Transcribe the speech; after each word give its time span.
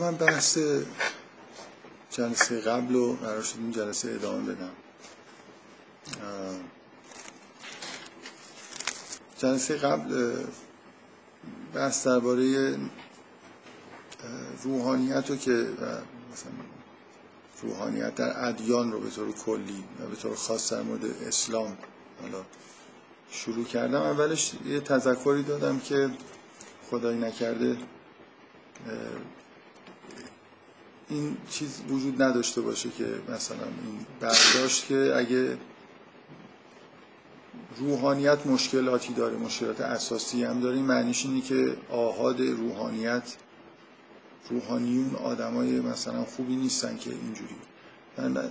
من 0.00 0.14
بحث 0.14 0.58
جلسه 2.10 2.60
قبل 2.60 2.94
رو 2.94 3.12
قرار 3.16 3.42
شد 3.42 3.56
این 3.58 3.70
جلسه 3.70 4.10
ادامه 4.10 4.52
بدم. 4.52 4.70
جلسه 9.38 9.76
قبل 9.76 10.34
بحث 11.74 12.06
درباره 12.06 12.76
روحانیت 14.62 15.30
رو 15.30 15.36
که 15.36 15.50
مثلا 16.32 16.52
روحانیت 17.62 18.14
در 18.14 18.48
ادیان 18.48 18.92
رو 18.92 19.00
به 19.00 19.10
طور 19.10 19.32
کلی 19.32 19.84
و 20.00 20.06
به 20.06 20.16
طور 20.16 20.34
خاص 20.34 20.72
در 20.72 20.82
مورد 20.82 21.04
اسلام 21.26 21.78
حالا 22.22 22.44
شروع 23.30 23.64
کردم. 23.64 24.02
اولش 24.02 24.52
یه 24.66 24.80
تذکری 24.80 25.42
دادم 25.42 25.78
که 25.78 26.10
خدایی 26.90 27.18
نکرده 27.18 27.76
این 31.10 31.36
چیز 31.50 31.80
وجود 31.88 32.22
نداشته 32.22 32.60
باشه 32.60 32.90
که 32.90 33.04
مثلا 33.28 33.64
این 33.64 34.06
برداشت 34.20 34.86
که 34.86 35.12
اگه 35.16 35.58
روحانیت 37.76 38.46
مشکلاتی 38.46 39.12
داره 39.12 39.36
مشکلات 39.36 39.80
اساسی 39.80 40.44
هم 40.44 40.60
داره 40.60 40.76
این 40.76 40.84
معنیش 40.84 41.26
اینه 41.26 41.40
که 41.40 41.76
آهاد 41.90 42.40
روحانیت 42.40 43.36
روحانیون 44.50 45.14
آدمای 45.14 45.80
مثلا 45.80 46.24
خوبی 46.24 46.56
نیستن 46.56 46.96
که 46.96 47.10
اینجوری. 47.10 47.56
من 48.18 48.50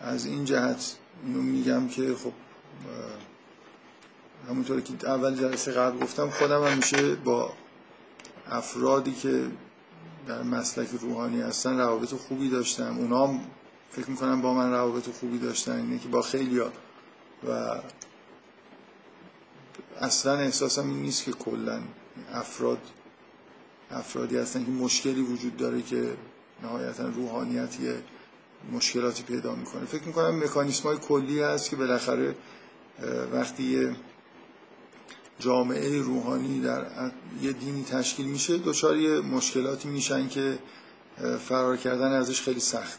از 0.00 0.26
این 0.26 0.44
جهت 0.44 0.96
اینو 1.24 1.42
میگم 1.42 1.88
که 1.88 2.14
خب 2.14 2.32
همونطور 4.48 4.80
که 4.80 5.08
اول 5.08 5.34
جلسه 5.34 5.72
قبل 5.72 5.98
گفتم 5.98 6.30
خودم 6.30 6.64
همیشه 6.64 7.14
با 7.14 7.52
افرادی 8.50 9.12
که 9.12 9.46
در 10.28 10.42
مسلک 10.42 10.88
روحانی 11.00 11.40
هستن 11.40 11.78
روابط 11.78 12.14
خوبی 12.14 12.48
داشتم. 12.48 12.98
اونا 12.98 13.26
هم 13.26 13.40
فکر 13.90 14.10
می‌کنم 14.10 14.42
با 14.42 14.54
من 14.54 14.70
روابط 14.70 15.10
خوبی 15.10 15.38
داشتن 15.38 15.76
اینه 15.76 15.98
که 15.98 16.08
با 16.08 16.22
خیلی 16.22 16.58
ها. 16.58 16.72
و 17.48 17.80
اصلا 20.00 20.34
احساسم 20.34 20.88
این 20.88 21.02
نیست 21.02 21.24
که 21.24 21.32
کلا 21.32 21.80
افراد 22.32 22.78
افرادی 23.90 24.36
هستن 24.36 24.64
که 24.64 24.70
مشکلی 24.70 25.22
وجود 25.22 25.56
داره 25.56 25.82
که 25.82 26.14
نهایتا 26.62 27.08
روحانیت 27.08 27.76
مشکلاتی 28.72 29.22
پیدا 29.22 29.54
می‌کنه. 29.54 29.84
فکر 29.84 30.04
می‌کنم 30.04 30.44
مکانیسم 30.44 30.82
های 30.82 30.98
کلی 30.98 31.40
هست 31.40 31.70
که 31.70 31.76
بالاخره 31.76 32.34
وقتی 33.32 33.62
یه 33.62 33.96
جامعه 35.38 36.02
روحانی 36.02 36.60
در 36.60 36.86
یه 37.42 37.52
دینی 37.52 37.84
تشکیل 37.84 38.26
میشه 38.26 38.58
دچار 38.58 38.96
یه 38.96 39.20
مشکلاتی 39.20 39.88
میشن 39.88 40.28
که 40.28 40.58
فرار 41.48 41.76
کردن 41.76 42.12
ازش 42.12 42.42
خیلی 42.42 42.60
سخت. 42.60 42.98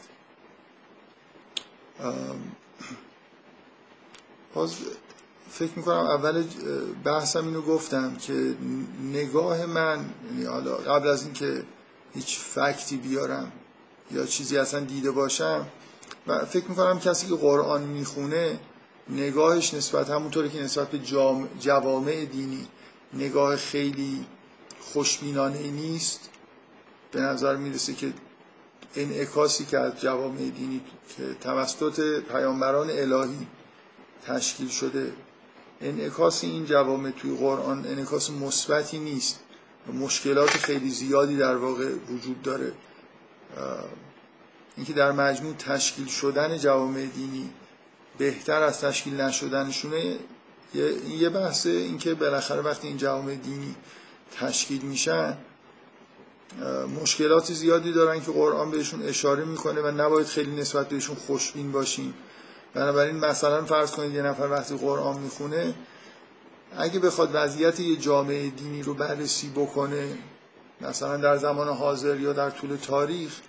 باز 4.54 4.76
فکر 5.50 5.70
می‌کنم 5.76 5.96
اول 5.96 6.44
بحثم 7.04 7.44
اینو 7.44 7.62
گفتم 7.62 8.16
که 8.16 8.54
نگاه 9.12 9.66
من 9.66 10.04
یعنی 10.30 10.44
حالا 10.44 10.76
قبل 10.76 11.08
از 11.08 11.24
اینکه 11.24 11.62
هیچ 12.14 12.38
فکتی 12.38 12.96
بیارم 12.96 13.52
یا 14.10 14.26
چیزی 14.26 14.58
اصلا 14.58 14.80
دیده 14.80 15.10
باشم 15.10 15.66
و 16.26 16.44
فکر 16.44 16.68
می‌کنم 16.68 17.00
کسی 17.00 17.26
که 17.26 17.34
قرآن 17.34 17.82
می‌خونه 17.82 18.60
نگاهش 19.10 19.74
نسبت 19.74 20.10
همونطوری 20.10 20.50
که 20.50 20.62
نسبت 20.62 20.90
به 20.90 20.98
جوامع 21.60 22.24
دینی 22.24 22.66
نگاه 23.14 23.56
خیلی 23.56 24.26
خوشبینانه 24.80 25.58
نیست. 25.70 26.30
به 27.12 27.20
نظر 27.20 27.56
می‌رسه 27.56 27.94
که 27.94 28.12
انعکاسی 28.96 29.64
که 29.64 29.78
از 29.78 30.00
جوامع 30.00 30.38
دینی 30.38 30.80
که 31.16 31.34
توسط 31.40 32.20
پیامبران 32.20 32.90
الهی 32.90 33.46
تشکیل 34.26 34.68
شده 34.68 35.12
انعکاس 35.80 36.44
این 36.44 36.64
جوامع 36.64 37.10
توی 37.10 37.36
قرآن 37.36 37.86
انعکاس 37.86 38.30
مثبتی 38.30 38.98
نیست 38.98 39.40
مشکلات 40.00 40.50
خیلی 40.50 40.90
زیادی 40.90 41.36
در 41.36 41.56
واقع 41.56 41.88
وجود 41.88 42.42
داره. 42.42 42.72
اینکه 44.76 44.92
در 44.92 45.12
مجموع 45.12 45.54
تشکیل 45.54 46.06
شدن 46.06 46.58
جوامع 46.58 47.06
دینی 47.06 47.50
بهتر 48.20 48.62
از 48.62 48.80
تشکیل 48.80 49.20
نشدنشونه 49.20 50.16
یه 51.18 51.28
بحثه 51.28 51.70
اینکه 51.70 52.14
بالاخره 52.14 52.60
وقتی 52.60 52.88
این 52.88 52.96
جوامع 52.96 53.34
دینی 53.34 53.74
تشکیل 54.40 54.82
میشن 54.82 55.36
مشکلات 57.02 57.52
زیادی 57.52 57.92
دارن 57.92 58.20
که 58.20 58.32
قرآن 58.32 58.70
بهشون 58.70 59.02
اشاره 59.02 59.44
می‌کنه 59.44 59.80
و 59.80 59.90
نباید 59.90 60.26
خیلی 60.26 60.60
نسبت 60.60 60.88
بهشون 60.88 61.16
خوشبین 61.16 61.72
باشیم. 61.72 62.14
بنابراین 62.74 63.16
مثلا 63.16 63.64
فرض 63.64 63.90
کنید 63.90 64.14
یه 64.14 64.22
نفر 64.22 64.48
وقتی 64.50 64.76
قرآن 64.76 65.20
می‌خونه 65.20 65.74
اگه 66.76 67.00
بخواد 67.00 67.30
وضعیت 67.32 67.80
یه 67.80 67.96
جامعه 67.96 68.50
دینی 68.50 68.82
رو 68.82 68.94
بررسی 68.94 69.48
بکنه 69.48 70.18
مثلا 70.80 71.16
در 71.16 71.36
زمان 71.36 71.68
حاضر 71.68 72.20
یا 72.20 72.32
در 72.32 72.50
طول 72.50 72.76
تاریخ 72.76 73.40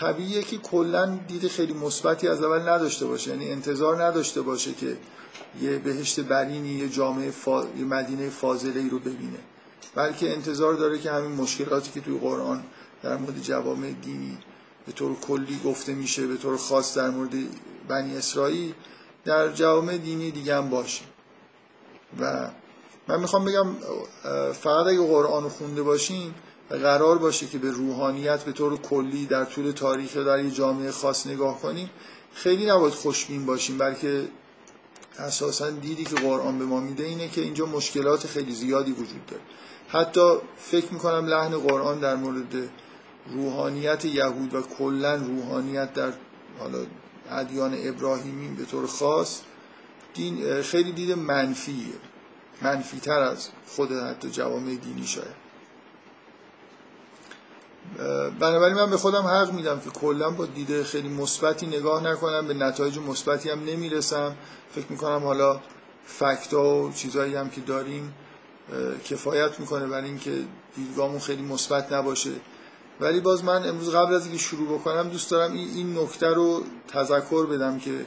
طبیعیه 0.00 0.42
که 0.42 0.58
کلا 0.58 1.18
دید 1.28 1.48
خیلی 1.48 1.72
مثبتی 1.72 2.28
از 2.28 2.42
اول 2.42 2.68
نداشته 2.68 3.06
باشه. 3.06 3.30
یعنی 3.30 3.50
انتظار 3.50 4.04
نداشته 4.04 4.42
باشه 4.42 4.72
که 4.72 4.96
یه 5.60 5.78
بهشت 5.78 6.20
برینی 6.20 6.68
یه 6.68 6.88
جامعه 6.88 7.30
فا... 7.30 7.64
یه 7.78 7.84
مدینه 7.84 8.30
فاضله 8.30 8.80
ای 8.80 8.90
رو 8.90 8.98
ببینه. 8.98 9.38
بلکه 9.94 10.32
انتظار 10.32 10.74
داره 10.74 10.98
که 10.98 11.10
همین 11.10 11.32
مشکلاتی 11.32 11.90
که 11.90 12.00
توی 12.00 12.18
قرآن 12.18 12.64
در 13.02 13.16
مورد 13.16 13.42
جوامع 13.42 13.90
دینی 13.90 14.38
به 14.86 14.92
طور 14.92 15.16
کلی 15.20 15.60
گفته 15.64 15.94
میشه 15.94 16.26
به 16.26 16.36
طور 16.36 16.56
خاص 16.56 16.96
در 16.96 17.10
مورد 17.10 17.34
بنی 17.88 18.16
اسرائیل 18.16 18.74
در 19.24 19.52
جوامع 19.52 19.96
دینی 19.96 20.30
دیگه 20.30 20.56
هم 20.56 20.70
باشه. 20.70 21.04
و 22.20 22.50
من 23.08 23.20
می‌خوام 23.20 23.44
بگم 23.44 23.66
فقط 24.52 24.86
اگه 24.86 25.06
قرآن 25.06 25.42
رو 25.42 25.48
خونده 25.48 25.82
باشین 25.82 26.34
و 26.70 26.74
قرار 26.74 27.18
باشه 27.18 27.46
که 27.46 27.58
به 27.58 27.70
روحانیت 27.70 28.44
به 28.44 28.52
طور 28.52 28.76
کلی 28.78 29.26
در 29.26 29.44
طول 29.44 29.70
تاریخ 29.70 30.16
در 30.16 30.44
یه 30.44 30.50
جامعه 30.50 30.90
خاص 30.90 31.26
نگاه 31.26 31.60
کنیم. 31.60 31.90
خیلی 32.34 32.66
نباید 32.66 32.94
خوشبین 32.94 33.46
باشیم 33.46 33.78
بلکه 33.78 34.28
اساسا 35.18 35.70
دیدی 35.70 36.04
که 36.04 36.14
قرآن 36.14 36.58
به 36.58 36.64
ما 36.64 36.80
میده 36.80 37.04
اینه 37.04 37.28
که 37.28 37.40
اینجا 37.40 37.66
مشکلات 37.66 38.26
خیلی 38.26 38.52
زیادی 38.52 38.92
وجود 38.92 39.26
داره. 39.26 39.42
حتی 39.88 40.36
فکر 40.56 40.92
می‌کنم 40.92 41.26
لحن 41.26 41.58
قرآن 41.58 42.00
در 42.00 42.16
مورد 42.16 42.54
روحانیت 43.30 44.04
یهود 44.04 44.54
و 44.54 44.62
کلا 44.62 45.14
روحانیت 45.14 45.92
در 45.92 46.12
حالا 46.58 46.78
ادیان 47.30 47.76
ابراهیمی 47.78 48.48
به 48.48 48.64
طور 48.64 48.86
خاص 48.86 49.40
دین 50.14 50.62
خیلی 50.62 50.92
دید 50.92 51.10
منفیه. 51.10 51.94
منفی 52.62 53.00
تر 53.00 53.22
از 53.22 53.48
خود 53.66 53.92
حتی 53.92 54.30
جوامع 54.30 54.74
دینی 54.74 55.06
شاید. 55.06 55.45
بنابراین 58.40 58.76
من 58.76 58.90
به 58.90 58.96
خودم 58.96 59.22
حق 59.22 59.52
میدم 59.52 59.80
که 59.80 59.90
کلا 59.90 60.30
با 60.30 60.46
دیده 60.46 60.84
خیلی 60.84 61.08
مثبتی 61.08 61.66
نگاه 61.66 62.02
نکنم 62.02 62.46
به 62.46 62.54
نتایج 62.54 62.98
مثبتی 62.98 63.50
هم 63.50 63.64
نمی‌رسم. 63.64 64.36
فکر 64.70 64.86
می‌کنم 64.88 65.24
حالا 65.24 65.60
فکتا 66.06 66.82
و 66.82 66.92
چیزایی 66.92 67.34
هم 67.34 67.50
که 67.50 67.60
داریم 67.60 68.14
کفایت 69.04 69.60
می‌کنه 69.60 69.86
برای 69.86 70.08
اینکه 70.08 70.32
دیدگاهمون 70.76 71.20
خیلی 71.20 71.42
مثبت 71.42 71.92
نباشه. 71.92 72.30
ولی 73.00 73.20
باز 73.20 73.44
من 73.44 73.68
امروز 73.68 73.90
قبل 73.90 74.14
از 74.14 74.26
اینکه 74.26 74.38
شروع 74.38 74.78
بکنم 74.78 75.08
دوست 75.08 75.30
دارم 75.30 75.52
این 75.52 75.98
نکته 75.98 76.26
رو 76.26 76.62
تذکر 76.88 77.46
بدم 77.46 77.78
که 77.78 78.06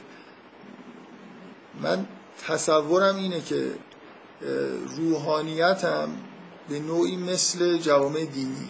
من 1.82 2.06
تصورم 2.46 3.16
اینه 3.16 3.40
که 3.40 3.70
روحانیتم 4.96 6.08
به 6.68 6.78
نوعی 6.78 7.16
مثل 7.16 7.78
جوامع 7.78 8.24
دینی. 8.24 8.68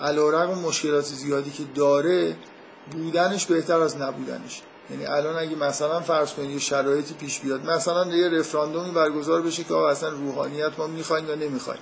علیرغم 0.00 0.58
مشکلات 0.58 1.04
زیادی 1.04 1.50
که 1.50 1.62
داره 1.74 2.36
بودنش 2.90 3.46
بهتر 3.46 3.80
از 3.80 3.96
نبودنش. 3.96 4.62
یعنی 4.90 5.06
الان 5.06 5.36
اگه 5.36 5.56
مثلا 5.56 6.00
فرض 6.00 6.32
کنید 6.32 6.50
یه 6.50 6.58
شرایطی 6.58 7.14
پیش 7.14 7.40
بیاد 7.40 7.70
مثلا 7.70 8.06
یه 8.06 8.28
رفراندومی 8.28 8.90
برگزار 8.90 9.42
بشه 9.42 9.64
که 9.64 9.74
اصلا 9.74 10.08
روحانیت 10.08 10.78
ما 10.78 10.86
می‌خوایم 10.86 11.28
یا 11.28 11.34
نمی‌خوایم. 11.34 11.80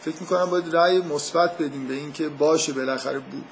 فکر 0.00 0.16
می‌کنم 0.20 0.44
باید 0.44 0.76
رأی 0.76 0.98
مثبت 0.98 1.58
بدیم 1.58 1.88
به 1.88 1.94
اینکه 1.94 2.28
باشه 2.28 2.72
بالاخره 2.72 3.18
بود 3.18 3.44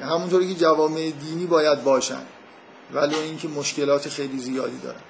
همونطوری 0.00 0.54
که 0.54 0.60
جوامع 0.60 1.10
دینی 1.10 1.46
باید 1.46 1.84
باشن. 1.84 2.22
ولی 2.92 3.14
اینکه 3.14 3.48
مشکلات 3.48 4.08
خیلی 4.08 4.38
زیادی 4.38 4.78
دارن. 4.78 5.00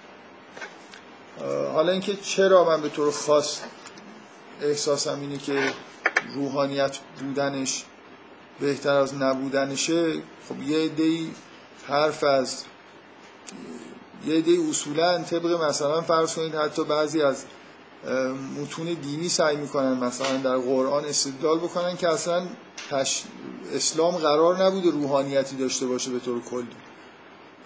حالا 1.73 1.93
اینکه 1.93 2.17
چرا 2.17 2.65
من 2.65 2.83
به 2.83 2.89
طور 2.89 3.13
خاص 3.13 3.61
احساسم 4.63 5.21
اینه 5.21 5.39
که 5.39 5.73
روحانیت 6.35 6.99
بودنش 7.21 7.85
بهتر 8.61 8.93
از 8.93 9.15
نبودنشه 9.15 10.13
خب 10.49 10.63
یه 10.63 10.89
دی 10.89 11.35
حرف 11.89 12.25
از 12.25 12.65
یه 14.27 14.41
دی 14.41 14.69
اصولا 14.71 15.23
طبق 15.23 15.63
مثلا 15.63 16.01
فرض 16.01 16.35
کنید 16.35 16.55
حتی 16.55 16.85
بعضی 16.85 17.23
از 17.23 17.45
متون 18.61 18.87
دینی 18.87 19.29
سعی 19.29 19.57
می‌کنن 19.57 19.93
مثلا 19.93 20.37
در 20.37 20.57
قرآن 20.57 21.05
استدلال 21.05 21.59
بکنن 21.59 21.97
که 21.97 22.09
اصلا 22.09 22.47
اسلام 23.75 24.17
قرار 24.17 24.65
نبوده 24.65 24.91
روحانیتی 24.91 25.57
داشته 25.57 25.87
باشه 25.87 26.11
به 26.11 26.19
طور 26.19 26.43
کلی. 26.43 26.67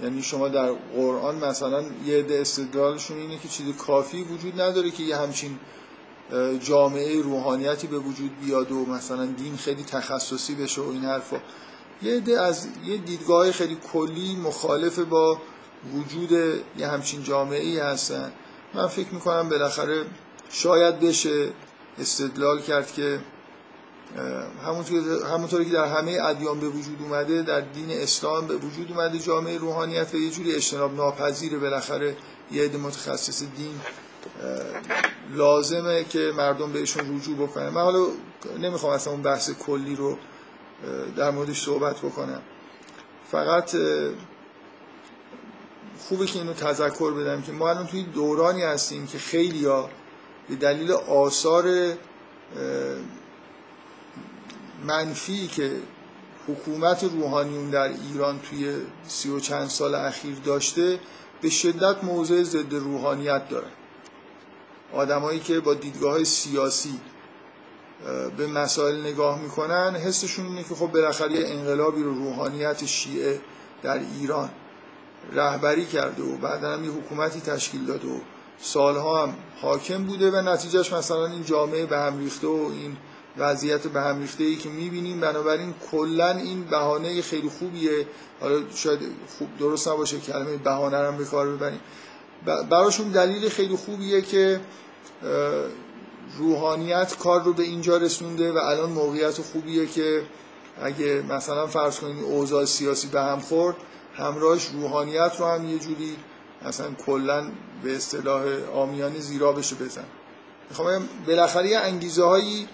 یعنی 0.02 0.22
شما 0.22 0.48
در 0.48 0.72
قرآن 0.94 1.44
مثلا 1.44 1.84
یه 2.06 2.18
عده 2.18 2.40
استدلالشون 2.40 3.16
اینه 3.18 3.38
که 3.38 3.48
چیز 3.48 3.76
کافی 3.76 4.22
وجود 4.22 4.60
نداره 4.60 4.90
که 4.90 5.02
یه 5.02 5.16
همچین 5.16 5.58
جامعه 6.60 7.22
روحانیتی 7.22 7.86
به 7.86 7.98
وجود 7.98 8.40
بیاد 8.40 8.72
و 8.72 8.86
مثلا 8.86 9.26
دین 9.26 9.56
خیلی 9.56 9.84
تخصصی 9.84 10.54
بشه 10.54 10.80
و 10.80 10.88
این 10.88 11.04
حرفا. 11.04 11.36
یه 12.02 12.16
عده 12.16 12.40
از 12.40 12.68
یه 12.86 12.96
دیدگاه 12.96 13.52
خیلی 13.52 13.78
کلی 13.92 14.36
مخالف 14.36 14.98
با 14.98 15.38
وجود 15.94 16.32
یه 16.78 16.88
همچین 16.88 17.22
جامعه 17.22 17.62
ای 17.62 17.78
هستن. 17.78 18.32
من 18.74 18.86
فکر 18.86 19.14
می‌کنم 19.14 19.48
بالاخره 19.48 20.04
شاید 20.50 21.00
بشه 21.00 21.52
استدلال 21.98 22.60
کرد 22.60 22.92
که 22.92 23.20
همونطوری 25.30 25.64
که 25.64 25.72
در 25.72 25.84
همه 25.84 26.18
ادیان 26.22 26.60
به 26.60 26.68
وجود 26.68 26.96
اومده 27.02 27.42
در 27.42 27.60
دین 27.60 27.90
اسلام 27.90 28.46
به 28.46 28.56
وجود 28.56 28.92
اومده 28.92 29.18
جامعه 29.18 29.58
روحانیت 29.58 30.14
و 30.14 30.16
یه 30.16 30.30
جوری 30.30 30.54
اجتناب 30.54 30.96
ناپذیر 30.96 31.58
بالاخره 31.58 32.16
یه 32.52 32.62
عده 32.62 32.78
متخصص 32.78 33.42
دین 33.42 33.80
لازمه 35.34 36.04
که 36.04 36.32
مردم 36.36 36.72
بهشون 36.72 37.16
رجوع 37.16 37.36
بکنن. 37.36 37.68
من 37.68 37.82
حالا 37.82 38.06
نمی‌خوام 38.58 38.92
اصلا 38.92 39.12
اون 39.12 39.22
بحث 39.22 39.50
کلی 39.50 39.96
رو 39.96 40.18
در 41.16 41.30
موردش 41.30 41.64
صحبت 41.64 41.98
بکنم. 41.98 42.42
فقط 43.30 43.76
خوبه 45.98 46.26
که 46.26 46.38
اینو 46.38 46.52
تذکر 46.52 47.12
بدم 47.12 47.42
که 47.42 47.52
ما 47.52 47.70
الان 47.70 47.86
توی 47.86 48.02
دورانی 48.02 48.62
هستیم 48.62 49.06
که 49.06 49.18
خیلی 49.18 49.64
ها 49.64 49.90
به 50.48 50.56
دلیل 50.56 50.92
آثار 50.92 51.92
منفی 54.86 55.46
که 55.46 55.76
حکومت 56.48 57.04
روحانیون 57.04 57.70
در 57.70 57.88
ایران 58.12 58.40
توی 58.50 58.74
سی 59.08 59.30
و 59.30 59.40
چند 59.40 59.68
سال 59.68 59.94
اخیر 59.94 60.36
داشته 60.44 60.98
به 61.40 61.50
شدت 61.50 62.04
موضع 62.04 62.42
ضد 62.42 62.74
روحانیت 62.74 63.48
دارن 63.48 63.70
آدمایی 64.92 65.40
که 65.40 65.60
با 65.60 65.74
دیدگاه 65.74 66.12
های 66.12 66.24
سیاسی 66.24 67.00
به 68.36 68.46
مسائل 68.46 69.00
نگاه 69.00 69.42
می‌کنن 69.42 69.96
حسشون 69.96 70.46
اینه 70.46 70.62
که 70.62 70.74
خب 70.74 70.86
بالاخره 70.86 71.32
یه 71.32 71.48
انقلابی 71.48 72.02
رو 72.02 72.14
روحانیت 72.14 72.86
شیعه 72.86 73.40
در 73.82 74.00
ایران 74.20 74.50
رهبری 75.32 75.86
کرده 75.86 76.22
و 76.22 76.36
بعدا 76.36 76.72
هم 76.72 76.84
یه 76.84 76.90
حکومتی 76.90 77.40
تشکیل 77.40 77.84
داده 77.84 78.08
و 78.08 78.18
سالها 78.58 79.22
هم 79.22 79.34
حاکم 79.62 80.04
بوده 80.04 80.30
و 80.30 80.36
نتیجهش 80.36 80.92
مثلا 80.92 81.26
این 81.26 81.44
جامعه 81.44 81.86
به 81.86 81.98
هم 81.98 82.18
ریخته 82.18 82.46
و 82.46 82.70
این 82.72 82.96
وضعیت 83.38 83.86
به 83.86 84.00
هم 84.00 84.20
ریخته 84.20 84.44
ای 84.44 84.56
که 84.56 84.68
می‌بینیم. 84.68 85.20
بنابراین 85.20 85.74
کلا 85.90 86.30
این 86.30 86.64
بهانه 86.64 87.22
خیلی 87.22 87.48
خوبیه. 87.48 88.06
حالا 88.40 88.70
شاید 88.74 89.00
خوب 89.38 89.48
درست 89.58 89.88
نباشه 89.88 90.20
کلمه 90.20 90.56
بهانه 90.56 91.02
رو 91.02 91.12
به 91.12 91.24
کار 91.24 91.48
ببریم. 91.48 91.80
براشون 92.70 93.08
دلیل 93.08 93.48
خیلی 93.48 93.76
خوبیه 93.76 94.22
که 94.22 94.60
روحانیت 96.38 97.16
کار 97.18 97.42
رو 97.42 97.52
به 97.52 97.62
اینجا 97.62 97.96
رسونده 97.96 98.52
و 98.52 98.56
الان 98.56 98.90
موقعیت 98.90 99.40
خوبیه 99.40 99.86
که 99.86 100.22
اگه 100.82 101.24
مثلا 101.28 101.66
فرض 101.66 101.98
کنید 102.00 102.24
اوضاع 102.24 102.64
سیاسی 102.64 103.08
به 103.08 103.20
هم 103.20 103.40
خورد 103.40 103.76
همراهش 104.14 104.64
روحانیت 104.66 105.32
رو 105.38 105.46
هم 105.46 105.68
یه 105.68 105.78
جوری 105.78 106.16
مثلا 106.66 106.90
کلا 107.06 107.50
به 107.82 107.96
اصطلاح 107.96 108.44
آمیانه 108.74 109.18
زیرا 109.20 109.52
بشه 109.52 109.76
بزن. 109.76 110.04
می‌خوام 110.70 111.08
بالاخره 111.26 111.68
یه 111.68 111.78
انگیزه 111.78 112.24
هایی 112.24 112.68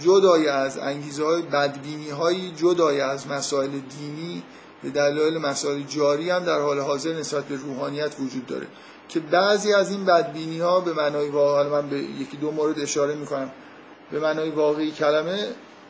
جدای 0.00 0.48
از 0.48 0.78
انگیزه 0.78 1.24
های 1.24 1.42
بدبینی 1.42 2.10
هایی 2.10 2.52
جدای 2.56 3.00
از 3.00 3.26
مسائل 3.26 3.70
دینی 3.70 4.42
به 4.82 4.90
دلایل 4.90 5.38
مسائل 5.38 5.82
جاری 5.82 6.30
هم 6.30 6.44
در 6.44 6.60
حال 6.60 6.80
حاضر 6.80 7.12
نسبت 7.12 7.44
به 7.44 7.56
روحانیت 7.56 8.20
وجود 8.20 8.46
داره. 8.46 8.66
که 9.08 9.20
بعضی 9.20 9.74
از 9.74 9.90
این 9.90 10.04
بدبینی 10.04 10.58
ها 10.58 10.80
به 10.80 10.92
معنای 10.92 11.28
واقعی 11.28 11.70
من 11.70 11.88
به 11.88 11.98
یکی 11.98 12.36
دو 12.36 12.50
مورد 12.50 12.80
اشاره 12.80 13.14
می‌کنم. 13.14 13.50
به 14.10 14.20
معنای 14.20 14.50
واقعی 14.50 14.90
کلمه 14.90 15.46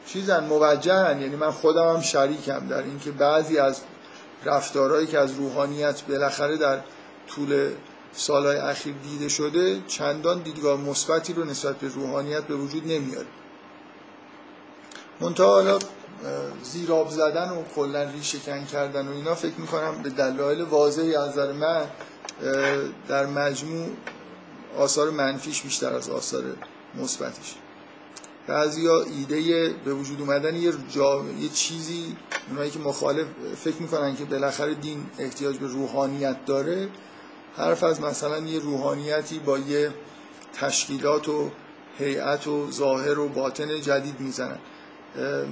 چیزن 0.07 0.45
موجهن. 0.45 1.21
یعنی 1.21 1.37
من 1.37 1.51
خودم 1.51 1.95
هم 1.95 2.01
شریکم 2.01 2.69
در 2.69 2.83
اینکه 2.83 3.11
بعضی 3.11 3.59
از 3.59 3.81
رفتارهایی 4.45 5.07
که 5.07 5.19
از 5.19 5.33
روحانیت 5.33 6.03
بالاخره 6.03 6.57
در 6.57 6.79
طول 7.29 7.71
سالهای 8.13 8.57
اخیر 8.57 8.95
دیده 9.03 9.29
شده 9.29 9.81
چندان 9.87 10.43
دیدگاه 10.43 10.81
مثبتی 10.81 11.33
رو 11.33 11.45
نسبت 11.45 11.77
به 11.77 11.89
روحانیت 11.89 12.45
به 12.45 12.55
وجود 12.55 12.87
نمیاره. 12.87 13.27
منتها 15.21 15.79
زیراب 16.63 17.11
زدن 17.11 17.51
و 17.51 17.63
کلا 17.77 18.03
ریشه 18.03 18.39
کردن 18.73 19.09
و 19.09 19.13
اینا 19.13 19.35
فکر 19.35 19.55
می‌کنم 19.59 20.03
به 20.03 20.11
دلایل 20.11 20.63
واضحی 20.63 21.17
از 21.17 21.29
نظر 21.29 21.53
من 21.53 21.85
در 23.09 23.27
مجموع 23.27 23.89
آثار 24.79 25.11
منفیش 25.11 25.63
بیشتر 25.63 25.95
از 25.95 26.11
آثار 26.11 26.45
مثبتش 26.95 27.55
بعضیا 28.47 29.03
ایده 29.03 29.69
به 29.85 29.95
وجود 29.95 30.21
اومدن 30.21 30.57
یه, 30.57 30.73
یه 31.41 31.49
چیزی 31.55 32.17
اونایی 32.49 32.71
که 32.71 32.79
مخالف 32.79 33.27
فکر 33.65 33.77
می‌کنن 33.83 34.17
که 34.17 34.25
بالاخره 34.25 34.75
دین 34.75 35.07
احتیاج 35.19 35.57
به 35.57 35.67
روحانیت 35.67 36.45
داره 36.45 36.89
حرف 37.57 37.85
از 37.85 38.01
مثلا 38.01 38.39
یه 38.39 38.59
روحانیتی 38.59 39.39
با 39.39 39.59
یه 39.59 39.91
تشکیلات 40.53 41.29
و 41.29 41.51
هیئت 41.99 42.47
و 42.47 42.71
ظاهر 42.71 43.19
و 43.19 43.29
باطن 43.29 43.81
جدید 43.81 44.21
می‌زنن. 44.21 44.59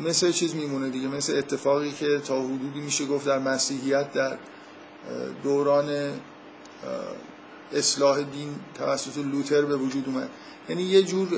مثل 0.05 0.33
چیز 0.33 0.55
میمونه 0.55 0.91
دیگه 0.91 1.09
مثل 1.09 1.37
اتفاقی 1.39 1.93
که 1.93 2.19
تا 2.19 2.43
حدودی 2.43 2.81
میشه 2.81 3.07
گفت 3.07 3.27
در 3.27 3.39
مسیحیت 3.39 4.13
در 4.13 4.37
دوران 5.43 6.13
اصلاح 7.73 8.23
دین 8.23 8.55
توسط 8.75 9.19
لوتر 9.19 9.63
به 9.63 9.77
وجود 9.77 10.05
اومد. 10.07 10.29
یعنی 10.69 10.83
یه 10.83 11.03
جور 11.03 11.29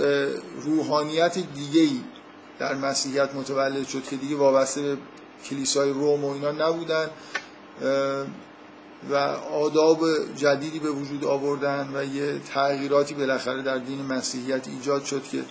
روحانیت 0.62 1.38
دیگه 1.54 1.80
ای 1.80 2.00
در 2.58 2.74
مسیحیت 2.74 3.34
متولد 3.34 3.86
شد 3.86 4.02
که 4.02 4.16
دیگه 4.16 4.36
وابسته 4.36 4.82
به 4.82 4.96
کلیسای 5.44 5.90
روم 5.90 6.24
و 6.24 6.32
اینا 6.32 6.52
نبودن 6.52 7.10
و 9.10 9.14
آداب 9.52 10.04
جدیدی 10.36 10.78
به 10.78 10.90
وجود 10.90 11.24
آوردن 11.24 11.90
و 11.94 12.04
یه 12.04 12.38
تغییراتی 12.38 13.14
بالاخره 13.14 13.62
در 13.62 13.78
دین 13.78 14.02
مسیحیت 14.02 14.68
ایجاد 14.68 15.04
شد 15.04 15.22
که 15.22 15.44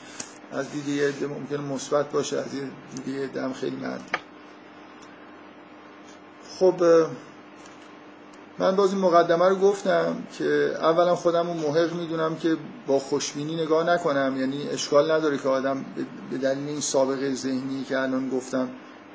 از 0.52 0.72
دیده 0.72 0.92
یه 0.92 1.28
ممکن 1.28 1.64
مثبت 1.64 2.12
باشه 2.12 2.38
از 2.38 2.46
دیده 2.96 3.20
یه 3.20 3.28
دم 3.28 3.54
خیلی 3.54 3.76
منفی 3.76 4.12
خب 6.60 6.84
من 8.60 8.76
باز 8.76 8.94
این 8.94 9.02
مقدمه 9.02 9.50
رو 9.50 9.56
گفتم 9.56 10.24
که 10.38 10.72
اولا 10.82 11.16
خودم 11.16 11.48
رو 11.48 11.54
محق 11.54 11.94
می‌دونم 11.94 12.36
که 12.36 12.58
با 12.88 13.00
خوشبینی 13.00 13.56
نگاه 13.56 13.84
نکنم 13.90 14.38
یعنی 14.40 14.70
اشکال 14.70 15.12
نداره 15.12 15.38
که 15.38 15.50
آدم 15.50 15.86
به 16.32 16.38
دلیل 16.38 16.68
این 16.68 16.82
سابقه 16.82 17.34
ذهنی 17.34 17.84
که 17.84 18.00
الان 18.00 18.30
گفتم 18.30 18.70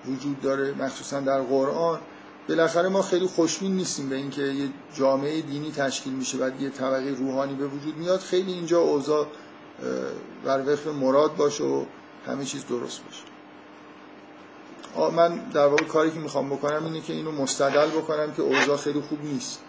وجود 0.06 0.40
داره 0.40 0.74
مخصوصا 0.78 1.20
در 1.20 1.40
قرآن 1.40 2.00
بالاخره 2.48 2.88
ما 2.88 3.02
خیلی 3.02 3.26
خوشبین 3.26 3.76
نیستیم 3.76 4.08
به 4.08 4.16
اینکه 4.16 4.42
یه 4.42 4.68
جامعه 4.94 5.40
دینی 5.40 5.72
تشکیل 5.72 6.12
میشه 6.12 6.38
و 6.38 6.50
یه 6.60 6.70
طبقه 6.70 7.10
روحانی 7.10 7.54
به 7.54 7.66
وجود 7.66 7.96
میاد. 7.96 8.20
خیلی 8.20 8.52
اینجا 8.52 8.80
اوضاع 8.80 9.26
بر 10.44 10.72
وفق 10.72 10.88
مراد 10.88 11.36
باشه 11.36 11.64
و 11.64 11.84
همه 12.26 12.44
چیز 12.44 12.66
درست 12.66 13.00
باشه. 13.04 13.22
من 15.16 15.36
در 15.36 15.66
واقع 15.66 15.84
کاری 15.84 16.10
که 16.10 16.18
می‌خوام 16.18 16.50
بکنم 16.50 16.84
اینه 16.84 17.00
که 17.00 17.12
اینو 17.12 17.32
مستدل 17.32 17.86
بکنم 17.86 18.32
که 18.32 18.42
اوضاع 18.42 18.76
خیلی 18.76 19.00
خوب 19.00 19.24
نیست. 19.24 19.60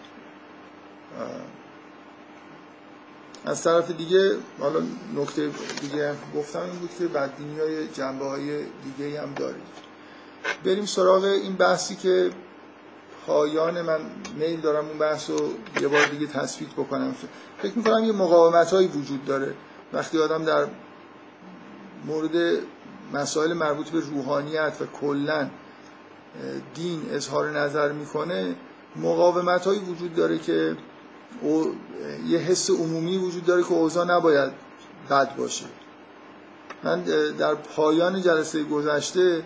از 3.44 3.62
طرف 3.62 3.90
دیگه 3.90 4.36
حالا 4.60 4.80
نکته 5.16 5.50
دیگه 5.80 6.14
گفتم 6.36 6.60
این 6.60 6.78
بود 6.78 6.90
که 6.98 7.06
بدبینی 7.06 7.60
های 7.60 7.88
جنبه 7.88 8.24
های 8.24 8.64
دیگه 8.64 9.22
هم 9.22 9.34
دارید 9.34 9.62
بریم 10.64 10.86
سراغ 10.86 11.24
این 11.24 11.56
بحثی 11.56 11.96
که 11.96 12.30
پایان 13.26 13.82
من 13.82 14.00
میل 14.36 14.60
دارم 14.60 14.88
اون 14.88 14.98
بحث 14.98 15.30
رو 15.30 15.50
یه 15.80 15.88
بار 15.88 16.04
دیگه 16.04 16.26
تثبیت 16.26 16.70
بکنم. 16.70 17.14
فکر 17.62 17.72
می‌کنم 17.78 18.04
یه 18.04 18.12
مقاومت 18.12 18.70
هایی 18.70 18.88
وجود 18.88 19.24
داره. 19.24 19.54
وقتی 19.94 20.18
آدم 20.18 20.44
در 20.44 20.66
مورد 22.06 22.58
مسائل 23.12 23.52
مربوط 23.52 23.90
به 23.90 24.00
روحانیت 24.00 24.72
و 24.80 24.86
کلا 25.00 25.50
دین 26.74 27.02
اظهار 27.10 27.50
نظر 27.50 27.92
می‌کنه 27.92 28.56
مقاومت 28.96 29.66
هایی 29.66 29.80
وجود 29.80 30.14
داره 30.14 30.38
که 30.38 30.76
یه 32.26 32.38
حس 32.38 32.70
عمومی 32.70 33.18
وجود 33.18 33.44
داره 33.44 33.62
که 33.62 33.72
اوضاع 33.72 34.06
نباید 34.06 34.52
بد 35.10 35.36
باشه. 35.36 35.64
من 36.84 37.02
در 37.38 37.54
پایان 37.54 38.22
جلسه 38.22 38.62
گذشته 38.62 39.42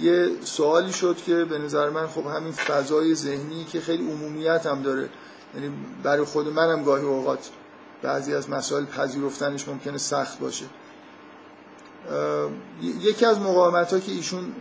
یه 0.00 0.30
سوالی 0.44 0.92
شد 0.92 1.16
که 1.16 1.44
به 1.44 1.58
نظر 1.58 1.90
من 1.90 2.06
خب 2.06 2.26
همین 2.26 2.52
فضای 2.52 3.14
ذهنی 3.14 3.64
که 3.64 3.80
خیلی 3.80 4.10
عمومیت 4.10 4.66
هم 4.66 4.82
داره 4.82 5.08
یعنی 5.54 5.74
برای 6.02 6.24
خود 6.24 6.48
منم 6.48 6.84
گاهی 6.84 7.04
اوقات 7.04 7.50
بعضی 8.06 8.34
از 8.34 8.50
مسائل 8.50 8.84
پذیرفتنش 8.84 9.68
ممکنه 9.68 9.98
سخت 9.98 10.38
باشه. 10.38 10.64
یکی 12.82 13.26
از 13.26 13.40
مقاومت 13.40 13.92
ها 13.92 14.00
که 14.00 14.12
ایشون 14.12 14.52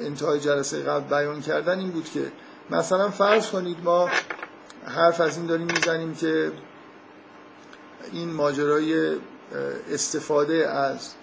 انتهای 0.00 0.40
جلسه 0.40 0.82
قبل 0.82 1.16
بیان 1.16 1.40
کردن 1.40 1.78
این 1.78 1.90
بود 1.90 2.10
که 2.10 2.32
مثلا 2.70 3.10
فرض 3.10 3.50
کنید 3.50 3.76
ما 3.84 4.08
حرف 4.84 5.20
از 5.20 5.36
این 5.36 5.46
داریم 5.46 5.66
می‌زنیم 5.66 6.14
که 6.14 6.52
این 8.12 8.32
ماجرای 8.32 9.16
استفاده 9.92 10.68
از 10.68 11.14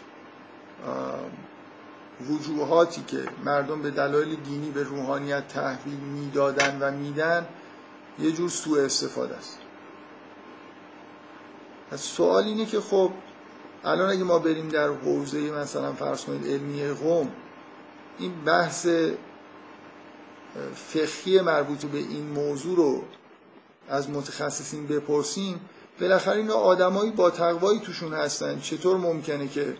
وجوهاتی 2.29 3.03
که 3.07 3.23
مردم 3.45 3.81
به 3.81 3.91
دلایل 3.91 4.35
دینی 4.35 4.69
به 4.69 4.83
روحانیت 4.83 5.47
تحویل 5.47 5.99
می‌دادن 5.99 6.77
و 6.81 6.91
میدن 6.91 7.45
یه 8.19 8.31
جور 8.31 8.49
سوء 8.49 8.85
استفاده 8.85 9.35
است. 9.35 9.57
از 11.91 12.01
سوال 12.01 12.43
اینه 12.43 12.65
که 12.65 12.79
خب 12.79 13.11
الان 13.83 14.09
اگه 14.09 14.23
ما 14.23 14.39
بریم 14.39 14.69
در 14.69 14.87
حوزه 14.87 15.39
مثلا 15.39 15.93
فرض 15.93 16.25
کنید 16.25 16.47
علمی 16.47 16.87
قوم 16.87 17.31
این 18.19 18.43
بحث 18.45 18.87
فقهی 20.75 21.41
مربوط 21.41 21.85
به 21.85 21.97
این 21.97 22.27
موضوع 22.27 22.77
رو 22.77 23.03
از 23.89 24.09
متخصصین 24.09 24.87
بپرسیم 24.87 25.61
بالاخره 26.01 26.37
این 26.37 26.51
آدمایی 26.51 27.11
با 27.11 27.29
تقوایی 27.29 27.79
توشون 27.79 28.13
هستن. 28.13 28.59
چطور 28.59 28.97
ممکنه 28.97 29.47
که 29.47 29.77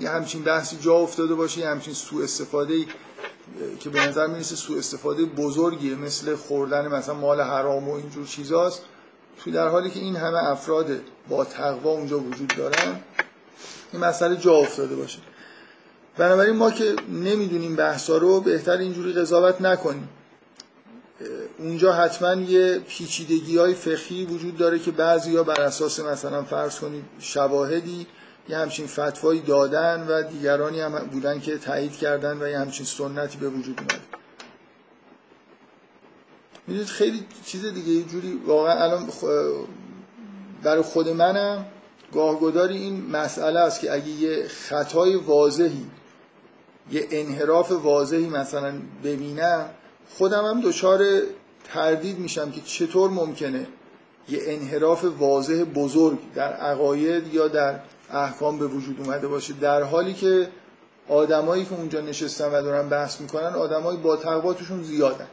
یه 0.00 0.10
همچین 0.10 0.42
بحثی 0.42 0.76
جا 0.76 0.94
افتاده 0.94 1.34
باشه 1.34 1.60
یه 1.60 1.68
همچین 1.68 1.94
سوء 1.94 2.24
استفاده 2.24 2.84
که 3.80 3.90
به 3.90 4.06
نظر 4.08 4.26
می‌رسه 4.26 4.56
سوء 4.56 4.78
استفاده 4.78 5.24
بزرگیه 5.24 5.94
مثل 5.94 6.36
خوردن 6.36 6.88
مثلا 6.88 7.14
مال 7.14 7.40
حرام 7.40 7.88
و 7.88 7.94
اینجور 7.94 8.26
چیزاست. 8.26 8.82
تو 9.44 9.50
در 9.50 9.68
حالی 9.68 9.90
که 9.90 10.00
این 10.00 10.16
همه 10.16 10.44
افراد 10.50 10.86
با 11.28 11.44
تقوا 11.44 11.90
اونجا 11.90 12.18
وجود 12.18 12.54
دارن 12.56 13.00
این 13.92 14.04
مسئله 14.04 14.36
جا 14.36 14.52
افتاده 14.52 14.96
باشه. 14.96 15.18
بنابراین 16.16 16.56
ما 16.56 16.70
که 16.70 16.96
نمی‌دونیم 17.08 17.76
بحثا 17.76 18.16
رو 18.16 18.40
بهتر 18.40 18.76
اینجوری 18.76 19.12
قضاوت 19.12 19.60
نکنیم. 19.60 20.08
اونجا 21.58 21.92
حتما 21.92 22.34
یه 22.34 22.78
پیچیدگی 22.78 23.58
های 23.58 23.74
فقهی 23.74 24.24
وجود 24.24 24.56
داره 24.56 24.78
که 24.78 24.90
بعضی 24.90 25.36
ها 25.36 25.42
بر 25.42 25.60
اساس 25.60 26.00
مثلا 26.00 26.42
فرض 26.42 26.78
کنید 26.78 27.04
شواهدی 27.18 28.06
یه 28.48 28.58
همچین 28.58 28.86
فتوایی 28.86 29.40
دادن 29.40 30.06
و 30.08 30.22
دیگرانی 30.22 30.80
هم 30.80 30.98
بودن 30.98 31.40
که 31.40 31.58
تایید 31.58 31.92
کردن 31.92 32.42
و 32.42 32.48
یه 32.48 32.58
همچین 32.58 32.86
سنتی 32.86 33.38
به 33.38 33.48
وجود 33.48 33.78
اومد 33.78 34.15
می‌دونید 36.66 36.88
خیلی 36.88 37.26
چیز 37.44 37.66
دیگه 37.66 37.88
یه 37.88 38.02
جوری 38.02 38.40
واقعا 38.46 38.84
الان 38.84 39.08
برای 40.62 40.82
خود 40.82 41.08
منم 41.08 41.66
گاهگداری 42.12 42.76
این 42.76 43.10
مسئله 43.10 43.60
است 43.60 43.80
که 43.80 43.92
اگه 43.92 44.08
یه 44.08 44.48
خطای 44.48 45.16
واضحی 45.16 45.86
یه 46.92 47.06
انحراف 47.10 47.72
واضحی 47.72 48.28
مثلا 48.28 48.74
ببینم 49.04 49.70
خودم 50.18 50.44
هم 50.44 50.60
دچار 50.60 51.04
تردید 51.64 52.18
میشم 52.18 52.50
که 52.50 52.60
چطور 52.60 53.10
ممکنه 53.10 53.66
یه 54.28 54.40
انحراف 54.46 55.04
واضح 55.04 55.64
بزرگ 55.64 56.18
در 56.34 56.52
عقاید 56.52 57.34
یا 57.34 57.48
در 57.48 57.80
احکام 58.10 58.58
به 58.58 58.66
وجود 58.66 59.00
اومده 59.00 59.28
باشه. 59.28 59.52
در 59.60 59.82
حالی 59.82 60.14
که 60.14 60.48
آدمایی 61.08 61.64
که 61.64 61.74
اونجا 61.74 62.00
نشستن 62.00 62.48
و 62.48 62.62
دارن 62.62 62.88
بحث 62.88 63.20
می‌کنن 63.20 63.54
آدمایی 63.54 63.98
با 63.98 64.16
تقوا 64.16 64.54
توشون 64.54 64.82
زیادن. 64.82 65.26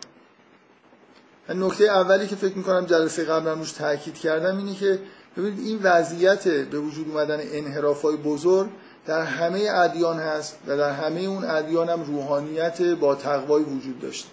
نکته 1.50 1.84
اولی 1.84 2.28
که 2.28 2.36
فکر 2.36 2.58
می‌کنم 2.58 2.86
جلسه 2.86 3.24
قبل 3.24 3.50
روش 3.50 3.72
تاکید 3.72 4.18
کردم 4.18 4.58
اینه 4.58 4.76
که 4.76 5.00
ببینید 5.38 5.60
این 5.60 5.80
وضعیت 5.84 6.48
به 6.48 6.80
وجود 6.80 7.10
اومدن 7.10 7.40
انحرافای 7.42 8.16
بزرگ 8.16 8.70
در 9.06 9.22
همه 9.22 9.68
ادیان 9.74 10.20
هست 10.20 10.58
و 10.68 10.78
در 10.78 10.92
همه 10.92 11.22
اون 11.22 11.46
ادیان 11.46 11.90
هم 11.90 12.04
روحانیت 12.04 12.82
با 12.82 13.16
تقوای 13.16 13.64
وجود 13.64 14.00
داشته. 14.00 14.30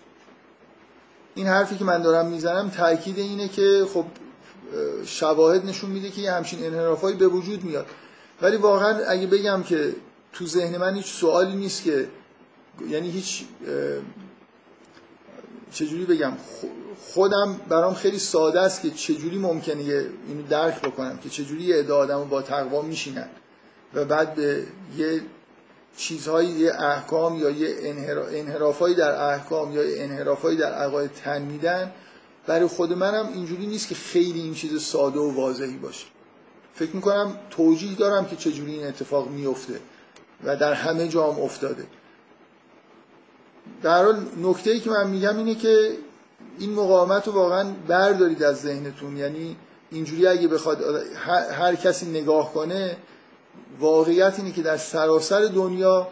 این 1.34 1.46
حرفی 1.46 1.76
که 1.76 1.84
من 1.84 2.02
دارم 2.02 2.26
می‌زنم 2.26 2.70
تاکید 2.70 3.18
اینه 3.18 3.48
که 3.48 3.86
خب 3.94 4.04
شواهد 5.04 5.66
نشون 5.66 5.90
میده 5.90 6.10
که 6.10 6.20
یه 6.20 6.32
همچین 6.32 6.64
انحرافایی 6.64 7.16
به 7.16 7.26
وجود 7.26 7.64
میاد. 7.64 7.86
ولی 8.42 8.56
واقعا 8.56 9.04
اگه 9.08 9.26
بگم 9.26 9.62
که 9.62 9.92
تو 10.32 10.46
ذهن 10.46 10.76
من 10.76 10.94
هیچ 10.94 11.06
سوالی 11.06 11.56
نیست 11.56 11.82
که 11.82 12.08
یعنی 12.88 13.10
هیچ 13.10 13.44
چجوری 15.72 16.04
بگم؟ 16.04 16.32
خودم 17.00 17.60
برام 17.68 17.94
خیلی 17.94 18.18
ساده 18.18 18.60
است 18.60 18.82
که 18.82 18.90
چجوری 18.90 19.38
ممکنه 19.38 19.82
اینو 20.28 20.42
درک 20.50 20.82
بکنم 20.82 21.18
که 21.18 21.28
چجوری 21.28 21.62
یه 21.62 21.76
عده 21.76 21.92
آدم 21.92 22.24
با 22.24 22.42
تقوا 22.42 22.82
میشینن 22.82 23.28
و 23.94 24.04
بعد 24.04 24.34
به 24.34 24.62
یه 24.96 25.20
چیزهایی 25.96 26.48
یه 26.48 26.72
احکام 26.74 27.38
یا 27.38 27.50
یه 27.50 27.94
انحرافایی 28.32 28.94
در 28.94 29.32
احکام 29.32 29.72
یا 29.72 29.82
انحرافایی 29.82 30.56
در 30.56 30.72
عقاید 30.72 31.10
تن 31.12 31.42
میدن. 31.42 31.92
برای 32.46 32.66
خود 32.66 32.92
منم 32.92 33.28
اینجوری 33.34 33.66
نیست 33.66 33.88
که 33.88 33.94
خیلی 33.94 34.40
این 34.40 34.54
چیز 34.54 34.82
ساده 34.82 35.18
و 35.18 35.34
واضحی 35.34 35.76
باشه. 35.76 36.06
فکر 36.74 36.96
می‌کنم 36.96 37.36
توجیه 37.50 37.94
دارم 37.94 38.26
که 38.26 38.36
چجوری 38.36 38.72
این 38.72 38.86
اتفاق 38.86 39.28
میفته 39.28 39.80
و 40.44 40.56
در 40.56 40.72
همه 40.72 41.08
جام 41.08 41.40
افتاده. 41.40 41.86
در 43.82 44.04
حال 44.04 44.26
نکته 44.42 44.70
ای 44.70 44.80
که 44.80 44.90
من 44.90 45.10
میگم 45.10 45.36
اینه 45.36 45.54
که 45.54 45.96
این 46.58 46.72
مقاومت 46.72 47.26
رو 47.26 47.32
واقعا 47.32 47.72
بردارید 47.88 48.42
از 48.42 48.60
ذهنتون. 48.60 49.16
یعنی 49.16 49.56
اینجوری 49.90 50.26
اگه 50.26 50.48
بخواد 50.48 50.82
هر 51.52 51.74
کسی 51.74 52.06
نگاه 52.06 52.52
کنه 52.52 52.96
واقعیت 53.80 54.34
اینه 54.38 54.52
که 54.52 54.62
در 54.62 54.76
سراسر 54.76 55.40
دنیا 55.44 56.08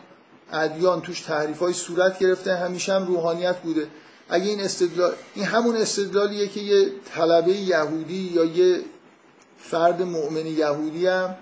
ادیان 0.53 1.01
توش 1.01 1.21
تحریف 1.21 1.59
های 1.59 1.73
صورت 1.73 2.19
گرفته 2.19 2.57
همیشه 2.57 2.95
هم 2.95 3.07
روحانیت 3.07 3.57
بوده. 3.57 3.87
اگه 4.29 4.45
این 4.45 4.61
استدلال 4.61 5.13
این 5.35 5.45
همون 5.45 5.77
استدلالیه 5.77 6.49
که 6.49 6.61
یه 6.61 6.93
طلبه 7.15 7.53
یهودی 7.53 8.31
یا 8.35 8.45
یه 8.45 8.81
فرد 9.59 10.03
مؤمن 10.03 10.47
یهودی 10.47 11.07
هم 11.07 11.37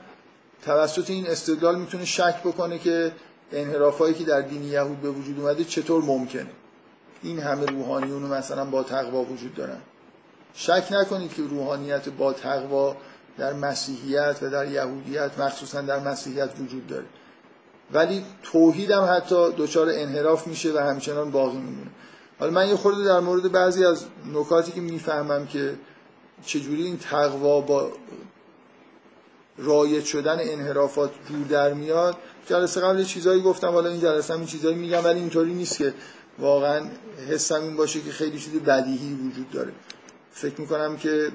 توسط 0.65 1.11
این 1.11 1.27
استدلال 1.27 1.79
می‌تونه 1.79 2.05
شک 2.05 2.43
بکنه 2.45 2.79
که 2.79 3.13
انحرافایی 3.53 4.15
که 4.15 4.25
در 4.25 4.41
دین 4.41 4.65
یهود 4.65 5.01
به 5.01 5.11
وجود 5.11 5.41
اومده 5.41 5.65
چطور 5.65 6.03
ممکنه؟ 6.03 6.51
این 7.23 7.39
همه 7.39 7.67
روحانیون 7.67 8.23
مثلا 8.23 8.65
با 8.65 8.83
تقوا 8.83 9.23
وجود 9.23 9.55
دارن. 9.55 9.79
شک 10.55 10.89
نکنید 10.91 11.35
که 11.35 11.43
روحانیت 11.43 12.09
با 12.09 12.33
تقوا 12.33 12.97
در 13.39 13.53
مسیحیت 13.53 14.39
و 14.43 14.51
در 14.51 14.71
یهودیت 14.71 15.39
مخصوصا 15.39 15.81
در 15.81 15.99
مسیحیت 15.99 16.51
وجود 16.61 16.87
داره. 16.87 17.07
ولی 17.93 18.25
توحید 18.43 18.91
هم 18.91 19.05
حتی 19.17 19.53
دچار 19.57 19.89
انحراف 19.91 20.47
میشه 20.47 20.73
و 20.73 20.79
همچنان 20.79 21.31
باقی 21.31 21.59
میمونه. 21.59 21.91
حالا 22.39 22.53
من 22.53 22.69
یه 22.69 22.77
خورده 22.77 23.05
در 23.05 23.21
مورد 23.21 23.53
بعضی 23.53 23.85
از 23.85 24.05
نکاتی 24.35 24.73
که 24.73 24.81
می‌فهمم 24.81 25.47
که 25.47 25.75
چجوری 26.47 26.83
این 26.85 26.99
تقوا 26.99 27.61
با 27.61 27.93
رایت 29.59 30.05
شدن 30.05 30.39
انحرافات 30.41 31.11
جور 31.29 31.47
در 31.47 31.73
میاد 31.73 32.17
جلسه 32.47 32.81
قبل 32.81 33.05
چیزایی 33.05 33.43
گفتم 33.43 33.69
حالا 33.69 33.91
این 33.91 34.01
جلسه 34.01 34.35
هم 34.35 34.41
این 34.41 34.49
چیزایی 34.49 34.77
میگم 34.77 35.05
ولی 35.05 35.21
اینطوری 35.21 35.55
نیست 35.55 35.79
که 35.79 35.95
واقعا 36.39 36.87
حسم 37.29 37.63
این 37.63 37.77
باشه 37.77 38.01
که 38.01 38.11
خیلی 38.11 38.39
چیز 38.39 38.53
بدیهی 38.55 39.15
وجود 39.15 39.51
داره. 39.51 39.73
فکر 40.33 40.61
می‌کنم 40.61 40.97
که 40.97 41.33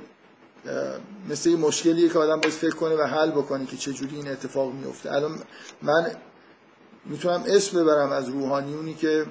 مثل 1.29 1.49
یه 1.49 1.57
مشکلیه 1.57 2.09
که 2.09 2.19
آدم 2.19 2.39
باید 2.39 2.53
فکر 2.53 2.75
کنه 2.75 2.95
و 2.95 3.01
حل 3.01 3.31
بکنه 3.31 3.65
که 3.65 3.77
چجوری 3.77 4.15
این 4.15 4.27
اتفاق 4.27 4.73
میفته 4.73 5.11
الان 5.11 5.39
من 5.81 6.11
می‌تونم 7.05 7.43
اسم 7.47 7.83
ببرم 7.83 8.11
از 8.11 8.29
روحانیونی 8.29 8.93
که 8.93 9.25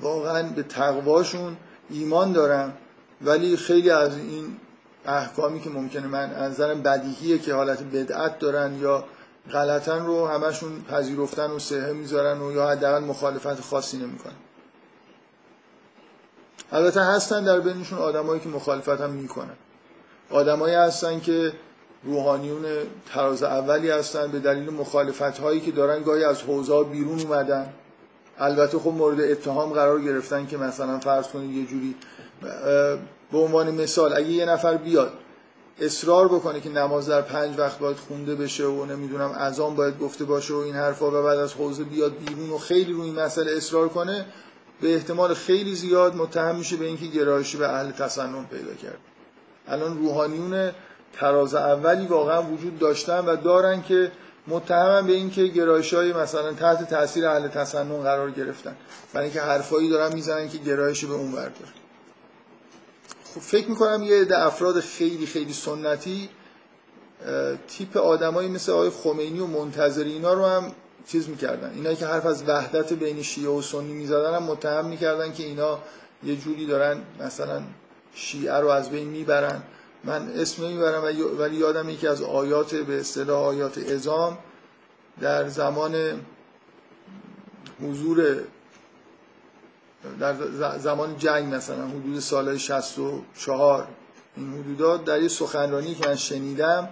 واقعا 0.00 0.42
به 0.42 0.62
تقواشون 0.62 1.56
ایمان 1.90 2.32
دارن 2.32 2.72
ولی 3.22 3.56
خیلی 3.56 3.90
از 3.90 4.16
این 4.16 4.56
احکامی 5.06 5.60
که 5.60 5.70
ممکنه 5.70 6.06
من 6.06 6.30
از 6.30 6.52
نظرم 6.52 6.82
بدیهیه 6.82 7.38
که 7.38 7.54
حالت 7.54 7.82
بدعت 7.82 8.38
دارن 8.38 8.78
یا 8.80 9.04
غلطن 9.50 10.06
رو 10.06 10.26
همشون 10.26 10.82
پذیرفتن 10.82 11.50
و 11.50 11.58
سهه 11.58 11.92
می‌ذارن 11.92 12.40
و 12.40 12.52
یا 12.52 12.68
حداقل 12.68 13.04
مخالفت 13.04 13.60
خاصی 13.60 13.96
نمی‌کنن. 13.96 14.32
البته 16.72 17.00
هستن 17.00 17.44
در 17.44 17.60
بینشون 17.60 17.98
آدمایی 17.98 18.40
که 18.40 18.48
مخالفت 18.48 19.00
هم 19.00 19.10
می‌کنن. 19.10 19.56
آدمایی 20.30 20.74
هستن 20.74 21.20
که 21.20 21.52
روحانیون 22.04 22.64
تراز 23.14 23.42
اولی 23.42 23.90
هستن 23.90 24.26
به 24.26 24.38
دلیل 24.38 24.70
مخالفت 24.70 25.38
هایی 25.38 25.60
که 25.60 25.70
دارن 25.70 26.02
گاهی 26.02 26.24
از 26.24 26.42
حوزه 26.42 26.84
بیرون 26.84 27.20
اومدن. 27.20 27.72
البته 28.38 28.78
خب 28.78 28.90
مورد 28.90 29.20
اتهام 29.20 29.72
قرار 29.72 30.00
گرفتن 30.00 30.46
که 30.46 30.56
مثلا 30.56 30.98
فرض 30.98 31.28
کنید 31.28 31.50
یه 31.50 31.66
جوری 31.66 31.96
به 33.32 33.38
عنوان 33.38 33.70
مثال 33.70 34.12
اگه 34.12 34.28
یه 34.28 34.46
نفر 34.46 34.76
بیاد 34.76 35.12
اصرار 35.82 36.28
بکنه 36.28 36.60
که 36.60 36.68
نماز 36.68 37.08
در 37.08 37.22
پنج 37.22 37.58
وقت 37.58 37.78
باید 37.78 37.96
خونده 37.96 38.34
بشه 38.34 38.66
و 38.66 38.84
نمی‌دونم 38.84 39.30
اذان 39.30 39.74
باید 39.74 39.98
گفته 39.98 40.24
باشه 40.24 40.54
و 40.54 40.56
این 40.56 40.74
حرفا 40.74 41.08
و 41.08 41.22
بعد 41.22 41.38
از 41.38 41.54
حوزه 41.54 41.84
بیاد 41.84 42.12
بیرون 42.16 42.50
و 42.50 42.58
خیلی 42.58 42.92
روی 42.92 43.02
این 43.02 43.20
مسئله 43.20 43.56
اصرار 43.56 43.88
کنه 43.88 44.26
به 44.80 44.94
احتمال 44.94 45.34
خیلی 45.34 45.74
زیاد 45.74 46.16
متهم 46.16 46.56
میشه 46.56 46.76
به 46.76 46.84
اینکه 46.84 47.06
گرایشی 47.06 47.58
به 47.58 47.68
اهل 47.68 47.90
تسنن 47.90 48.44
پیدا 48.44 48.74
کرد. 48.74 48.98
الان 49.68 49.98
روحانیون 49.98 50.70
تراز 51.12 51.54
اولی 51.54 52.06
واقعا 52.06 52.42
وجود 52.42 52.78
داشتن 52.78 53.24
و 53.24 53.36
دارن 53.36 53.82
که 53.82 54.12
متهمن 54.46 55.06
به 55.06 55.12
اینکه 55.12 55.46
گرایش 55.46 55.94
های 55.94 56.12
مثلا 56.12 56.52
تحت 56.52 56.90
تاثیر 56.90 57.26
اهل 57.26 57.48
تسنن 57.48 58.02
قرار 58.02 58.30
گرفتن. 58.30 58.76
برای 59.12 59.24
اینکه 59.24 59.40
حرفایی 59.40 59.90
دارن 59.90 60.14
می‌زنن 60.14 60.48
که 60.48 60.58
گرایش 60.58 61.04
به 61.04 61.14
اون 61.14 61.32
داره. 61.32 61.48
خب 61.48 61.81
فکر 63.40 63.68
می‌کنم 63.68 64.02
یه 64.02 64.20
عده 64.20 64.38
افراد 64.38 64.80
خیلی 64.80 65.26
خیلی 65.26 65.52
سنتی 65.52 66.28
تیپ 67.68 67.96
آدمایی 67.96 68.48
مثل 68.48 68.72
آقای 68.72 68.90
خمینی 68.90 69.40
و 69.40 69.46
منتظری 69.46 70.12
اینا 70.12 70.32
رو 70.32 70.46
هم 70.46 70.72
چیز 71.06 71.28
می‌کردن. 71.28 71.72
اینا 71.74 71.94
که 71.94 72.06
حرف 72.06 72.26
از 72.26 72.42
وحدت 72.46 72.92
بین 72.92 73.22
شیعه 73.22 73.50
و 73.50 73.62
سنی 73.62 73.92
می‌زدن 73.92 74.34
هم 74.34 74.42
متهم 74.42 74.84
می‌کردن 74.86 75.32
که 75.32 75.42
اینا 75.42 75.78
یه 76.24 76.36
جوری 76.36 76.66
دارن 76.66 77.02
مثلا 77.20 77.62
شیعه 78.14 78.54
رو 78.54 78.68
از 78.68 78.90
بین 78.90 79.08
می‌برن. 79.08 79.62
من 80.04 80.28
اسم 80.28 80.64
نمی‌برم 80.64 81.04
ولی 81.38 81.56
یادم 81.56 81.88
یکی 81.88 82.06
از 82.06 82.22
آیات 82.22 82.74
به 82.74 83.00
اصطلاح 83.00 83.38
آیات 83.46 83.78
ازام 83.78 84.38
در 85.20 85.48
زمان 85.48 86.20
حضور 87.82 88.40
در 90.20 90.34
زمان 90.78 91.18
جنگ 91.18 91.54
مثلا 91.54 91.86
حدود 91.86 92.20
سال 92.20 92.56
64 92.56 93.86
این 94.36 94.52
حدودات 94.52 95.04
در 95.04 95.22
یه 95.22 95.28
سخنرانی 95.28 95.94
که 95.94 96.08
من 96.08 96.16
شنیدم 96.16 96.88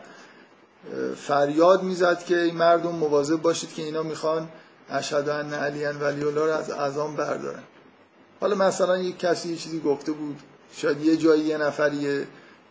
فریاد 1.17 1.83
می‌زد 1.83 2.25
که 2.25 2.41
این 2.41 2.57
مردم 2.57 2.91
مواظب 2.91 3.37
باشید 3.37 3.75
که 3.75 3.83
اینا 3.83 4.03
می‌خوان 4.03 4.49
اشهد 4.91 5.29
ان 5.29 5.55
علی 5.55 5.85
ولی 5.85 6.25
الله 6.25 6.45
رو 6.45 6.53
از 6.53 6.71
ازام 6.71 7.17
بردارن. 7.17 7.63
حالا 8.41 8.57
مثلا 8.57 8.99
یک 8.99 9.19
کسی 9.19 9.49
یه 9.49 9.57
چیزی 9.57 9.81
گفته 9.81 10.13
بود 10.13 10.41
شاید 10.77 11.01
یه 11.01 11.17
جایی 11.17 11.43
یه 11.43 11.59
نفری 11.59 12.27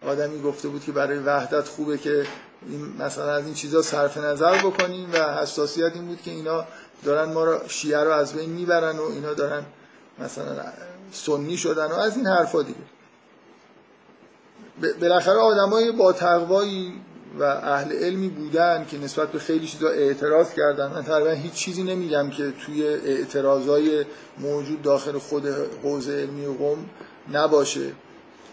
آدمی 0.06 0.42
گفته 0.42 0.68
بود 0.68 0.84
که 0.84 0.92
برای 0.92 1.20
وحدت 1.20 1.68
خوبه 1.68 1.98
که 1.98 2.26
این 2.70 2.94
مثلا 3.00 3.34
از 3.34 3.46
این 3.46 3.54
چیزا 3.54 3.82
صرف 3.82 4.18
نظر 4.18 4.58
بکنیم 4.58 5.10
و 5.14 5.38
حساسیت 5.42 5.92
این 5.94 6.06
بود 6.06 6.22
که 6.22 6.32
اینا 6.32 6.66
دارن 7.04 7.34
ما 7.34 7.44
رو 7.44 7.60
شیعه 7.68 8.04
رو 8.04 8.12
از 8.12 8.34
بین 8.34 8.50
می‌برن 8.50 8.98
و 8.98 9.04
اینا 9.04 9.34
دارن 9.34 9.66
مثلا 10.22 10.64
سنی 11.12 11.58
شدن 11.58 11.86
و 11.86 11.94
از 11.94 12.18
این 12.18 12.28
حرفا 12.28 12.62
دیگه. 12.62 12.80
بالاخره 15.02 15.38
آدمای 15.38 15.92
با 15.92 16.14
تقوایی 16.14 16.94
و 17.40 17.44
اهل 17.44 17.92
علمی 17.92 18.30
بودن 18.30 18.86
که 18.86 18.98
نسبت 18.98 19.32
به 19.32 19.40
خیلی 19.40 19.68
چیزا 19.68 19.88
اعتراض 19.88 20.54
کردن. 20.54 20.88
من 20.92 21.04
تقریبا 21.04 21.32
هیچ 21.32 21.54
چیزی 21.54 21.84
نمیگم 21.84 22.30
که 22.30 22.54
توی 22.66 22.88
اعتراضای 22.88 24.06
موجود 24.38 24.82
داخل 24.82 25.18
خود 25.18 25.48
حوزه 25.84 26.12
علمی 26.12 26.46
و 26.46 26.54
قوم 26.54 26.90
نباشه. 27.34 27.92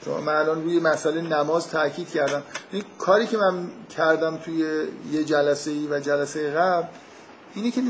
چون 0.04 0.20
من 0.20 0.34
الان 0.34 0.64
روی 0.64 0.80
مسئله 0.80 1.20
نماز 1.20 1.68
تاکید 1.68 2.08
کردم. 2.08 2.42
این 2.72 2.84
کاری 2.98 3.26
که 3.26 3.36
من 3.36 3.68
کردم 3.96 4.36
توی 4.36 4.86
یه 5.12 5.24
جلسه 5.24 5.70
ای 5.70 5.86
و 5.90 6.00
جلسه 6.00 6.50
قبل 6.50 6.86
اینه 7.54 7.70
که 7.70 7.82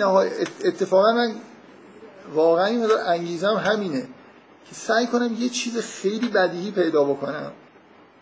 اتفاقا 0.64 1.12
من 1.12 1.34
واقعا 2.34 2.66
این 2.66 2.86
انگیزم 3.06 3.54
همینه 3.54 4.08
که 4.68 4.74
سعی 4.74 5.06
کنم 5.06 5.34
یه 5.38 5.48
چیز 5.48 5.78
خیلی 5.78 6.28
بدیهی 6.28 6.70
پیدا 6.70 7.04
بکنم 7.04 7.52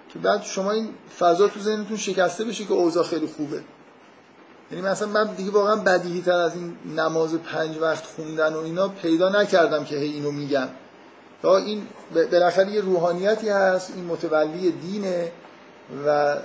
که 0.09 0.19
بعد 0.19 0.43
شما 0.43 0.71
این 0.71 0.89
فضا 1.19 1.49
تو 1.49 1.61
ذهنتون 1.61 1.97
شکسته 1.97 2.45
بشه 2.45 2.65
که 2.65 2.73
اوضاع 2.73 3.05
خیلی 3.05 3.27
خوبه. 3.27 3.61
یعنی 4.71 4.87
مثلا 4.87 5.09
من 5.09 5.35
دیگه 5.35 5.51
واقعا 5.51 5.77
بدیهی 5.77 6.23
تر 6.23 6.33
از 6.33 6.55
این 6.55 6.77
نماز 6.97 7.35
پنج 7.35 7.79
وقت 7.81 8.07
خوندن 8.07 8.53
و 8.55 8.59
اینا 8.59 8.89
پیدا 8.89 9.29
نکردم 9.29 9.85
که 9.85 9.97
هی 9.97 10.13
اینو 10.13 10.31
میگم. 10.31 10.69
تا 11.43 11.57
این 11.57 11.87
بالاخره 12.33 12.71
یه 12.71 12.81
روحانیتی 12.81 13.49
هست 13.49 13.93
این 13.97 14.05
متولی 14.05 14.71
دینه 14.71 15.33
و 16.07 16.37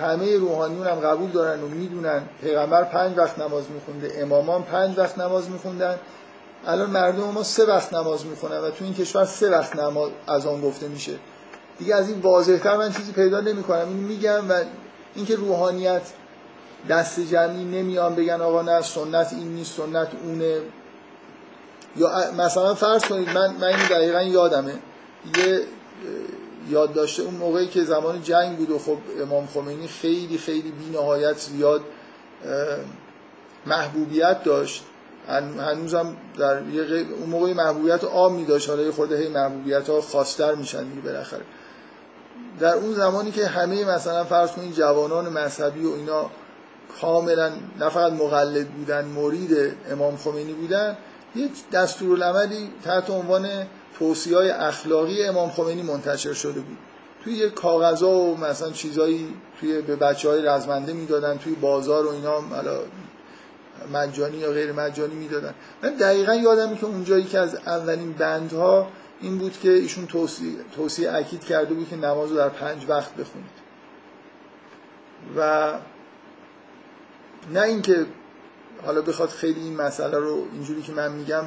همه 0.00 0.36
روحانیون 0.36 0.86
هم 0.86 1.00
قبول 1.00 1.30
دارن 1.30 1.62
و 1.62 1.68
می‌دونن 1.68 2.22
پیغمبر 2.42 2.84
پنج 2.84 3.18
وقت 3.18 3.38
نماز 3.38 3.64
میخونده 3.70 4.22
امامان 4.22 4.62
پنج 4.62 4.98
وقت 4.98 5.18
نماز 5.18 5.50
میخوندن. 5.50 5.98
الان 6.66 6.90
مردم 6.90 7.22
ما 7.22 7.42
سه 7.42 7.64
وقت 7.64 7.94
نماز 7.94 8.26
می‌خونن 8.26 8.58
و 8.58 8.70
تو 8.70 8.84
این 8.84 8.94
کشور 8.94 9.24
سه 9.24 9.50
وقت 9.50 9.76
نماز 9.76 10.10
از 10.26 10.46
آن 10.46 10.60
گفته 10.60 10.88
میشه. 10.88 11.12
دیگه 11.78 11.94
از 11.94 12.08
این 12.08 12.20
واضحتر 12.20 12.76
من 12.76 12.92
چیزی 12.92 13.12
پیدا 13.12 13.40
نمی‌کنم. 13.40 13.88
این 13.88 13.96
میگم 13.96 14.50
و 14.50 14.64
اینکه 15.14 15.36
روحانیت 15.36 16.02
دست 16.88 17.20
جمعی 17.20 17.64
نمیان 17.64 18.14
بگن 18.14 18.40
آقا 18.40 18.62
نه 18.62 18.80
سنت 18.80 19.32
این 19.32 19.48
نیست 19.48 19.76
سنت 19.76 20.08
اونه. 20.24 20.60
یا 21.96 22.10
مثلا 22.38 22.74
فرض 22.74 23.04
کنید 23.04 23.28
من 23.28 23.54
من 23.60 23.68
این 23.68 23.86
دقیقا 23.90 24.22
یادمه. 24.22 24.74
یه 25.36 25.60
یاد 26.70 26.92
داشته 26.92 27.22
اون 27.22 27.34
موقعی 27.34 27.68
که 27.68 27.84
زمان 27.84 28.22
جنگ 28.22 28.56
بود 28.56 28.70
و 28.70 28.78
خب 28.78 28.98
امام 29.20 29.46
خمینی 29.46 29.88
خیلی 29.88 30.38
خیلی 30.38 30.70
بی 30.70 30.90
نهایت 30.90 31.38
زیاد 31.38 31.80
محبوبیت 33.66 34.44
داشت. 34.44 34.84
هنوزم 35.28 36.16
در 36.38 36.62
یه 36.62 37.06
اون 37.20 37.30
موقعی 37.30 37.54
محبوبیت 37.54 38.04
عام 38.04 38.44
داشت. 38.44 38.68
حالا 38.68 38.82
یه 38.82 38.92
خورده 38.92 39.18
هی 39.18 39.28
محبوبیت 39.28 39.88
ها 39.88 40.00
خاصتر 40.00 40.54
میشن 40.54 40.84
دیگه 40.88 41.00
بالاخره. 41.00 41.42
در 42.60 42.74
اون 42.74 42.94
زمانی 42.94 43.30
که 43.30 43.46
همه 43.46 43.84
مثلا 43.84 44.24
فرض 44.24 44.50
کنید 44.50 44.74
جوانان 44.74 45.28
مذهبی 45.28 45.84
و 45.84 45.92
اینا 45.92 46.30
کاملا 47.00 47.52
نه 47.80 47.88
فقط 47.88 48.12
مقلد 48.12 48.68
بودن 48.68 49.04
مرید 49.04 49.76
امام 49.90 50.16
خمینی 50.16 50.52
بودن 50.52 50.96
یک 51.34 51.70
دستورالعملی 51.72 52.70
تحت 52.84 53.10
عنوان 53.10 53.48
توصیه 53.98 54.36
های 54.36 54.50
اخلاقی 54.50 55.24
امام 55.24 55.50
خمینی 55.50 55.82
منتشر 55.82 56.32
شده 56.32 56.60
بود. 56.60 56.78
توی 57.24 57.32
یه 57.32 57.50
کاغذا 57.50 58.10
و 58.10 58.36
مثلا 58.36 58.70
چیزایی 58.70 59.34
توی 59.60 59.82
به 59.82 59.96
بچه 59.96 60.28
های 60.28 60.42
رزمنده 60.42 60.92
می‌دادن 60.92 61.38
توی 61.38 61.54
بازار 61.54 62.06
و 62.06 62.10
اینا 62.10 62.40
مجانی 63.92 64.36
یا 64.36 64.50
غیر 64.50 64.72
مجانی 64.72 65.14
می‌دادن. 65.14 65.54
من 65.82 65.94
دقیقا 65.94 66.34
یادم 66.34 66.76
که 66.76 66.84
اونجایی 66.84 67.24
که 67.24 67.38
از 67.38 67.54
اولین 67.54 68.12
بندها 68.12 68.88
این 69.20 69.38
بود 69.38 69.58
که 69.62 69.70
ایشون 69.70 70.06
توصیه, 70.06 70.52
توصیه 70.76 71.12
اکید 71.12 71.44
کرده 71.44 71.74
بود 71.74 71.88
که 71.88 71.96
نماز 71.96 72.30
رو 72.30 72.36
در 72.36 72.48
پنج 72.48 72.84
وقت 72.88 73.14
بخونید. 73.14 73.64
و 75.36 75.72
نه 77.52 77.60
اینکه 77.60 78.06
حالا 78.86 79.02
بخواد 79.02 79.28
خیلی 79.28 79.60
این 79.60 79.76
مسئله 79.76 80.18
رو 80.18 80.44
اینجوری 80.52 80.82
که 80.82 80.92
من 80.92 81.12
میگم 81.12 81.44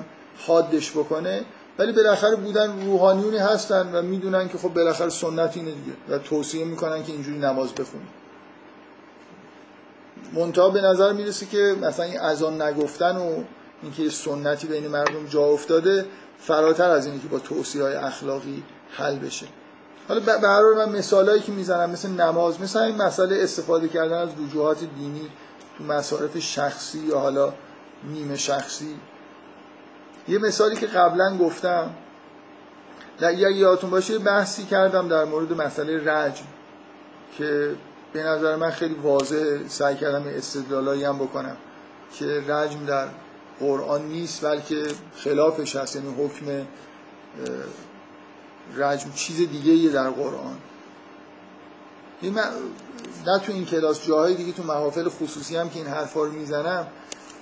حادش 0.47 0.91
بکنه 0.91 1.45
ولی 1.80 1.91
بالاخره 1.91 2.36
بودن 2.36 2.86
روحانیونی 2.86 3.38
هستن 3.38 3.95
و 3.95 4.02
می‌دونن 4.02 4.50
که 4.50 4.58
خب 4.58 4.69
بالاخره 4.69 5.10
سنت 5.10 5.58
اینه 5.58 5.71
دیگه 5.71 5.97
و 6.10 6.17
توصیه 6.17 6.65
می‌کنن 6.65 7.04
که 7.04 7.12
اینجوری 7.12 7.38
نماز 7.38 7.73
بخونید. 7.73 8.16
منتها 10.33 10.69
به 10.69 10.81
نظر 10.81 11.13
می‌رسه 11.13 11.45
که 11.45 11.75
مثلا 11.81 12.05
این 12.05 12.19
اذان 12.19 12.61
نگفتن 12.61 13.17
و 13.17 13.43
اینکه 13.83 14.09
سنتی 14.09 14.67
بین 14.67 14.87
مردم 14.87 15.25
جا 15.29 15.43
افتاده 15.43 16.05
فراتر 16.39 16.89
از 16.89 17.05
اینه 17.05 17.19
که 17.19 17.27
با 17.27 17.39
توصیه 17.39 17.83
های 17.83 17.95
اخلاقی 17.95 18.63
حل 18.91 19.15
بشه. 19.15 19.45
حالا 20.07 20.19
به 20.19 20.47
هر 20.47 20.61
من 20.85 20.97
مثالایی 20.97 21.41
که 21.41 21.51
می‌زنم 21.51 21.89
مثل 21.89 22.09
نماز 22.09 22.61
مثل 22.61 22.79
این 22.79 22.95
مسئله 22.95 23.43
استفاده 23.43 23.87
کردن 23.87 24.17
از 24.17 24.29
وجوهات 24.39 24.77
دینی 24.79 25.29
تو 25.77 25.83
مصارف 25.83 26.39
شخصی 26.39 26.99
یا 26.99 27.19
حالا 27.19 27.53
نیمه 28.03 28.35
شخصی. 28.35 28.95
یه 30.27 30.37
مثالی 30.37 30.75
که 30.75 30.87
قبلا 30.87 31.37
گفتم 31.37 31.89
در 33.19 33.33
یادتون 33.33 33.89
باشه 33.89 34.19
بحثی 34.19 34.65
کردم 34.65 35.07
در 35.07 35.25
مورد 35.25 35.53
مسئله 35.53 36.11
رجم 36.11 36.45
که 37.37 37.75
به 38.17 38.23
نظر 38.23 38.56
من 38.56 38.71
خیلی 38.71 38.93
واضح 38.93 39.67
سعی 39.67 39.95
کردم 39.95 40.23
استدلالایی 40.27 41.03
هم 41.03 41.17
بکنم 41.17 41.58
که 42.13 42.25
رجم 42.25 42.86
در 42.86 43.08
قرآن 43.60 44.06
نیست 44.06 44.45
بلکه 44.45 44.84
خلافش 45.15 45.75
هست. 45.75 45.95
یعنی 45.95 46.15
حکم 46.25 46.45
رجم 48.75 49.12
چیز 49.15 49.38
دیگه 49.38 49.89
در 49.89 50.10
قرآن. 50.10 50.58
نه 53.27 53.39
تو 53.39 53.51
این 53.51 53.65
کلاس 53.65 54.08
جاهای 54.08 54.36
دیگه 54.36 54.51
تو 54.51 54.63
محافل 54.63 55.10
خصوصی 55.10 55.58
هم 55.58 55.69
که 55.69 55.80
این 55.80 55.88
حرفا 55.88 56.23
رو 56.23 56.32
می‌زنم 56.32 56.88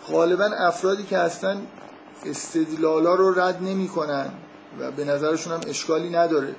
غالبا 0.08 0.46
افرادی 0.46 1.04
که 1.04 1.18
هستن 1.18 1.68
استدلالا 2.26 3.16
رو 3.16 3.40
رد 3.40 3.64
نمی‌کنن 3.64 4.30
و 4.80 4.92
به 4.92 5.06
نظرشون 5.06 5.54
هم 5.54 5.62
اشکالی 5.68 6.10
نداره. 6.10 6.56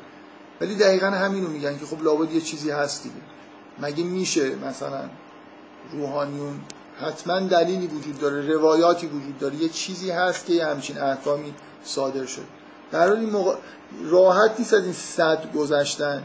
ولی 0.60 0.74
دقیقا 0.74 1.06
همینو 1.06 1.48
میگن 1.48 1.78
که 1.78 1.86
خب 1.86 2.02
لابد 2.02 2.32
یه 2.32 2.40
چیزی 2.40 2.70
هست 2.70 3.02
دیگه. 3.02 3.35
مگه 3.78 4.04
میشه 4.04 4.54
مثلا 4.54 5.10
روحانیون 5.92 6.60
حتما 7.00 7.40
دلیلی 7.40 7.86
وجود 7.86 8.18
داره 8.18 8.52
روایاتی 8.52 9.06
وجود 9.06 9.38
داره؟ 9.38 9.56
یه 9.56 9.68
چیزی 9.68 10.10
هست 10.10 10.46
که 10.46 10.52
یه 10.52 10.66
همچین 10.66 10.98
احکامی 10.98 11.54
صادر 11.84 12.26
شد 12.26 12.44
در 12.92 13.12
این 13.12 13.30
موقع 13.30 13.54
راحت 14.10 14.50
نیست 14.58 14.74
از 14.74 14.84
این 14.84 14.92
صد 14.92 15.52
گذشتن 15.52 16.24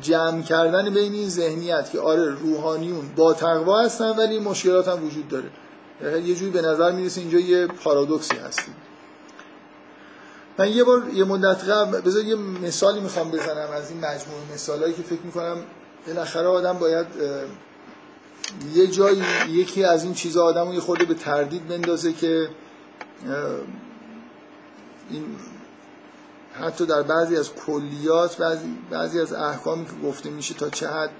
جمع 0.00 0.42
کردن 0.42 0.90
بین 0.90 1.12
این 1.12 1.28
ذهنیت 1.28 1.90
که 1.90 2.00
آره 2.00 2.30
روحانیون 2.30 3.10
با 3.16 3.32
تقوا 3.32 3.82
هستن 3.82 4.10
ولی 4.10 4.38
مشکلات 4.38 4.88
هم 4.88 5.06
وجود 5.06 5.28
داره. 5.28 5.50
یه 6.24 6.34
جوری 6.34 6.50
به 6.50 6.62
نظر 6.62 6.92
می‌رسه 6.92 7.20
اینجا 7.20 7.38
یه 7.38 7.66
پارادوکسی 7.66 8.36
هستی 8.36 8.72
من 10.58 10.68
یه 10.68 10.84
بار 10.84 11.02
یه 11.14 11.24
مدت 11.24 11.64
قبل 11.64 12.00
بذار 12.00 12.24
یه 12.24 12.34
مثالی 12.34 13.00
می‌خوام 13.00 13.30
بزنم 13.30 13.70
از 13.74 13.90
این 13.90 13.98
مجموعه 13.98 14.54
مثالایی 14.54 14.94
که 14.94 15.02
فکر 15.02 15.20
می‌کنم 15.24 15.56
بالاخره 16.06 16.46
آدم 16.46 16.78
باید 16.78 17.06
یه 18.74 18.86
جایی 18.86 19.22
یکی 19.48 19.84
از 19.84 20.04
این 20.04 20.14
چیزا 20.14 20.44
آدم 20.44 20.68
رو 20.68 20.74
یه 20.74 20.80
خورده 20.80 21.04
به 21.04 21.14
تردید 21.14 21.68
بندازه 21.68 22.12
که 22.12 22.48
این 25.10 25.24
حتی 26.60 26.86
در 26.86 27.02
بعضی 27.02 27.36
از 27.36 27.54
کلیات 27.54 28.36
بعضی, 28.36 28.78
بعضی 28.90 29.20
از 29.20 29.32
احکامی 29.32 29.86
که 29.86 29.92
گفته 30.04 30.30
میشه 30.30 30.54
تا 30.54 30.70
چه 30.70 30.88
حد 30.88 31.10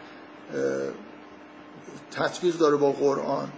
تطبیق 2.10 2.56
داره 2.56 2.76
با 2.76 2.92
قرآن. 2.92 3.52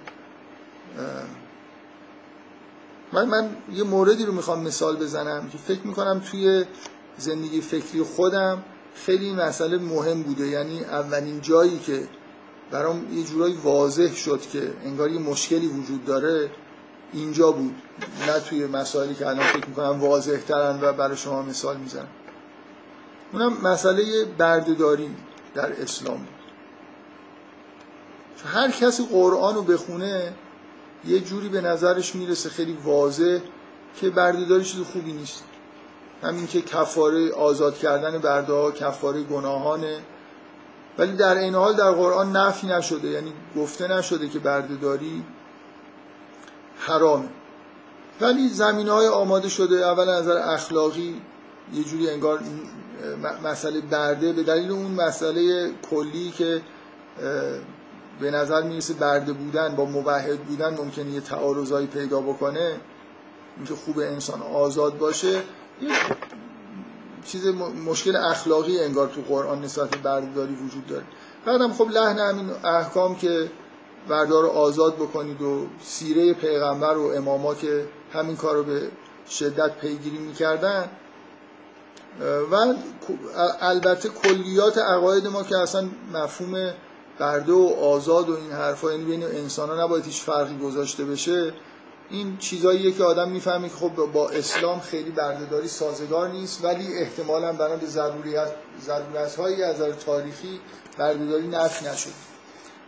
من 3.12 3.24
من 3.24 3.56
یه 3.72 3.84
موردی 3.84 4.24
رو 4.24 4.32
می‌خوام 4.32 4.62
مثال 4.62 4.96
بزنم 4.96 5.48
که 5.48 5.58
فکر 5.58 5.86
می‌کنم 5.86 6.20
توی 6.30 6.64
زندگی 7.18 7.60
فکری 7.60 8.02
خودم 8.02 8.62
خیلی 8.94 9.32
مسئله 9.32 9.78
مهم 9.78 10.22
بوده. 10.22 10.46
یعنی 10.46 10.84
اولین 10.84 11.40
جایی 11.40 11.78
که 11.78 12.08
برام 12.70 13.18
یه 13.18 13.24
جورایی 13.24 13.54
واضح 13.54 14.14
شد 14.14 14.40
که 14.40 14.72
انگار 14.84 15.10
یه 15.10 15.18
مشکلی 15.18 15.66
وجود 15.68 16.04
داره 16.04 16.50
اینجا 17.12 17.52
بود. 17.52 17.74
نه 18.26 18.40
توی 18.40 18.66
مسائلی 18.66 19.14
که 19.14 19.28
الان 19.28 19.46
فکر 19.46 19.66
می‌کنم 19.68 20.00
واضح 20.00 20.36
ترن 20.36 20.78
و 20.82 20.92
برای 20.92 21.16
شما 21.16 21.42
مثال 21.42 21.76
می‌زنم. 21.76 22.08
اونم 23.32 23.56
مسئله 23.62 24.24
بردهداری 24.38 25.10
در 25.54 25.82
اسلام. 25.82 26.18
بود 26.18 26.28
هر 28.46 28.70
کسی 28.70 29.06
قرآن 29.10 29.54
رو 29.54 29.62
بخونه 29.62 30.32
یه 31.04 31.20
جوری 31.20 31.48
به 31.48 31.60
نظرش 31.60 32.14
می‌رسه 32.14 32.48
خیلی 32.48 32.78
واضح 32.84 33.38
که 33.96 34.10
بردهداری 34.10 34.64
چیز 34.64 34.80
خوبی 34.80 35.12
نیست. 35.12 35.44
همین 36.24 36.46
که 36.46 36.62
کفاره 36.62 37.32
آزاد 37.32 37.78
کردن 37.78 38.18
برده 38.18 38.52
ها 38.52 38.70
کفاره 38.70 39.22
گناهانه. 39.22 39.98
ولی 40.98 41.12
در 41.12 41.36
این 41.36 41.54
حال 41.54 41.76
در 41.76 41.90
قرآن 41.90 42.36
نفی 42.36 42.66
نشده 42.66 43.08
یعنی 43.08 43.32
گفته 43.56 43.88
نشده 43.88 44.28
که 44.28 44.38
بردهداری 44.38 45.24
حرامه. 46.78 47.28
ولی 48.20 48.48
زمین 48.48 48.88
های 48.88 49.08
آماده 49.08 49.48
شده 49.48 49.86
اول 49.86 50.10
نظر 50.10 50.36
اخلاقی 50.36 51.22
یه 51.74 51.84
جوری 51.84 52.10
انگار 52.10 52.40
مسئله 53.44 53.80
برده. 53.80 54.32
به 54.32 54.42
دلیل 54.42 54.70
اون 54.70 54.90
مسئله 54.90 55.72
کلی 55.90 56.30
که 56.30 56.62
به 58.20 58.30
نظر 58.30 58.62
می‌رسه 58.62 58.94
برده 58.94 59.32
بودن 59.32 59.76
با 59.76 59.84
موحد 59.84 60.38
بودن 60.38 60.76
ممکنه 60.76 61.10
یه 61.10 61.20
تعارضایی 61.20 61.86
پیدا 61.86 62.20
بکنه. 62.20 62.80
اینکه 63.56 63.74
خوب 63.74 63.98
انسان 63.98 64.42
آزاد 64.42 64.98
باشه. 64.98 65.42
چیز 67.24 67.46
مشکل 67.86 68.16
اخلاقی 68.16 68.80
انگار 68.80 69.08
تو 69.08 69.20
قرآن 69.20 69.62
نسبت 69.62 69.90
به 69.90 69.96
بردهداری 69.96 70.54
وجود 70.54 70.86
داره. 70.86 71.04
بعدم 71.44 71.72
خب 71.72 71.88
لحن 71.90 72.18
همین 72.18 72.50
احکام 72.64 73.16
که 73.16 73.50
بردار 74.08 74.46
آزاد 74.46 74.94
بکنید 74.94 75.42
و 75.42 75.66
سیره 75.82 76.32
پیغمبر 76.32 76.96
و 76.96 77.12
اماما 77.16 77.54
که 77.54 77.86
همین 78.12 78.36
کار 78.36 78.56
رو 78.56 78.62
به 78.62 78.88
شدت 79.28 79.78
پیگیری 79.78 80.18
می‌کردن. 80.18 80.88
و 82.50 82.74
البته 83.60 84.08
کلیات 84.08 84.78
عقاید 84.78 85.26
ما 85.26 85.42
که 85.42 85.58
اصلا 85.58 85.88
مفهوم 86.12 86.70
برده 87.18 87.52
و 87.52 87.74
آزاد 87.82 88.28
و 88.28 88.36
این 88.36 88.50
حرفا 88.50 88.92
یعنی 88.92 89.04
بین 89.04 89.22
انسان 89.22 89.68
ها 89.68 89.84
نباید 89.84 90.04
هیچ 90.04 90.22
فرقی 90.22 90.58
گذاشته 90.58 91.04
بشه. 91.04 91.52
این 92.10 92.36
چیزاییه 92.38 92.92
که 92.92 93.04
آدم 93.04 93.30
می‌فهمه 93.30 93.68
که 93.68 93.74
خب 93.74 93.88
با 93.88 94.28
اسلام 94.28 94.80
خیلی 94.80 95.10
بردهداری 95.10 95.68
سازگار 95.68 96.28
نیست 96.28 96.64
ولی 96.64 96.94
احتمالا 96.94 97.52
بنا 97.52 97.76
به 97.76 97.86
ضرورت 97.86 99.36
هایی 99.36 99.62
از 99.62 99.76
نظر 99.76 99.92
تاریخی 99.92 100.60
بردهداری 100.98 101.48
نفی 101.48 101.84
نشد 101.84 102.10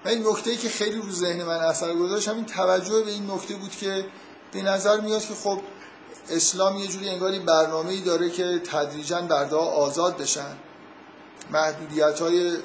و 0.04 0.08
این 0.08 0.26
نکته 0.26 0.56
که 0.56 0.68
خیلی 0.68 0.96
رو 0.96 1.10
ذهن 1.10 1.42
من 1.42 1.56
اثر 1.56 1.94
گذاشت 1.94 2.28
همین 2.28 2.44
توجه 2.44 3.02
به 3.02 3.10
این 3.10 3.30
نکته 3.30 3.54
بود 3.54 3.70
که 3.70 4.04
به 4.52 4.62
نظر 4.62 5.00
میاد 5.00 5.24
که 5.24 5.34
خب 5.34 5.60
اسلام 6.30 6.76
یه 6.78 6.86
جوری 6.86 7.08
انگاری 7.08 7.38
برنامه 7.38 7.90
ای 7.90 8.00
داره 8.00 8.30
که 8.30 8.60
تدریجا 8.64 9.20
برده 9.20 9.56
آزاد 9.56 10.16
بشن. 10.16 10.56
محدودیت 11.50 12.20
های 12.20 12.56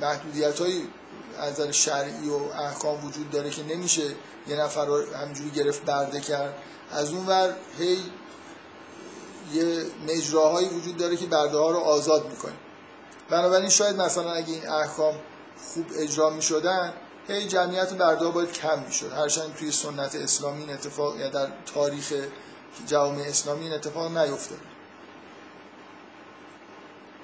محدودیت 0.00 0.60
های 0.60 0.82
از 1.38 1.52
نظر 1.52 1.70
شرعی 1.70 2.28
و 2.28 2.60
احکام 2.60 3.04
وجود 3.04 3.30
داره 3.30 3.50
که 3.50 3.62
نمیشه 3.62 4.02
یه 4.50 4.56
نفر 4.56 4.86
رو 4.86 5.14
همجوری 5.14 5.50
گرفت 5.50 5.84
برده 5.84 6.20
کرد. 6.20 6.54
از 6.92 7.12
اون 7.12 7.26
ور 7.26 7.54
هی 7.78 7.98
یه 9.52 9.86
مجراهایی 10.08 10.68
وجود 10.68 10.96
داره 10.96 11.16
که 11.16 11.26
برده 11.26 11.58
ها 11.58 11.70
رو 11.70 11.78
آزاد 11.78 12.30
می‌کنه. 12.30 12.52
بنابراین 13.30 13.68
شاید 13.68 13.96
مثلا 13.96 14.32
اگه 14.32 14.52
این 14.52 14.68
احکام 14.68 15.14
خوب 15.74 15.86
اجرا 15.96 16.30
می‌شدن 16.30 16.92
هی 17.28 17.46
جمعیت 17.46 17.92
برده 17.92 18.24
ها 18.24 18.30
باید 18.30 18.52
کم 18.52 18.82
می‌شد. 18.86 19.12
هرچند 19.12 19.54
توی 19.54 19.72
سنت 19.72 20.14
اسلامی 20.14 20.60
این 20.60 20.70
اتفاق 20.70 21.20
یا 21.20 21.28
در 21.28 21.48
تاریخ 21.74 22.12
جوامع 22.86 23.22
اسلامی 23.22 23.64
این 23.64 23.72
اتفاق 23.72 24.18
نیفتاده 24.18 24.60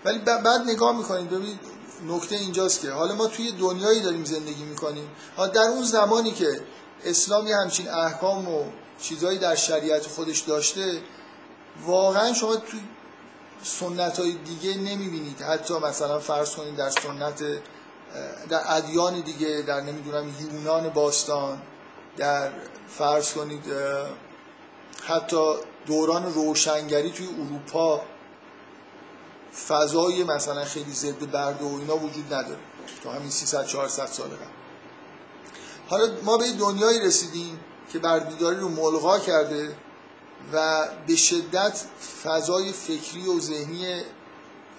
ولی 0.04 0.18
بعد 0.18 0.60
نگاه 0.66 0.96
می‌کنید 0.96 1.30
ببینید 1.30 1.60
نکته 2.08 2.36
اینجاست 2.36 2.80
که 2.80 2.90
حالا 2.90 3.14
ما 3.14 3.26
توی 3.26 3.52
دنیایی 3.52 4.00
داریم 4.00 4.24
زندگی 4.24 4.64
می‌کنیم. 4.64 5.10
در 5.54 5.62
اون 5.62 5.82
زمانی 5.82 6.30
که 6.32 6.60
اسلام 7.04 7.46
یه 7.46 7.56
همچین 7.56 7.88
احکام 7.88 8.48
و 8.48 8.64
چیزهایی 9.00 9.38
در 9.38 9.54
شریعت 9.54 10.06
خودش 10.06 10.40
داشته 10.40 11.02
واقعا 11.86 12.32
شما 12.32 12.56
توی 12.56 12.80
سنت 13.62 14.18
های 14.18 14.32
دیگه 14.32 14.74
نمی‌بینید. 14.76 15.42
حتی 15.42 15.74
مثلا 15.74 16.18
فرض 16.18 16.54
کنید 16.54 16.76
در 16.76 16.90
سنت 16.90 17.42
در 18.48 18.62
ادیان 18.66 19.20
دیگه 19.20 19.64
در 19.66 19.80
نمی‌دونم 19.80 20.34
یونان 20.40 20.88
باستان 20.88 21.62
در 22.16 22.50
فرض 22.88 23.32
کنید 23.32 23.64
حتی 25.02 25.54
دوران 25.86 26.34
روشنگری 26.34 27.10
توی 27.10 27.26
اروپا 27.26 28.00
فضای 29.68 30.24
مثلا 30.24 30.64
خیلی 30.64 30.92
ضد 30.92 31.30
برد 31.30 31.62
و 31.62 31.66
اینا 31.66 31.96
وجود 31.96 32.34
نداره. 32.34 32.58
تو 33.02 33.10
همین 33.10 33.30
300 33.30 33.66
400 33.66 34.06
سال 34.06 34.28
قبل. 34.28 34.55
حالا 35.88 36.12
ما 36.22 36.38
به 36.38 36.52
دنیایی 36.52 37.00
رسیدیم 37.00 37.60
که 37.92 37.98
بردهداری 37.98 38.56
رو 38.56 38.68
ملغا 38.68 39.18
کرده 39.18 39.76
و 40.52 40.88
به 41.06 41.16
شدت 41.16 41.84
فضای 42.24 42.72
فکری 42.72 43.28
و 43.28 43.40
ذهنی 43.40 44.02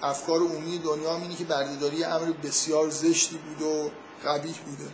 افکار 0.02 0.39
عمومی 0.39 0.78
دنیا 0.78 1.15
اینه 1.15 1.36
که 1.36 1.43
بردهداری 1.43 2.04
امر 2.04 2.32
بسیار 2.32 2.89
زشتی 2.89 3.38
بود 3.38 3.62
و 3.62 3.89
قبیح 4.28 4.56
بوده 4.65 4.89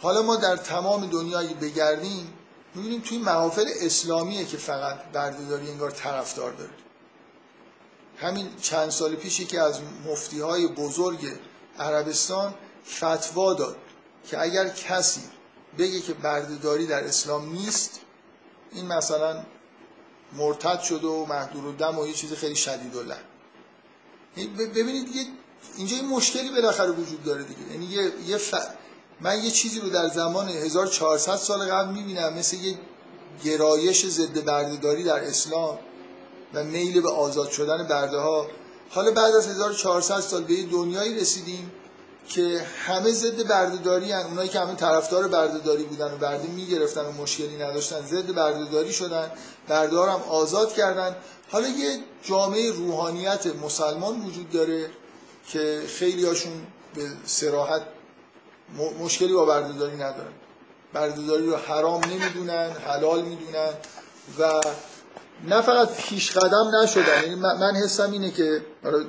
حالا 0.00 0.22
ما 0.22 0.36
در 0.36 0.56
تمام 0.56 1.06
دنیایی 1.06 1.54
بگردیم 1.54 2.32
می‌بینیم 2.74 3.00
توی 3.00 3.18
محافل 3.18 3.66
اسلامیه 3.80 4.44
که 4.44 4.56
فقط 4.56 5.04
بردهداری 5.12 5.70
انگار 5.70 5.90
طرفدار 5.90 6.52
داره. 6.52 6.70
همین 8.16 8.48
چند 8.62 8.90
سال 8.90 9.14
پیشی 9.14 9.44
که 9.44 9.60
از 9.60 9.80
مفتی 10.06 10.40
های 10.40 10.66
بزرگ 10.66 11.32
عربستان 11.78 12.54
فتوا 12.96 13.54
داد 13.54 13.76
که 14.30 14.40
اگر 14.40 14.68
کسی 14.68 15.20
بگه 15.78 16.00
که 16.00 16.14
بردهداری 16.14 16.86
در 16.86 17.04
اسلام 17.04 17.52
نیست 17.52 18.00
این 18.72 18.86
مثلا 18.86 19.44
مرتد 20.32 20.80
شده 20.80 21.06
و 21.06 21.26
محدور 21.26 21.66
و 21.66 21.72
دم 21.72 21.98
و 21.98 22.06
یه 22.06 22.12
چیز 22.12 22.32
خیلی 22.32 22.56
شدید 22.56 22.96
و 22.96 23.02
ببینید 24.56 25.08
اینجا 25.76 25.96
یه 25.96 26.02
مشکلی 26.02 26.50
بالاخره 26.50 26.90
وجود 26.90 27.24
داره 27.24 27.42
دیگه. 27.42 27.72
یعنی 27.72 27.84
یه, 27.86 28.12
یه 28.26 28.38
من 29.20 29.44
یه 29.44 29.50
چیزی 29.50 29.80
رو 29.80 29.88
در 29.88 30.08
زمان 30.08 30.48
1400 30.48 31.36
سال 31.36 31.70
قبل 31.70 31.92
می‌بینم 31.92 32.34
مثل 32.34 32.56
یه 32.56 32.78
گرایش 33.44 34.06
ضد 34.06 34.44
بردهداری 34.44 35.04
در 35.04 35.24
اسلام 35.24 35.78
و 36.54 36.64
میل 36.64 37.00
به 37.00 37.10
آزاد 37.10 37.50
شدن 37.50 37.86
برده 37.88 38.16
ها 38.18 38.46
حالا 38.90 39.10
بعد 39.10 39.34
از 39.34 39.48
1400 39.48 40.20
سال 40.20 40.44
به 40.44 40.62
دنیایی 40.62 41.14
رسیدیم 41.14 41.72
که 42.28 42.66
همه 42.86 43.10
ضد 43.10 43.46
بردهداری 43.46 44.12
هن. 44.12 44.26
اونایی 44.26 44.48
که 44.48 44.60
همه 44.60 44.74
طرفدار 44.74 45.28
بردهداری 45.28 45.84
بودن 45.84 46.14
و 46.14 46.16
برده 46.16 46.48
می‌گرفتن 46.48 47.00
و 47.00 47.12
مشکلی 47.12 47.56
نداشتن 47.56 48.06
ضد 48.06 48.34
بردهداری 48.34 48.92
شدن 48.92 49.30
برده 49.68 50.08
هم 50.08 50.22
آزاد 50.28 50.72
کردن 50.72 51.16
حالا 51.50 51.68
یه 51.68 51.98
جامعه 52.22 52.72
روحانیت 52.72 53.46
مسلمان 53.46 54.20
وجود 54.20 54.50
داره 54.50 54.90
که 55.48 55.82
خیلی 55.86 56.26
هاشون 56.26 56.66
به 56.94 57.08
سراحت 57.26 57.82
مشکلی 59.00 59.32
با 59.32 59.44
بردهداری 59.44 59.96
ندارن 59.96 60.32
بردهداری 60.92 61.46
رو 61.46 61.56
حرام 61.56 62.04
نمی‌دونن 62.04 62.70
حلال 62.86 63.22
می‌دونن 63.22 63.72
و 64.38 64.60
نه 65.46 65.60
فقط 65.60 65.96
پیش 65.96 66.38
قدم 66.38 66.76
نشدن. 66.82 67.22
یعنی 67.22 67.34
من 67.34 67.74
حسم 67.84 68.12
اینه 68.12 68.30
که 68.30 68.62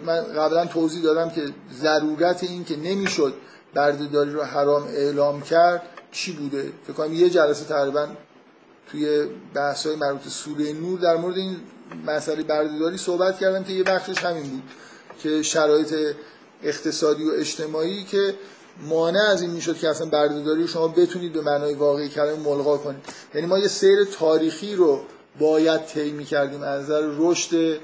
من 0.05 0.23
قبلا 0.23 0.65
توضیح 0.65 1.03
دادم 1.03 1.29
که 1.29 1.45
ضرورت 1.81 2.43
این 2.43 2.65
که 2.65 2.75
نمی‌شد 2.75 3.33
بردهداری 3.73 4.31
رو 4.31 4.43
حرام 4.43 4.83
اعلام 4.83 5.41
کرد 5.41 5.81
چی 6.11 6.31
بوده؟ 6.31 6.71
فکر 6.83 6.93
کنم 6.93 7.13
یه 7.13 7.29
جلسه 7.29 7.65
تقریبا 7.65 8.07
توی 8.91 9.27
بحث 9.53 9.87
های 9.87 9.95
مربوط 9.95 10.27
سوره 10.27 10.73
نور 10.73 10.99
در 10.99 11.15
مورد 11.15 11.37
این 11.37 11.57
مسئله 12.05 12.43
بردهداری 12.43 12.97
صحبت 12.97 13.39
کردم 13.39 13.63
که 13.63 13.73
یه 13.73 13.83
بخشش 13.83 14.17
همین 14.17 14.43
بود 14.43 14.63
که 15.23 15.43
شرایط 15.43 16.15
اقتصادی 16.63 17.23
و 17.23 17.31
اجتماعی 17.33 18.03
که 18.03 18.35
مانع 18.81 19.19
از 19.19 19.41
این 19.41 19.51
می‌شد 19.51 19.77
که 19.77 19.89
اصلا 19.89 20.07
بردهداری 20.09 20.67
شما 20.67 20.87
بتونید 20.87 21.33
به 21.33 21.41
معنای 21.41 21.73
واقعی 21.73 22.09
کلمه 22.09 22.39
ملغا 22.39 22.77
کنید. 22.77 23.03
یعنی 23.35 23.47
ما 23.47 23.59
یه 23.59 23.67
سیر 23.67 24.03
تاریخی 24.03 24.75
رو 24.75 25.01
باید 25.39 25.85
طی 25.85 26.11
می‌کردیم. 26.11 26.63
از 26.63 26.83
نظر 26.83 27.01
رشد 27.17 27.79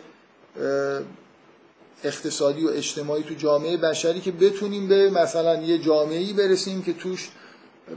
اقتصادی 2.04 2.66
و 2.66 2.70
اجتماعی 2.70 3.24
تو 3.24 3.34
جامعه 3.34 3.78
بشری 3.78 4.22
که 4.22 4.32
بتونیم 4.32 4.88
به 4.88 5.10
مثلا 5.10 5.62
یه 5.62 5.78
جامعه‌ای 5.78 6.34
برسیم 6.34 6.84
که 6.84 6.94
توش 6.94 7.30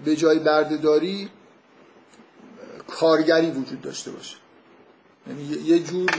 به 0.04 0.16
جای 0.16 0.38
بردهداری 0.38 1.28
کارگری 2.88 3.50
وجود 3.50 3.80
داشته 3.82 4.10
باشه. 4.10 4.36
یعنی 5.26 5.42
یه 5.64 5.78
جور 5.78 6.10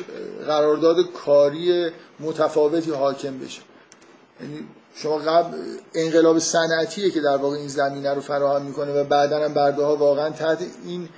قرارداد 0.45 1.11
کاری 1.11 1.89
متفاوتی 2.19 2.91
حاکم 2.91 3.37
بشه. 3.37 3.61
یعنی 4.41 4.67
شما 4.95 5.17
قبل 5.17 5.57
انقلاب 5.95 6.39
صنعتیه 6.39 7.09
که 7.09 7.21
در 7.21 7.37
واقع 7.37 7.57
این 7.57 7.67
زمینه 7.67 8.13
رو 8.13 8.21
فراهم 8.21 8.61
می‌کنه 8.61 8.91
و 8.91 9.03
بعدا 9.03 9.45
هم 9.45 9.53
برده 9.53 9.83
ها 9.83 9.95
واقعا 9.95 10.29
تحت 10.29 10.65
این 10.85 11.09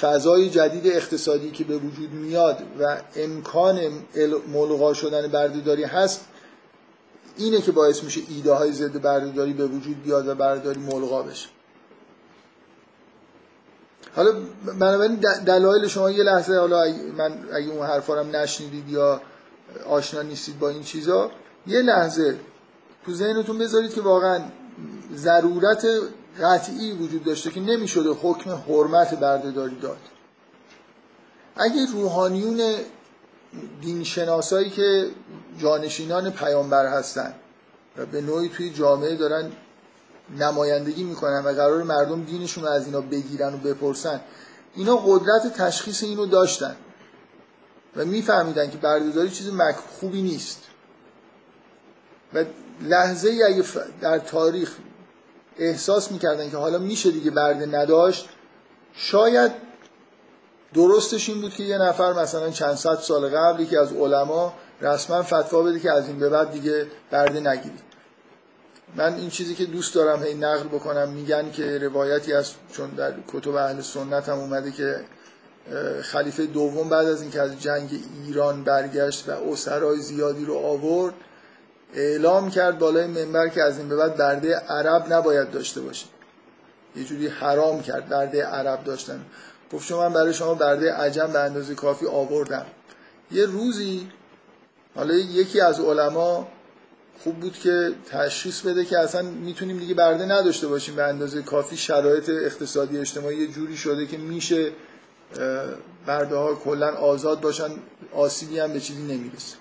فضای 0.00 0.50
جدید 0.50 0.86
اقتصادی 0.86 1.50
که 1.50 1.64
به 1.64 1.78
وجود 1.78 2.12
میاد 2.12 2.58
و 2.80 2.96
امکان 3.16 3.80
ملغا 4.52 4.94
شدن 4.94 5.28
بردهداری 5.28 5.84
هست 5.84 6.20
اینه 7.36 7.60
که 7.60 7.72
باعث 7.72 8.02
میشه 8.02 8.20
ایده 8.28 8.52
های 8.52 8.72
ضد 8.72 9.00
بردهداری 9.00 9.52
به 9.52 9.66
وجود 9.66 10.02
بیاد 10.02 10.28
و 10.28 10.34
بردهداری 10.34 10.80
ملغا 10.80 11.22
بشه. 11.22 11.48
حالا 14.16 14.32
بنابراین 14.80 15.14
دلایل 15.46 15.88
شما 15.88 16.10
یه 16.10 16.22
لحظه 16.22 16.58
حالا 16.58 16.84
من 17.16 17.38
اگه 17.52 17.70
اون 17.70 17.86
حرفا 17.86 18.14
رو 18.14 18.26
نشنیدید 18.26 18.88
یا 18.88 19.20
آشنا 19.88 20.22
نیستید 20.22 20.58
با 20.58 20.68
این 20.68 20.82
چیزا 20.82 21.30
یه 21.66 21.82
لحظه 21.82 22.36
تو 23.06 23.14
ذهنتون 23.14 23.58
بذارید 23.58 23.94
که 23.94 24.00
واقعا 24.00 24.40
ضرورت 25.14 25.86
قطعی 26.42 26.92
وجود 26.92 27.24
داشته 27.24 27.50
که 27.50 27.60
نمی‌شده 27.60 28.10
حکم 28.10 28.50
حرمت 28.50 29.14
بردهداری 29.14 29.76
داد. 29.80 29.98
اگه 31.56 31.86
روحانیون 31.92 32.74
دینشناسایی 33.80 34.70
که 34.70 35.10
جانشینان 35.58 36.30
پیامبر 36.30 36.86
هستن 36.86 37.34
و 37.96 38.06
به 38.06 38.20
نوعی 38.20 38.48
توی 38.48 38.70
جامعه 38.70 39.16
دارن 39.16 39.52
نمایندگی 40.38 41.04
می‌کنن 41.04 41.42
و 41.44 41.48
قرار 41.48 41.82
مردم 41.82 42.24
دینشون 42.24 42.64
رو 42.64 42.70
از 42.70 42.86
اینا 42.86 43.00
بگیرن 43.00 43.54
و 43.54 43.56
بپرسن 43.56 44.20
اینا 44.74 44.96
قدرت 44.96 45.54
تشخیص 45.56 46.02
اینو 46.02 46.26
داشتن 46.26 46.76
و 47.96 48.04
میفهمیدن 48.04 48.70
که 48.70 48.78
بردهداری 48.78 49.30
چیز 49.30 49.50
خوبی 50.00 50.22
نیست. 50.22 50.62
و 52.34 52.44
لحظه 52.80 53.28
ای 53.28 53.42
اگه 53.42 53.64
در 54.00 54.18
تاریخ 54.18 54.76
احساس 55.58 56.12
می‌کردن 56.12 56.50
که 56.50 56.56
حالا 56.56 56.78
میشه 56.78 57.10
دیگه 57.10 57.30
برده 57.30 57.66
نداشت. 57.66 58.28
شاید 58.94 59.52
درستش 60.74 61.28
این 61.28 61.40
بود 61.40 61.54
که 61.54 61.62
یه 61.62 61.78
نفر 61.78 62.12
مثلا 62.12 62.50
چند 62.50 62.74
صد 62.74 62.98
سال 62.98 63.28
قبل 63.28 63.64
که 63.64 63.80
از 63.80 63.92
علما 63.92 64.52
رسما 64.80 65.22
فتوا 65.22 65.62
بده 65.62 65.80
که 65.80 65.92
از 65.92 66.08
این 66.08 66.18
به 66.18 66.28
بعد 66.28 66.50
دیگه 66.50 66.86
برده 67.10 67.40
نگیرید 67.40 67.86
من 68.96 69.14
این 69.14 69.30
چیزی 69.30 69.54
که 69.54 69.64
دوست 69.64 69.94
دارم 69.94 70.22
هی 70.22 70.34
نقل 70.34 70.68
بکنم 70.68 71.08
میگن 71.08 71.50
که 71.50 71.78
روایتی 71.78 72.32
از 72.32 72.52
چون 72.72 72.90
در 72.90 73.14
کتب 73.28 73.54
اهل 73.54 73.80
سنت 73.80 74.28
هم 74.28 74.38
اومده 74.38 74.72
که 74.72 75.04
خلیفه 76.02 76.46
دوم 76.46 76.88
بعد 76.88 77.06
از 77.06 77.22
اینکه 77.22 77.40
از 77.40 77.60
جنگ 77.60 77.90
ایران 78.24 78.64
برگشت 78.64 79.28
و 79.28 79.32
اسرای 79.32 80.00
زیادی 80.00 80.44
رو 80.44 80.56
آورد 80.56 81.14
اعلام 81.94 82.50
کرد 82.50 82.78
بالای 82.78 83.06
منبر 83.06 83.48
که 83.48 83.62
از 83.62 83.78
این 83.78 83.88
به 83.88 83.96
بعد 83.96 84.16
برده 84.16 84.56
عرب 84.56 85.12
نباید 85.12 85.50
داشته 85.50 85.80
باشید 85.80 86.08
یه 86.96 87.04
جوری 87.04 87.26
حرام 87.28 87.82
کرد 87.82 88.08
برده 88.08 88.44
عرب 88.44 88.84
داشتن. 88.84 89.20
گفت 89.72 89.86
شما 89.86 90.08
من 90.08 90.14
برای 90.14 90.34
شما 90.34 90.54
برده 90.54 90.92
عجم 90.92 91.26
به 91.26 91.38
اندازه 91.38 91.74
کافی 91.74 92.06
آوردم. 92.06 92.66
یه 93.30 93.46
روزی 93.46 94.08
حالا 94.94 95.14
یکی 95.14 95.60
از 95.60 95.80
علما 95.80 96.48
خوب 97.24 97.40
بود 97.40 97.52
که 97.58 97.92
تشخیص 98.10 98.60
بده 98.60 98.84
که 98.84 98.98
اصلا 98.98 99.22
می‌تونیم 99.22 99.78
دیگه 99.78 99.94
برده 99.94 100.24
نداشته 100.24 100.66
باشیم 100.66 100.96
به 100.96 101.02
اندازه 101.02 101.42
کافی. 101.42 101.76
شرایط 101.76 102.28
اقتصادی 102.28 102.98
اجتماعی 102.98 103.36
یه 103.36 103.46
جوری 103.46 103.76
شده 103.76 104.06
که 104.06 104.16
میشه 104.18 104.72
برده 106.06 106.36
ها 106.36 106.54
کلا 106.54 106.94
آزاد 106.94 107.40
باشن 107.40 107.70
آسیبی 108.14 108.58
هم 108.58 108.72
به 108.72 108.80
چیزی 108.80 109.02
نمی‌رسه. 109.02 109.56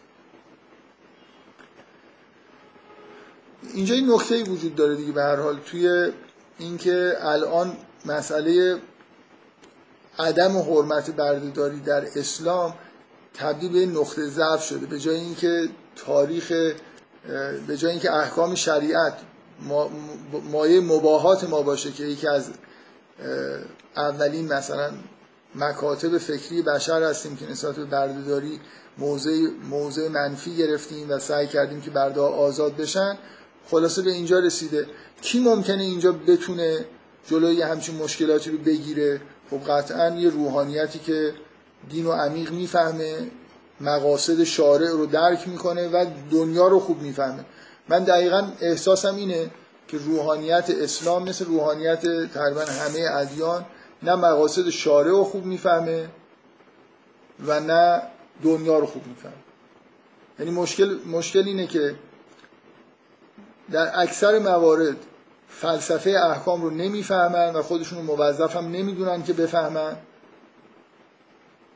اینجا 3.74 3.96
این 3.96 4.12
نکته 4.12 4.44
وجود 4.44 4.76
داره 4.76 4.96
دیگه 4.96 5.12
به 5.12 5.22
هر 5.24 5.36
حال 5.36 5.60
توی 5.60 6.12
اینکه 6.60 7.18
الان 7.20 7.78
مسئله 8.06 8.78
عدم 10.20 10.58
حرمت 10.58 11.12
بردهداری 11.12 11.80
در 11.80 12.06
اسلام 12.16 12.74
تبدیل 13.34 13.72
به 13.72 14.00
نقطه 14.00 14.28
ضعف 14.28 14.64
شده. 14.64 14.86
به 14.86 15.00
جای 15.00 15.16
اینکه 15.16 15.70
تاریخ 15.96 16.52
به 17.68 17.78
جای 17.78 17.92
اینکه 17.92 18.14
احکام 18.14 18.56
شریعت 18.56 19.14
مایه 20.52 20.82
مباهات 20.82 21.44
ما 21.44 21.62
باشه 21.62 21.92
که 21.92 22.04
یکی 22.04 22.28
از 22.28 22.50
اولین 23.98 24.54
مثلا 24.54 24.92
مکاتب 25.56 26.18
فکری 26.18 26.62
بشر 26.62 27.04
هستیم 27.04 27.36
که 27.36 27.52
نسبت 27.52 27.76
به 27.76 27.86
بردهداری 27.86 28.60
موضع 28.98 29.48
موضع 29.70 30.08
منفی 30.08 30.58
گرفتیم 30.58 31.10
و 31.10 31.20
سعی 31.20 31.48
کردیم 31.48 31.82
که 31.82 31.92
برده 31.92 32.22
آزاد 32.22 32.76
بشن 32.76 33.18
خلاصه 33.72 34.02
به 34.02 34.12
اینجا 34.12 34.40
رسیده. 34.40 34.88
کی 35.22 35.40
ممکنه 35.40 35.84
اینجا 35.84 36.12
بتونه 36.12 36.86
جلوی 37.28 37.62
همچین 37.62 37.96
مشکلاتی 37.96 38.52
رو 38.52 38.58
بگیره؟ 38.58 39.22
خب 39.50 39.72
قطعا 39.72 40.16
یه 40.16 40.30
روحانیتی 40.30 41.00
که 41.00 41.34
دین 41.90 42.06
و 42.06 42.12
عمیق 42.12 42.52
می‌فهمه 42.52 43.32
مقاصد 43.82 44.44
شارع 44.44 44.92
رو 44.92 45.06
درک 45.06 45.48
می‌کنه 45.48 45.88
و 45.88 46.06
دنیا 46.32 46.68
رو 46.68 46.80
خوب 46.80 47.02
می‌فهمه. 47.02 47.46
من 47.90 48.04
دقیقا 48.04 48.48
احساسم 48.62 49.16
اینه 49.16 49.50
که 49.88 49.98
روحانیت 49.98 50.70
اسلام 50.70 51.30
مثل 51.30 51.46
روحانیت 51.46 52.32
تقریبا 52.34 52.62
همه 52.62 53.08
ادیان 53.12 53.66
نه 54.04 54.16
مقاصد 54.16 54.70
شارع 54.70 55.10
رو 55.10 55.24
خوب 55.24 55.46
می‌فهمه 55.46 56.10
و 57.48 57.60
نه 57.60 58.02
دنیا 58.44 58.80
رو 58.80 58.86
خوب 58.86 59.08
می‌فهمه. 59.08 59.34
یعنی 60.40 60.52
مشکل, 60.52 60.98
مشکل 61.06 61.44
اینه 61.46 61.68
که 61.68 61.96
در 63.72 63.92
اکثر 64.00 64.40
موارد 64.40 64.96
فلسفه 65.50 66.10
احکام 66.10 66.62
رو 66.62 66.70
نمی‌فهمن 66.70 67.54
و 67.54 67.62
خودشون 67.62 67.98
رو 67.98 68.16
موظف 68.16 68.56
هم 68.56 68.72
نمی‌دونن 68.72 69.24
که 69.24 69.34
بفهمن. 69.34 69.98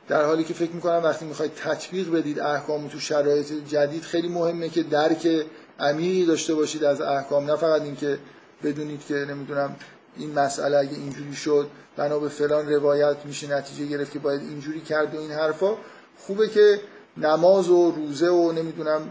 در 0.07 0.25
حالی 0.25 0.43
که 0.43 0.53
فکر 0.53 0.71
می‌کنم 0.71 1.01
وقتی 1.03 1.25
می‌خواید 1.25 1.53
تطبیق 1.53 2.11
بدید 2.11 2.39
احکام 2.39 2.87
تو 2.87 2.99
شرایط 2.99 3.53
جدید 3.67 4.03
خیلی 4.03 4.27
مهمه 4.27 4.69
که 4.69 4.83
درک 4.83 5.45
عمیقی 5.79 6.25
داشته 6.25 6.53
باشید 6.55 6.83
از 6.83 7.01
احکام. 7.01 7.45
نه 7.45 7.55
فقط 7.55 7.81
اینکه 7.81 8.19
بدونید 8.63 9.05
که 9.05 9.13
نمی‌دونم 9.13 9.75
این 10.17 10.39
مسئله 10.39 10.77
اگه 10.77 10.93
اینجوری 10.93 11.35
شد 11.35 11.67
بنا 11.97 12.19
به 12.19 12.29
فلان 12.29 12.69
روایت 12.69 13.17
میشه 13.25 13.57
نتیجه 13.57 13.85
گرفت 13.85 14.11
که 14.11 14.19
باید 14.19 14.41
اینجوری 14.41 14.81
کرد 14.81 15.15
و 15.15 15.19
این 15.19 15.31
حرفا. 15.31 15.75
خوبه 16.17 16.47
که 16.47 16.79
نماز 17.17 17.69
و 17.69 17.91
روزه 17.91 18.29
و 18.29 18.51
نمی‌دونم 18.51 19.09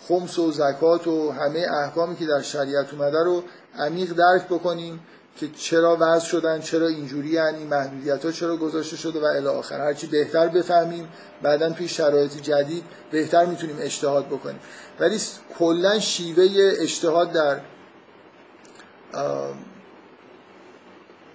خمس 0.00 0.38
و 0.38 0.52
زکات 0.52 1.06
و 1.06 1.30
همه 1.30 1.66
احکامی 1.82 2.16
که 2.16 2.26
در 2.26 2.42
شریعت 2.42 2.92
اومده 2.94 3.24
رو 3.24 3.42
عمیق 3.78 4.12
درک 4.12 4.46
بکنیم 4.46 5.00
که 5.36 5.48
چرا 5.48 5.96
وضع 6.00 6.24
شدن 6.24 6.60
چرا 6.60 6.86
اینجوری 6.86 7.38
این 7.38 7.66
محدودیت 7.66 8.24
ها 8.24 8.32
چرا 8.32 8.56
گذاشته 8.56 8.96
شده 8.96 9.20
و 9.20 9.24
الی 9.24 9.46
آخر. 9.46 9.80
هرچی 9.80 10.06
بهتر 10.06 10.48
بفهمیم 10.48 11.08
بعدا 11.42 11.70
توی 11.70 11.88
شرایط 11.88 12.36
جدید 12.42 12.84
بهتر 13.10 13.44
می‌تونیم 13.44 13.76
اجتهاد 13.80 14.26
بکنیم. 14.26 14.60
ولی 15.00 15.20
کلا 15.58 15.98
شیوه 15.98 16.46
اجتهاد 16.78 17.32
در 17.32 17.60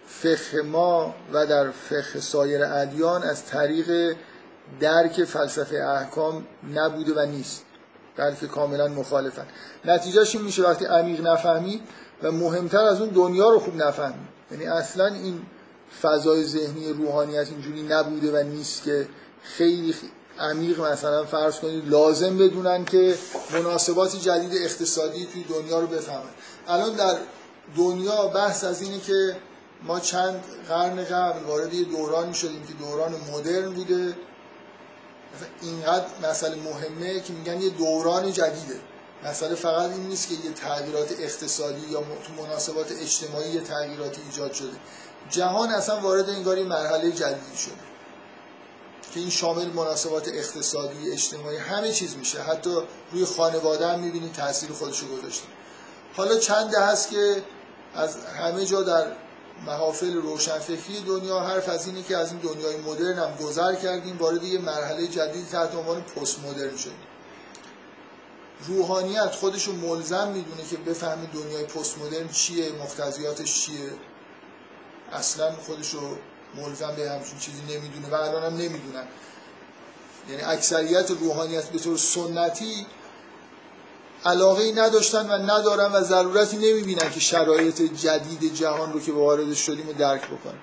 فقه 0.06 0.62
ما 0.62 1.16
و 1.34 1.46
در 1.46 1.72
فقه 1.72 2.20
سایر 2.20 2.64
ادیان 2.64 3.24
از 3.24 3.46
طریق 3.46 4.16
درک 4.80 5.24
فلسفه 5.24 5.76
احکام 5.76 6.46
نبوده 6.74 7.14
و 7.14 7.26
نیست. 7.26 7.66
بلکه 8.18 8.48
کاملا 8.48 8.88
مخالفن. 8.88 9.46
نتیجهش 9.86 10.36
این 10.36 10.46
میشه 10.46 10.64
وقتی 10.64 10.86
عمیق 10.86 11.28
نفهمید 11.28 11.82
و 12.24 12.32
مهمتر 12.32 12.84
از 12.84 13.02
اون 13.02 13.10
دنیا 13.10 13.50
رو 13.50 13.60
خوب 13.60 13.76
نفهمید 13.76 14.28
یعنی 14.52 14.66
اصلا 14.66 15.06
این 15.06 15.42
فضای 16.02 16.44
ذهنی 16.44 16.94
روحانیت 16.94 17.48
اینجوری 17.50 17.84
نبوده 17.84 18.40
و 18.40 18.44
نیست 18.44 18.84
که 18.84 19.08
خیلی 19.44 19.96
عمیق 20.40 20.82
مثلا 20.82 21.26
فرض 21.26 21.60
کنید 21.60 21.90
لازم 21.90 22.38
بدونن 22.38 22.86
که 22.86 23.16
مناسبات 23.54 24.16
جدید 24.16 24.52
اقتصادی 24.64 25.28
توی 25.34 25.44
دنیا 25.44 25.80
رو 25.80 25.88
بفهمن. 25.88 26.30
الان 26.68 26.96
در 26.96 27.18
دنیا 27.78 28.28
بحث 28.28 28.64
از 28.64 28.82
اینه 28.82 29.00
که 29.00 29.36
ما 29.84 30.00
چند 30.00 30.44
قرن 30.70 31.04
قبل 31.04 31.44
وارد 31.44 31.74
یه 31.74 31.84
دورانی 31.84 32.34
شدیم 32.34 32.64
که 32.68 32.74
دوران 32.74 33.14
مدرن 33.34 33.74
بوده. 33.74 34.14
اینقدر 35.62 36.06
مسئله 36.24 36.56
مهمه 36.56 37.20
که 37.20 37.34
میگن 37.34 37.62
یه 37.62 37.70
دوران 37.70 38.32
جدیده. 38.32 38.80
مسئله 39.26 39.56
فقط 39.56 39.92
این 39.92 40.08
نیست 40.08 40.30
که 40.30 40.34
یه 40.34 40.54
تغییرات 40.54 41.12
اقتصادی 41.20 41.88
یا 41.92 42.00
تو 42.00 42.44
مناسبات 42.44 42.92
اجتماعی 42.92 43.50
یه 43.50 43.62
تغییراتی 43.62 44.22
ایجاد 44.22 44.54
شده. 44.54 44.78
جهان 45.30 45.70
اصلا 45.70 46.00
وارد 46.00 46.30
انگار 46.30 46.64
مرحله 46.64 47.12
جدیدی 47.12 47.58
شده 47.58 47.74
که 49.14 49.20
این 49.20 49.30
شامل 49.30 49.66
مناسبات 49.66 50.28
اقتصادی 50.28 51.12
اجتماعی 51.12 51.58
همه 51.58 51.92
چیز 51.92 52.16
میشه. 52.16 52.42
حتی 52.42 52.78
روی 53.12 53.26
خانواده 53.26 53.88
هم 53.88 54.00
می‌بینید 54.00 54.34
تاثیر 54.34 54.72
خودشو 54.72 55.08
گذاشته. 55.08 55.48
حالا 56.16 56.38
چند 56.38 56.76
هست 56.76 57.10
که 57.10 57.44
از 57.96 58.16
همه 58.26 58.66
جا 58.66 58.82
در 58.82 59.06
محافل 59.66 60.14
روشنفکری 60.14 61.00
دنیا 61.08 61.40
حرف 61.40 61.70
از 61.70 61.88
اینه 61.88 62.04
که 62.04 62.18
از 62.18 62.32
این 62.32 62.42
دنیای 62.42 62.78
مدرن 62.78 63.18
هم 63.18 63.36
گذر 63.36 63.76
کردیم 63.76 64.18
وارد 64.18 64.44
یه 64.44 64.60
مرحله 64.60 65.08
جدید 65.08 65.48
تحت 65.48 65.76
عنوان 65.76 66.02
پست 66.02 66.40
مدرن 66.40 66.78
شدیم. 66.78 67.08
روحانیت 68.68 69.32
خودشو 69.32 69.72
ملزم 69.72 70.28
می‌دونه 70.28 70.64
که 70.70 70.78
بفهمه 70.78 71.26
دنیای 71.34 71.66
پست 71.66 71.98
مدرن 71.98 72.28
چیه 72.28 72.72
مختزیاتش 72.72 73.66
چیه. 73.66 73.90
اصلا 75.12 75.52
خودشو 75.52 76.18
ملزم 76.56 76.94
به 76.96 77.12
همچین 77.12 77.40
چیزی 77.40 77.62
نمی‌دونه 77.62 78.10
و 78.10 78.14
الان 78.14 78.44
هم 78.44 78.54
نمی‌دونن. 78.54 79.08
یعنی 80.30 80.42
اکثریت 80.42 81.12
روحانیت 81.12 81.70
به 81.70 81.80
طور 81.80 81.98
سنتی 81.98 82.86
علاقه 84.26 84.72
نداشتن 84.76 85.30
و 85.30 85.34
ندارن 85.34 85.92
و 85.92 86.02
ضرورتی 86.02 86.58
نمی‌بینن 86.58 87.10
که 87.12 87.20
شرایط 87.20 87.82
جدید 87.82 88.54
جهان 88.54 88.94
رو 88.94 89.00
که 89.00 89.12
وارد 89.12 89.54
شدیم 89.54 89.88
رو 89.88 89.94
درک 89.94 90.22
بکنن. 90.22 90.60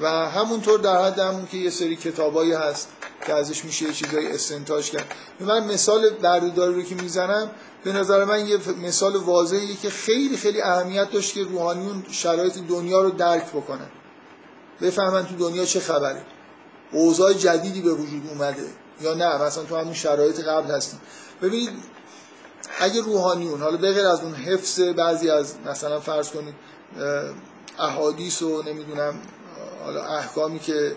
و 0.00 0.08
همونطور 0.08 0.80
در 0.80 1.04
حد 1.04 1.18
همون 1.18 1.46
که 1.46 1.56
یه 1.56 1.70
سری 1.70 1.96
کتابایی 1.96 2.52
هست 2.52 2.88
که 3.26 3.34
ازش 3.34 3.64
میشه 3.64 3.86
یه 3.86 3.92
چیزایی 3.92 4.26
استنتاج 4.26 4.90
کرد. 4.90 5.14
من 5.40 5.66
مثال 5.66 6.10
بردهداری 6.10 6.74
رو 6.74 6.82
که 6.82 6.94
می‌زنم 6.94 7.50
به 7.84 7.92
نظر 7.92 8.24
من 8.24 8.46
یه 8.46 8.58
مثال 8.82 9.16
واضحیه 9.16 9.76
که 9.76 9.90
خیلی 9.90 10.36
خیلی 10.36 10.62
اهمیت 10.62 11.10
داشت 11.10 11.34
که 11.34 11.42
روحانیون 11.42 12.04
شرایط 12.10 12.58
دنیا 12.58 13.02
رو 13.02 13.10
درک 13.10 13.46
بکنن. 13.46 13.90
بفهمن 14.80 15.26
تو 15.26 15.36
دنیا 15.36 15.64
چه 15.64 15.80
خبره. 15.80 16.22
اوضاع 16.92 17.32
جدیدی 17.32 17.80
به 17.80 17.92
وجود 17.92 18.28
اومده 18.28 18.66
یا 19.00 19.14
نه؟ 19.14 19.42
مثلا 19.42 19.64
تو 19.64 19.76
همون 19.76 19.94
شرایط 19.94 20.40
قبل 20.40 20.70
هستیم. 20.70 21.00
ببینید 21.42 21.70
اگه 22.78 23.00
روحانیون 23.00 23.60
حالا 23.60 23.76
بغیر 23.76 24.06
از 24.06 24.20
اون 24.20 24.34
حفظ 24.34 24.80
بعضی 24.80 25.30
از 25.30 25.54
مثلا 25.66 26.00
فرض 26.00 26.30
کنید 26.30 26.54
احادیث 27.78 28.42
و 28.42 28.62
نمی‌دونم 28.62 29.14
حالا 29.84 30.04
احکامی 30.04 30.58
که 30.58 30.96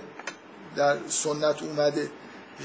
در 0.76 0.98
سنت 1.08 1.64
اومده 1.64 2.10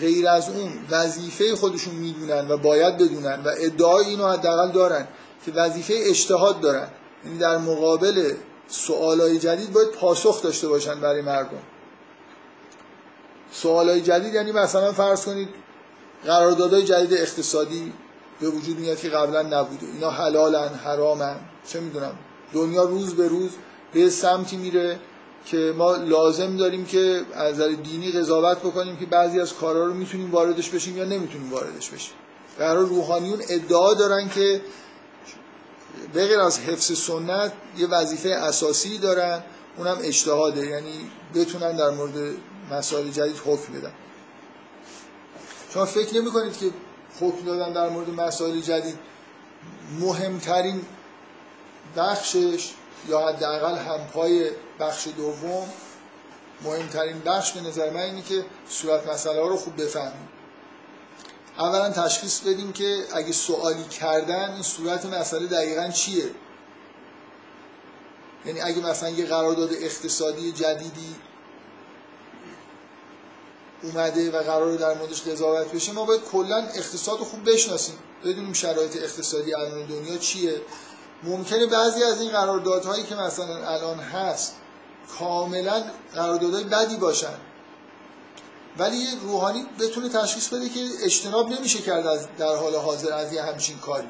غیر 0.00 0.28
از 0.28 0.48
اون 0.48 0.72
وظیفه 0.90 1.56
خودشون 1.56 1.94
می‌دونن 1.94 2.50
و 2.50 2.56
باید 2.56 2.98
بدونن 2.98 3.42
و 3.44 3.48
ادعای 3.58 4.06
اینو 4.06 4.28
حداقل 4.28 4.72
دارن 4.72 5.08
که 5.46 5.52
وظیفه 5.52 5.94
اجتهاد 5.96 6.60
دارن. 6.60 6.88
یعنی 7.24 7.38
در 7.38 7.58
مقابل 7.58 8.34
سوالای 8.68 9.38
جدید 9.38 9.72
باید 9.72 9.88
پاسخ 9.88 10.42
داشته 10.42 10.68
باشن 10.68 11.00
برای 11.00 11.22
مردم. 11.22 11.62
سوالای 13.52 14.00
جدید 14.00 14.34
یعنی 14.34 14.52
مثلا 14.52 14.92
فرض 14.92 15.24
کنید 15.24 15.48
قراردادهای 16.26 16.82
جدید 16.84 17.14
اقتصادی 17.14 17.92
به 18.40 18.48
وجود 18.48 18.78
میاد 18.78 18.98
که 18.98 19.08
قبلا 19.08 19.42
نبوده. 19.42 19.86
اینا 19.86 20.10
حلالن 20.10 20.68
حرامن. 20.68 21.36
چه 21.68 21.80
می‌دونم. 21.80 22.12
دنیا 22.52 22.84
روز 22.84 23.14
به 23.14 23.28
روز 23.28 23.50
به 23.92 24.10
سمتی 24.10 24.56
میره 24.56 24.98
که 25.46 25.74
ما 25.78 25.96
لازم 25.96 26.56
داریم 26.56 26.84
که 26.84 27.20
از 27.34 27.54
نظر 27.54 27.68
دینی 27.68 28.12
قضاوت 28.12 28.58
بکنیم 28.58 28.96
که 28.96 29.06
بعضی 29.06 29.40
از 29.40 29.54
کارها 29.54 29.84
رو 29.84 29.94
می‌تونیم 29.94 30.30
واردش 30.30 30.68
بشیم 30.68 30.96
یا 30.96 31.04
نمی‌تونیم 31.04 31.52
واردش 31.52 31.90
بشیم. 31.90 32.14
قرار 32.58 32.86
روحانیون 32.86 33.42
ادعا 33.48 33.94
دارن 33.94 34.28
که 34.28 34.60
به 36.12 36.42
از 36.42 36.58
حفظ 36.58 36.98
سنت 36.98 37.52
یه 37.78 37.86
وظیفه 37.86 38.28
اساسی 38.28 38.98
دارن. 38.98 39.42
اونم 39.76 39.98
اجتهاده. 40.02 40.66
یعنی 40.66 41.10
بتونن 41.34 41.76
در 41.76 41.90
مورد 41.90 42.12
مسائل 42.72 43.08
جدید 43.08 43.36
حکم 43.46 43.72
بدن. 43.72 43.92
شما 45.74 45.84
فکر 45.84 46.14
نمی 46.14 46.30
کنید 46.30 46.58
که 46.58 46.70
حکم 47.20 47.44
دادن 47.44 47.72
در 47.72 47.88
مورد 47.88 48.10
مسائل 48.10 48.60
جدید 48.60 48.98
مهمترین 50.00 50.86
بخشش 51.96 52.70
یا 53.08 53.28
حداقل 53.28 53.78
همپای 53.78 54.50
بخش 54.80 55.08
دوم 55.16 55.68
مهمترین 56.62 57.20
بخش 57.20 57.52
به 57.52 57.60
نظر 57.60 57.90
من 57.90 58.00
اینه 58.00 58.22
که 58.22 58.44
صورت 58.68 59.06
مسئله 59.06 59.40
ها 59.40 59.48
رو 59.48 59.56
خوب 59.56 59.82
بفهمیم. 59.82 60.28
اولا 61.58 61.90
تشخیص 61.90 62.40
بدیم 62.40 62.72
که 62.72 63.04
اگه 63.14 63.32
سوالی 63.32 63.84
کردن 63.84 64.52
این 64.52 64.62
صورت 64.62 65.06
مسئله 65.06 65.46
دقیقا 65.46 65.88
چیه؟ 65.88 66.24
یعنی 68.46 68.60
اگه 68.60 68.80
مثلا 68.80 69.08
یه 69.08 69.26
قرارداد 69.26 69.72
اقتصادی 69.72 70.52
جدیدی 70.52 71.16
اومده 73.82 74.30
و 74.30 74.42
قرار 74.42 74.76
در 74.76 74.94
موردش 74.94 75.22
قضاوت 75.22 75.72
بشه 75.72 75.92
ما 75.92 76.04
باید 76.04 76.24
کلا 76.24 76.56
اقتصاد 76.56 77.18
خوب 77.18 77.50
بشناسیم. 77.50 77.94
بدونیم 78.24 78.52
شرایط 78.52 78.96
اقتصادی 78.96 79.54
الان 79.54 79.86
دنیا 79.86 80.18
چیه. 80.18 80.60
ممکنه 81.22 81.66
بعضی 81.66 82.02
از 82.02 82.20
این 82.20 82.30
قراردادهایی 82.30 83.04
که 83.04 83.14
مثلا 83.14 83.68
الان 83.68 83.98
هست 83.98 84.54
کاملا 85.18 85.82
قراردادهای 86.14 86.64
بدی 86.64 86.96
باشن. 86.96 87.34
ولی 88.78 88.96
یه 88.96 89.20
روحانی 89.22 89.66
بتونه 89.78 90.08
تشخیص 90.08 90.48
بده 90.48 90.68
که 90.68 90.80
اجتناب 91.02 91.48
نمیشه 91.48 91.78
کرد 91.78 92.06
از 92.06 92.28
در 92.38 92.56
حال 92.56 92.74
حاضر 92.74 93.12
از 93.12 93.32
یه 93.32 93.42
همچین 93.42 93.78
کاری. 93.78 94.08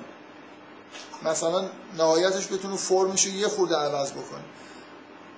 مثلا 1.22 1.68
نهایتش 1.98 2.46
بتونه 2.52 2.76
فرمش 2.76 3.26
رو 3.26 3.32
یه 3.32 3.48
خورده 3.48 3.76
عوض 3.76 4.12
بکنه. 4.12 4.44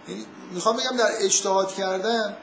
یعنی 0.08 0.26
می‌خوام 0.52 0.76
بگم 0.76 0.96
در 0.96 1.10
اجتهاد 1.20 1.74
کردن 1.74 2.36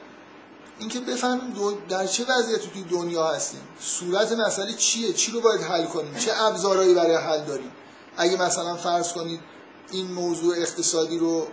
اینکه 0.80 1.00
بفهمیم 1.00 1.54
در 1.88 2.06
چه 2.06 2.24
وضعیتی 2.24 2.68
توی 2.68 2.82
دنیا 2.82 3.26
هستیم. 3.26 3.60
صورت 3.80 4.32
مسئله 4.32 4.72
چیه؟ 4.72 5.12
چی 5.12 5.32
رو 5.32 5.40
باید 5.40 5.60
حل 5.60 5.84
کنیم؟ 5.84 6.14
چه 6.14 6.32
ابزارهایی 6.36 6.94
برای 6.94 7.16
حل 7.16 7.44
داریم؟ 7.44 7.72
اگه 8.16 8.42
مثلا 8.42 8.76
فرض 8.76 9.12
کنید 9.12 9.40
این 9.90 10.12
موضوع 10.12 10.54
اقتصادی 10.58 11.18
رو 11.18 11.46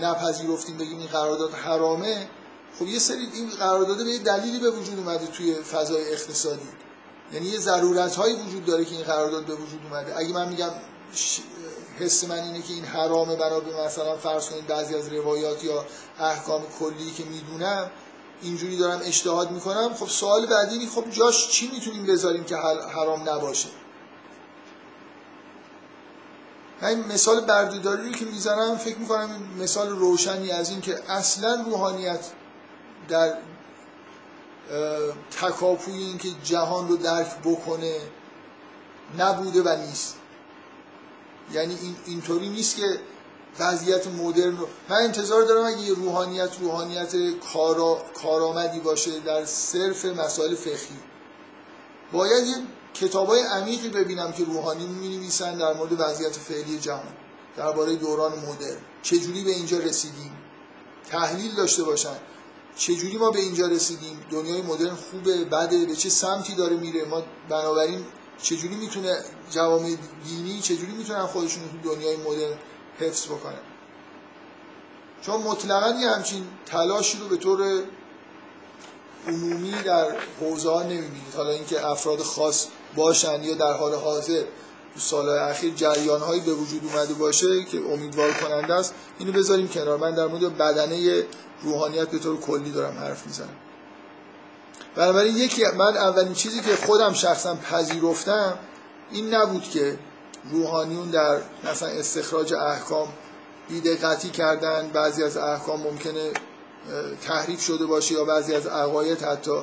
نپذیرفتیم 0.00 0.78
بگیم 0.78 0.98
این 0.98 1.06
قرارداد 1.06 1.52
حرامه 1.52 2.28
خب 2.78 2.86
یه 2.86 2.98
سری 2.98 3.28
این 3.34 3.50
قرارداد 3.50 3.96
به 3.96 4.18
دلیلی 4.18 4.58
به 4.58 4.70
وجود 4.70 4.98
اومده 4.98 5.26
توی 5.26 5.54
فضای 5.54 6.12
اقتصادی. 6.12 6.68
یعنی 7.32 7.46
یه 7.46 7.58
ضرورت 7.58 8.16
هایی 8.16 8.34
وجود 8.34 8.64
داره 8.64 8.84
که 8.84 8.94
این 8.94 9.04
قرارداد 9.04 9.44
به 9.44 9.54
وجود 9.54 9.80
اومده. 9.90 10.18
اگه 10.18 10.32
من 10.32 10.48
میگم 10.48 10.70
حس 11.98 12.24
من 12.24 12.38
اینه 12.38 12.62
که 12.62 12.72
این 12.72 12.84
حرامه 12.84 13.36
به 13.36 13.84
مثلا 13.84 14.16
فرض 14.16 14.48
کنید 14.48 14.66
بعضی 14.66 14.94
از 14.94 15.08
روایات 15.08 15.64
یا 15.64 15.84
احکام 16.20 16.62
کلی 16.80 17.10
که 17.10 17.24
می‌دونم 17.24 17.90
اینجوری 18.42 18.76
دارم 18.76 19.00
اجتهاد 19.04 19.50
می‌کنم 19.50 19.94
خب 19.94 20.08
سوال 20.08 20.46
بعدی 20.46 20.86
خب 20.86 21.10
جاش 21.10 21.48
چی 21.48 21.70
می‌تونیم 21.74 22.06
بذاریم 22.06 22.44
که 22.44 22.56
حرام 22.94 23.28
نباشه؟ 23.28 23.68
این 26.82 27.04
مثال 27.04 27.40
بردهداری 27.40 28.08
رو 28.08 28.12
که 28.12 28.24
می‌زنم 28.24 28.76
فکر 28.76 28.98
می‌کنم 28.98 29.42
مثال 29.58 29.88
روشنی 29.88 30.50
از 30.50 30.70
این 30.70 30.80
که 30.80 31.10
اصلا 31.10 31.64
روحانیت 31.66 32.24
در 33.08 33.34
تکاپوی 35.40 35.94
این 35.94 36.18
که 36.18 36.28
جهان 36.44 36.88
رو 36.88 36.96
درک 36.96 37.36
بکنه 37.44 37.96
نبوده 39.18 39.62
و 39.62 39.76
نیست. 39.76 40.16
یعنی 41.52 41.78
این 41.82 41.96
اینطوری 42.06 42.48
نیست 42.48 42.76
که 42.76 43.00
وضعیت 43.60 44.06
مدرن 44.06 44.56
رو 44.56 44.68
من 44.88 44.96
انتظار 44.96 45.42
دارم 45.42 45.64
اگه 45.64 45.80
یه 45.80 45.94
روحانیت 45.94 46.50
روحانیت 46.60 47.14
کارا... 47.52 48.02
کارآمدی 48.22 48.80
باشه 48.80 49.20
در 49.20 49.44
صرف 49.44 50.04
مسائل 50.04 50.54
فقهی. 50.54 50.98
باید 52.12 52.46
یه 52.46 52.54
کتاب 52.94 53.34
عمیقی 53.34 53.88
ببینم 53.88 54.32
که 54.32 54.44
روحانی 54.44 54.86
می 54.86 55.16
نویسن 55.16 55.58
در 55.58 55.74
مورد 55.74 56.00
وضعیت 56.00 56.32
فعلی 56.32 56.78
جهان 56.78 57.14
درباره 57.56 57.96
دوران 57.96 58.32
مدرن. 58.32 58.76
چجوری 59.02 59.44
به 59.44 59.50
اینجا 59.50 59.78
رسیدیم؟ 59.78 60.32
تحلیل 61.10 61.54
داشته 61.54 61.82
باشن. 61.82 62.16
چجوری 62.76 63.16
ما 63.16 63.30
به 63.30 63.38
اینجا 63.38 63.66
رسیدیم؟ 63.66 64.20
دنیای 64.30 64.62
مدرن 64.62 64.94
خوبه 64.94 65.44
بده 65.44 65.86
به 65.86 65.96
چه 65.96 66.08
سمتی 66.08 66.54
داره 66.54 66.76
میره؟ 66.76 67.04
ما 67.04 67.22
بنابراین 67.48 68.04
چجوری 68.42 68.74
می‌تونه 68.74 69.16
جوامع 69.50 69.96
دینی 70.24 70.60
چجوری 70.60 70.92
می‌تونن 70.92 71.26
خودشون 71.26 71.62
تو 71.62 71.94
دنیای 71.94 72.16
مدرن 72.16 72.58
حفظ 73.00 73.26
بکنن 73.26 73.58
چون 75.22 75.42
مطلقا 75.42 76.00
یه 76.00 76.10
همچین 76.10 76.46
تلاشی 76.66 77.18
رو 77.18 77.28
به 77.28 77.36
طور 77.36 77.82
عمومی 79.28 79.72
در 79.84 80.06
حوزه 80.40 80.70
ها 80.70 80.82
نمی‌بینید. 80.82 81.34
حالا 81.36 81.50
اینکه 81.50 81.86
افراد 81.86 82.18
خاص 82.18 82.66
باشن 82.96 83.42
یا 83.42 83.54
در 83.54 83.72
حال 83.72 83.94
حاضر 83.94 84.42
تو 84.94 85.00
سالهای 85.00 85.38
اخیر 85.38 85.74
جریان 85.74 86.20
هایی 86.20 86.40
به 86.40 86.52
وجود 86.52 86.82
اومده 86.84 87.14
باشه 87.14 87.64
که 87.64 87.78
امیدوار 87.92 88.32
کننده 88.32 88.74
است 88.74 88.94
اینو 89.18 89.32
بذاریم 89.32 89.68
کنار. 89.68 89.96
من 89.96 90.14
در 90.14 90.26
مورد 90.26 90.58
بدنه 90.58 91.24
روحانیت 91.62 92.08
به 92.08 92.18
طور 92.18 92.40
کلی 92.40 92.70
دارم 92.70 92.98
حرف 92.98 93.26
می‌زنم. 93.26 93.56
بنابراین 94.94 95.36
یکی 95.36 95.64
من 95.64 95.96
اولین 95.96 96.34
چیزی 96.34 96.60
که 96.60 96.76
خودم 96.76 97.12
شخصا 97.12 97.54
پذیرفتم 97.54 98.58
این 99.10 99.34
نبود 99.34 99.62
که 99.62 99.98
روحانیون 100.52 101.10
در 101.10 101.40
مثلا 101.70 101.88
استخراج 101.88 102.54
احکام 102.54 103.08
بیدقتی 103.68 104.28
کردن 104.28 104.88
بعضی 104.88 105.22
از 105.22 105.36
احکام 105.36 105.82
ممکنه 105.82 106.30
تحریف 107.26 107.60
شده 107.60 107.86
باشه 107.86 108.14
یا 108.14 108.24
بعضی 108.24 108.54
از 108.54 108.66
عقاید 108.66 109.22
حتی. 109.22 109.60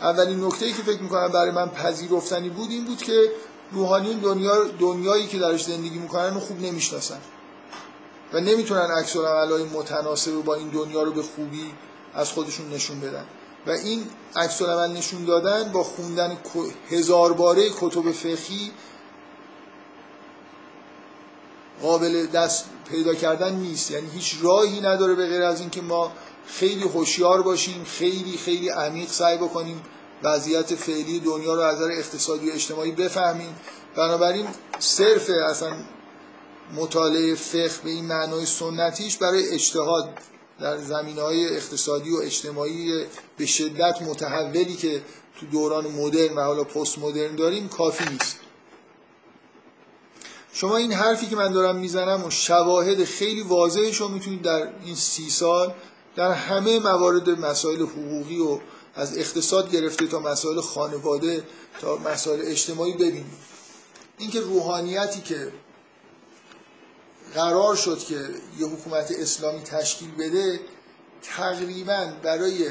اولین 0.00 0.44
نکته 0.44 0.66
ای 0.66 0.72
که 0.72 0.82
فکر 0.82 1.02
می‌کنم 1.02 1.28
برای 1.28 1.50
من 1.50 1.68
پذیرفتنی 1.68 2.48
بود 2.48 2.70
این 2.70 2.84
بود 2.84 3.02
که 3.02 3.32
روحانیون 3.72 4.18
دنیا 4.18 4.64
دنیایی 4.64 5.26
که 5.26 5.38
درش 5.38 5.64
زندگی 5.64 5.98
می‌کنن 5.98 6.34
رو 6.34 6.40
خوب 6.40 6.60
نمی‌شناسن. 6.60 7.18
و 8.32 8.40
نمی‌تونن 8.40 8.90
عکس 8.90 9.16
العملای 9.16 9.64
متناسب 9.64 10.32
با 10.32 10.54
این 10.54 10.68
دنیا 10.68 11.02
رو 11.02 11.12
به 11.12 11.22
خوبی 11.22 11.74
از 12.14 12.32
خودشون 12.32 12.70
نشون 12.70 13.00
بدن. 13.00 13.24
و 13.66 13.70
این 13.70 14.04
عکس 14.36 14.62
العمل 14.62 14.96
نشون 14.96 15.24
دادن 15.24 15.72
با 15.72 15.84
خوندن 15.84 16.38
هزار 16.90 17.32
باره 17.32 17.70
کتب 17.80 18.12
فقهی 18.12 18.70
قابل 21.82 22.26
دست 22.26 22.64
پیدا 22.90 23.14
کردن 23.14 23.54
نیست. 23.54 23.90
یعنی 23.90 24.10
هیچ 24.10 24.36
راهی 24.42 24.80
نداره 24.80 25.14
به 25.14 25.26
غیر 25.26 25.42
از 25.42 25.60
اینکه 25.60 25.80
ما 25.80 26.12
خیلی 26.46 26.84
هوشیار 26.84 27.42
باشیم 27.42 27.84
خیلی 27.84 28.36
خیلی 28.36 28.68
عمیق 28.68 29.08
سعی 29.08 29.36
بکنیم 29.36 29.82
وضعیت 30.22 30.74
فعلی 30.74 31.20
دنیا 31.20 31.54
رو 31.54 31.60
از 31.60 31.76
نظر 31.76 31.90
اقتصادی 31.92 32.50
و 32.50 32.52
اجتماعی 32.52 32.92
بفهمیم. 32.92 33.56
بنابراین 33.96 34.46
صرف 34.78 35.30
اصلا 35.50 35.72
مطالعه 36.76 37.34
فقه 37.34 37.82
به 37.84 37.90
این 37.90 38.04
معنای 38.04 38.46
سنتیش 38.46 39.16
برای 39.16 39.48
اجتهاد 39.48 40.08
در 40.60 40.76
زمین 40.76 41.18
های 41.18 41.56
اقتصادی 41.56 42.10
و 42.10 42.16
اجتماعی 42.16 43.04
به 43.36 43.46
شدت 43.46 44.02
متحولی 44.02 44.76
که 44.76 45.02
تو 45.40 45.46
دوران 45.46 45.86
مدرن 45.86 46.34
و 46.34 46.40
حالا 46.40 46.64
پست 46.64 46.98
مدرن 46.98 47.36
داریم 47.36 47.68
کافی 47.68 48.04
نیست. 48.10 48.36
شما 50.60 50.76
این 50.76 50.92
حرفی 50.92 51.26
که 51.26 51.36
من 51.36 51.52
دارم 51.52 51.76
می‌زنم 51.76 52.24
و 52.24 52.30
شواهد 52.30 53.04
خیلی 53.04 53.42
واضحش 53.42 53.96
رو 53.96 54.08
می‌تونید 54.08 54.42
در 54.42 54.68
این 54.84 54.94
سی 54.94 55.30
سال 55.30 55.74
در 56.16 56.32
همه 56.32 56.78
موارد 56.78 57.30
مسائل 57.30 57.82
حقوقی 57.82 58.38
و 58.38 58.60
از 58.94 59.18
اقتصاد 59.18 59.70
گرفته 59.70 60.06
تا 60.06 60.18
مسائل 60.18 60.60
خانواده 60.60 61.44
تا 61.80 61.96
مسائل 61.96 62.40
اجتماعی 62.44 62.92
ببینید. 62.92 63.38
اینکه 64.18 64.40
روحانیتی 64.40 65.20
که 65.20 65.52
قرار 67.34 67.76
شد 67.76 67.98
که 67.98 68.20
یه 68.58 68.66
حکومت 68.66 69.12
اسلامی 69.18 69.60
تشکیل 69.60 70.10
بده 70.14 70.60
تقریبا 71.22 72.12
برای 72.22 72.66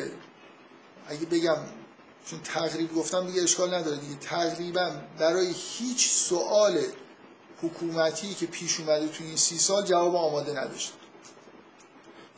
اگه 1.08 1.26
بگم 1.32 1.58
چون 2.26 2.40
تقریب 2.44 2.96
گفتم 2.96 3.28
دیگه 3.28 3.44
اشکال 3.44 3.74
نداره 3.74 3.98
دیگه 3.98 4.16
تقریبا 4.16 4.92
برای 5.20 5.54
هیچ 5.78 6.10
سوال 6.10 6.80
حکومتی 7.62 8.34
که 8.34 8.45
پیش 8.45 8.80
اومده 8.80 9.08
تو 9.08 9.24
این 9.24 9.36
سی 9.36 9.58
سال 9.58 9.86
جواب 9.86 10.16
آماده 10.16 10.60
نداشت. 10.60 10.93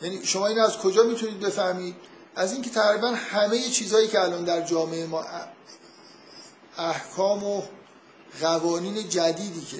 یعنی 0.01 0.25
شما 0.25 0.47
این 0.47 0.59
از 0.59 0.77
کجا 0.77 1.03
می‌تونید 1.03 1.39
بفهمید؟ 1.39 1.95
از 2.35 2.53
اینکه 2.53 2.69
تقریبا 2.69 3.07
همه 3.07 3.59
چیزهایی 3.59 4.07
که 4.07 4.21
الان 4.21 4.43
در 4.43 4.61
جامعه 4.61 5.05
ما 5.05 5.25
احکام 6.77 7.43
و 7.43 7.61
قوانین 8.41 9.09
جدیدی 9.09 9.61
که 9.61 9.77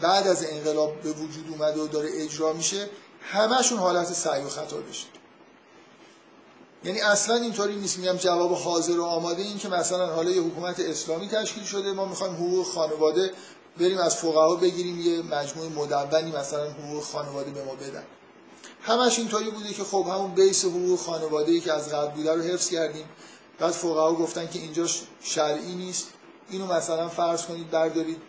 بعد 0.00 0.26
از 0.26 0.44
انقلاب 0.50 1.00
به 1.00 1.12
وجود 1.12 1.48
اومده 1.50 1.80
و 1.80 1.86
داره 1.86 2.08
اجرا 2.12 2.52
میشه 2.52 2.90
همشون 3.22 3.78
حالت 3.78 4.12
سعی 4.12 4.42
و 4.42 4.48
خطا 4.48 4.80
داشت 4.80 5.08
یعنی 6.84 7.00
اصلا 7.00 7.34
اینطوری 7.36 7.76
نیست 7.76 7.98
میگم 7.98 8.16
جواب 8.16 8.52
حاضر 8.52 8.98
و 8.98 9.04
آماده 9.04 9.42
این 9.42 9.58
که 9.58 9.68
مثلا 9.68 10.14
حالا 10.14 10.30
یه 10.30 10.42
حکومت 10.42 10.80
اسلامی 10.80 11.28
تشکیل 11.28 11.64
شده 11.64 11.92
ما 11.92 12.04
می‌خوایم 12.04 12.34
حقوق 12.34 12.66
خانواده 12.66 13.32
بریم 13.78 13.98
از 13.98 14.16
فقها 14.16 14.56
بگیریم 14.56 15.00
یه 15.00 15.22
مجموعه 15.22 15.68
مدونی 15.68 16.32
مثلا 16.32 16.70
حقوق 16.70 17.02
خانواده 17.02 17.50
به 17.50 17.64
ما 17.64 17.74
بدن. 17.74 18.04
همش 18.82 19.18
اینطوری 19.18 19.50
بوده 19.50 19.72
که 19.72 19.84
خب 19.84 20.06
همون 20.12 20.34
بیس 20.34 20.64
حقوق 20.64 20.98
خانواده 20.98 21.52
ای 21.52 21.60
که 21.60 21.72
از 21.72 21.88
قبل 21.92 22.14
بوده 22.14 22.32
رو 22.32 22.42
حفظ 22.42 22.70
کردیم. 22.70 23.04
بعد 23.58 23.70
فقها 23.70 24.14
گفتن 24.14 24.48
که 24.48 24.58
اینجا 24.58 24.86
شرعی 25.22 25.74
نیست. 25.74 26.08
اینو 26.50 26.72
مثلا 26.72 27.08
فرض 27.08 27.46
کنید 27.46 27.70
بردارید 27.70 28.22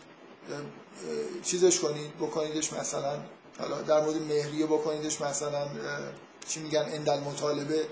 چیزش 1.44 1.80
کنید 1.80 2.18
بکنیدش 2.18 2.74
مثلا 2.74 3.18
حالا 3.60 3.82
در 3.82 4.02
مورد 4.02 4.22
مهریه 4.22 4.66
بکنیدش 4.66 5.22
مثلا 5.22 5.68
چی 6.48 6.60
میگن 6.60 6.86
اندل 6.94 7.20
مطالبه 7.20 7.88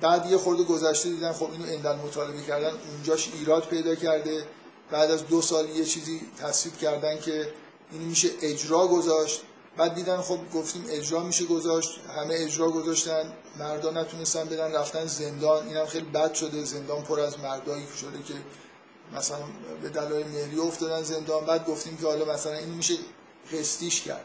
بعد 0.00 0.30
یه 0.30 0.36
خورده 0.36 0.62
گذشته 0.62 1.08
دیدن 1.08 1.32
خب 1.32 1.48
اینو 1.52 1.64
اندل 1.64 1.96
مطالبه 1.96 2.42
کردن 2.42 2.72
اونجاش 2.92 3.30
ایراد 3.38 3.66
پیدا 3.66 3.94
کرده. 3.94 4.44
بعد 4.90 5.10
از 5.10 5.26
دو 5.26 5.42
سال 5.42 5.68
یه 5.68 5.84
چیزی 5.84 6.20
تصویب 6.38 6.78
کردن 6.78 7.20
که 7.20 7.52
اینو 7.92 8.04
میشه 8.04 8.28
اجرا 8.42 8.86
گذاشت. 8.86 9.40
بعد 9.76 9.94
دیدن 9.94 10.20
خب 10.20 10.38
گفتیم 10.54 10.84
اجرا 10.88 11.22
میشه 11.22 11.44
گذاشت. 11.44 12.00
همه 12.16 12.34
اجرا 12.34 12.70
گذاشتن. 12.70 13.32
مردا 13.58 13.90
نتونستن 13.90 14.44
بدن 14.44 14.72
رفتن 14.72 15.06
زندان. 15.06 15.68
اینم 15.68 15.86
خیلی 15.86 16.04
بد 16.04 16.34
شده. 16.34 16.64
زندان 16.64 17.02
پر 17.02 17.20
از 17.20 17.40
مردایی 17.40 17.86
شده 18.00 18.22
که 18.22 18.34
مثلا 19.16 19.38
به 19.82 19.88
دلایل 19.88 20.26
مهری 20.26 20.58
افتادن 20.58 21.02
زندان. 21.02 21.44
بعد 21.44 21.66
گفتیم 21.66 21.96
که 21.96 22.06
حالا 22.06 22.24
مثلا 22.34 22.52
این 22.52 22.68
میشه 22.68 22.94
قسطیش 23.52 24.02
کرد. 24.02 24.24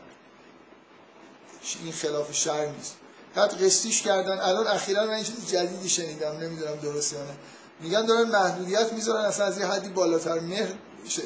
این 1.83 1.93
خلاف 1.93 2.33
شر 2.33 2.65
نیست. 2.65 2.95
بعد 3.35 3.63
قسطیش 3.63 4.01
کردن. 4.01 4.39
الان 4.39 4.67
اخیرا 4.67 5.05
من 5.05 5.13
این 5.13 5.23
چیز 5.23 5.51
جدیدی 5.51 5.89
شنیدم. 5.89 6.37
نمی‌دونم 6.37 6.75
درسته 6.75 7.15
یا 7.15 7.23
نه. 7.23 7.37
میگن 7.83 8.05
دارن 8.05 8.29
محدودیت 8.29 8.93
می‌ذارن 8.93 9.25
اصلا 9.25 9.45
از 9.45 9.57
یه 9.57 9.65
حدی 9.65 9.89
بالاتر. 9.89 10.39
مهر 10.39 10.67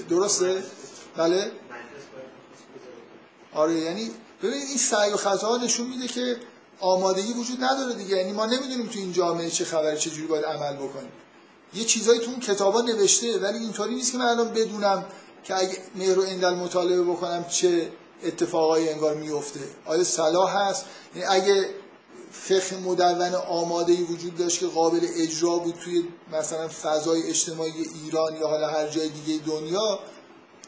درسته؟ 0.10 0.64
بله. 1.18 1.52
آره 3.54 3.74
یعنی 3.74 4.12
ببینید 4.44 4.68
این 4.68 4.78
سعی 4.78 5.14
و 5.14 5.18
خطا 5.18 5.58
نشون 5.58 5.88
میده 5.88 6.08
که 6.08 6.38
آمادگی 6.80 7.34
وجود 7.34 7.64
نداره 7.64 7.94
دیگه. 7.94 8.18
یعنی 8.18 8.32
ما 8.32 8.46
نمی‌دونیم 8.46 8.88
تو 8.88 9.00
این 9.00 9.14
جامعه 9.14 9.50
چه 9.50 9.66
خبره 9.66 9.98
چه 9.98 10.10
جوری 10.10 10.28
باید 10.28 10.46
عمل 10.46 10.76
بکنیم. 10.76 11.12
یه 11.74 11.84
چیزایی 11.84 12.20
تو 12.20 12.32
اون 12.32 12.40
کتابا 12.40 12.82
نوشته 12.82 13.40
ولی 13.40 13.58
اینطوری 13.58 13.96
نیست 13.96 14.12
که 14.12 14.18
من 14.18 14.26
الان 14.26 14.50
بدونم 14.50 15.06
که 15.44 15.56
اگه 15.56 15.78
مهر 15.96 16.20
و 16.20 16.22
اندل 16.22 16.54
مطالعه 16.54 17.02
بکنم 17.02 17.46
چه 17.50 17.92
اتفاقایی 18.24 18.90
انگار 18.90 19.16
میفته 19.16 19.60
آیا 19.86 20.04
صلاح 20.04 20.58
هست؟ 20.58 20.86
یعنی 21.16 21.28
اگه 21.28 21.70
فقه 22.42 22.78
مدون 22.78 23.36
آماده 23.36 23.94
ای 23.94 24.04
وجود 24.04 24.38
داشت 24.38 24.60
که 24.60 24.68
قابل 24.68 25.08
اجرا 25.18 25.58
بود 25.58 25.76
توی 25.76 26.08
مثلا 26.32 26.68
فضای 26.68 27.30
اجتماعی 27.30 27.72
ایران 28.04 28.36
یا 28.36 28.48
حالا 28.48 28.68
هر 28.68 28.88
جای 28.88 29.10
دیگه 29.10 29.46
دنیا 29.46 30.00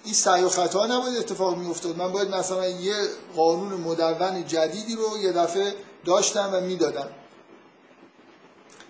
این 0.04 0.14
سعی 0.14 0.44
و 0.44 0.50
خطا 0.50 0.86
نباید 0.86 1.18
اتفاق 1.18 1.58
میافتاد. 1.58 1.98
من 1.98 2.12
باید 2.12 2.30
مثلا 2.30 2.68
یه 2.68 2.96
قانون 3.36 3.74
مدون 3.74 4.48
جدیدی 4.48 4.96
رو 4.96 5.18
یه 5.18 5.32
دفعه 5.32 5.76
داشتم 6.06 6.50
و 6.54 6.62
می‌دادم. 6.62 7.10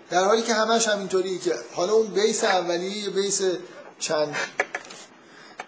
در 0.10 0.26
حالی 0.26 0.42
که 0.42 0.54
همش 0.54 0.88
همینطوریه 0.88 1.40
که 1.40 1.56
حالا 1.74 1.94
اون 1.94 2.08
بیس 2.08 2.44
اولیه 2.44 3.04
یه 3.04 3.10
بیس 3.10 3.42
چند 4.00 4.36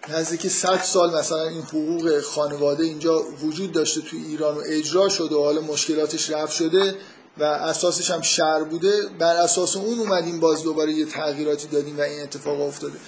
نزدیک 0.08 0.48
100 0.48 0.80
سال 0.82 1.18
مثلا 1.18 1.48
این 1.48 1.62
حقوق 1.62 2.20
خانواده 2.20 2.84
اینجا 2.84 3.22
وجود 3.22 3.72
داشته 3.72 4.00
توی 4.00 4.24
ایران 4.24 4.54
و 4.54 4.62
اجرا 4.66 5.08
شده 5.08 5.34
و 5.34 5.42
حالا 5.44 5.60
مشکلاتش 5.60 6.30
رفت 6.30 6.52
شده 6.52 6.94
و 7.38 7.44
اساسش 7.44 8.10
هم 8.10 8.20
شر 8.20 8.64
بوده. 8.64 9.08
بر 9.18 9.36
اساس 9.36 9.76
اون 9.76 9.98
اومدیم 9.98 10.40
باز 10.40 10.62
دوباره 10.62 10.92
یه 10.92 11.06
تغییراتی 11.06 11.68
دادیم 11.68 11.98
و 11.98 12.00
این 12.00 12.22
اتفاق 12.22 12.60
افتاده. 12.60 12.98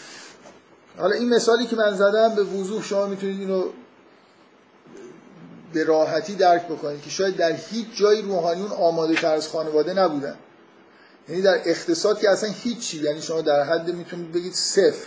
حالا 0.99 1.15
این 1.15 1.29
مثالی 1.35 1.67
که 1.67 1.77
من 1.77 1.97
زدم 1.97 2.35
به 2.35 2.43
وضوح 2.43 2.85
شما 2.85 3.07
می‌تونید 3.07 3.41
اینو 3.41 3.65
به 5.73 5.85
راحتی 5.85 6.35
درک 6.35 6.65
بکنید 6.65 7.03
که 7.03 7.11
شاید 7.11 7.37
در 7.37 7.53
هیچ 7.53 7.87
جایی 7.95 8.23
روحانیون 8.23 8.71
آماده 8.71 9.15
تر 9.15 9.35
از 9.35 9.49
خانواده 9.49 9.95
نبودن. 9.95 10.37
یعنی 11.29 11.43
در 11.43 11.61
اقتصاد 11.65 12.21
که 12.21 12.31
اصلا 12.31 12.51
هیچی. 12.51 13.03
یعنی 13.03 13.23
شما 13.23 13.41
در 13.41 13.63
حد 13.63 13.95
می‌تونید 13.95 14.33
بگید 14.33 14.55
صفر. 14.55 15.07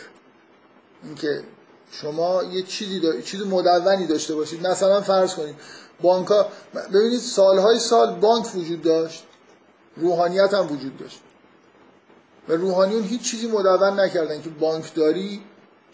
اینکه 1.04 1.44
شما 1.92 2.44
یه 2.44 2.64
چیزی 2.64 3.00
دا... 3.00 3.22
چیز 3.22 3.42
مدونی 3.42 4.08
داشته 4.08 4.36
باشید. 4.36 4.68
مثلا 4.68 5.02
فرض 5.02 5.36
کنید 5.36 5.56
بانک 6.02 6.28
ها 6.28 6.48
ببینید 6.94 7.20
سالهای 7.20 7.80
سال 7.80 8.16
بانک 8.16 8.56
وجود 8.56 8.82
داشت. 8.82 9.24
روحانیت 9.96 10.54
هم 10.54 10.72
وجود 10.72 10.98
داشت. 10.98 11.20
و 12.50 12.54
روحانیون 12.54 13.04
هیچ 13.04 13.32
چیزی 13.32 13.48
مدون 13.48 14.00
نکردن 14.00 14.42
که 14.42 14.50
بانکداری 14.50 15.42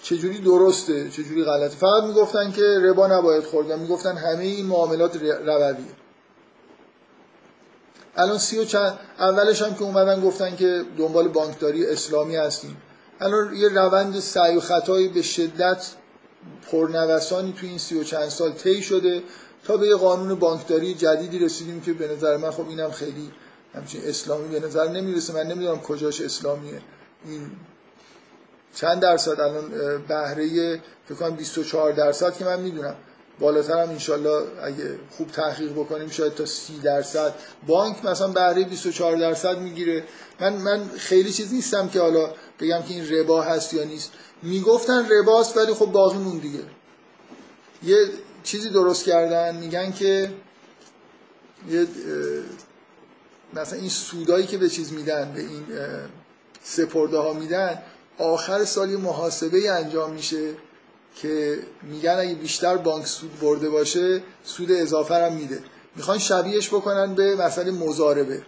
چجوری 0.04 0.40
درسته 0.40 1.10
چجوری 1.10 1.44
غلطه. 1.44 1.76
فقط 1.76 2.04
می‌گفتن 2.04 2.52
که 2.52 2.62
ربا 2.62 3.08
نباید 3.08 3.44
خورد 3.44 3.72
و 3.72 3.78
می‌گفتن 3.78 4.18
همه 4.18 4.44
این 4.44 4.66
معاملات 4.66 5.16
روویه 5.16 5.36
الان 8.16 8.38
سی 8.38 8.60
و 8.60 8.66
چند 8.66 9.00
اولش 9.20 9.62
هم 9.62 9.76
که 9.76 9.84
اومدن 9.84 10.22
گفتن 10.22 10.56
که 10.56 10.86
دنبال 10.98 11.28
بانکداری 11.28 11.86
اسلامی 11.86 12.36
هستیم. 12.36 12.78
الان 13.20 13.56
یه 13.56 13.70
روند 13.70 14.20
سعی 14.20 14.58
و 14.58 14.60
خطایی 14.60 15.08
به 15.08 15.22
شدت 15.22 15.88
پرنوسانی 16.72 17.54
توی 17.54 17.70
این 17.70 17.78
سی 17.78 18.00
و 18.00 18.04
چند 18.04 18.30
سال 18.30 18.52
طی 18.52 18.82
شده 18.82 19.24
تا 19.64 19.78
به 19.78 19.88
یه 19.88 19.96
قانون 19.96 20.40
بانکداری 20.40 20.94
جدیدی 20.94 21.40
رسیدیم 21.40 21.82
که 21.82 21.94
به 21.94 22.08
نظر 22.08 22.38
من 22.38 22.52
خب 22.52 22.70
اینم 22.70 22.92
خیلی 22.92 23.32
همچین 23.76 24.02
اسلامی 24.06 24.60
به 24.60 24.68
نظر 24.68 24.88
نمی‌رسه. 24.88 25.34
من 25.34 25.44
نمی‌دونم 25.44 25.80
کجاش 25.80 26.22
اسلامیه. 26.22 26.82
این 27.26 27.52
چند 28.76 29.02
درصد 29.02 29.40
الان 29.40 29.70
بهره 30.08 30.82
فکر 31.06 31.16
کنم 31.16 31.36
24 31.36 31.92
درصد 31.92 32.38
که 32.38 32.46
من 32.46 32.60
می‌دونم. 32.60 32.96
بالاتر 33.40 33.82
هم 33.82 33.90
انشالله 33.90 34.44
اگه 34.64 35.00
خوب 35.10 35.28
تحقیق 35.28 35.72
بکنیم 35.72 36.10
شاید 36.10 36.36
تا 36.36 36.46
30 36.46 36.80
درصد. 36.80 37.34
بانک 37.68 38.06
مثلا 38.06 38.28
بهره 38.28 38.64
24 38.64 39.16
درصد 39.16 39.58
می‌گیره. 39.60 40.04
من 40.40 40.54
من 40.54 40.90
خیلی 40.98 41.32
چیز 41.32 41.54
نیستم 41.54 41.88
که 41.90 42.00
حالا 42.00 42.30
بگم 42.60 42.82
که 42.82 42.94
این 42.94 43.10
ربا 43.10 43.42
هست 43.42 43.74
یا 43.74 43.84
نیست. 43.84 44.12
می‌گفتن 44.44 45.10
رباست 45.10 45.58
ولی 45.58 45.74
خب 45.74 45.86
باقی 45.86 46.18
مون 46.18 46.38
دیگه. 46.38 46.60
یه 47.84 47.98
چیزی 48.44 48.70
درست 48.70 49.06
کردن 49.06 49.56
میگن 49.56 49.92
که 49.92 50.34
یه 51.70 51.88
مثلا 53.54 53.80
این 53.80 53.90
سودایی 53.90 54.48
که 54.48 54.58
به 54.58 54.70
چیز 54.70 54.94
میدن 54.94 55.32
به 55.32 55.40
این 55.40 55.66
سپرده 56.64 57.18
ها 57.18 57.34
میدن 57.34 57.82
آخر 58.18 58.66
سال 58.66 58.92
یه 58.92 58.98
محاسبه 58.98 59.72
انجام 59.72 60.14
میشه 60.14 60.50
که 61.16 61.60
میگن 61.84 62.16
اگه 62.20 62.36
بیشتر 62.36 62.78
بانک 62.78 63.06
سود 63.06 63.40
برده 63.40 63.70
باشه 63.70 64.24
سود 64.44 64.72
اضافه 64.72 65.16
هم 65.16 65.34
میده. 65.34 65.64
می‌خوان 65.96 66.18
شبیهش 66.18 66.68
بکنن 66.68 67.16
به 67.16 67.36
مسئله 67.36 67.72
مزاربه 67.72 68.42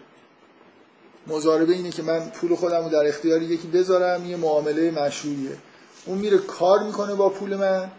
مزاربه 1.28 1.74
اینه 1.74 1.90
که 1.90 2.04
من 2.04 2.30
پول 2.30 2.56
خودم 2.56 2.84
رو 2.84 2.90
در 2.90 3.08
اختیار 3.08 3.42
یکی 3.42 3.68
بذارم 3.68 4.26
یه 4.26 4.38
معامله 4.38 4.92
مشروعیه. 4.92 5.58
اون 6.06 6.18
میره 6.18 6.38
کار 6.38 6.84
می‌کنه 6.84 7.16
با 7.16 7.30
پول 7.30 7.56
من 7.56 7.92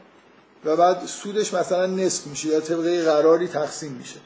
و 0.65 0.77
بعد 0.77 1.07
سودش 1.07 1.55
مثلا 1.55 1.87
نصف 1.87 2.27
میشه 2.27 2.49
یا 2.49 2.61
طبقه 2.61 3.05
قراری 3.05 3.49
تقسیم 3.49 3.93
میشه. 3.93 4.21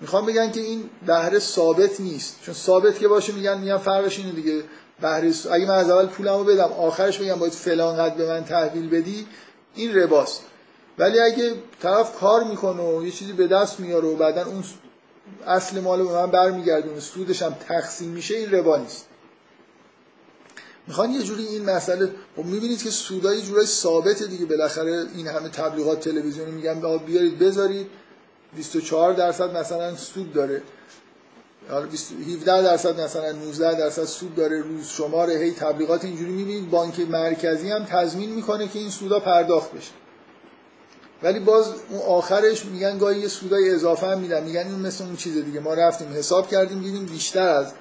می‌خوام 0.00 0.26
بگن 0.26 0.50
که 0.50 0.60
این 0.60 0.90
بهره 1.06 1.38
ثابت 1.38 2.00
نیست. 2.00 2.36
چون 2.42 2.54
ثابت 2.54 2.98
که 2.98 3.08
باشه 3.08 3.32
میگن 3.32 3.58
میگن 3.58 3.78
فرقش 3.78 4.18
اینه 4.18 4.32
دیگه. 4.32 4.62
بهره 5.00 5.32
اگه 5.52 5.66
من 5.66 5.74
از 5.74 5.90
اول 5.90 6.06
پولمو 6.06 6.44
بدم 6.44 6.72
آخرش 6.72 7.18
بگم 7.18 7.34
باید 7.34 7.52
فلان 7.52 7.96
قد 7.96 8.16
به 8.16 8.26
من 8.26 8.44
تحویل 8.44 8.88
بدی 8.88 9.26
این 9.74 9.94
رباست. 9.94 10.42
ولی 10.98 11.20
اگه 11.20 11.54
طرف 11.82 12.14
کار 12.14 12.44
می‌کنه 12.44 12.82
و 12.82 13.04
یه 13.04 13.10
چیزی 13.10 13.32
به 13.32 13.46
دست 13.46 13.80
میاره 13.80 14.08
و 14.08 14.16
بعدا 14.16 14.44
اون 14.44 14.64
اصل 15.46 15.80
مال 15.80 16.02
به 16.02 16.12
من 16.12 16.30
برمیگردونه. 16.30 17.00
سودش 17.00 17.42
هم 17.42 17.56
تقسیم 17.68 18.10
میشه 18.10 18.36
این 18.36 18.50
ربا 18.50 18.76
نیست. 18.76 19.06
می‌خوان 20.86 21.10
یه 21.10 21.22
جوری 21.22 21.46
این 21.46 21.64
مسئله 21.64 22.10
خب 22.36 22.44
می‌بینید 22.44 22.82
که 22.82 22.90
سودای 22.90 23.42
جورای 23.42 23.66
ثابته 23.66 24.26
دیگه. 24.26 24.46
بالاخره 24.46 25.06
این 25.14 25.26
همه 25.26 25.48
تبلیغات 25.48 26.00
تلویزیونی 26.00 26.50
میگن 26.50 26.98
بیارید 26.98 27.38
بذارید. 27.38 27.86
24 28.56 29.12
درصد 29.12 29.56
مثلا 29.56 29.96
سود 29.96 30.32
داره. 30.32 30.62
17 31.70 32.62
درصد 32.62 33.00
مثلا 33.00 33.32
19 33.32 33.74
درصد 33.74 34.04
سود 34.04 34.34
داره. 34.34 34.60
روز 34.60 34.86
شماره 34.86 35.34
هی 35.34 35.50
تبلیغات 35.50 36.04
اینجوری 36.04 36.32
می‌بینید. 36.32 36.70
بانک 36.70 37.00
مرکزی 37.00 37.70
هم 37.70 37.84
تضمین 37.84 38.30
می‌کنه 38.30 38.68
که 38.68 38.78
این 38.78 38.90
سودا 38.90 39.20
پرداخت 39.20 39.72
بشه. 39.72 39.92
ولی 41.24 41.40
باز 41.40 41.66
اون 41.90 42.00
آخرش 42.00 42.64
میگن 42.64 42.98
گاهی 42.98 43.20
یه 43.20 43.28
سودای 43.28 43.70
اضافه 43.70 44.06
هم 44.06 44.18
میدن. 44.18 44.44
میگن 44.44 44.60
این 44.60 44.80
مثل 44.80 45.04
اون 45.04 45.16
چیز 45.16 45.44
دیگه. 45.44 45.60
ما 45.60 45.74
رفتیم 45.74 46.12
حساب 46.12 46.48
کردیم 46.48 46.80
دیدیم 46.80 47.06
بیشتر 47.06 47.48
از 47.48 47.72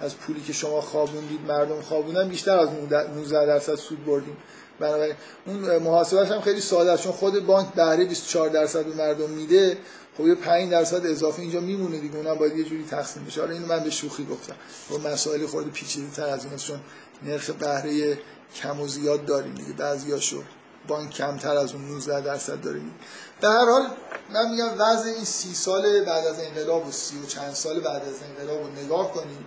از 0.00 0.16
پولی 0.16 0.40
که 0.40 0.52
شما 0.52 0.80
خوابوندید 0.80 1.40
مردم 1.48 1.80
خوابوندن 1.80 2.28
بیشتر 2.28 2.58
از 2.58 2.68
19 3.16 3.46
درصد 3.46 3.74
سود 3.74 4.04
بردیم. 4.04 4.36
بنابراین 4.80 5.14
اون 5.46 5.76
محاسبش 5.78 6.30
هم 6.30 6.40
خیلی 6.40 6.60
ساده 6.60 6.92
است. 6.92 7.02
چون 7.02 7.12
خود 7.12 7.46
بانک 7.46 7.74
بهره 7.74 8.04
24 8.04 8.48
درصد 8.48 8.84
به 8.84 8.94
مردم 8.94 9.30
میده 9.30 9.78
خب 10.18 10.26
یه 10.26 10.34
5 10.34 10.70
درصد 10.70 11.06
اضافه 11.06 11.42
اینجا 11.42 11.60
میمونه 11.60 11.98
دیگه. 11.98 12.16
اونم 12.16 12.34
باید 12.34 12.56
یه 12.56 12.64
جوری 12.64 12.84
تقسیم 12.90 13.24
بشه. 13.24 13.42
آره 13.42 13.54
اینو 13.54 13.66
من 13.66 13.84
به 13.84 13.90
شوخی 13.90 14.26
گفتم. 14.30 14.54
و 14.90 15.08
مسائل 15.08 15.46
خود 15.46 15.72
پیچیده 15.72 16.10
تر 16.10 16.26
از 16.28 16.44
این 16.44 16.56
چون 16.56 16.80
نرخ 17.22 17.50
بهره 17.50 18.18
کم 18.54 18.80
و 18.80 18.88
زیاد 18.88 19.24
داریم 19.24 19.54
دیگه. 19.54 19.72
بعضیاشو 19.72 20.42
بانک 20.90 21.10
کمتر 21.10 21.56
از 21.56 21.72
اون 21.72 21.84
19 21.84 22.20
درصد 22.20 22.60
داریم 22.60 22.94
در 23.40 23.48
هر 23.48 23.70
حال 23.70 23.86
من 24.32 24.50
میگم 24.50 24.70
وضع 24.78 25.08
این 25.08 25.24
سی 25.24 25.54
سال 25.54 26.04
بعد 26.04 26.26
از 26.26 26.40
انقلاب 26.40 26.88
و 26.88 26.92
سی 26.92 27.18
و 27.18 27.26
چند 27.26 27.54
سال 27.54 27.80
بعد 27.80 28.02
از 28.02 28.14
انقلاب 28.22 28.62
رو 28.62 28.84
نگاه 28.84 29.12
کنیم 29.12 29.44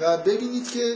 و 0.00 0.16
ببینید 0.16 0.70
که 0.70 0.94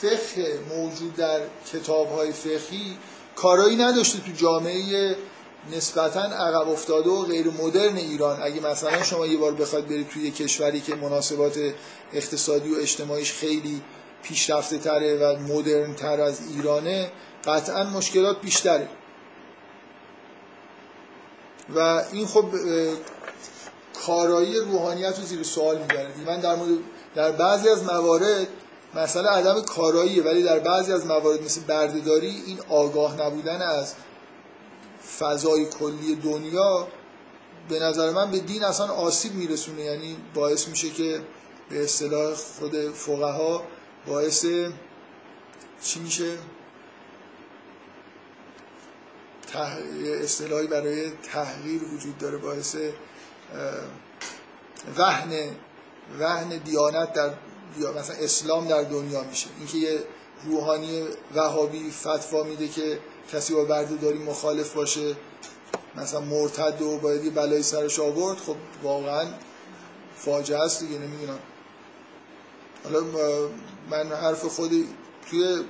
فقه 0.00 0.58
موجود 0.76 1.16
در 1.16 1.40
کتاب 1.72 2.12
های 2.12 2.32
فقهی 2.32 2.98
کارایی 3.36 3.76
نداشته 3.76 4.18
تو 4.18 4.32
جامعه 4.32 5.16
نسبتا 5.72 6.20
عقب 6.20 6.68
افتاده 6.68 7.10
و 7.10 7.24
غیر 7.24 7.50
مدرن 7.50 7.96
ایران. 7.96 8.42
اگه 8.42 8.60
مثلا 8.60 9.02
شما 9.02 9.26
یه 9.26 9.38
بار 9.38 9.54
بخواید 9.54 9.88
برید 9.88 10.08
توی 10.08 10.30
کشوری 10.30 10.80
که 10.80 10.94
مناسبات 10.94 11.58
اقتصادی 12.12 12.74
و 12.74 12.78
اجتماعیش 12.78 13.32
خیلی 13.32 13.82
پیشرفته 14.22 14.78
تره 14.78 15.16
و 15.16 15.38
مدرن 15.38 15.94
تر 15.94 16.20
از 16.20 16.40
ایرانه 16.56 17.12
قطعا 17.44 17.84
مشکلات 17.84 18.40
بیشتره. 18.40 18.88
و 21.74 22.04
این 22.12 22.26
خب 22.26 22.44
کارایی 24.06 24.56
روحانیت 24.56 25.18
رو 25.18 25.24
زیر 25.24 25.42
سوال 25.42 25.78
می‌بره. 25.78 26.10
من 26.26 26.40
در 26.40 26.54
مورد 26.54 26.78
در 27.14 27.32
بعضی 27.32 27.68
از 27.68 27.84
موارد 27.84 28.48
مثلا 28.94 29.30
عدم 29.30 29.62
کاراییه 29.62 30.22
ولی 30.22 30.42
در 30.42 30.58
بعضی 30.58 30.92
از 30.92 31.06
موارد 31.06 31.42
مثل 31.42 31.60
بردهداری 31.60 32.42
این 32.46 32.60
آگاه 32.68 33.20
نبودن 33.20 33.62
از 33.62 33.94
فضای 35.18 35.66
کلی 35.66 36.14
دنیا 36.14 36.88
به 37.68 37.78
نظر 37.78 38.10
من 38.10 38.30
به 38.30 38.38
دین 38.38 38.64
اصلا 38.64 38.86
آسیب 38.86 39.34
میرسونه. 39.34 39.82
یعنی 39.82 40.16
باعث 40.34 40.68
میشه 40.68 40.90
که 40.90 41.20
به 41.70 41.84
اصطلاح 41.84 42.34
خود 42.34 42.92
فقها 42.94 43.62
باعث 44.06 44.46
چی 45.82 46.00
میشه؟ 46.00 46.36
تح... 49.52 49.76
اصطلاحی 50.22 50.66
برای 50.66 51.10
تحقیر 51.10 51.84
وجود 51.84 52.18
داره 52.18 52.36
باعث 52.36 52.76
وهن 54.98 55.32
وهن 56.20 56.48
دیانت 56.48 57.12
در 57.12 57.30
مثلا 57.98 58.16
اسلام 58.16 58.68
در 58.68 58.82
دنیا 58.82 59.22
میشه. 59.22 59.46
اینکه 59.58 59.78
یه 59.78 59.98
روحانی 60.44 61.04
وهابی 61.34 61.90
فتوا 61.90 62.42
میده 62.42 62.68
که 62.68 62.98
کسی 63.32 63.54
با 63.54 63.64
بردهداری 63.64 64.18
مخالف 64.18 64.72
باشه 64.72 65.16
مثلا 65.96 66.20
مرتد 66.20 66.82
و 66.82 66.98
باید 66.98 67.24
یه 67.24 67.30
بلای 67.30 67.62
سرش 67.62 68.00
آورد 68.00 68.38
خب 68.38 68.56
واقعا 68.82 69.26
فاجعه 70.16 70.60
است 70.60 70.80
دیگه 70.80 70.98
نمی‌دونم. 70.98 71.38
حالا 72.84 73.00
من 73.90 74.12
حرف 74.12 74.44
خودی 74.44 74.88
توی 75.30 75.64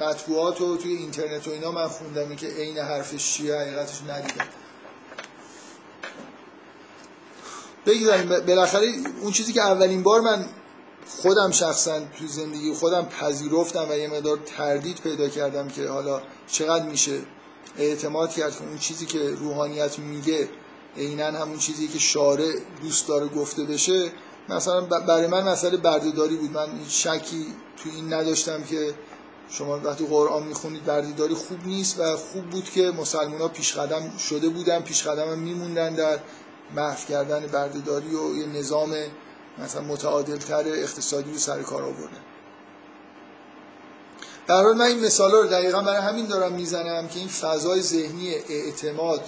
مطبوعات 0.00 0.60
و 0.60 0.76
توی 0.76 0.92
اینترنت 0.92 1.48
و 1.48 1.50
اینا 1.50 1.72
من 1.72 1.88
خوندم 1.88 2.36
که 2.36 2.46
عین 2.46 2.78
حرف 2.78 3.16
شیعه 3.16 3.60
حقیقتش 3.60 4.02
ندیدم. 4.08 4.44
بگذاریم 7.86 8.28
بالاخره 8.46 8.86
اون 9.20 9.32
چیزی 9.32 9.52
که 9.52 9.62
اولین 9.62 10.02
بار 10.02 10.20
من 10.20 10.46
خودم 11.08 11.50
شخصا 11.50 12.00
توی 12.18 12.28
زندگی 12.28 12.74
خودم 12.74 13.04
پذیرفتم 13.04 13.86
و 13.90 13.96
یه 13.96 14.08
مدار 14.08 14.38
تردید 14.56 15.00
پیدا 15.00 15.28
کردم 15.28 15.68
که 15.68 15.88
حالا 15.88 16.22
چقدر 16.46 16.86
میشه 16.86 17.18
اعتماد 17.78 18.30
کرد 18.32 18.52
که 18.52 18.64
اون 18.64 18.78
چیزی 18.78 19.06
که 19.06 19.30
روحانیت 19.30 19.98
میگه 19.98 20.48
عینا 20.96 21.26
همون 21.26 21.58
چیزی 21.58 21.88
که 21.88 21.98
شارع 21.98 22.52
دوست 22.82 23.08
داره 23.08 23.26
گفته 23.26 23.64
بشه. 23.64 24.12
مثلا 24.48 24.80
برای 24.80 25.26
من 25.26 25.42
مسئله 25.42 25.76
بردهداری 25.76 26.36
بود. 26.36 26.52
من 26.52 26.68
شکی 26.88 27.46
تو 27.76 27.90
این 27.94 28.12
نداشتم 28.12 28.62
که 28.62 28.94
شما 29.50 29.80
وقتی 29.84 30.06
قرآن 30.06 30.42
می‌خونید 30.42 30.84
بردهداری 30.84 31.34
خوب 31.34 31.66
نیست 31.66 32.00
و 32.00 32.16
خوب 32.16 32.50
بود 32.50 32.64
که 32.64 32.90
مسلمان 32.90 33.40
ها 33.40 33.48
پیش 33.48 33.74
قدم 33.74 34.16
شده 34.16 34.48
بودن 34.48 34.80
پیش 34.80 35.06
قدم 35.06 35.30
هم 35.30 35.38
میموندن 35.38 35.94
در 35.94 36.18
محو 36.74 37.06
کردن 37.08 37.46
بردهداری 37.46 38.14
و 38.14 38.36
یه 38.36 38.46
نظام 38.46 38.94
مثلا 39.58 39.82
متعادل 39.82 40.36
تر 40.36 40.68
اقتصادی 40.68 41.32
رو 41.32 41.38
سر 41.38 41.62
کار 41.62 41.82
آوردن. 41.82 42.22
در 44.46 44.62
من 44.62 44.80
این 44.84 45.04
مثال 45.04 45.32
رو 45.32 45.46
دقیقا 45.46 45.82
برای 45.82 45.96
همین 45.96 46.26
دارم 46.26 46.52
می‌زنم 46.52 47.08
که 47.08 47.18
این 47.18 47.28
فضای 47.28 47.80
ذهنی 47.82 48.34
اعتماد 48.48 49.20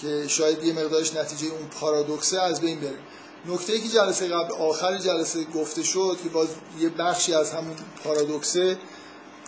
که 0.00 0.28
شاید 0.28 0.64
یه 0.64 0.72
مقدارش 0.72 1.14
نتیجه 1.14 1.52
اون 1.52 1.68
پارادوکسه 1.80 2.42
از 2.42 2.60
بین 2.60 2.80
بره. 2.80 2.98
نکته 3.46 3.80
که 3.80 3.88
جلسه 3.88 4.28
قبل 4.28 4.54
آخر 4.54 4.98
جلسه 4.98 5.44
گفته 5.44 5.82
شد 5.82 6.18
که 6.22 6.28
باز 6.28 6.48
یه 6.78 6.88
بخشی 6.88 7.34
از 7.34 7.52
همون 7.52 7.76
پارادوکسه 8.04 8.78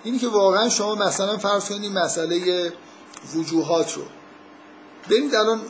اینی 0.04 0.18
که 0.18 0.28
واقعا 0.28 0.68
شما 0.68 0.94
مثلا 0.94 1.38
فرض 1.38 1.68
کنید 1.68 1.92
مسئله 1.92 2.72
وجوهات 3.34 3.94
رو. 3.94 4.02
برید 5.10 5.34
الان 5.34 5.60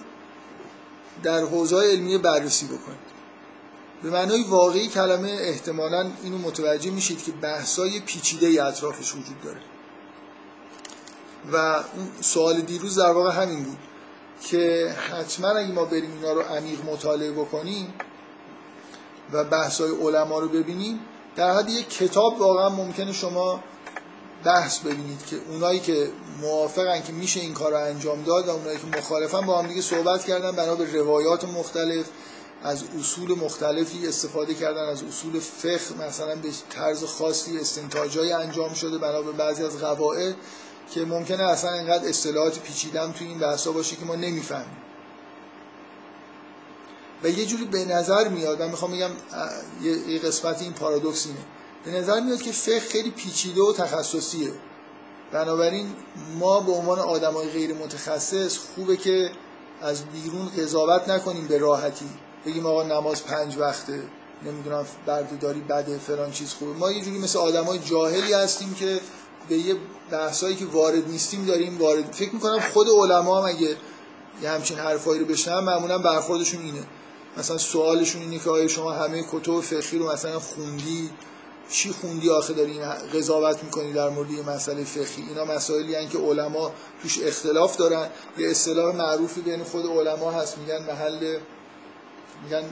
در 1.23 1.41
حوزه 1.41 1.77
علمی 1.77 2.19
بررسی 2.19 2.67
بکنید. 2.67 3.15
به 4.03 4.11
معنای 4.11 4.43
واقعی 4.43 4.89
کلمه 4.89 5.31
احتمالا 5.31 6.11
اینو 6.23 6.39
متوجه 6.39 6.91
میشید 6.91 7.25
که 7.25 7.33
بحثای 7.33 8.01
پیچیده 8.01 8.65
اطرافش 8.67 9.15
وجود 9.15 9.41
داره. 9.45 9.61
و 11.53 11.57
اون 11.57 12.11
سوال 12.21 12.61
دیروز 12.61 12.99
در 12.99 13.11
واقع 13.11 13.43
همین 13.43 13.65
بود 13.65 13.79
که 14.41 14.95
حتما 15.11 15.49
اگه 15.49 15.73
ما 15.73 15.85
بریم 15.85 16.13
اینا 16.13 16.33
رو 16.33 16.41
عمیق 16.41 16.85
مطالعه 16.85 17.33
بکنیم 17.33 17.95
و 19.33 19.45
بحثای 19.45 19.91
علما 19.91 20.39
رو 20.39 20.49
ببینیم 20.49 21.01
در 21.37 21.55
حد 21.55 21.71
یک 21.71 21.89
کتاب 21.89 22.41
واقعا 22.41 22.69
ممکنه 22.69 23.13
شما 23.13 23.61
بحث 24.45 24.79
ببینید 24.79 25.27
که 25.27 25.37
اونایی 25.51 25.81
که 25.81 26.09
موافقن 26.41 27.03
که 27.03 27.13
میشه 27.13 27.41
این 27.41 27.55
کار 27.55 27.71
رو 27.71 27.79
انجام 27.79 28.23
داد 28.23 28.49
و 28.49 28.51
اونایی 28.51 28.79
که 28.79 28.99
مخالفن 28.99 29.41
با 29.47 29.59
هم 29.59 29.67
دیگه 29.67 29.83
صحبت 29.83 30.25
کردن 30.25 30.53
بنا 30.53 30.75
به 30.75 30.93
روایات 30.93 31.45
مختلف 31.45 32.07
از 32.63 32.85
اصول 33.01 33.39
مختلفی 33.39 34.09
استفاده 34.09 34.55
کردن 34.55 34.89
از 34.89 35.03
اصول 35.03 35.41
فقه 35.41 36.07
مثلا 36.07 36.37
به 36.37 36.49
طرز 36.71 37.05
خاصی 37.05 37.59
استنتاجای 37.59 38.33
انجام 38.33 38.75
شده 38.75 38.99
بنا 38.99 39.23
به 39.23 39.33
بعضی 39.33 39.65
از 39.65 39.79
قواعد 39.79 40.35
که 40.91 41.05
ممکنه 41.05 41.43
اصلا 41.43 41.73
اینقدر 41.73 42.09
اصطلاحات 42.09 42.59
پیچیدم 42.59 43.13
توی 43.13 43.27
این 43.27 43.39
بحثا 43.39 43.73
باشه 43.73 43.97
که 43.97 44.05
ما 44.05 44.15
نمی‌فهمیم. 44.15 44.84
و 47.25 47.29
یه 47.29 47.47
جوری 47.47 47.65
به 47.65 47.85
نظر 47.85 48.29
میاد 48.29 48.63
من 48.63 48.71
می‌خوام 48.71 48.93
بگم 48.93 49.11
یه 49.83 50.19
قسمت 50.19 50.63
این 50.63 50.73
پارادوکس 50.73 51.27
اینه. 51.27 51.39
به 51.85 51.91
نظر 51.91 52.21
میاد 52.21 52.43
که 52.43 52.53
فقه 52.53 52.81
خیلی 52.81 53.11
پیچیده 53.11 53.63
و 53.63 53.73
تخصصیه. 53.73 54.53
بنابراین 55.33 55.87
ما 56.39 56.61
به 56.61 56.73
عنوان 56.73 56.99
آدمای 56.99 57.49
غیر 57.49 57.75
متخصص 57.75 58.59
خوبه 58.59 58.97
که 58.97 59.31
از 59.83 60.03
بیرون 60.05 60.49
قضاوت 60.59 61.09
نکنیم 61.09 61.47
به 61.47 61.59
راحتی. 61.59 62.09
بگیم 62.47 62.67
آقا 62.67 62.83
نماز 62.83 63.25
پنج 63.25 63.57
وقته 63.59 64.03
نمی‌دونم 64.47 64.87
بردهداری 65.07 65.61
بده 65.61 65.99
فلان 65.99 66.31
چیز 66.31 66.55
خوبه. 66.55 66.73
ما 66.73 66.93
یه 66.93 67.05
جوری 67.05 67.19
مثل 67.19 67.39
آدمای 67.39 67.79
جاهلی 67.79 68.33
هستیم 68.33 68.75
که 68.75 69.01
به 69.49 69.57
یه 69.57 69.77
بحثایی 70.11 70.57
که 70.57 70.65
وارد 70.65 71.09
نیستیم 71.09 71.45
داریم 71.45 71.79
وارد. 71.79 72.13
فکر 72.13 72.35
می‌کنم 72.35 72.61
خود 72.61 72.89
علما 72.89 73.39
هم 73.39 73.45
اگه 73.49 73.77
یه 74.43 74.51
همچین 74.51 74.79
حرفایی 74.79 75.21
رو 75.21 75.27
بشنن 75.27 75.59
معمولا 75.59 75.99
برخوردشون 75.99 76.63
اینه. 76.63 76.83
مثلا 77.37 77.59
سوالشون 77.59 78.23
اینه 78.23 78.39
که 78.39 78.51
آیا 78.51 78.69
شما 78.69 78.93
همه 78.93 79.25
کتب 79.33 79.61
فقهی 79.61 79.99
رو 79.99 80.13
مثلا 80.13 80.41
خوندی؟ 80.41 81.11
چی 81.71 81.93
خوندی 81.93 82.31
آخه 82.31 82.53
داری 82.53 82.73
این 82.73 82.95
قضاوت 83.15 83.65
می‌کنی 83.65 83.93
در 83.93 84.09
مورد 84.09 84.31
یه 84.31 84.49
مسئله 84.51 84.85
فقهی؟ 84.85 85.29
اینا 85.29 85.45
مسائلی 85.45 85.95
هستن 85.95 86.09
که 86.09 86.19
علما 86.19 86.73
توش 87.03 87.19
اختلاف 87.23 87.77
دارن. 87.77 88.09
یه 88.39 88.51
اصطلاح 88.51 88.97
معروفی 88.97 89.41
بین 89.41 89.65
خود 89.65 89.87
علما 89.87 90.31
هست 90.31 90.59
میگن 90.59 90.83
محل 90.83 91.39
میگن 92.45 92.65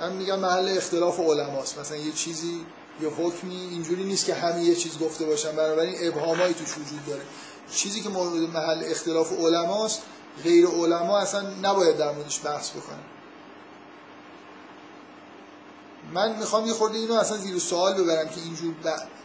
هم 0.00 0.12
میگن 0.12 0.38
محل 0.38 0.76
اختلاف 0.76 1.20
علماست. 1.20 1.78
مثلا 1.78 1.96
یه 1.96 2.12
چیزی 2.12 2.66
یه 3.02 3.08
حکمی 3.08 3.56
اینجوری 3.70 4.04
نیست 4.04 4.26
که 4.26 4.34
همه 4.34 4.64
یه 4.64 4.74
چیز 4.74 4.98
گفته 4.98 5.24
باشن. 5.24 5.56
بنابراین 5.56 5.94
ابهامایی 6.00 6.54
توش 6.54 6.78
وجود 6.78 7.06
داره. 7.06 7.22
چیزی 7.72 8.00
که 8.00 8.08
مورد 8.08 8.32
محل 8.32 8.82
اختلاف 8.84 9.32
علماست 9.32 10.02
غیر 10.44 10.66
علما 10.66 11.18
اصلا 11.18 11.50
نباید 11.62 11.96
در 11.96 12.12
موردش 12.12 12.40
بحث 12.44 12.70
بکنن. 12.70 13.13
من 16.12 16.38
می‌خوام 16.38 16.66
یه 16.66 16.72
خورده 16.72 16.98
اینو 16.98 17.14
اصلا 17.14 17.36
زیر 17.36 17.58
سوال 17.58 18.02
ببرم 18.02 18.28
که 18.28 18.40
اینجور 18.40 18.74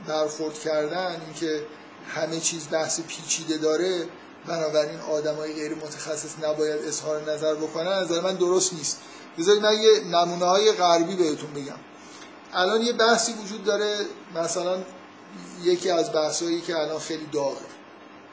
برخورد 0.07 0.59
کردن 0.59 1.21
اینکه 1.25 1.65
همه 2.15 2.39
چیز 2.39 2.67
بحث 2.71 2.99
پیچیده 2.99 3.57
داره 3.57 4.05
بنابراین 4.47 4.99
آدمای 4.99 5.53
غیر 5.53 5.75
متخصص 5.75 6.43
نباید 6.43 6.81
اظهار 6.85 7.31
نظر 7.31 7.55
بکنن 7.55 7.87
از 7.87 8.11
من 8.11 8.35
درست 8.35 8.73
نیست. 8.73 8.99
بذارید 9.37 9.61
من 9.61 9.73
یه 9.73 10.03
نمونه 10.03 10.45
های 10.45 10.71
غربی 10.71 11.15
بهتون 11.15 11.53
بگم. 11.53 11.79
الان 12.53 12.81
یه 12.81 12.93
بحثی 12.93 13.33
وجود 13.33 13.63
داره 13.63 13.97
مثلا 14.35 14.77
یکی 15.63 15.89
از 15.89 16.13
بحثایی 16.13 16.61
که 16.61 16.79
الان 16.79 16.99
خیلی 16.99 17.25
داغه. 17.25 17.65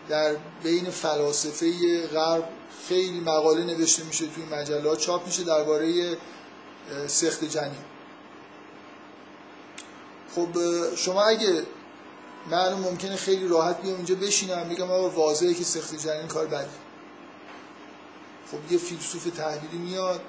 در 0.09 0.37
بین 0.63 0.91
فلاسفه 0.91 2.07
غرب 2.07 2.49
خیلی 2.89 3.21
مقاله 3.21 3.65
نوشته 3.65 4.05
میشه 4.05 4.27
توی 4.27 4.45
مجلات 4.45 4.99
چاپ 4.99 5.27
میشه 5.27 5.45
درباره 5.45 6.17
سخت 7.07 7.45
جنین. 7.45 7.96
خب 10.37 10.49
شما 10.95 11.23
اگه 11.23 11.63
من 12.51 12.73
ممکنه 12.75 13.17
خیلی 13.17 13.49
راحت 13.49 13.83
بیام 13.83 13.97
اینجا 13.97 14.15
بشینم 14.15 14.69
بگم 14.69 14.91
آقا 14.91 15.11
واضحه 15.11 15.55
که 15.55 15.65
سخت 15.65 15.95
جنین 15.95 16.27
کار 16.27 16.47
بده. 16.47 16.69
خب 18.51 18.73
یه 18.73 18.79
فیلسوف 18.79 19.25
تحلیلی 19.25 19.79
میاد 19.79 20.21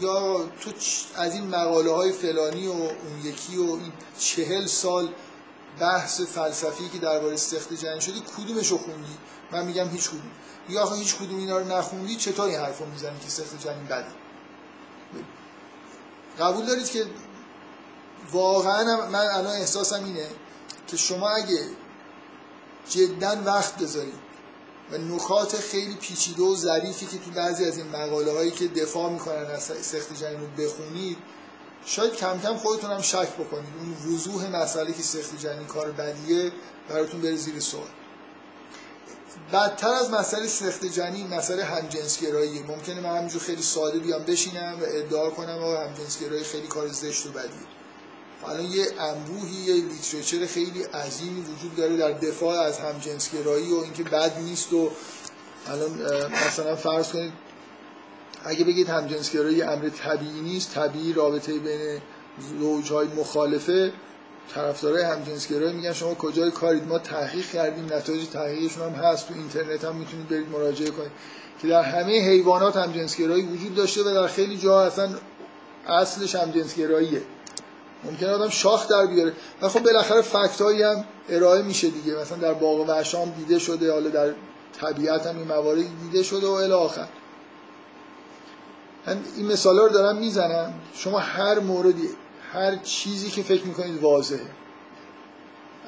یا 0.00 0.44
تو 0.60 0.70
از 1.14 1.34
این 1.34 1.46
مقاله 1.46 1.92
های 1.92 2.12
فلانی 2.12 2.66
و 2.66 2.72
اون 2.72 3.20
یکی 3.24 3.56
و 3.56 3.60
این 3.62 3.92
چهل 4.18 4.66
سال 4.66 5.08
بحث 5.80 6.20
فلسفی 6.20 6.88
که 6.88 6.98
درباره 6.98 7.36
سخت 7.36 7.72
جنین 7.72 8.00
شدی 8.00 8.22
کدومش 8.36 8.68
رو 8.68 8.78
خوندی؟ 8.78 9.16
من 9.52 9.66
میگم 9.66 9.88
هیچ 9.88 10.08
کدوم. 10.08 10.30
یا 10.68 10.90
هیچ 10.90 11.16
کدوم 11.16 11.38
اینا 11.38 11.58
رو 11.58 11.68
نخوندی 11.72 12.16
چطور 12.16 12.46
این 12.46 12.58
حرف 12.58 12.78
رو 12.78 12.86
می‌زنی 12.86 13.18
که 13.24 13.30
سخت 13.30 13.64
جنین 13.64 13.84
بده؟ 13.84 14.06
قبول 16.40 16.66
دارید 16.66 16.90
که 16.90 17.06
واقعا 18.32 19.06
من 19.06 19.26
الان 19.34 19.56
احساسم 19.56 20.04
اینه 20.04 20.26
که 20.86 20.96
شما 20.96 21.30
اگه 21.30 21.60
جدا 22.88 23.36
وقت 23.46 23.78
بذارید 23.78 24.26
و 24.92 24.98
نکات 24.98 25.56
خیلی 25.56 25.94
پیچیده 25.94 26.42
و 26.42 26.56
ظریفی 26.56 27.06
که 27.06 27.18
تو 27.18 27.30
بعضی 27.30 27.64
از 27.64 27.78
این 27.78 27.88
مقاله 27.88 28.32
هایی 28.32 28.50
که 28.50 28.68
دفاع 28.68 29.10
می‌کنن 29.10 29.46
از 29.46 29.62
سخت 29.62 30.14
جنین 30.20 30.40
رو 30.40 30.46
بخونید 30.64 31.18
شاید 31.86 32.12
کم 32.12 32.40
کم 32.40 32.56
خودتون 32.56 32.90
هم 32.90 33.02
شک 33.02 33.28
بکنید. 33.32 33.68
اون 33.78 34.14
وضوح 34.14 34.56
مسئله 34.56 34.92
که 34.92 35.02
سخت 35.02 35.38
جنین 35.38 35.66
کار 35.66 35.90
بدیه 35.90 36.52
براتون 36.88 37.20
بره 37.20 37.36
زیر 37.36 37.60
سوال. 37.60 37.88
بدتر 39.52 39.88
از 39.88 40.10
مسئله 40.10 40.46
سخت 40.46 40.84
جنین 40.84 41.34
مسئله 41.34 41.64
همجنسگرایی 41.64 42.62
ممکنه 42.62 43.00
من 43.00 43.16
همینجور 43.16 43.42
خیلی 43.42 43.62
ساده 43.62 43.98
بیام 43.98 44.22
بشینم 44.22 44.78
و 44.80 44.84
ادعا 44.86 45.30
کنم 45.30 45.64
و 45.64 45.76
همجنسگرایی 45.76 46.44
خیلی 46.44 46.66
کار 46.66 46.88
زشت 46.88 47.26
و 47.26 47.30
بدیه. 47.30 47.75
الان 48.44 48.64
یه 48.64 48.86
انبوهی 49.00 49.54
یه 49.54 49.74
لیترچر 49.74 50.46
خیلی 50.46 50.82
عظیمی 50.82 51.40
وجود 51.40 51.76
داره 51.76 51.96
در 51.96 52.12
دفاع 52.12 52.60
از 52.60 52.78
همجنسگرایی 52.78 53.72
و 53.72 53.76
اینکه 53.76 54.02
بد 54.02 54.38
نیست 54.38 54.72
و 54.72 54.90
الان 55.68 55.90
مثلا 56.46 56.76
فرض 56.76 57.08
کنید 57.08 57.32
اگه 58.44 58.64
بگید 58.64 58.88
همجنسگرایی 58.88 59.62
امر 59.62 59.88
طبیعی 59.88 60.40
نیست 60.40 60.74
طبیعی 60.74 61.12
رابطه 61.12 61.58
بین 61.58 62.00
زوجهای 62.58 63.08
مخالفه 63.08 63.92
طرفدارای 64.54 65.02
همجنسگرایی 65.02 65.72
میگن 65.72 65.92
شما 65.92 66.14
کجای 66.14 66.50
کارید؟ 66.50 66.88
ما 66.88 66.98
تحقیق 66.98 67.50
کردیم 67.50 67.92
نتایج 67.92 68.28
تحقیقشون 68.28 68.82
هم 68.82 69.04
هست 69.04 69.28
تو 69.28 69.34
اینترنت 69.34 69.84
هم 69.84 69.96
می‌تونید 69.96 70.28
برید 70.28 70.48
مراجعه 70.48 70.90
کنید. 70.90 71.10
که 71.62 71.68
در 71.68 71.82
همه 71.82 72.28
حیوانات 72.28 72.76
همجنسگرایی 72.76 73.42
وجود 73.42 73.74
داشته 73.74 74.00
و 74.00 74.04
در 74.04 74.26
خیلی 74.26 74.56
جا 74.56 74.80
اصلا 74.80 75.10
اصلش 75.86 76.34
همجنسگراییه 76.34 77.22
ممکن 78.04 78.26
آدم 78.26 78.48
شاخ 78.48 78.88
در 78.88 79.06
بیاره. 79.06 79.32
و 79.62 79.68
خب 79.68 79.82
بالاخره 79.82 80.20
فکت 80.20 80.60
هم 80.60 81.04
ارائه 81.28 81.62
میشه 81.62 81.88
دیگه. 81.88 82.14
مثلا 82.14 82.38
در 82.38 82.54
باغ 82.54 82.88
وحشام 82.88 83.30
دیده 83.30 83.58
شده 83.58 83.92
حالا 83.92 84.08
در 84.08 84.32
طبیعت 84.80 85.26
هم 85.26 85.38
این 85.38 85.48
موارد 85.48 85.84
دیده 86.02 86.22
شده 86.22 86.46
و 86.46 86.50
الی 86.50 86.72
آخر. 86.72 87.08
من 89.06 89.18
این 89.36 89.46
مثالا 89.46 89.82
رو 89.82 89.88
دارم 89.88 90.16
می‌زنم. 90.16 90.74
شما 90.94 91.18
هر 91.18 91.58
موردی 91.58 92.08
هر 92.52 92.76
چیزی 92.76 93.30
که 93.30 93.42
فکر 93.42 93.64
می‌کنید 93.64 94.02
واضحه. 94.02 94.46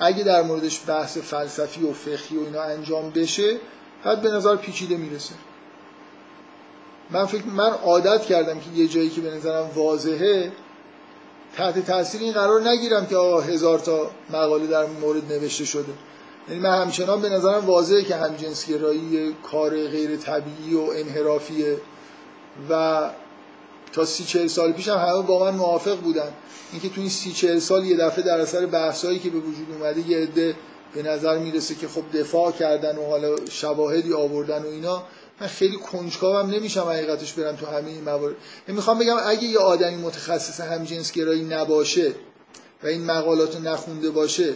اگه 0.01 0.25
در 0.25 0.43
موردش 0.43 0.81
بحث 0.87 1.19
فلسفی 1.19 1.85
و 1.85 1.93
فقهی 1.93 2.37
و 2.37 2.41
اینا 2.41 2.63
انجام 2.63 3.11
بشه 3.11 3.57
حد 4.05 4.23
به 4.23 4.31
نظر 4.31 4.57
پیچیده 4.57 4.97
می‌رسه. 4.97 5.35
من 7.11 7.27
فکر 7.27 7.45
من 7.47 7.71
عادت 7.71 8.23
کردم 8.23 8.61
که 8.61 8.71
یه 8.75 8.89
جایی 8.89 9.11
که 9.11 9.21
به 9.21 9.31
نظرم 9.31 9.71
واضحه 9.75 10.53
تحت 11.57 11.86
تاثیر 11.86 12.20
این 12.20 12.32
قرار 12.32 12.68
نگیرم 12.68 13.07
که 13.07 13.16
آقا 13.16 13.40
هزار 13.40 13.78
تا 13.78 14.11
مقاله 14.30 14.66
در 14.66 14.86
مورد 14.86 15.32
نوشته 15.32 15.64
شده. 15.64 15.92
یعنی 16.49 16.61
من 16.61 16.82
همچنان 16.82 17.20
به 17.20 17.28
نظرم 17.28 17.66
واضحه 17.66 18.05
که 18.05 18.16
همجنسگرایی 18.16 19.36
کار 19.53 19.70
غیر 19.70 20.16
طبیعی 20.16 20.74
و 20.74 20.80
انحرافیه 20.80 21.76
و 22.70 23.01
تا 23.92 24.05
سی 24.05 24.24
چهل 24.24 24.46
سال 24.46 24.72
پیش 24.72 24.88
هم 24.88 24.96
همه 24.96 25.22
با 25.22 25.38
من 25.38 25.55
موافق 25.55 25.96
بودن. 25.96 26.32
اینکه 26.72 26.88
تو 26.88 27.01
این 27.01 27.11
سی 27.11 27.32
چهل 27.32 27.59
سال 27.59 27.84
یه 27.84 27.96
دفعه 27.96 28.24
در 28.24 28.40
اثر 28.40 28.66
بحثایی 28.66 29.18
که 29.18 29.30
به 29.30 29.38
وجود 29.38 29.66
اومده 29.78 30.11
یه 30.11 30.18
عده 30.18 30.57
به 30.94 31.03
نظر 31.03 31.38
می‌رسه 31.38 31.74
که 31.74 31.88
خب 31.88 32.03
دفاع 32.14 32.53
کردن 32.53 32.96
و 32.96 33.07
حالا 33.07 33.36
شواهدی 33.51 34.14
آوردن 34.14 34.62
و 34.62 34.66
اینا 34.66 35.03
من 35.41 35.47
خیلی 35.47 35.76
کنجکاوم 35.76 36.51
نمیشم 36.51 36.80
حقیقتش 36.80 37.32
برم 37.32 37.57
تو 37.57 37.66
همه 37.66 37.89
این 37.89 38.05
موارد. 38.05 38.34
می‌خوام 38.68 38.99
بگم 38.99 39.16
اگه 39.26 39.45
یه 39.45 39.59
آدمی 39.59 39.97
متخصص 39.97 40.61
همجنسگرایی 40.61 41.45
نباشه 41.45 42.12
و 42.82 42.86
این 42.86 43.05
مقالات 43.05 43.61
نخونده 43.61 44.11
باشه 44.11 44.55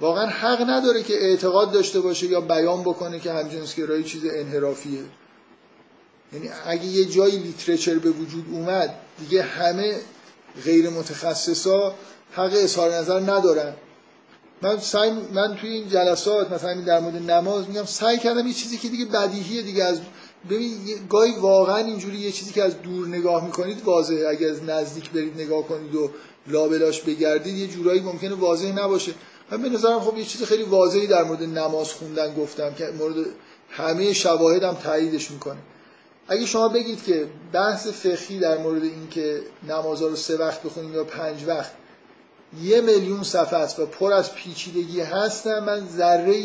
واقعا 0.00 0.26
حق 0.26 0.70
نداره 0.70 1.02
که 1.02 1.14
اعتقاد 1.14 1.72
داشته 1.72 2.00
باشه 2.00 2.26
یا 2.26 2.40
بیان 2.40 2.82
بکنه 2.82 3.20
که 3.20 3.32
همجنسگرایی 3.32 4.04
چیز 4.04 4.22
انحرافیه. 4.34 5.00
یعنی 6.32 6.50
اگه 6.66 6.84
یه 6.84 7.04
جایی 7.04 7.36
لیترچر 7.38 7.94
به 7.94 8.10
وجود 8.10 8.44
اومد 8.52 8.94
دیگه 9.18 9.42
همه 9.42 9.96
غیر 10.64 10.90
متخصصا 10.90 11.94
حق 12.32 12.52
اظهار 12.52 12.94
نظر 12.94 13.20
ندارن. 13.20 13.74
من 14.62 14.78
سعی 14.78 15.10
من 15.10 15.56
توی 15.56 15.70
این 15.70 15.88
جلسات 15.88 16.52
مثلا 16.52 16.80
در 16.80 17.00
مورد 17.00 17.30
نماز 17.30 17.68
میگم 17.68 17.84
سعی 17.84 18.18
کردم 18.18 18.46
یه 18.46 18.52
چیزی 18.52 18.78
که 18.78 18.88
دیگه 18.88 19.04
بدیهیه 19.04 19.62
دیگه 19.62 19.84
از 19.84 20.00
ببین 20.50 20.78
گاهی 21.08 21.32
واقعا 21.32 21.76
اینجوری 21.76 22.16
یه 22.16 22.32
چیزی 22.32 22.52
که 22.52 22.62
از 22.62 22.82
دور 22.82 23.08
نگاه 23.08 23.44
می‌کنید 23.44 23.82
واضحه. 23.84 24.28
اگه 24.28 24.46
از 24.46 24.62
نزدیک 24.62 25.10
برید 25.10 25.40
نگاه 25.40 25.62
کنید 25.62 25.94
و 25.94 26.10
لابلاش 26.46 27.00
بگردید 27.00 27.56
یه 27.56 27.66
جورایی 27.66 28.00
ممکنه 28.00 28.34
واضح 28.34 28.72
نباشه. 28.72 29.14
من 29.50 29.62
به 29.62 29.68
نظرم 29.68 30.00
خب 30.00 30.18
یه 30.18 30.24
چیز 30.24 30.42
خیلی 30.42 30.62
واضحی 30.62 31.06
در 31.06 31.24
مورد 31.24 31.42
نماز 31.42 31.92
خوندن 31.92 32.34
گفتم 32.34 32.74
که 32.74 32.88
مورد 32.98 33.14
همه 33.70 34.12
شواهدم 34.12 34.74
تاییدش 34.74 35.30
می‌کنه. 35.30 35.58
اگه 36.28 36.46
شما 36.46 36.68
بگید 36.68 37.04
که 37.04 37.26
بحث 37.52 37.86
فقهی 37.86 38.38
در 38.38 38.58
مورد 38.58 38.82
اینکه 38.82 39.40
نمازها 39.68 40.08
رو 40.08 40.16
سه 40.16 40.36
وقت 40.36 40.62
بخونیم 40.62 40.94
یا 40.94 41.04
پنج 41.04 41.44
وقت 41.46 41.72
یه 42.62 42.80
میلیون 42.80 43.22
صفحه 43.22 43.58
است 43.58 43.78
و 43.78 43.86
پر 43.86 44.12
از 44.12 44.34
پیچیدگی 44.34 45.00
هستن 45.00 45.64
من 45.64 45.88
ذره 45.88 46.42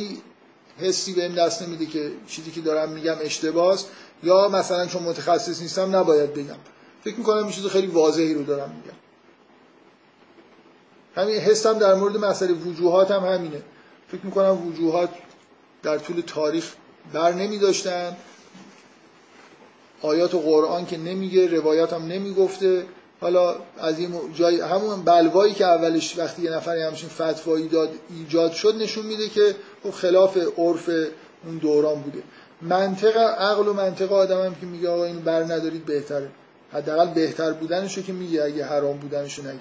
حسی 0.80 1.14
بهم 1.14 1.36
دست 1.36 1.62
نمیده 1.62 1.86
که 1.86 2.12
چیزی 2.28 2.52
که 2.52 2.62
دارم 2.62 2.90
میگم 2.90 3.16
اشتباهه 3.22 3.80
یا 4.24 4.50
مثلا 4.50 4.86
چون 4.86 5.04
متخصص 5.04 5.62
نیستم 5.62 5.96
نباید 5.96 6.34
بگم. 6.34 6.56
فکر 7.04 7.16
می‌کنم 7.16 7.38
این 7.44 7.52
چیز 7.52 7.66
خیلی 7.66 7.88
واضحی 7.88 8.34
رو 8.34 8.44
دارم 8.44 8.70
میگم. 8.70 8.98
همین 11.16 11.36
حسم 11.36 11.80
در 11.80 11.94
مورد 11.94 12.18
مسئله 12.18 12.54
وجوهات 12.54 13.12
هم 13.12 13.24
همینه. 13.24 13.62
فکر 14.08 14.22
می‌کنم 14.26 14.68
وجوهات 14.68 15.10
در 15.84 15.98
طول 15.98 16.22
تاریخ 16.28 16.74
بر 17.14 17.34
نمی 17.34 17.58
داشتن 17.58 18.18
آیات 20.02 20.34
و 20.34 20.40
قرآن 20.40 20.86
که 20.86 20.98
نمیگه 20.98 21.48
روایات 21.48 21.94
هم 21.94 22.06
نمی‌گفته. 22.06 22.86
حالا 23.22 23.56
از 23.78 24.00
این 24.00 24.34
جای 24.34 24.62
همون 24.62 25.04
بلوایی 25.04 25.54
که 25.54 25.66
اولش 25.66 26.18
وقتی 26.18 26.42
یه 26.42 26.52
نفر 26.52 26.78
همچین 26.78 27.10
فتوایی 27.10 27.68
داد 27.68 27.90
ایجاد 28.10 28.52
شد 28.52 28.76
نشون 28.76 29.06
میده 29.06 29.30
که 29.30 29.56
خب 29.84 29.92
خلاف 29.92 30.38
عرف 30.58 30.90
اون 31.46 31.58
دوران 31.58 32.02
بوده. 32.02 32.24
منطق 32.62 33.18
عقل 33.18 33.68
و 33.68 33.74
منطق 33.74 34.14
آدم 34.14 34.46
هم 34.46 34.56
که 34.56 34.66
میگه 34.66 34.90
آقا 34.90 35.06
این 35.06 35.20
بر 35.20 35.44
ندارید 35.44 35.86
بهتره. 35.86 36.30
حداقل 36.74 37.14
بهتر 37.14 37.52
بودنشو 37.54 38.02
که 38.02 38.14
میگه 38.14 38.44
اگه 38.44 38.66
حرام 38.66 38.98
بودنشو 38.98 39.42
نگه. 39.42 39.60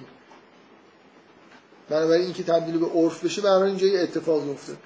بنابراین 1.89 2.25
اینکه 2.25 2.43
تبدیل 2.43 2.79
به 2.79 2.87
عرف 2.87 3.25
بشه 3.25 3.43
برای 3.43 3.69
اینجا 3.69 3.87
یه 3.87 4.01
اتفاق 4.01 4.51
افتاد. 4.51 4.77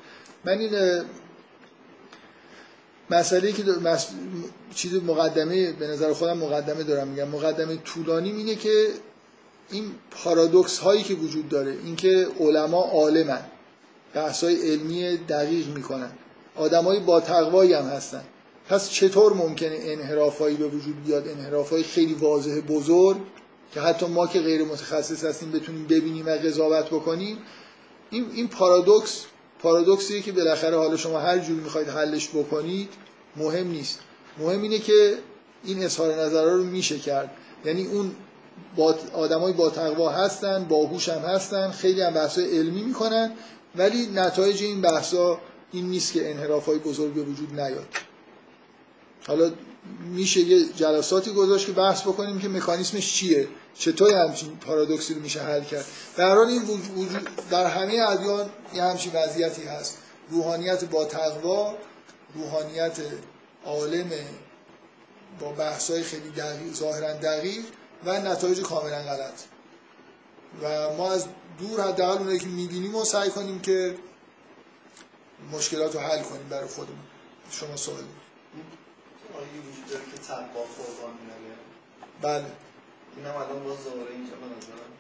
من 0.44 0.58
این 0.58 1.02
مسئله 3.10 3.52
که 3.52 3.62
مس... 3.62 4.06
چیز 4.74 4.94
مقدمه 4.94 5.72
به 5.72 5.86
نظر 5.86 6.12
خودم 6.12 6.38
مقدمه 6.38 6.82
دارم 6.82 7.08
میگم. 7.08 7.28
مقدمه 7.28 7.76
طولانی 7.76 8.30
اینه 8.30 8.54
که 8.54 8.86
این 9.70 9.84
پارادوکس 10.10 10.78
هایی 10.78 11.02
که 11.02 11.14
وجود 11.14 11.48
داره 11.48 11.76
اینکه 11.84 12.26
علما 12.40 12.82
عالمن 12.82 13.42
بحث 14.14 14.44
های 14.44 14.72
علمی 14.72 15.16
دقیق 15.16 15.68
می‌کنن. 15.68 16.10
آدمای 16.56 17.00
با 17.00 17.20
تقوایی 17.20 17.72
هم 17.72 17.84
هستن. 17.84 18.24
پس 18.68 18.90
چطور 18.90 19.32
ممکنه 19.32 19.78
انحرافایی 19.80 20.56
به 20.56 20.66
وجود 20.66 21.04
بیاد؟ 21.04 21.28
انحرافای 21.28 21.82
خیلی 21.82 22.14
واضح 22.14 22.60
بزرگ 22.60 23.16
که 23.74 23.80
حتی 23.80 24.06
ما 24.06 24.26
که 24.26 24.40
غیر 24.40 24.64
متخصص 24.64 25.24
هستیم 25.24 25.52
بتونیم 25.52 25.86
ببینیم 25.86 26.26
و 26.26 26.30
قضاوت 26.30 26.86
بکنیم. 26.86 27.38
این 28.10 28.26
این 28.34 28.48
پارادوکس 28.48 29.24
پارادوکسیه 29.58 30.22
که 30.22 30.32
بالاخره 30.32 30.76
حالا 30.76 30.96
شما 30.96 31.18
هر 31.18 31.38
جوری 31.38 31.60
می‌خواید 31.60 31.88
حلش 31.88 32.28
بکنید 32.28 32.88
مهم 33.36 33.68
نیست. 33.68 33.98
مهم 34.38 34.62
اینه 34.62 34.78
که 34.78 35.18
این 35.64 35.84
اظهار 35.84 36.14
نظرها 36.14 36.52
رو 36.52 36.64
میشه 36.64 36.98
کرد. 36.98 37.30
یعنی 37.64 37.86
اون 37.86 38.10
با 38.76 38.94
آدمای 39.12 39.52
با 39.52 39.70
تقوا 39.70 40.10
هستن 40.10 40.64
باهوش 40.64 41.08
هم 41.08 41.22
هستن 41.22 41.70
خیلی 41.70 42.00
هم 42.00 42.14
بحث 42.14 42.38
علمی 42.38 42.82
می‌کنن 42.82 43.32
ولی 43.76 44.06
نتایج 44.06 44.62
این 44.62 44.80
بحثا 44.80 45.38
این 45.72 45.86
نیست 45.86 46.12
که 46.12 46.30
انحراف 46.30 46.66
های 46.66 46.78
بزرگ 46.78 47.14
به 47.14 47.22
وجود 47.22 47.60
نیاد. 47.60 47.86
حالا 49.26 49.50
میشه 50.14 50.40
یه 50.40 50.64
جلساتی 50.76 51.32
گذاشت 51.32 51.66
که 51.66 51.72
بحث 51.72 52.02
بکنیم 52.02 52.38
که 52.38 52.48
مکانیسمش 52.48 53.14
چیه. 53.14 53.48
چطور 53.74 54.14
همچین 54.14 54.56
پارادوکسی 54.56 55.14
رو 55.14 55.20
میشه 55.20 55.42
حل 55.42 55.64
کرد؟ 55.64 55.84
در 56.16 56.34
حال 56.34 56.46
این 56.46 56.62
وجود 56.62 57.28
در 57.50 57.66
همه 57.66 58.00
ادیان 58.08 58.50
یه 58.74 58.82
همچین 58.82 59.12
وضعیتی 59.12 59.62
هست. 59.62 59.98
روحانیت 60.30 60.84
با 60.84 61.04
تقوا 61.04 61.74
روحانیت 62.34 62.98
عالم 63.64 64.10
با 65.40 65.52
بحث‌های 65.52 66.02
خیلی 66.02 66.30
دقیق 66.30 66.74
ظاهرا 66.74 67.12
دقیق 67.12 67.64
و 68.04 68.20
نتایج 68.20 68.60
کاملا 68.60 69.02
غلط. 69.02 69.40
و 70.62 70.94
ما 70.94 71.12
از 71.12 71.26
دور 71.58 71.80
حداقل 71.80 72.18
اونایی 72.18 72.38
که 72.38 72.46
می‌بینیم 72.46 72.94
و 72.94 73.04
سعی 73.04 73.30
کنیم 73.30 73.60
که 73.60 73.94
مشکلات 75.52 75.94
رو 75.94 76.00
حل 76.00 76.22
کنیم 76.22 76.48
برای 76.48 76.68
خودمون. 76.68 76.98
شما 77.50 77.76
سوال 77.76 78.02
وجود 79.36 79.86
داره 79.90 80.04
که 80.14 80.18
تقوا 80.28 80.64
بله. 82.22 82.44
اینم 83.18 83.36
الان 83.36 83.64
باز 83.64 83.84
دوباره 83.84 84.10
اینجا 84.10 84.30
به 84.30 84.46
نظرم 84.56 84.90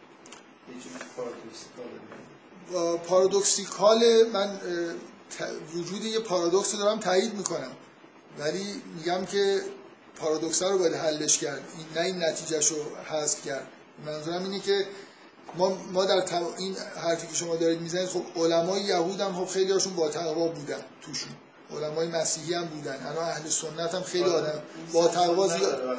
یه 0.68 0.74
جوری 0.82 0.94
پارادوکسیکاله. 1.16 1.98
پارادوکسیکال 2.98 4.00
من 4.32 4.60
وجود 5.74 6.04
یه 6.04 6.18
پارادوکس 6.18 6.74
رو 6.74 6.80
دارم 6.80 6.98
تایید 7.00 7.34
می‌کنم. 7.34 7.70
ولی 8.38 8.82
میگم 8.96 9.24
که 9.26 9.60
پارادوکس 10.16 10.62
رو 10.62 10.78
باید 10.78 10.94
حلش 10.94 11.38
کرد. 11.38 11.62
این 11.78 11.86
نه 11.96 12.00
این 12.00 12.24
نتیجهش 12.24 12.66
رو 12.66 12.76
حذف 13.10 13.44
کرد. 13.44 13.66
منظورم 14.06 14.42
اینه 14.42 14.60
که 14.60 14.86
ما, 15.56 15.78
ما 15.92 16.04
در 16.04 16.24
این 16.58 16.76
حرفی 16.96 17.26
که 17.26 17.34
شما 17.34 17.56
دارید 17.56 17.80
می‌زنید 17.80 18.08
خب 18.08 18.22
علمای 18.36 18.80
یهود 18.80 19.20
هم 19.20 19.34
خب 19.34 19.52
خیلی 19.52 19.72
هاشون 19.72 19.94
با 19.94 20.08
تقوا 20.08 20.48
بودن 20.48 20.84
توشون. 21.02 21.32
علمای 21.70 22.08
مسیحی 22.08 22.54
هم 22.54 22.64
بودن. 22.64 23.06
الان 23.06 23.24
اهل 23.24 23.48
سنت 23.48 23.94
هم 23.94 24.02
خیلی 24.02 24.30
آدم 24.30 24.62
با 24.92 25.08
تقوا 25.08 25.48
زیاد 25.48 25.98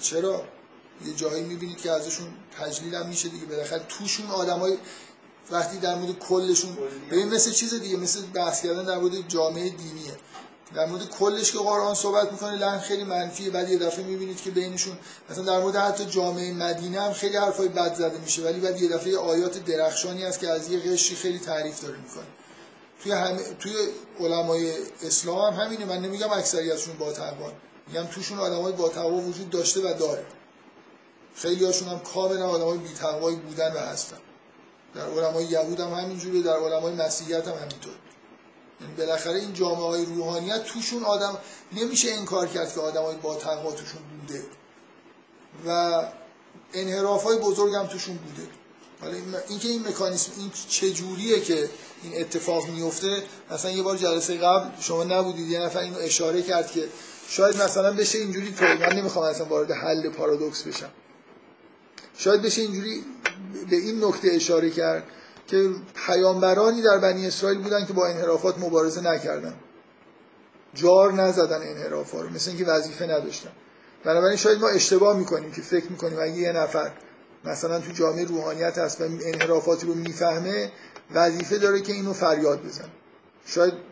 چرا؟ 0.00 0.44
یه 1.06 1.14
جایی 1.14 1.44
می‌بینید 1.44 1.76
که 1.76 1.90
ازشون 1.90 2.26
تجلیل 2.60 2.94
هم 2.94 3.08
میشه 3.08 3.28
دیگه. 3.28 3.46
بالاخره 3.46 3.82
توشون 3.88 4.26
آدمای 4.26 4.78
وقتی 5.50 5.78
در 5.78 5.94
مورد 5.94 6.18
کلشون 6.18 6.78
ببین 7.10 7.28
مثل 7.28 7.50
چیز 7.50 7.74
دیگه 7.74 7.96
مثل 7.96 8.20
بحث 8.34 8.62
کردن 8.62 8.84
در 8.84 8.98
مورد 8.98 9.28
جامعه 9.28 9.68
دینیه. 9.68 10.16
در 10.74 10.86
مورد 10.86 11.10
کلش 11.10 11.52
که 11.52 11.58
قرآن 11.58 11.94
صحبت 11.94 12.32
می‌کنه 12.32 12.56
لحن 12.56 12.78
خیلی 12.78 13.04
منفیه. 13.04 13.50
بعد 13.50 13.70
یه 13.70 13.78
دفعه 13.78 14.04
می‌بینید 14.04 14.42
که 14.42 14.50
بینشون 14.50 14.98
مثلا 15.30 15.44
در 15.44 15.60
مورد 15.60 15.76
حتی 15.76 16.04
جامعه 16.04 16.52
مدینه 16.52 17.00
هم 17.00 17.12
خیلی 17.12 17.36
حرفای 17.36 17.68
بد 17.68 17.94
زده 17.94 18.18
میشه. 18.18 18.42
ولی 18.42 18.60
بعد 18.60 18.82
یه 18.82 18.88
دفعه 18.88 19.18
آیات 19.18 19.64
درخشانی 19.64 20.22
هست 20.22 20.38
که 20.38 20.48
از 20.48 20.68
یه 20.68 20.78
قشری 20.78 21.16
خیلی 21.16 21.38
تعریف 21.38 21.80
داره 21.80 21.98
می‌کنه. 21.98 22.24
توی 23.02 23.12
هم... 23.12 23.38
توی 23.58 23.72
علمای 24.20 24.72
اسلام 25.02 25.54
هم 25.54 25.64
همینه. 25.64 25.84
من 25.84 25.98
نمیگم 25.98 26.30
اکثریتشون 26.32 26.96
با 26.96 27.12
تقوا. 27.12 27.52
میگم 27.92 28.06
توشون 28.06 28.38
آدمای 28.38 28.72
با 28.72 28.88
تقوا 28.88 29.16
وجود 29.16 29.50
داشته 29.50 29.80
و 29.80 29.98
داره. 29.98 30.24
خیلی 31.34 31.64
هاشون 31.64 31.88
هم 31.88 31.98
کاملا 31.98 32.48
آدمای 32.48 32.78
بی 32.78 32.94
تقوایی 32.94 33.36
بودن 33.36 33.72
و 33.72 33.78
هستن. 33.78 34.16
در 34.94 35.06
علمای 35.06 35.44
یهود 35.44 35.80
هم 35.80 35.92
همینجوره 35.92 36.42
در 36.42 36.56
علمای 36.56 36.94
مسیحیت 36.94 37.48
هم 37.48 37.54
همینطور. 37.54 37.92
یعنی 38.80 38.94
بالاخره 38.94 39.40
این 39.40 39.52
جامعه 39.52 39.86
های 39.86 40.04
روحانیت 40.04 40.64
توشون 40.64 41.04
آدم 41.04 41.38
نمیشه 41.72 42.12
انکار 42.12 42.46
کرد 42.46 42.74
که 42.74 42.80
آدم 42.80 43.02
های 43.02 43.16
با 43.16 43.34
تقوا 43.34 43.72
توشون 43.72 44.02
بوده. 44.02 44.44
و 45.66 46.02
انحراف 46.74 47.24
های 47.24 47.38
بزرگ 47.38 47.74
هم 47.74 47.86
توشون 47.86 48.16
بوده. 48.16 48.48
حالا 49.00 49.16
این 49.48 49.58
که 49.58 49.68
این 49.68 49.88
مکانیسم 49.88 50.32
این 50.38 50.50
چجوریه 50.68 51.40
که 51.40 51.70
این 52.02 52.20
اتفاق 52.20 52.68
میفته؟ 52.68 53.22
مثلا 53.50 53.70
یه 53.70 53.82
بار 53.82 53.96
جلسه 53.96 54.38
قبل 54.38 54.80
شما 54.80 55.04
نبودید 55.04 55.48
یه 55.48 55.60
نفر 55.60 55.78
اینو 55.78 55.98
اشاره 55.98 56.42
کرد 56.42 56.70
که 56.70 56.88
شاید 57.30 57.62
مثلا 57.62 57.92
بشه 57.92 58.18
اینجوری 58.18 58.52
تو 58.52 58.64
من 58.64 58.92
نمی‌خوام 58.92 59.24
اصلا 59.24 59.46
وارد 59.46 59.70
حل 59.70 60.08
پارادوکس 60.08 60.62
بشم. 60.62 60.90
شاید 62.16 62.42
بشه 62.42 62.62
اینجوری 62.62 63.04
به 63.70 63.76
این 63.76 64.04
نکته 64.04 64.28
اشاره 64.32 64.70
کرد 64.70 65.02
که 65.46 65.70
پیامبرانی 66.06 66.82
در 66.82 66.98
بنی 66.98 67.26
اسرائیل 67.26 67.58
بودن 67.58 67.86
که 67.86 67.92
با 67.92 68.06
انحرافات 68.06 68.58
مبارزه 68.58 69.00
نکردن. 69.00 69.54
جار 70.74 71.12
نزدن 71.12 71.62
انحرافا 71.62 72.20
رو 72.20 72.30
مثل 72.30 72.50
اینکه 72.50 72.64
وظیفه 72.64 73.06
نداشتن. 73.06 73.50
بنابراین 74.04 74.36
شاید 74.36 74.60
ما 74.60 74.68
اشتباه 74.68 75.16
می‌کنیم 75.16 75.52
که 75.52 75.62
فکر 75.62 75.90
می‌کنیم 75.90 76.18
اگه 76.18 76.36
یه 76.36 76.52
نفر 76.52 76.92
مثلا 77.44 77.80
تو 77.80 77.92
جامعه 77.92 78.24
روحانیت 78.24 78.78
هست 78.78 79.00
و 79.00 79.04
انحرافاتی 79.04 79.86
رو 79.86 79.94
می‌فهمه 79.94 80.72
وظیفه 81.14 81.58
داره 81.58 81.80
که 81.80 81.92
اینو 81.92 82.12
فریاد 82.12 82.62
بزن 82.62 82.88
شاید 83.46 83.89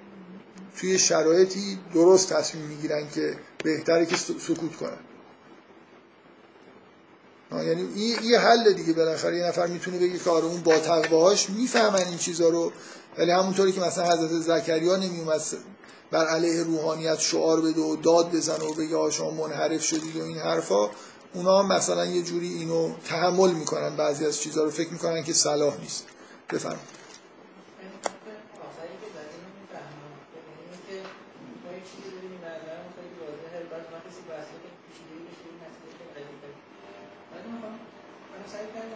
توی 0.80 0.98
شرایطی 0.98 1.78
درست 1.94 2.32
تصمیم 2.32 2.64
می‌گیرن 2.64 3.10
که 3.14 3.38
بهتره 3.64 4.06
که 4.06 4.16
سکوت 4.16 4.76
کنن. 4.76 4.98
یعنی 7.52 7.88
یه 8.22 8.38
حل 8.38 8.72
دیگه 8.72 8.92
بالاخره. 8.92 9.38
یه 9.38 9.44
نفر 9.44 9.66
می‌تونه 9.66 9.98
بگه 9.98 10.18
که 10.18 10.30
آره 10.30 10.44
اون 10.44 10.60
با 10.60 10.78
تقواهاش 10.78 11.50
می‌فهمن 11.50 12.08
این 12.08 12.18
چیزا 12.18 12.48
رو 12.48 12.72
ولی 13.18 13.30
همونطوری 13.30 13.72
که 13.72 13.80
مثلا 13.80 14.04
حضرت 14.04 14.30
زکریا 14.30 14.96
نمیومد 14.96 15.42
بر 16.10 16.26
علیه 16.26 16.62
روحانیت 16.62 17.18
شعار 17.18 17.60
بده 17.60 17.80
و 17.80 17.96
داد 17.96 18.30
بزن 18.30 18.60
و 18.62 18.74
بگه 18.74 19.10
شما 19.10 19.30
منحرف 19.30 19.84
شدید 19.84 20.16
و 20.16 20.24
این 20.24 20.38
حرفا 20.38 20.90
اونا 21.34 21.62
مثلا 21.62 22.06
یه 22.06 22.22
جوری 22.22 22.48
اینو 22.48 22.94
تحمل 23.04 23.50
می‌کنن. 23.50 23.96
بعضی 23.96 24.26
از 24.26 24.40
چیزها 24.40 24.64
رو 24.64 24.70
فکر 24.70 24.92
می‌کنن 24.92 25.22
که 25.22 25.32
صلاح 25.32 25.80
نیست. 25.80 26.06
بفرمایید 26.52 26.98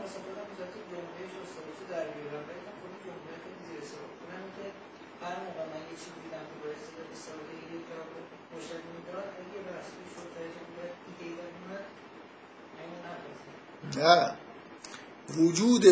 واسه 0.02 0.18
خودم 0.26 0.46
به 0.50 0.54
ذات 0.60 0.74
جمله 0.92 1.22
شستاویسی 1.32 1.84
در 1.92 2.06
بیارم 2.14 2.44
ولی 2.48 2.62
من 2.66 2.76
خود 2.80 2.94
جمله 3.06 3.34
خیلی 3.42 3.60
زیر 3.68 3.80
سوال 3.90 4.10
اونم 4.22 4.46
که 4.56 4.66
هر 5.24 5.36
موقع 5.44 5.64
من 5.72 5.82
یه 5.90 5.96
چیزی 6.02 6.18
دیدم 6.24 6.44
که 6.50 6.56
باعث 6.62 6.84
به 6.96 7.16
ساده 7.24 7.54
یه 7.72 7.80
جا 7.88 7.98
رو 8.10 8.18
مشکل 8.54 8.82
می‌داد 8.96 9.28
اگه 9.38 9.50
یه 9.56 9.62
بحثی 9.68 10.02
شد 10.12 10.28
تا 10.34 10.38
یه 10.46 10.50
جا 10.56 10.84
ایده 11.06 11.24
ای 11.26 11.32
دارم 11.38 11.56
من 11.70 11.84
اینو 12.78 12.98
نپذیرم 13.06 13.58
نه. 14.03 14.34
وجود 15.38 15.84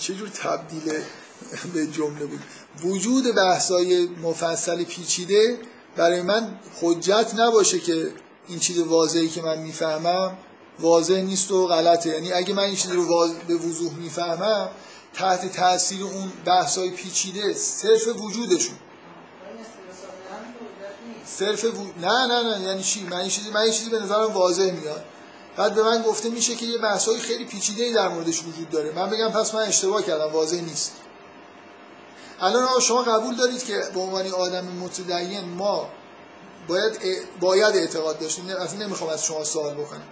چجور 0.00 0.28
تبدیل 0.28 0.92
به 1.74 1.86
جمله 1.86 2.24
بود؟ 2.26 2.40
وجود 2.84 3.34
بحثای 3.34 4.06
مفصل 4.22 4.84
پیچیده 4.84 5.58
برای 5.96 6.22
من 6.22 6.58
حجت 6.82 7.32
نباشه 7.36 7.78
که 7.78 8.10
این 8.48 8.58
چیز 8.58 8.78
واضحی 8.78 9.28
که 9.28 9.42
من 9.42 9.58
می‌فهمم 9.58 10.36
واضح 10.80 11.14
نیست 11.14 11.50
و 11.52 11.66
غلطه. 11.66 12.10
یعنی 12.10 12.32
اگه 12.32 12.54
من 12.54 12.62
این 12.62 12.76
چیز 12.76 12.90
رو 12.90 13.08
واضح 13.08 13.34
به 13.48 13.54
وضوح 13.54 13.94
می‌فهمم 13.94 14.68
تحت 15.14 15.52
تاثیر 15.52 16.02
اون 16.02 16.32
بحثای 16.44 16.90
پیچیده 16.90 17.54
صرف 17.54 18.08
وجودشون. 18.16 18.74
صرف 21.26 21.64
وو- 21.64 22.00
نه 22.00 22.26
نه 22.26 22.58
نه. 22.58 22.64
یعنی 22.64 22.82
چی؟ 22.82 23.02
من 23.04 23.16
این 23.16 23.28
چیزی 23.28 23.50
من 23.50 23.60
این 23.60 23.72
چیزی 23.72 23.90
به 23.90 23.98
نظرم 23.98 24.32
واضح 24.32 24.70
میاد. 24.70 25.04
بعد 25.58 25.74
به 25.74 25.82
من 25.82 26.02
گفته 26.02 26.28
میشه 26.28 26.54
که 26.54 26.66
یه 26.66 26.78
بحث‌های 26.78 27.18
خیلی 27.18 27.44
پیچیده‌ای 27.44 27.92
در 27.92 28.08
موردش 28.08 28.42
وجود 28.42 28.70
داره. 28.70 28.92
من 28.92 29.10
بگم 29.10 29.28
پس 29.28 29.54
من 29.54 29.62
اشتباه 29.62 30.02
کردم 30.02 30.32
واضح 30.32 30.60
نیست. 30.60 30.92
الان 32.40 32.80
شما 32.80 33.02
قبول 33.02 33.36
دارید 33.36 33.64
که 33.64 33.82
به 33.94 34.00
عنوان 34.00 34.26
آدم 34.26 34.64
متدین 34.64 35.40
ما 35.40 35.88
باید 36.68 36.98
باید 37.40 37.76
اعتقاد 37.76 38.18
داشتیم؟ 38.18 38.46
نه- 38.46 38.60
اصلا 38.60 38.86
نمی‌خوام 38.86 39.10
از 39.10 39.24
شما 39.24 39.44
سوال 39.44 39.74
بکنم. 39.74 40.02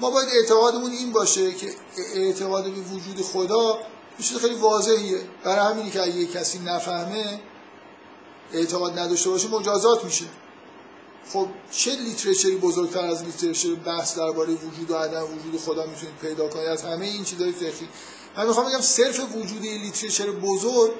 ما 0.00 0.10
باید 0.10 0.28
اعتقادمون 0.32 0.90
این 0.90 1.12
باشه 1.12 1.52
که 1.52 1.70
اعتقاد 2.14 2.64
به 2.64 2.80
وجود 2.80 3.22
خدا 3.22 3.78
چیز 4.22 4.36
خیلی 4.36 4.54
واضحیه. 4.54 5.20
برای 5.44 5.72
همینی 5.72 5.90
که 5.90 6.02
اگه 6.02 6.26
کسی 6.26 6.58
نفهمه 6.58 7.40
اعتقاد 8.52 8.98
نداشته 8.98 9.30
باشه 9.30 9.48
مجازات 9.48 10.04
میشه. 10.04 10.24
خب 11.32 11.48
چه 11.70 11.96
literature 11.96 12.50
ی 12.50 12.56
بزرگتر 12.56 13.00
از 13.00 13.24
literature 13.24 13.74
بحث 13.74 14.18
درباره 14.18 14.52
وجود 14.52 14.90
و 14.90 14.96
عدم 14.96 15.24
وجود 15.24 15.60
خدا 15.60 15.86
می‌تونید 15.86 16.16
پیدا 16.20 16.48
کنید 16.48 16.66
از 16.66 16.82
همه 16.82 17.06
این 17.06 17.24
چیزهای 17.24 17.52
فقهی 17.52 17.88
من 18.36 18.46
می‌خوام 18.46 18.66
بگم 18.66 18.80
صرف 18.80 19.36
وجود 19.36 19.62
literature 19.62 20.30
بزرگ 20.30 20.92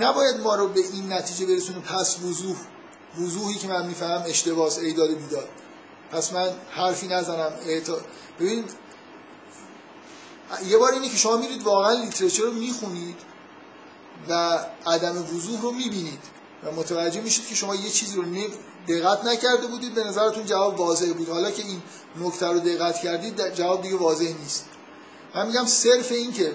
نباید 0.00 0.36
ما 0.36 0.54
رو 0.54 0.68
به 0.68 0.80
این 0.80 1.12
نتیجه 1.12 1.46
برسونه. 1.46 1.78
پس 1.78 2.18
وضوح 2.22 2.56
وضوحی 3.20 3.54
که 3.54 3.68
من 3.68 3.86
می‌فهمم 3.86 4.24
اشتباس 4.26 4.78
ایداد 4.78 5.10
بیداد. 5.10 5.48
پس 6.10 6.32
من 6.32 6.48
حرفی 6.70 7.08
نزنم. 7.08 7.52
اعتا... 7.66 7.98
ببین 8.40 8.64
یه 10.68 10.78
بار 10.78 10.92
اینه 10.92 11.08
که 11.08 11.16
شما 11.16 11.36
میرید 11.36 11.62
واقعا 11.62 11.92
لیترچر 11.92 12.42
رو 12.42 12.52
می‌خونید 12.52 13.16
و 14.28 14.58
عدم 14.86 15.36
وضوح 15.36 15.62
رو 15.62 15.70
می‌بینید 15.70 16.20
و 16.64 16.72
متوجه 16.72 17.20
میشید 17.20 17.46
که 17.46 17.54
شما 17.54 17.74
یه 17.74 17.90
چیزی 17.90 18.16
رو 18.16 18.22
نه- 18.22 18.48
دقت 18.88 19.24
نکرده 19.24 19.66
بودید 19.66 19.94
به 19.94 20.04
نظرتون 20.04 20.44
جواب 20.44 20.80
واضح 20.80 21.12
بود. 21.12 21.28
حالا 21.28 21.50
که 21.50 21.62
این 21.62 21.82
نکته 22.20 22.46
رو 22.46 22.60
دقت 22.60 23.00
کردید 23.00 23.54
جواب 23.54 23.82
دیگه 23.82 23.96
واضح 23.96 24.34
نیست. 24.40 24.66
من 25.34 25.46
میگم 25.46 25.66
صرف 25.66 26.12
این 26.12 26.32
که 26.32 26.52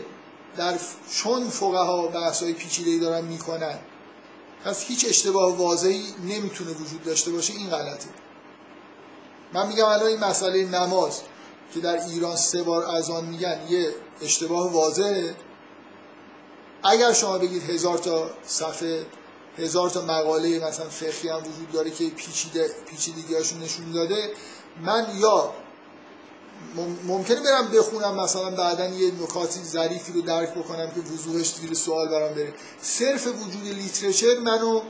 در 0.57 0.77
چون 1.11 1.49
فقها 1.49 2.07
بحث‌های 2.07 2.53
پیچیده‌ای 2.53 2.99
دارن 2.99 3.25
می‌کنن 3.25 3.79
پس 4.65 4.83
هیچ 4.83 5.05
اشتباه 5.09 5.57
واضحی 5.57 6.03
نمی‌تونه 6.23 6.71
وجود 6.71 7.03
داشته 7.03 7.31
باشه 7.31 7.53
این 7.53 7.69
غلطه. 7.69 8.09
من 9.53 9.67
میگم 9.67 9.85
الان 9.85 10.07
این 10.07 10.19
مسئله 10.19 10.65
نماز 10.65 11.21
که 11.73 11.79
در 11.79 12.03
ایران 12.05 12.35
سه 12.35 12.63
بار 12.63 12.85
اذان 12.85 13.25
میگن 13.25 13.59
یه 13.69 13.95
اشتباه 14.21 14.73
واضحه. 14.73 15.35
اگر 16.83 17.13
شما 17.13 17.37
بگید 17.37 17.69
هزار 17.69 17.97
تا 17.97 18.29
صفحه 18.45 19.05
هزار 19.61 19.89
تا 19.89 20.01
مقاله 20.01 20.67
مثلا 20.67 20.89
فقهی 20.89 21.29
هم 21.29 21.37
وجود 21.37 21.71
داره 21.73 21.91
که 21.91 22.09
پیچیده 22.09 22.69
پیچیدگیاشون 22.89 23.59
نشون 23.59 23.91
داده. 23.91 24.29
من 24.81 25.07
یا 25.17 25.53
مم- 26.75 26.97
ممکنه 27.03 27.41
برم 27.41 27.67
بخونم 27.67 28.15
مثلا 28.23 28.49
بعدا 28.49 28.87
یه 28.87 29.11
نکاتی 29.23 29.59
ظریفی 29.63 30.13
رو 30.13 30.21
درک 30.21 30.49
بکنم 30.53 30.91
که 30.91 30.99
وضوحش 31.01 31.53
زیر 31.53 31.73
سوال 31.73 32.09
برام 32.09 32.33
بره. 32.33 32.53
صرف 32.81 33.27
وجود 33.27 33.67
لیترچر 33.67 34.39
منو 34.39 34.81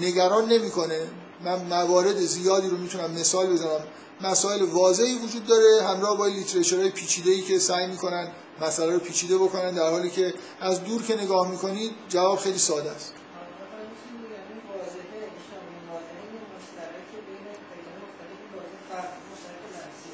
نگران 0.00 0.48
نمی‌کنه. 0.48 1.00
من 1.44 1.64
موارد 1.64 2.16
زیادی 2.20 2.68
رو 2.68 2.76
می‌تونم 2.76 3.10
مثال 3.10 3.46
بزنم. 3.46 3.80
مسائل 4.20 4.62
واضحی 4.62 5.14
وجود 5.18 5.46
داره. 5.46 5.82
همراه 5.82 6.16
با 6.16 6.26
لیترچرهای 6.26 6.90
پیچیده‌ای 6.90 7.40
که 7.42 7.58
سعی 7.58 7.86
می‌کنن 7.86 8.32
مسئله 8.60 8.92
رو 8.92 8.98
پیچیده 8.98 9.36
بکنن 9.38 9.70
در 9.74 9.90
حالی 9.90 10.10
که 10.10 10.34
از 10.60 10.84
دور 10.84 11.02
که 11.02 11.14
نگاه 11.22 11.50
می‌کنید 11.50 11.92
جواب 12.08 12.38
خیلی 12.38 12.58
ساده 12.58 12.90
است 12.90 13.10
آره، 13.12 13.84
میشه 13.92 14.08
بگم 14.22 14.44
این 14.50 14.60
واضحه 14.70 15.20
ایشان 15.36 15.62
این 15.72 15.84
واضحه 15.92 16.20
این 16.32 16.44
مشترک 16.54 17.08
بین 17.26 17.46
پیدای 17.70 17.96
مختلفی 18.04 18.46
واضح 18.56 18.78
فرق 18.90 19.10
مشترک 19.30 19.62
لفظی 19.74 20.12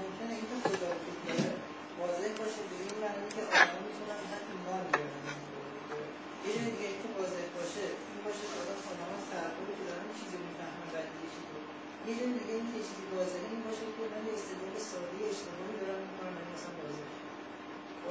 ممکنه 0.00 0.32
این 0.38 0.46
که 0.50 0.56
خدا 0.68 0.88
وجود 0.98 1.18
داره 1.26 1.50
واضح 2.00 2.30
باشه 2.40 2.60
به 2.70 2.76
این 2.84 2.96
معنی 3.02 3.26
که 3.34 3.42
آدم 3.50 3.80
می‌تونن 3.86 4.20
حتی 4.32 4.52
ایمان 4.54 4.82
بیارن 4.90 5.24
یه 6.44 6.50
جای 6.54 6.68
دیگه 6.74 6.86
این 6.90 6.98
که 7.02 7.08
واضح 7.18 7.44
باشه 7.56 7.84
این 8.10 8.20
باشه 8.26 8.44
که 8.50 8.56
آدم 8.62 8.78
آدم 8.92 9.10
از 9.18 9.24
تعقلی 9.32 9.72
که 9.78 9.84
دارن 9.88 10.06
چیزی 10.18 10.36
می‌فهمن 10.46 10.88
بعد 10.94 11.08
یه 11.22 11.28
چیزی 11.34 11.50
رو 11.54 11.60
یه 12.08 12.12
جای 12.18 12.30
دیگه 12.38 12.52
این 12.58 12.66
که 12.72 12.80
چیزی 12.88 13.04
واضحه 13.16 13.46
این 13.52 13.60
باشه 13.66 13.84
که 13.96 14.02
من 14.12 14.22
یه 14.28 14.32
استدلال 14.38 14.76
ساده 14.90 15.16
اشتباهی 15.32 15.76
دارم 15.82 16.00
می‌کنم 16.06 16.34
این 16.40 16.48
مثلا 16.54 16.72
واضح 16.80 17.04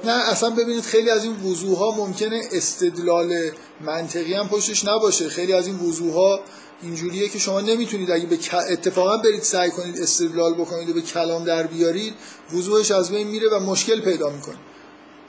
نه 0.08 0.25
اصلا 0.36 0.50
ببینید 0.50 0.84
خیلی 0.84 1.10
از 1.10 1.24
این 1.24 1.36
وضوح 1.36 1.78
ها 1.78 1.90
ممکنه 1.90 2.42
استدلال 2.52 3.50
منطقی 3.80 4.34
هم 4.34 4.48
پشتش 4.48 4.84
نباشه. 4.84 5.28
خیلی 5.28 5.52
از 5.52 5.66
این 5.66 5.76
وضوح 5.76 6.12
ها 6.12 6.40
اینجوریه 6.82 7.28
که 7.28 7.38
شما 7.38 7.60
نمی‌تونید 7.60 8.10
اگه 8.10 8.26
به 8.26 8.38
اتفاقا 8.70 9.16
برید 9.16 9.42
سعی 9.42 9.70
کنید 9.70 10.00
استدلال 10.00 10.54
بکنید 10.54 10.88
و 10.88 10.92
به 10.92 11.00
کلام 11.00 11.44
در 11.44 11.66
بیارید 11.66 12.14
وضوحش 12.52 12.90
از 12.90 13.10
بین 13.10 13.26
میره 13.26 13.48
و 13.48 13.60
مشکل 13.60 14.00
پیدا 14.00 14.30
می‌کنه. 14.30 14.56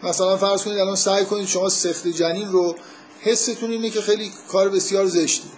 مثلا 0.04 0.38
فرض 0.38 0.64
کنید 0.64 0.78
الان 0.78 0.96
سعی 0.96 1.26
کنید 1.26 1.48
شما 1.48 1.70
سخت 1.70 2.08
جنین 2.08 2.52
رو 2.52 2.76
حستون 3.22 3.72
اینه 3.72 3.90
که 3.90 4.02
خیلی 4.02 4.32
کار 4.48 4.70
بسیار 4.70 5.06
زشتی 5.06 5.50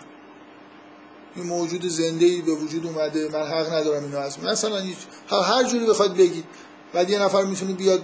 این 1.36 1.46
موجود 1.46 1.88
زنده 1.88 2.26
ای 2.26 2.42
به 2.42 2.52
وجود 2.52 2.86
اومده 2.86 3.30
من 3.34 3.44
حق 3.48 3.74
ندارم 3.74 4.04
اینو 4.04 4.18
از 4.18 4.44
مثلا 4.44 4.82
هر 5.30 5.64
جوری 5.64 5.86
بخواید 5.86 6.14
بگید 6.14 6.46
بعد 6.94 7.10
یه 7.10 7.22
نفر 7.22 7.44
می‌تونه 7.44 7.74
بیاد 7.74 8.02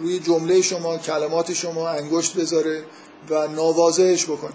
روی 0.00 0.18
جمله 0.18 0.62
شما 0.62 0.98
کلمات 0.98 1.52
شما 1.52 1.88
انگشت 1.88 2.34
بذاره 2.36 2.84
و 3.30 3.48
نوازش 3.48 4.24
بکنه 4.24 4.52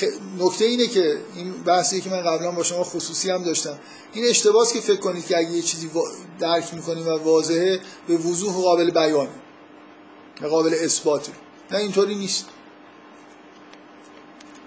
خ- 0.00 0.38
نکته 0.38 0.64
اینه 0.64 0.86
که 0.86 1.18
این 1.36 1.52
بحثی 1.52 2.00
که 2.00 2.10
من 2.10 2.22
قبلا 2.22 2.50
با 2.50 2.62
شما 2.62 2.84
خصوصی 2.84 3.30
هم 3.30 3.42
داشتم 3.42 3.78
این 4.12 4.24
اشتباهی 4.28 4.72
که 4.72 4.80
فکر 4.80 5.00
کنید 5.00 5.26
که 5.26 5.38
اگه 5.38 5.50
یه 5.50 5.62
چیزی 5.62 5.90
درک 6.38 6.74
می‌کنیم 6.74 7.06
و 7.06 7.10
واضحه 7.10 7.80
به 8.08 8.16
وضوح 8.16 8.54
و 8.54 8.62
قابل 8.62 8.90
بیانه 8.90 9.30
و 10.42 10.46
قابل 10.46 10.74
اثباته 10.80 11.32
نه 11.70 11.78
اینطوری 11.78 12.14
نیست. 12.14 12.44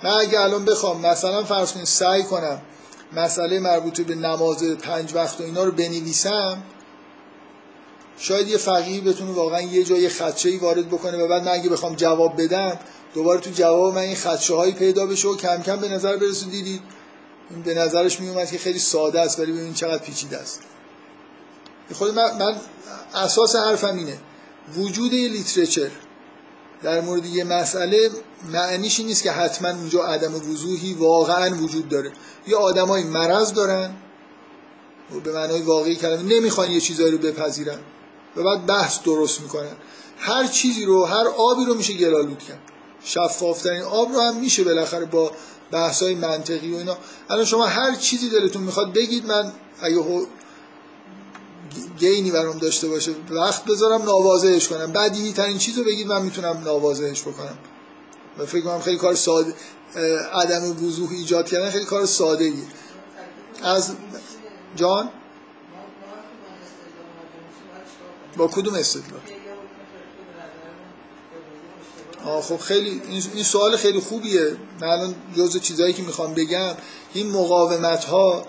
من 0.03 0.09
اگه 0.09 0.39
الان 0.39 0.65
بخوام 0.65 1.01
مثلا 1.05 1.43
فرض 1.43 1.71
کنید 1.71 1.85
سعی 1.85 2.23
کنم 2.23 2.61
مسئله 3.13 3.59
مربوط 3.59 4.01
به 4.01 4.15
نماز 4.15 4.63
پنج 4.63 5.13
وقت 5.15 5.41
و 5.41 5.43
اینا 5.43 5.63
رو 5.63 5.71
بنویسم 5.71 6.63
شاید 8.17 8.47
یه 8.47 8.57
فقیهی 8.57 9.01
بتونه 9.01 9.31
واقعا 9.31 9.61
یه 9.61 9.83
جای 9.83 10.09
خدشه 10.09 10.57
وارد 10.61 10.87
بکنه 10.87 11.17
و 11.17 11.27
بعد 11.27 11.43
من 11.43 11.51
اگه 11.51 11.69
بخوام 11.69 11.95
جواب 11.95 12.41
بدم 12.41 12.79
دوباره 13.13 13.39
تو 13.39 13.49
جواب 13.49 13.93
من 13.93 14.01
این 14.01 14.15
خدشه 14.15 14.55
هایی 14.55 14.73
پیدا 14.73 15.05
بشه 15.05 15.27
و 15.27 15.35
کم 15.35 15.61
کم 15.61 15.75
به 15.75 15.89
نظر 15.89 16.17
برسه. 16.17 16.45
دیدید؟ 16.45 16.81
این 17.49 17.61
به 17.61 17.73
نظرش 17.73 18.19
می 18.19 18.29
اومد 18.29 18.51
که 18.51 18.57
خیلی 18.57 18.79
ساده 18.79 19.21
است 19.21 19.39
ولی 19.39 19.51
ببینید 19.51 19.75
چقدر 19.75 20.03
پیچیده 20.03 20.37
است. 20.37 20.59
خود 21.93 22.15
من, 22.15 22.37
من 22.39 22.55
اساس 23.15 23.55
حرفم 23.55 23.97
اینه. 23.97 24.17
وجود 24.77 25.13
یه 25.13 25.29
لیترچر 25.29 25.89
در 26.83 27.01
مورد 27.01 27.25
یه 27.25 27.43
مسئله 27.43 28.09
معنیش 28.51 28.99
نیست 28.99 29.23
که 29.23 29.31
حتما 29.31 29.69
اونجا 29.69 30.03
عدم 30.03 30.35
وضوحی 30.35 30.93
واقعا 30.93 31.55
وجود 31.55 31.89
داره. 31.89 32.11
یه 32.47 32.55
آدمای 32.57 33.03
مرض 33.03 33.53
دارن 33.53 33.95
و 35.15 35.19
به 35.19 35.31
معنای 35.31 35.61
واقعی 35.61 35.95
کلمه 35.95 36.23
نمی‌خوان 36.23 36.71
یه 36.71 36.79
چیزایی 36.79 37.11
رو 37.11 37.17
بپذیرن. 37.17 37.79
و 38.35 38.43
بعد 38.43 38.65
بحث 38.65 38.99
درست 39.03 39.41
می‌کنن 39.41 39.75
هر 40.17 40.47
چیزی 40.47 40.85
رو 40.85 41.05
هر 41.05 41.27
آبی 41.27 41.65
رو 41.65 41.73
میشه 41.73 41.93
گلالود 41.93 42.39
کرد. 42.39 42.59
شفافترین 43.03 43.81
آب 43.81 44.11
رو 44.11 44.21
هم 44.21 44.35
میشه 44.35 44.63
بالاخره 44.63 45.05
با 45.05 45.31
بحث 45.71 46.03
های 46.03 46.15
منطقی 46.15 46.73
و 46.73 46.77
اینا. 46.77 46.97
الان 47.29 47.45
شما 47.45 47.65
هر 47.65 47.95
چیزی 47.95 48.29
دلتون 48.29 48.63
می‌خواد 48.63 48.93
بگید 48.93 49.25
من 49.25 49.51
اگه 49.81 50.03
گینی 51.99 52.31
برام 52.31 52.57
داشته 52.57 52.87
باشه 52.87 53.11
وقت 53.29 53.65
بذارم 53.65 54.01
نوازهش 54.01 54.67
کنم. 54.67 54.91
بدیهی 54.91 55.33
ترین 55.33 55.57
چیز 55.57 55.77
رو 55.77 55.83
بگید 55.83 56.07
من 56.07 56.21
می‌تونم 56.21 56.61
نوازهش 56.65 57.21
بکنم. 57.21 57.57
و 58.37 58.45
فکر 58.45 58.61
کنم 58.61 58.81
خیلی 58.81 58.97
کار 58.97 59.15
ساده 59.15 59.53
عدم 60.33 60.85
وضوح 60.85 61.11
ایجاد 61.11 61.47
کردن 61.47 61.69
خیلی 61.69 61.85
کار 61.85 62.05
ساده 62.05 62.43
ایه. 62.43 62.63
از 63.63 63.91
جان؟ 64.75 65.09
با 68.37 68.47
کدوم 68.47 68.73
استدلال؟ 68.73 69.21
آه 72.25 72.41
خب 72.41 72.57
خیلی 72.57 73.01
این 73.33 73.43
سوال 73.43 73.77
خیلی 73.77 73.99
خوبیه. 73.99 74.57
من 74.81 74.87
الان 74.87 75.15
جزء 75.37 75.59
چیزایی 75.59 75.93
که 75.93 76.03
می‌خوام 76.03 76.33
بگم 76.33 76.73
این 77.13 77.31
مقاومت 77.31 78.05
ها 78.05 78.45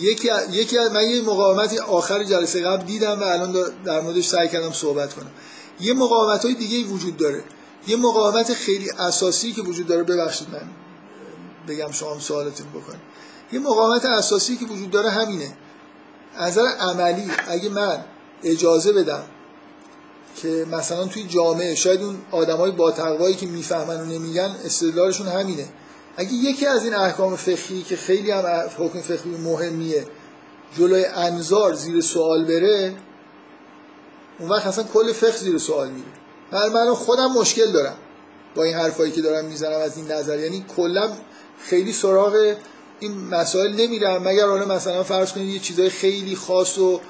یکی 0.00 0.28
یکی 0.50 0.78
من 0.78 1.08
یه 1.08 1.22
مقاومتی 1.22 1.78
آخر 1.78 2.24
جلسه 2.24 2.62
قبل 2.62 2.84
دیدم 2.84 3.20
و 3.20 3.22
الان 3.22 3.54
در 3.84 4.00
موردش 4.00 4.26
سعی 4.26 4.48
کردم 4.48 4.72
صحبت 4.72 5.14
کنم. 5.14 5.30
یه 5.80 5.92
مقاومت 5.92 6.44
های 6.44 6.54
دیگه 6.54 6.88
وجود 6.88 7.16
داره. 7.16 7.44
یه 7.86 7.96
مقاومت 7.96 8.54
خیلی 8.54 8.90
اساسی 8.90 9.52
که 9.52 9.62
وجود 9.62 9.86
داره 9.86 10.02
ببخشید 10.02 10.48
من 10.52 10.70
بگم 11.68 11.92
شما 11.92 12.20
سوالتون 12.20 12.66
بکنید 12.66 13.00
یه 13.52 13.58
مقاومت 13.58 14.04
اساسی 14.04 14.56
که 14.56 14.64
وجود 14.64 14.90
داره 14.90 15.10
همینه. 15.10 15.56
از 16.36 16.58
عملی 16.58 17.30
اگه 17.48 17.68
من 17.68 18.04
اجازه 18.44 18.92
بدم 18.92 19.22
که 20.36 20.66
مثلا 20.72 21.04
توی 21.04 21.22
جامعه 21.22 21.74
شاید 21.74 22.02
اون 22.02 22.16
آدمای 22.30 22.70
با 22.70 22.90
تقوایی 22.90 23.34
که 23.34 23.46
می‌فهمن 23.46 24.00
و 24.00 24.04
نمیگن 24.04 24.56
استدلالشون 24.64 25.26
همینه. 25.26 25.68
اگه 26.16 26.32
یکی 26.32 26.66
از 26.66 26.84
این 26.84 26.94
احکام 26.94 27.36
فقهی 27.36 27.82
که 27.82 27.96
خیلی 27.96 28.30
هم 28.30 28.44
حکم 28.78 29.00
فقهی 29.00 29.30
مهمیه 29.30 30.06
جلوی 30.78 31.04
انظار 31.04 31.74
زیر 31.74 32.00
سوال 32.00 32.44
بره 32.44 32.94
اون 34.38 34.48
وقت 34.48 34.66
اصلا 34.66 34.84
کل 34.84 35.12
فقه 35.12 35.36
زیر 35.36 35.58
سوال 35.58 35.88
میره. 35.88 36.08
من 36.52 36.72
من 36.72 36.94
خودم 36.94 37.32
مشکل 37.32 37.72
دارم 37.72 37.96
با 38.54 38.62
این 38.62 38.74
حرفایی 38.74 39.12
که 39.12 39.22
دارم 39.22 39.44
می‌زنم 39.44 39.78
از 39.78 39.96
این 39.96 40.12
نظر. 40.12 40.38
یعنی 40.38 40.64
کلا 40.76 41.12
خیلی 41.58 41.92
سراغ 41.92 42.54
این 43.00 43.28
مسائل 43.28 43.74
نمیرم. 43.74 44.22
مگر 44.22 44.46
حالا 44.46 44.64
مثلا 44.74 45.02
فرض 45.02 45.32
کنید 45.32 45.48
یه 45.48 45.58
چیزای 45.58 45.90
خیلی 45.90 46.36
خاص 46.36 46.78
و 46.78 47.00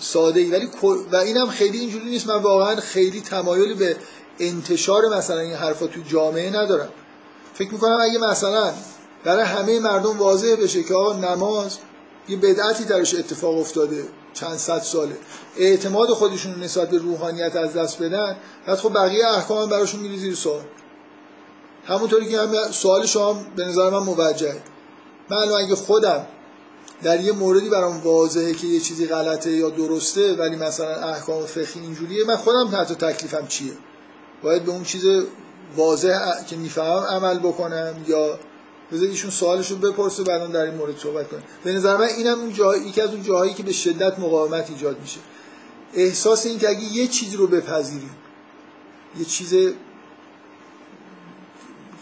ساده 0.00 0.40
ای 0.40 0.50
ولی 0.50 0.68
و 1.12 1.16
اینم 1.16 1.48
خیلی 1.48 1.78
اینجوری 1.78 2.04
نیست. 2.04 2.26
من 2.26 2.42
واقعا 2.42 2.76
خیلی 2.76 3.20
تمایلی 3.20 3.74
به 3.74 3.96
انتشار 4.38 5.02
مثلا 5.16 5.38
این 5.38 5.54
حرفا 5.54 5.86
تو 5.86 6.00
جامعه 6.08 6.50
ندارم. 6.50 6.88
فکر 7.54 7.72
می‌کنم 7.72 7.98
اگه 8.00 8.18
مثلا 8.18 8.72
برای 9.24 9.44
همه 9.44 9.80
مردم 9.80 10.18
واضح 10.18 10.54
بشه 10.62 10.82
که 10.82 10.94
آقا 10.94 11.12
نماز 11.12 11.78
یه 12.28 12.36
بدعتی 12.36 12.84
درش 12.84 13.14
اتفاق 13.14 13.58
افتاده 13.58 14.04
چند 14.34 14.56
صد 14.56 14.82
ساله. 14.82 15.16
اعتماد 15.56 16.08
خودشون 16.08 16.62
نسبت 16.62 16.90
به 16.90 16.98
روحانیت 16.98 17.56
از 17.56 17.72
دست 17.72 18.02
بدن. 18.02 18.36
بعد 18.66 18.78
خب 18.78 18.94
بقیه 18.94 19.26
احکام 19.26 19.68
براشون 19.68 20.00
میره 20.00 20.16
زیر 20.16 20.34
سوال. 20.34 20.62
همونطوری 21.86 22.28
که 22.28 22.40
هم 22.40 22.70
سوال 22.70 23.06
شما 23.06 23.44
به 23.56 23.64
نظر 23.64 23.90
من 23.90 23.98
موجهه. 23.98 24.62
من 25.30 25.36
اگه 25.36 25.74
خودم 25.74 26.26
در 27.02 27.20
یه 27.20 27.32
موردی 27.32 27.68
برام 27.68 28.00
واضحه 28.00 28.52
که 28.54 28.66
یه 28.66 28.80
چیزی 28.80 29.06
غلطه 29.06 29.50
یا 29.50 29.70
درسته 29.70 30.34
ولی 30.34 30.56
مثلا 30.56 31.08
احکام 31.08 31.46
فقهی 31.46 31.80
اینجوریه 31.80 32.24
من 32.26 32.36
خودم 32.36 32.70
حتی 32.80 32.94
تکلیفم 32.94 33.46
چیه؟ 33.46 33.72
باید 34.42 34.64
به 34.64 34.70
اون 34.70 34.84
چیز 34.84 35.04
واضح 35.76 36.44
که 36.46 36.56
می‌فهمم 36.56 37.06
عمل 37.10 37.38
بکنم 37.38 37.94
یا 38.08 38.38
بذار 38.92 39.08
ایشون 39.08 39.30
سوالش 39.30 39.70
رو 39.70 39.76
بپرسه 39.76 40.22
بعدا 40.22 40.46
در 40.46 40.62
این 40.62 40.74
مورد 40.74 40.98
صحبت 40.98 41.28
کنه 41.28 41.42
به 41.64 41.72
نظر 41.72 41.96
من 41.96 42.06
اینم 42.06 42.40
اون 42.40 42.52
جایی 42.52 42.82
یکی 42.82 43.00
از 43.00 43.10
اون 43.10 43.22
جاهایی 43.22 43.54
که 43.54 43.62
به 43.62 43.72
شدت 43.72 44.18
مقاومت 44.18 44.70
ایجاد 44.70 45.00
میشه. 45.00 45.20
احساس 45.94 46.46
این 46.46 46.58
که 46.58 46.68
اگه 46.68 46.82
یه 46.82 47.06
چیزی 47.06 47.36
رو 47.36 47.46
بپذیریم 47.46 48.16
یه 49.18 49.24
چیز 49.24 49.50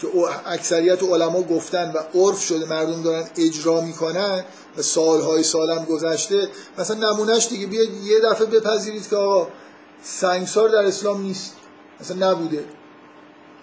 که 0.00 0.08
اکثریت 0.46 1.02
علما 1.02 1.42
گفتن 1.42 1.92
و 1.92 2.18
عرف 2.18 2.42
شده 2.42 2.66
مردم 2.66 3.02
دارن 3.02 3.28
اجرا 3.36 3.80
می‌کنن 3.80 4.44
و 4.78 4.82
سالهای 4.82 5.42
سالم 5.42 5.84
گذشته 5.84 6.48
مثلا 6.78 7.12
نمونهش 7.12 7.48
دیگه 7.48 7.66
بیاید 7.66 7.90
یه 8.04 8.20
دفعه 8.20 8.46
بپذیرید 8.46 9.08
که 9.08 9.16
آقا 9.16 9.48
سنگسار 10.02 10.68
در 10.68 10.84
اسلام 10.84 11.22
نیست. 11.22 11.54
مثلا 12.00 12.30
نبوده. 12.30 12.64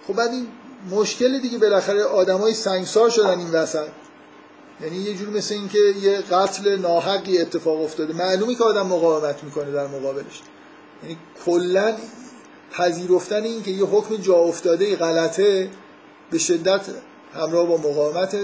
خب 0.06 0.14
بعد 0.14 0.30
این 0.30 0.46
مشکل 0.90 1.38
دیگه 1.38 1.58
بالاخره 1.58 2.04
آدمای 2.04 2.54
سنگسار 2.54 3.10
شدن 3.10 3.38
این 3.38 3.50
وسط. 3.50 3.88
یعنی 4.80 4.96
یه 4.96 5.14
جور 5.14 5.28
مثل 5.28 5.54
این 5.54 5.68
که 5.68 5.78
یه 5.78 6.18
قتل 6.18 6.76
ناحقی 6.76 7.38
اتفاق 7.38 7.82
افتاده. 7.82 8.14
معلومه 8.14 8.54
که 8.54 8.64
آدم 8.64 8.86
مقاومت 8.86 9.44
می‌کنه 9.44 9.70
در 9.70 9.86
مقابلش. 9.86 10.42
یعنی 11.02 11.16
کلا 11.46 11.94
پذیرفتن 12.72 13.42
این 13.42 13.62
که 13.62 13.70
یه 13.70 13.84
حکم 13.84 14.16
جا 14.16 14.34
افتاده 14.34 14.96
غلطه 14.96 15.70
به 16.30 16.38
شدت 16.38 16.80
همراه 17.34 17.66
با 17.66 17.76
مقاومت 17.76 18.36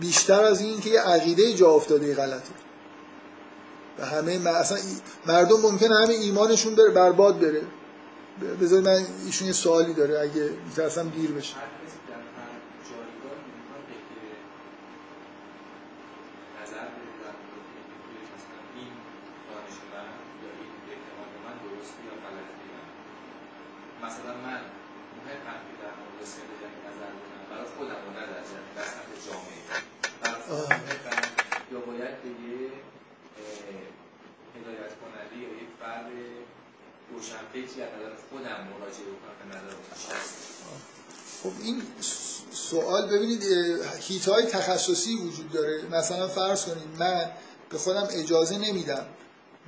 بیشتر 0.00 0.44
از 0.44 0.60
این 0.60 0.80
که 0.80 0.90
یه 0.90 1.00
عقیده 1.00 1.54
جا 1.54 1.70
افتاده 1.70 2.14
غلطه. 2.14 2.52
و 3.98 4.06
همه 4.06 4.38
م- 4.38 4.46
اصلا 4.46 4.78
مردم 5.26 5.60
ممکنه 5.60 5.94
همه 5.96 6.14
ایمانشون 6.14 6.74
بره 6.74 6.90
برباد 6.90 7.40
بره. 7.40 7.62
بذارید 8.60 8.88
من 8.88 9.04
ایشون 9.26 9.46
یه 9.46 9.52
سوالی 9.52 9.94
داره. 9.94 10.20
اگه 10.20 10.50
میترسم 10.68 11.08
دیر 11.08 11.30
بشه. 11.30 11.54
هر 11.54 11.60
کسی 11.62 11.98
در 12.08 12.14
هر 12.14 12.52
جایگاه 12.90 13.38
می‌خواد 13.56 13.84
که 13.88 14.20
نظر 16.62 16.84
بده 16.94 17.12
در 17.22 17.34
مورد 17.42 17.66
اینکه 17.76 18.16
مثلا 18.34 18.58
این 18.78 18.92
دانش 19.48 19.76
من 19.92 20.08
یا 20.42 20.50
این 20.60 20.72
اعتقاد 20.92 21.30
من 21.46 21.54
درسته 21.64 22.00
یا 22.08 22.14
غلطه 22.24 22.56
یا 22.68 22.80
نه. 22.80 22.86
مثلا 24.06 24.34
من 24.46 24.60
مهم 25.18 25.40
هم 25.48 25.58
که 25.66 25.72
در 25.82 25.92
مورد 26.00 26.18
سن 26.32 26.46
جنگ 26.60 26.76
نظر 26.88 27.10
بدم 27.20 27.42
برای 27.50 27.68
خودم 27.76 28.00
و 28.06 28.10
نه 28.16 28.24
در 28.32 28.42
جمع 28.50 28.68
در 28.76 28.86
سطح 28.94 29.12
جامعه 29.26 29.60
برای 30.22 30.40
خودم 30.46 30.62
آه. 30.62 30.68
مهمم 30.86 31.22
یا 31.72 31.78
باید 31.88 32.14
به 32.22 32.30
یه 32.44 32.60
اه، 33.38 33.82
هدایت 34.56 34.92
کننده 35.00 35.34
یا 35.44 35.48
یک 35.62 35.70
فرد 35.80 36.06
خب 41.42 41.52
این 41.62 41.82
سوال 42.50 43.06
ببینید 43.06 43.42
هیت 44.00 44.28
های 44.28 44.42
تخصصی 44.46 45.16
وجود 45.16 45.52
داره. 45.52 45.82
مثلا 45.90 46.28
فرض 46.28 46.64
کنید 46.64 46.88
من 46.98 47.30
به 47.70 47.78
خودم 47.78 48.08
اجازه 48.10 48.58
نمیدم 48.58 49.06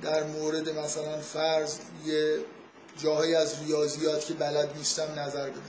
در 0.01 0.23
مورد 0.23 0.69
مثلا 0.69 1.17
فرض 1.21 1.77
یه 2.05 2.39
جاهایی 2.97 3.35
از 3.35 3.63
ریاضیات 3.63 4.25
که 4.25 4.33
بلد 4.33 4.77
نیستم 4.77 5.19
نظر 5.19 5.49
بدم. 5.49 5.61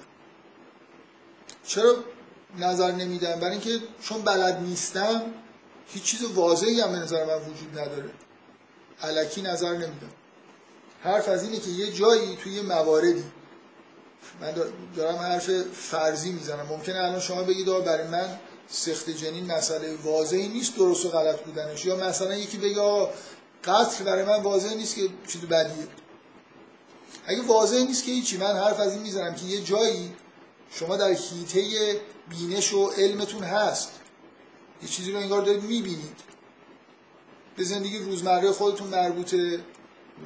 چرا 1.67 1.95
نظر 2.59 2.93
نمیدم؟ 2.93 3.41
برای 3.41 3.51
اینکه 3.51 3.81
چون 4.03 4.23
بلد 4.23 4.61
نیستم 4.61 5.23
هیچ 5.89 6.03
چیز 6.03 6.23
واضحی 6.23 6.81
هم 6.81 6.93
به 6.93 6.99
نظر 6.99 7.25
من 7.25 7.39
وجود 7.39 7.79
نداره. 7.79 8.11
علکی 9.03 9.43
نظر 9.43 9.73
نمیدم. 9.73 10.11
حرف 11.07 11.29
از 11.29 11.43
اینه 11.43 11.59
که 11.59 11.71
یه 11.71 11.93
جایی 11.93 12.37
توی 12.37 12.53
یه 12.53 12.63
مواردی. 12.63 13.25
من 14.41 14.51
دار- 14.51 14.73
دارم 14.97 15.17
حرف 15.17 15.51
فرضی 15.73 16.33
می‌زنم. 16.33 16.67
ممکنه 16.67 16.97
الان 16.99 17.21
شما 17.21 17.43
بگید 17.43 17.69
آقا 17.69 17.81
برای 17.81 18.09
من 18.09 18.39
سخت 18.69 19.11
جنین 19.11 19.53
مسئله 19.53 19.95
واضحی 19.95 20.49
نیست 20.49 20.77
درست 20.77 21.05
و 21.05 21.09
غلط 21.09 21.41
بودنش. 21.41 21.85
یا 21.85 21.97
مثلا 21.97 22.37
یکی 22.37 22.59
بگه 22.59 22.81
آقا 22.81 23.13
قتل 23.65 24.05
برای 24.05 24.25
من 24.25 24.43
واضح 24.43 24.75
نیست 24.75 24.95
که 24.95 25.09
چیز 25.27 25.41
بدیه. 25.41 25.89
اگه 27.27 27.43
واضح 27.43 27.77
نیست 27.77 28.05
که 28.05 28.13
هیچی 28.13 28.37
من 28.37 28.57
حرف 28.57 28.81
از 28.81 28.93
این 28.93 29.03
می‌زنم 29.03 29.35
که 29.35 29.45
یه 29.45 29.61
جایی 29.61 30.13
شما 30.71 30.97
در 30.97 31.09
حیطه 31.09 31.61
بینش 32.29 32.73
و 32.73 32.91
علمتون 32.91 33.43
هست. 33.43 33.91
یه 34.83 34.89
چیزی 34.89 35.13
رو 35.13 35.19
انگار 35.19 35.43
دارید 35.43 35.63
می‌بینید. 35.63 36.21
به 37.57 37.65
زندگی 37.65 37.99
روزمره 37.99 38.53
خودتون 38.53 38.89
مربوطه 38.89 39.61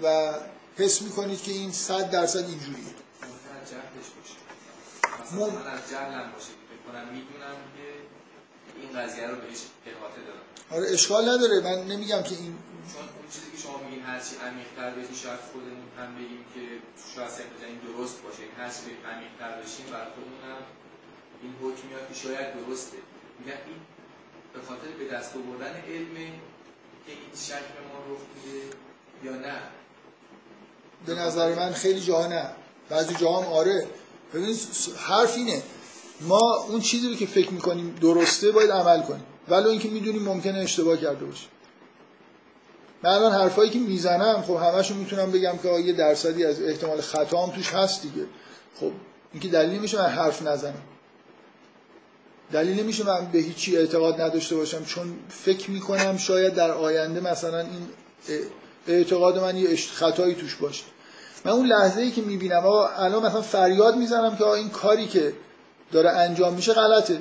و 0.03 0.33
حس 0.77 1.03
می‌کنید 1.03 1.43
که 1.43 1.53
این 1.53 1.73
صد 1.73 2.11
درصد 2.11 2.39
اینجوریه. 2.39 2.95
مم. 5.33 5.39
من 5.39 5.67
از 5.67 5.91
جهلم 5.91 6.33
باشه. 6.33 6.53
کنم 6.87 7.09
می‌دونم 7.09 7.57
که 7.77 7.87
این 8.81 8.91
قضیه 8.99 9.27
رو 9.27 9.37
بهش 9.37 9.61
احاطه 9.87 10.21
دارم. 10.27 10.45
آره 10.71 10.93
اشکال 10.95 11.29
نداره. 11.29 11.61
من 11.61 11.79
نمیگم 11.93 12.23
که 12.23 12.35
این 12.43 12.53
چون 12.93 13.05
اون 13.17 13.27
چیزی 13.35 13.51
که 13.55 13.59
شما 13.65 13.77
میگین 13.85 14.03
هرچی 14.11 14.33
عمیق‌تر 14.49 14.91
بشین 14.91 15.17
شاید 15.25 15.41
خودمون 15.53 15.91
هم 15.99 16.15
بگیم 16.19 16.45
که 16.55 16.63
شاید 17.15 17.31
سمت 17.39 17.61
این 17.67 17.81
درست 17.89 18.17
باشه. 18.23 18.43
این 18.43 18.57
هرچی 18.61 18.81
به 18.87 18.93
عمیق‌تر 19.13 19.51
بشیم 19.61 19.87
بر 19.93 20.07
خودمون 20.15 20.43
هم 20.51 20.61
این 21.43 21.53
حکم 21.63 21.85
میاد 21.89 22.05
که 22.09 22.15
شاید 22.25 22.49
درسته. 22.59 22.99
میگم 23.39 23.61
این 23.69 23.81
به 24.55 24.61
خاطر 24.69 24.91
به 25.01 25.05
دست 25.15 25.33
آوردن 25.37 25.75
علمه 25.95 26.29
که 27.05 27.13
این 27.21 27.33
شک 27.47 27.67
به 27.75 27.83
ما 27.89 27.99
رخ 28.09 28.23
میده 28.35 28.59
یا 29.27 29.35
نه. 29.47 29.59
به 31.07 31.15
نظر 31.15 31.55
من 31.55 31.73
خیلی 31.73 32.01
جاها 32.01 32.27
نه. 32.27 32.47
بعضی 32.89 33.15
جاها 33.15 33.41
هم 33.43 33.53
آره. 33.53 33.87
ببینید 34.35 34.57
س- 34.57 34.89
حرف 34.97 35.37
اینه. 35.37 35.63
ما 36.21 36.41
اون 36.69 36.81
چیزی 36.81 37.09
رو 37.09 37.15
که 37.15 37.27
فکر 37.27 37.51
می‌کنیم 37.53 37.97
درسته 38.01 38.51
باید 38.51 38.71
عمل 38.71 39.03
کنیم. 39.03 39.25
ولو 39.49 39.69
اینکه 39.69 39.89
می‌دونیم 39.89 40.23
ممکنه 40.23 40.59
اشتباه 40.59 40.97
کرده 40.97 41.25
باشه 41.25 41.47
من 43.03 43.11
الان 43.11 43.33
حرفایی 43.33 43.71
که 43.71 43.79
می‌زنم 43.79 44.43
خب 44.43 44.55
همشو 44.57 44.95
می‌تونم 44.95 45.31
بگم 45.31 45.59
که 45.63 45.69
یه 45.69 45.93
درصدی 45.93 46.45
از 46.45 46.63
احتمال 46.63 47.01
خطا 47.01 47.47
هم 47.47 47.51
توش 47.51 47.75
هست 47.75 48.03
دیگه. 48.03 48.27
خب 48.81 48.93
اینکه 49.33 49.49
دلیل 49.49 49.79
نمیشه 49.79 49.99
من 50.03 50.09
حرف 50.09 50.43
نزنم. 50.43 50.83
دلیل 52.53 52.81
نمیشه 52.81 53.05
من 53.05 53.27
به 53.33 53.39
هیچی 53.39 53.77
اعتقاد 53.77 54.21
نداشته 54.21 54.57
باشم. 54.57 54.85
چون 54.85 55.19
فکر 55.29 55.71
می‌کنم 55.71 56.17
شاید 56.17 56.55
در 56.55 56.71
آینده 56.71 57.21
مثلا 57.21 57.59
این 57.61 57.89
اعتقاد 58.93 59.39
من 59.39 59.57
یه 59.57 59.77
خطایی 59.77 60.35
توش 60.35 60.55
باشه. 60.55 60.85
من 61.45 61.53
اون 61.53 61.67
لحظه 61.67 62.01
ای 62.01 62.11
که 62.11 62.23
می‌بینم 62.23 62.67
آقا 62.67 62.89
الان 62.89 63.27
مثلا 63.27 63.43
فریاد 63.43 63.97
می‌زنم 63.97 64.37
که 64.37 64.45
آقا 64.45 64.55
این 64.55 64.71
کاری 64.71 65.07
که 65.07 65.33
داره 65.93 66.11
انجام 66.11 66.55
میشه 66.55 66.73
غلطه. 66.73 67.19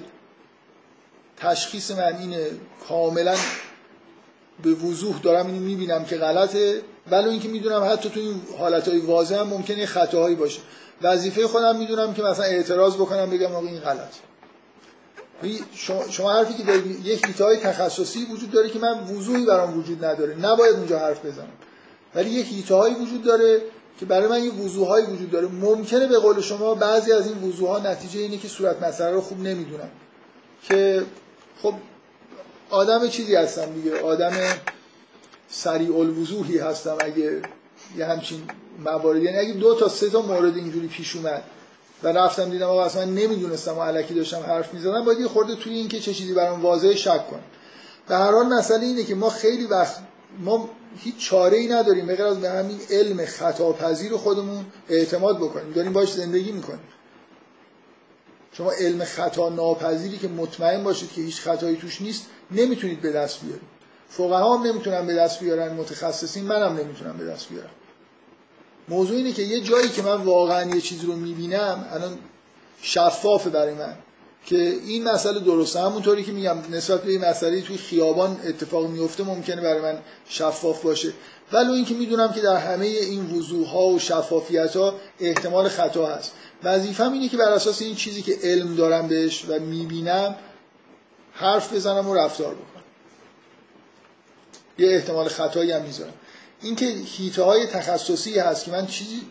تشخیص 1.38 1.92
من 1.92 2.16
اینه 2.20 2.48
کاملا 2.90 3.36
به 4.64 4.70
وضوح 4.70 5.20
دارم 5.22 5.48
اینو 5.48 5.60
می‌بینم 5.60 6.06
که 6.06 6.18
غلطه. 6.18 6.82
ولی 7.12 7.30
اینکه 7.30 7.48
می‌دونم 7.48 7.90
حتی 7.92 8.10
تو 8.10 8.20
این 8.20 8.42
حالتهای 8.58 9.00
واضح 9.00 9.36
هم 9.36 9.48
ممکنه 9.48 9.86
خطاهایی 9.86 10.36
باشه. 10.36 10.60
وظیفه 11.02 11.48
خودم 11.48 11.76
می‌دونم 11.76 12.14
که 12.14 12.22
مثلا 12.22 12.46
اعتراض 12.46 12.96
بکنم 12.96 13.30
بگم 13.30 13.56
آقا 13.56 13.68
این 13.68 13.80
غلط 13.80 14.14
شما 16.10 16.34
حرفی 16.34 16.54
که 16.54 16.64
دارید 16.64 17.06
یک 17.06 17.26
ایتای 17.28 17.58
تخصصی 17.58 18.26
وجود 18.26 18.52
داره 18.52 18.70
که 18.70 18.80
من 18.80 19.00
وضوحی 19.00 19.46
برام 19.46 19.78
وجود 19.80 20.06
نداره. 20.06 20.36
نباید 20.36 20.76
اونجا 20.76 21.00
حرف 21.00 21.26
بزنم. 21.26 21.52
ولی 22.16 22.30
یک 22.30 22.48
ایتهایی 22.52 22.96
وجود 22.96 23.24
داره 23.24 23.62
که 24.00 24.06
برای 24.06 24.28
من 24.28 24.44
یه 24.44 24.52
وضوحایی 24.52 25.06
وجود 25.06 25.32
داره. 25.32 25.48
ممکنه 25.48 26.08
به 26.08 26.20
قول 26.20 26.42
شما 26.42 26.76
بعضی 26.76 27.12
از 27.12 27.28
این 27.28 27.44
وضوحا 27.44 27.80
نتیجه 27.80 28.20
اینه 28.20 28.38
که 28.38 28.48
صورت 28.48 28.84
مسئله 28.84 29.12
رو 29.12 29.22
خوب 29.22 29.40
نمی‌دونم. 29.40 29.90
که 30.64 31.04
خب 31.62 31.74
آدم 32.70 33.08
چیزی 33.08 33.36
هستم 33.36 33.74
دیگه. 33.74 34.02
آدم 34.02 34.32
سریع 35.50 35.98
الوضوحی 35.98 36.58
هستم 36.58 36.98
اگه 37.00 37.42
یه 37.98 38.06
همچین 38.06 38.42
موارد. 38.86 39.24
یعنی 39.24 39.38
اگه 39.38 39.54
دو 39.54 39.76
تا 39.76 39.90
سه 39.90 40.10
تا 40.10 40.22
مورد 40.22 40.58
اینجوری 40.58 40.88
پیش 40.88 41.16
اومد 41.16 41.44
و 42.04 42.08
رفتم 42.08 42.50
دیدم 42.50 42.68
آقا 42.68 42.86
اصلا 42.86 43.06
نمی‌دونستم 43.06 43.78
و 43.78 43.82
علکی 43.82 44.14
داشتم 44.14 44.40
حرف 44.40 44.74
می‌زدم. 44.74 45.06
باید 45.06 45.20
یه 45.20 45.28
خورده 45.28 45.56
توی 45.56 45.74
این 45.74 45.88
که 45.88 46.00
چه 46.00 46.14
چیزی 46.14 46.34
برام 46.34 46.62
واضح 46.62 46.96
شک 46.96 47.28
کنم. 47.28 47.44
به 48.08 48.16
هر 48.16 48.32
حال 48.32 48.46
مسئله 48.46 48.86
اینه 48.86 49.04
که 49.04 49.16
ما 49.16 49.30
خیلی 49.30 49.66
وقت 49.66 49.96
ما 50.40 50.70
هیچ 50.98 51.18
چاره 51.18 51.58
ای 51.58 51.68
نداریم. 51.68 52.06
به 52.06 52.24
از 52.24 52.42
به 52.42 52.50
همین 52.50 52.80
علم 52.90 53.26
خطاپذیر 53.26 54.12
خودمون 54.18 54.66
اعتماد 54.90 55.38
بکنیم. 55.38 55.74
داریم 55.74 55.94
باش 55.94 56.14
زندگی 56.14 56.52
می‌کنیم. 56.52 56.84
شما 58.52 58.72
علم 58.72 59.04
خطا 59.04 59.50
ناپذیری 59.50 60.18
که 60.18 60.28
مطمئن 60.28 60.84
باشید 60.84 61.12
که 61.12 61.22
هیچ 61.22 61.42
خطایی 61.42 61.78
توش 61.78 62.02
نیست 62.02 62.26
نمی‌تونید 62.52 63.02
به 63.02 63.12
دست 63.12 63.42
بیارید. 63.42 63.80
فقها 64.10 64.58
هم 64.58 64.68
نمی‌تونن 64.68 65.08
به 65.08 65.16
دست 65.16 65.40
بیارن 65.40 65.74
متخصصین 65.74 66.44
منم 66.44 66.78
نمی‌تونم 66.78 67.18
به 67.18 67.26
دست 67.26 67.50
بیارم. 67.50 67.70
موضوع 68.90 69.18
اینه 69.18 69.32
که 69.32 69.42
یه 69.42 69.62
جایی 69.62 69.90
که 69.90 70.02
من 70.02 70.16
واقعا 70.16 70.76
یه 70.76 70.82
چیزی 70.82 71.06
رو 71.06 71.16
می‌بینم 71.16 71.86
الان 71.92 72.18
شفافه 72.82 73.50
برای 73.50 73.74
من 73.74 73.96
که 74.46 74.58
این 74.86 75.04
مسئله 75.04 75.40
درسته. 75.40 75.80
همونطوری 75.80 76.24
که 76.24 76.32
میگم 76.32 76.58
نسبت 76.72 77.04
به 77.04 77.12
این 77.12 77.26
مسئله 77.26 77.62
توی 77.62 77.78
خیابان 77.78 78.38
اتفاق 78.48 78.88
میفته 78.88 79.24
ممکنه 79.24 79.62
برای 79.62 79.82
من 79.82 80.00
شفاف 80.30 80.82
باشه. 80.82 81.14
ولی 81.52 81.72
اینکه 81.72 81.94
می‌دونم 81.94 82.34
که 82.34 82.42
در 82.42 82.58
همه 82.58 82.86
این 82.86 83.32
وضوح 83.32 83.68
ها 83.68 83.88
و 83.88 84.00
شفافیت 84.00 84.76
ها 84.76 84.96
احتمال 85.20 85.70
خطا 85.70 86.06
هست. 86.08 86.32
وظیفم 86.64 87.14
اینه 87.14 87.30
که 87.30 87.38
بر 87.38 87.52
اساس 87.52 87.82
این 87.82 87.96
چیزی 87.96 88.22
که 88.22 88.38
علم 88.44 88.76
دارم 88.76 89.08
بهش 89.08 89.46
و 89.48 89.60
می‌بینم 89.60 90.36
حرف 91.34 91.74
بزنم 91.74 92.10
و 92.10 92.16
رفتار 92.16 92.56
بکنم. 92.56 92.84
یه 94.78 94.96
احتمال 94.96 95.28
خطایی 95.28 95.72
هم 95.72 95.82
می‌ذارم. 95.82 96.14
اینکه 96.62 96.86
هیته 96.86 97.44
های 97.44 97.66
تخصصی 97.66 98.40
هست 98.40 98.66
که 98.66 98.72
من 98.72 98.88
چیزی 98.88 99.22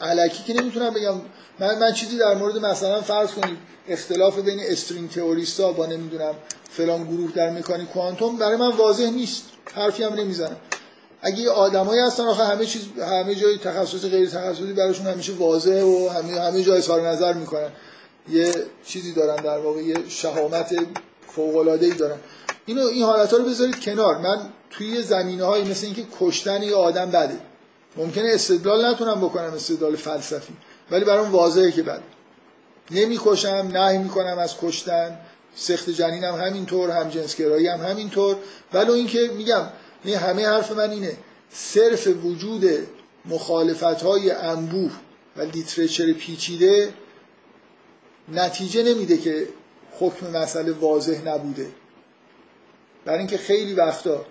علکی 0.00 0.42
که 0.44 0.62
نمی‌تونم 0.62 0.94
بگم. 0.94 1.14
من, 1.58 1.78
من 1.78 1.92
چیزی 1.92 2.18
در 2.18 2.34
مورد 2.34 2.58
مثلا 2.58 3.00
فرض 3.00 3.30
کنید 3.30 3.58
اختلاف 3.88 4.38
بین 4.38 4.60
استرینگ 4.60 5.10
تئوریستا 5.10 5.72
با 5.72 5.86
نمی‌دونم 5.86 6.34
فلان 6.70 7.04
گروه 7.04 7.32
در 7.32 7.50
مکانیک 7.50 7.88
کوانتوم 7.88 8.36
برای 8.36 8.56
من 8.56 8.76
واضح 8.76 9.10
نیست. 9.10 9.44
حرفی 9.74 10.02
هم 10.02 10.14
نمی‌زنم. 10.14 10.56
اگه 11.22 11.50
آدمایی 11.50 12.00
هستن 12.00 12.22
آخه 12.22 12.44
همه 12.44 12.66
چیز 12.66 12.82
همه 12.98 13.34
جای 13.34 13.58
تخصصی 13.58 14.08
غیر 14.08 14.28
تخصصی 14.28 14.72
براشون 14.72 15.06
همیشه 15.06 15.32
واضحه 15.32 15.82
و 15.82 16.08
همه 16.08 16.40
همه 16.40 16.62
جای 16.62 16.78
اظهار 16.78 17.08
نظر 17.08 17.32
می‌کنن. 17.32 17.70
یه 18.30 18.54
چیزی 18.86 19.12
دارن 19.12 19.42
در 19.42 19.58
واقع 19.58 19.80
یه 19.82 19.96
شهامت 20.08 20.76
فوق 21.28 21.56
العاده 21.56 21.86
ای 21.86 21.92
دارن. 21.92 22.18
اینو 22.66 22.86
این 22.86 23.04
حالت 23.04 23.32
رو 23.32 23.44
بذارید 23.44 23.80
کنار. 23.80 24.18
من 24.18 24.38
توی 24.70 25.02
زمینه 25.02 25.44
های 25.44 25.62
مثل 25.62 25.86
اینکه 25.86 26.06
کشتن 26.20 26.62
یه 26.62 26.74
آدم 26.74 27.10
بده. 27.10 27.38
ممکنه 27.96 28.30
استدلال 28.34 28.86
نتونم 28.86 29.20
بکنم 29.20 29.52
استدلال 29.54 29.96
فلسفی. 29.96 30.52
ولی 30.90 31.04
برام 31.04 31.32
واضحه 31.32 31.72
که 31.72 31.82
بده. 31.82 32.02
نمی‌کشم 32.90 33.70
نهی 33.72 33.98
می‌کنم 33.98 34.38
از 34.38 34.54
کشتن. 34.62 35.18
سخت 35.56 35.90
جنینم 35.90 36.34
همینطور 36.34 36.90
هم 36.90 37.08
جنسگرایی 37.08 37.68
هم 37.68 37.80
همینطور. 37.80 38.36
ولی 38.72 38.92
اینکه 38.92 39.30
میگم 39.36 39.66
این 40.04 40.16
همه 40.16 40.46
حرف 40.46 40.72
من 40.72 40.90
اینه. 40.90 41.16
صرف 41.50 42.06
وجود 42.24 42.64
مخالفت 43.24 44.02
های 44.02 44.30
انبوه 44.30 44.92
و 45.36 45.42
لیترچر 45.42 46.12
پیچیده 46.12 46.92
نتیجه 48.28 48.82
نمیده 48.82 49.16
که 49.16 49.48
حکم 50.00 50.30
مسئله 50.30 50.72
واضح 50.72 51.22
نبوده. 51.24 51.66
برای 53.06 53.18
اینکه 53.18 53.38
خیلی 53.38 53.74
وقتا 53.74 54.24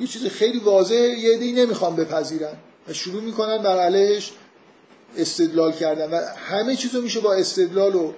یه 0.00 0.06
چیز 0.06 0.26
خیلی 0.26 0.58
واضح 0.58 0.94
یه 0.94 1.34
عده‌ای 1.34 1.52
نمی‌خوام 1.52 1.96
بپذیرن 1.96 2.54
و 2.88 2.92
شروع 2.92 3.22
می‌کنن 3.22 3.58
بر 3.58 3.78
علیهش 3.78 4.32
استدلال 5.16 5.72
کردن 5.72 6.10
و 6.10 6.20
همه 6.36 6.76
چیز 6.76 6.96
میشه 6.96 7.20
با 7.20 7.34
استدلال 7.34 7.94
و 7.94 8.12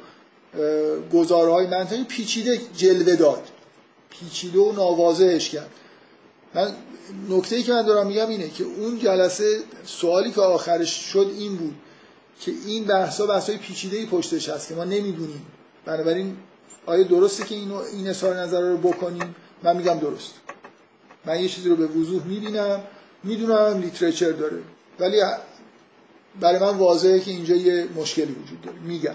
گزارهای 1.13 1.67
منطقی 1.67 2.05
پیچیده 2.05 2.61
جلوه 2.77 3.17
داد. 3.17 3.43
پیچیده 4.11 4.59
و 4.59 4.73
ناواضحش 4.73 5.51
کرد. 5.51 5.71
من 6.55 6.73
نکته 7.31 7.57
ای 7.57 7.63
که 7.63 7.73
من 7.73 7.83
دارم 7.83 8.07
میگم 8.07 8.29
اینه 8.29 8.49
که 8.49 8.65
اون 8.65 8.99
جلسه 8.99 9.59
سوالی 9.85 10.31
که 10.31 10.41
آخرش 10.41 11.13
شد 11.13 11.31
این 11.39 11.57
بود 11.57 11.75
که 12.41 12.53
این 12.67 12.85
بحثا 12.85 13.27
بحثای 13.27 13.57
پیچیده 13.57 13.97
ای 13.97 14.07
پشتش 14.07 14.49
هست 14.49 14.69
که 14.69 14.75
ما 14.75 14.85
نمی‌دونیم. 14.85 15.47
بنابراین 15.85 16.37
آیا 16.87 17.03
درسته 17.03 17.45
که 17.45 17.55
اینو 17.55 17.75
این 17.75 18.09
اظهار 18.09 18.41
نظر 18.41 18.61
رو 18.61 18.77
بکنیم؟ 18.77 19.35
من 19.63 19.77
میگم 19.77 19.99
درست. 19.99 20.35
من 21.25 21.43
یه 21.43 21.49
چیزی 21.49 21.69
رو 21.69 21.77
به 21.77 21.87
وضوح 21.87 22.27
می‌بینم 22.27 22.81
می‌دونم 23.25 23.81
لیترچر 23.81 24.31
داره. 24.31 24.59
ولی 25.01 25.21
برای 26.41 26.59
من 26.59 26.79
واضحه 26.79 27.21
که 27.21 27.31
اینجا 27.31 27.55
یه 27.55 27.89
مشکلی 27.97 28.33
وجود 28.33 28.61
داره. 28.63 28.79
میگم. 28.79 29.15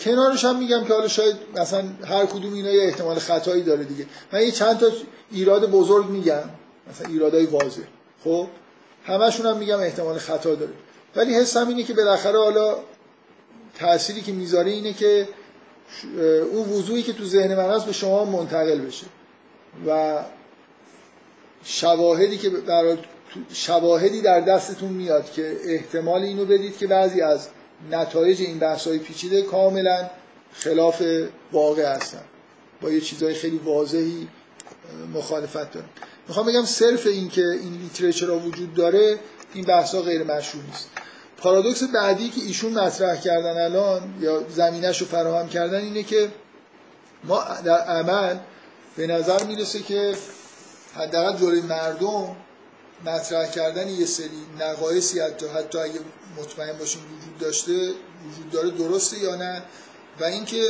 کنارش 0.00 0.44
هم 0.44 0.58
میگم 0.58 0.84
که 0.84 0.94
حالا 0.94 1.08
شاید 1.08 1.36
مثلا 1.56 1.84
هر 2.04 2.26
کدوم 2.26 2.54
اینا 2.54 2.70
یه 2.70 2.82
احتمال 2.82 3.18
خطایی 3.18 3.62
داره 3.62 3.84
دیگه. 3.84 4.06
من 4.32 4.42
یه 4.42 4.50
چند 4.50 4.78
تا 4.78 4.86
ایراد 5.30 5.70
بزرگ 5.70 6.06
میگم. 6.06 6.42
مثلا 6.90 7.08
ایرادای 7.08 7.46
واضح. 7.46 7.82
خب؟ 8.24 8.48
همشون 9.04 9.46
هم 9.46 9.56
میگم 9.56 9.80
احتمال 9.80 10.18
خطا 10.18 10.54
داره. 10.54 10.72
ولی 11.16 11.34
حسم 11.34 11.68
اینه 11.68 11.82
که 11.82 11.94
بالاخره 11.94 12.38
حالا 12.38 12.76
تأثیری 13.74 14.20
که 14.20 14.32
می‌ذاره 14.32 14.70
اینه 14.70 14.92
که 14.92 15.28
اون 16.52 16.68
وضوعی 16.68 17.02
که 17.02 17.12
تو 17.12 17.24
ذهن 17.24 17.54
من 17.54 17.70
هست 17.70 17.86
به 17.86 17.92
شما 17.92 18.24
منتقل 18.24 18.78
بشه. 18.78 19.06
و 19.86 20.18
شواهدی 21.64 22.38
که 22.38 22.50
برای 22.50 22.98
شواهدی 23.52 24.20
در 24.20 24.40
دستتون 24.40 24.88
میاد 24.88 25.32
که 25.32 25.56
احتمال 25.64 26.22
اینو 26.22 26.44
بدید 26.44 26.76
که 26.76 26.86
بعضی 26.86 27.20
از 27.20 27.48
نتایج 27.90 28.40
این 28.40 28.58
بحث 28.58 28.88
پیچیده 28.88 29.42
کاملا 29.42 30.10
خلاف 30.52 31.02
واقع 31.52 31.94
هستن. 31.94 32.24
با 32.80 32.90
یه 32.90 33.00
چیزهای 33.00 33.34
خیلی 33.34 33.60
واضحی 33.64 34.28
مخالفت 35.14 35.72
دارن 35.72 35.86
می‌خوام 36.28 36.46
بگم 36.46 36.64
صرف 36.64 37.06
این 37.06 37.28
که 37.28 37.40
این 37.40 37.72
لیتریچر 37.82 38.30
وجود 38.30 38.74
داره 38.74 39.18
این 39.54 39.64
بحث 39.64 39.94
ها 39.94 40.02
غیر 40.02 40.22
مشروع 40.22 40.62
نیست. 40.64 40.90
پارادوکس 41.46 41.82
بعدی 41.82 42.28
که 42.28 42.40
ایشون 42.40 42.72
مطرح 42.72 43.20
کردن 43.20 43.60
الان 43.60 44.14
یا 44.20 44.44
زمینش 44.48 45.00
رو 45.00 45.06
فراهم 45.06 45.48
کردن 45.48 45.80
اینه 45.80 46.02
که 46.02 46.28
ما 47.24 47.44
در 47.64 47.78
عمل 47.78 48.36
به 48.96 49.06
نظر 49.06 49.44
می‌رسه 49.44 49.82
که 49.82 50.14
حداقل 50.94 51.38
جلوی 51.38 51.60
مردم 51.60 52.36
مطرح 53.04 53.50
کردن 53.50 53.88
یه 53.88 54.06
سری 54.06 54.30
نقایصی 54.60 55.20
حتی 55.20 55.46
حتی 55.46 55.78
اگه 55.78 56.00
مطمئن 56.38 56.78
باشیم 56.78 57.02
وجود 57.02 57.38
داشته 57.38 57.72
وجود 57.72 58.50
داره 58.52 58.70
درسته 58.70 59.18
یا 59.18 59.34
نه؟ 59.34 59.62
و 60.20 60.24
اینکه 60.24 60.62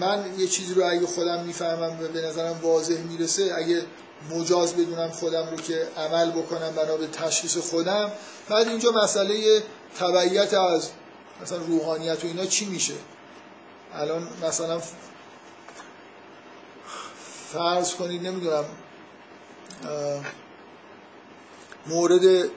من 0.00 0.24
یه 0.38 0.46
چیزی 0.46 0.74
رو 0.74 0.84
اگه 0.84 1.06
خودم 1.06 1.44
می‌فهمم 1.44 1.98
و 2.00 2.08
به 2.08 2.20
نظرم 2.20 2.60
واضح 2.62 2.98
می‌رسه 2.98 3.54
اگه 3.56 3.82
مجاز 4.30 4.74
بدونم 4.74 5.08
خودم 5.08 5.48
رو 5.50 5.56
که 5.56 5.88
عمل 5.96 6.30
بکنم 6.30 6.70
بنا 6.76 6.96
به 6.96 7.06
تشخیص 7.06 7.56
خودم 7.56 8.12
بعد 8.48 8.68
اینجا 8.68 8.90
مسئله 8.90 9.62
تبعیت 9.98 10.54
از 10.54 10.90
مثلا 11.42 11.58
روحانیت 11.58 12.24
و 12.24 12.26
اینا 12.26 12.46
چی 12.46 12.64
میشه؟ 12.64 12.94
الان 13.94 14.28
مثلا 14.42 14.80
فرض 17.52 17.94
کنید 17.94 18.26
نمی‌دونم 18.26 18.64
مورد 21.86 22.50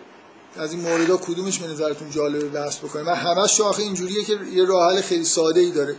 از 0.58 0.72
این 0.72 0.82
موردها 0.82 1.18
کدومش 1.18 1.60
به 1.60 1.68
نظرتون 1.68 2.10
جالبه 2.10 2.50
بحث 2.50 2.78
بکنیم؟ 2.78 3.06
من 3.06 3.16
همش 3.16 3.62
آخه 3.62 3.84
اینجوریه 3.84 4.24
که 4.24 4.34
یه 4.34 4.66
راه 4.66 5.02
خیلی 5.02 5.26
ساده 5.26 5.60
ای 5.60 5.72
داره. 5.72 5.96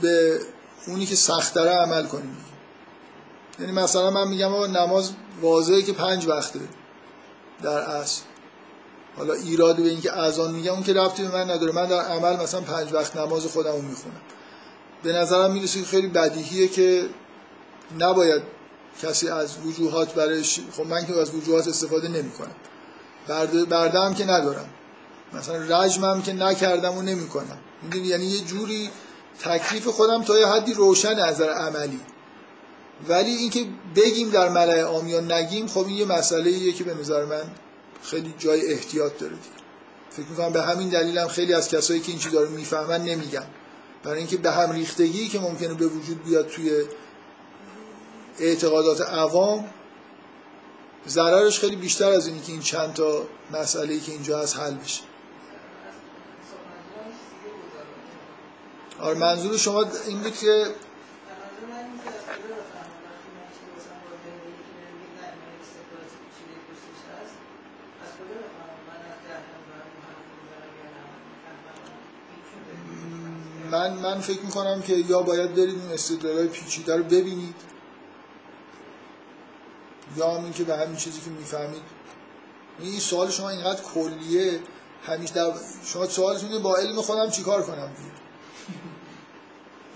به 0.00 0.40
اونی 0.86 1.06
که 1.06 1.16
سختره 1.16 1.70
عمل 1.70 2.06
کنیم. 2.06 2.36
یعنی 3.60 3.72
مثلا 3.72 4.10
من 4.10 4.28
میگم 4.28 4.54
نماز 4.54 5.12
واضحه 5.40 5.82
که 5.82 5.92
پنج 5.92 6.26
وقته 6.26 6.60
در 7.62 7.78
اصل 7.78 8.22
حالا 9.16 9.34
ایراد 9.34 9.76
به 9.76 9.88
اینکه 9.88 10.18
اذان 10.18 10.54
میگم 10.54 10.72
اون 10.72 10.82
که 10.82 10.92
ربطی 10.92 11.22
به 11.22 11.28
من 11.28 11.50
نداره. 11.50 11.72
من 11.72 11.86
در 11.86 12.00
عمل 12.00 12.36
مثلا 12.42 12.60
پنج 12.60 12.92
وقت 12.92 13.16
نماز 13.16 13.46
خودم 13.46 13.72
رو 13.72 13.82
می‌خونم. 13.82 14.20
به 15.02 15.12
نظرم 15.12 15.52
می‌رسه 15.52 15.80
که 15.80 15.86
خیلی 15.86 16.08
بدیهیه 16.08 16.68
که 16.68 17.04
نباید 17.98 18.42
کسی 19.02 19.28
از 19.28 19.58
وجوهات 19.66 20.14
برای 20.14 20.44
ش- 20.44 20.60
خب 20.76 20.86
من 20.86 21.06
که 21.06 21.20
از 21.20 21.34
وجوهات 21.34 21.68
استفاده 21.68 22.08
نمی‌کنم. 22.08 22.54
برده 23.28 23.64
بردم 23.64 24.14
که 24.14 24.24
ندارم. 24.24 24.68
مثلا 25.32 25.56
رجمم 25.56 26.22
که 26.22 26.32
نکردم 26.32 26.96
و 26.96 27.02
نمی‌کنم. 27.02 27.58
می‌دونی؟ 27.82 28.08
یعنی 28.08 28.24
یه 28.24 28.40
جوری 28.40 28.90
تکلیف 29.40 29.88
خودم 29.88 30.22
تا 30.22 30.38
یه 30.38 30.46
حدی 30.46 30.74
روشن 30.74 31.18
از 31.18 31.34
نظر 31.34 31.50
عملی. 31.50 32.00
ولی 33.08 33.30
اینکه 33.30 33.66
بگیم 33.96 34.30
در 34.30 34.48
ملأ 34.48 34.82
عام 34.82 35.08
یا 35.08 35.20
نگیم 35.20 35.66
خب 35.66 35.86
این 35.86 35.96
یه 35.96 36.04
مسئله 36.04 36.50
ایه 36.50 36.72
که 36.72 36.84
به 36.84 36.94
نظر 36.94 37.24
من 37.24 37.42
خیلی 38.02 38.34
جای 38.38 38.72
احتیاط 38.72 39.18
داره 39.18 39.32
دیگه. 39.32 39.62
فکر 40.10 40.26
می‌کنم 40.26 40.52
به 40.52 40.62
همین 40.62 40.88
دلیلم 40.88 41.28
خیلی 41.28 41.54
از 41.54 41.68
کسایی 41.68 42.00
که 42.00 42.10
این 42.10 42.18
چیزا 42.18 42.42
رو 42.42 42.50
می‌فهمن 42.50 43.02
نمیگن 43.02 43.46
برای 44.02 44.18
اینکه 44.18 44.36
به 44.36 44.50
هم 44.50 44.72
ریختگی 44.72 45.28
که 45.28 45.40
ممکنه 45.40 45.74
به 45.74 45.86
وجود 45.86 46.24
بیاد 46.24 46.48
توی 46.48 46.84
اعتقادات 48.38 49.00
عوام 49.00 49.64
ضررش 51.08 51.60
خیلی 51.60 51.76
بیشتر 51.76 52.08
از 52.08 52.26
اینی 52.26 52.40
که 52.40 52.52
این 52.52 52.60
چند 52.60 52.94
تا 52.94 53.22
مسئله 53.52 54.00
که 54.00 54.12
اینجا 54.12 54.38
هست 54.38 54.56
حل 54.56 54.74
بشه 54.74 55.02
آره 59.00 59.18
منظور 59.18 59.56
شما 59.56 59.84
این 60.06 60.18
بود 60.18 60.36
که 60.36 60.66
من 73.72 73.92
من 73.92 74.20
فکر 74.20 74.40
می‌کنم 74.42 74.82
که 74.82 74.94
یا 74.94 75.22
باید 75.22 75.54
برید 75.54 75.80
این 75.82 75.92
استدلالای 75.92 76.48
پیچیده 76.48 76.96
رو 76.96 77.04
ببینید 77.04 77.54
یا 80.16 80.34
هم 80.34 80.44
این 80.44 80.52
که 80.52 80.64
به 80.64 80.76
همین 80.76 80.96
چیزی 80.96 81.20
که 81.20 81.30
می‌فهمید. 81.30 81.82
این 82.78 83.00
سوال 83.00 83.30
شما 83.30 83.50
اینقدر 83.50 83.82
کلیه 83.82 84.60
همیشه 85.04 85.34
در 85.34 85.52
شما 85.84 86.06
سوالتون 86.06 86.48
اینه 86.48 86.62
با 86.62 86.76
علم 86.76 87.02
خودم 87.02 87.30
چیکار 87.30 87.62
کنم؟ 87.62 87.86
دیگه 87.96 88.10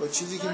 با 0.01 0.09
چیزی 0.09 0.39
که 0.39 0.49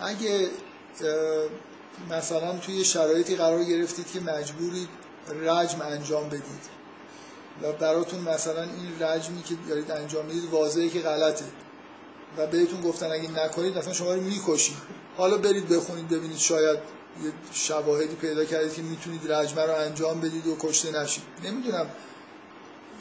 اگه 0.00 0.50
مثلا 2.10 2.58
توی 2.58 2.84
شرایطی 2.84 3.36
قرار 3.36 3.64
گرفتید 3.64 4.12
که 4.12 4.20
مجبورید 4.20 4.88
رجم 5.42 5.80
انجام 5.82 6.28
بدید. 6.28 6.74
و 7.62 7.72
براتون 7.72 8.20
مثلا 8.20 8.62
این 8.62 9.02
رجمی 9.02 9.42
که 9.42 9.54
دارید 9.68 9.90
انجام 9.90 10.26
می‌دید 10.26 10.50
واضحه 10.50 10.88
که 10.88 11.00
غلطه. 11.00 11.44
و 12.38 12.46
بهتون 12.46 12.80
گفتن 12.80 13.12
اگه 13.12 13.30
نکنید 13.30 13.78
مثلا 13.78 13.92
شما 13.92 14.14
رو 14.14 14.20
می‌کشید 14.20 14.76
حالا 15.16 15.38
برید 15.38 15.68
بخونید 15.68 16.08
ببینید 16.08 16.36
شاید 16.36 16.78
یه 17.24 17.32
شواهدی 17.52 18.14
پیدا 18.14 18.44
کردید 18.44 18.74
که 18.74 18.82
می‌تونید 18.82 19.32
رجمه 19.32 19.62
رو 19.62 19.74
انجام 19.74 20.20
بدید 20.20 20.46
و 20.46 20.56
کشته 20.60 21.02
نشید. 21.02 21.24
نمی‌دونم. 21.44 21.86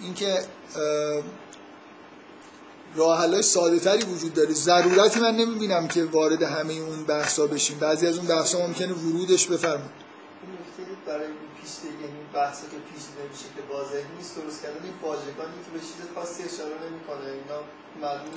اینکه 0.01 0.39
راه 2.95 3.41
ساده 3.41 3.79
تری 3.79 4.03
وجود 4.03 4.33
داره. 4.33 4.53
ضرورتی 4.53 5.19
من 5.19 5.35
نمی‌بینم 5.35 5.87
که 5.87 6.03
وارد 6.03 6.43
همه 6.43 6.73
اون 6.73 7.03
بحثا 7.03 7.47
بشیم. 7.47 7.77
بعضی 7.79 8.07
از 8.07 8.17
اون 8.17 8.27
بحثا 8.27 8.59
ممکنه 8.67 8.93
ورودش 8.93 9.47
بفرمایید. 9.47 10.03
برای 11.07 11.27
پیشته 11.61 11.85
یعنی 11.85 12.19
بحثا 12.33 12.61
که 12.61 12.77
پیچیده 12.89 13.23
به 13.29 13.37
شکل 13.37 13.73
واضح 13.73 14.03
نیست 14.17 14.35
درست 14.35 14.61
کردن 14.61 14.83
این 14.83 14.93
واژگانی 15.03 15.57
که 15.65 15.71
به 15.73 15.79
چیز 15.79 15.99
خاصی 16.15 16.43
اشاره 16.43 16.75
نمی‌کنه. 16.85 17.25
اینا 17.31 17.59
معلوم 18.01 18.31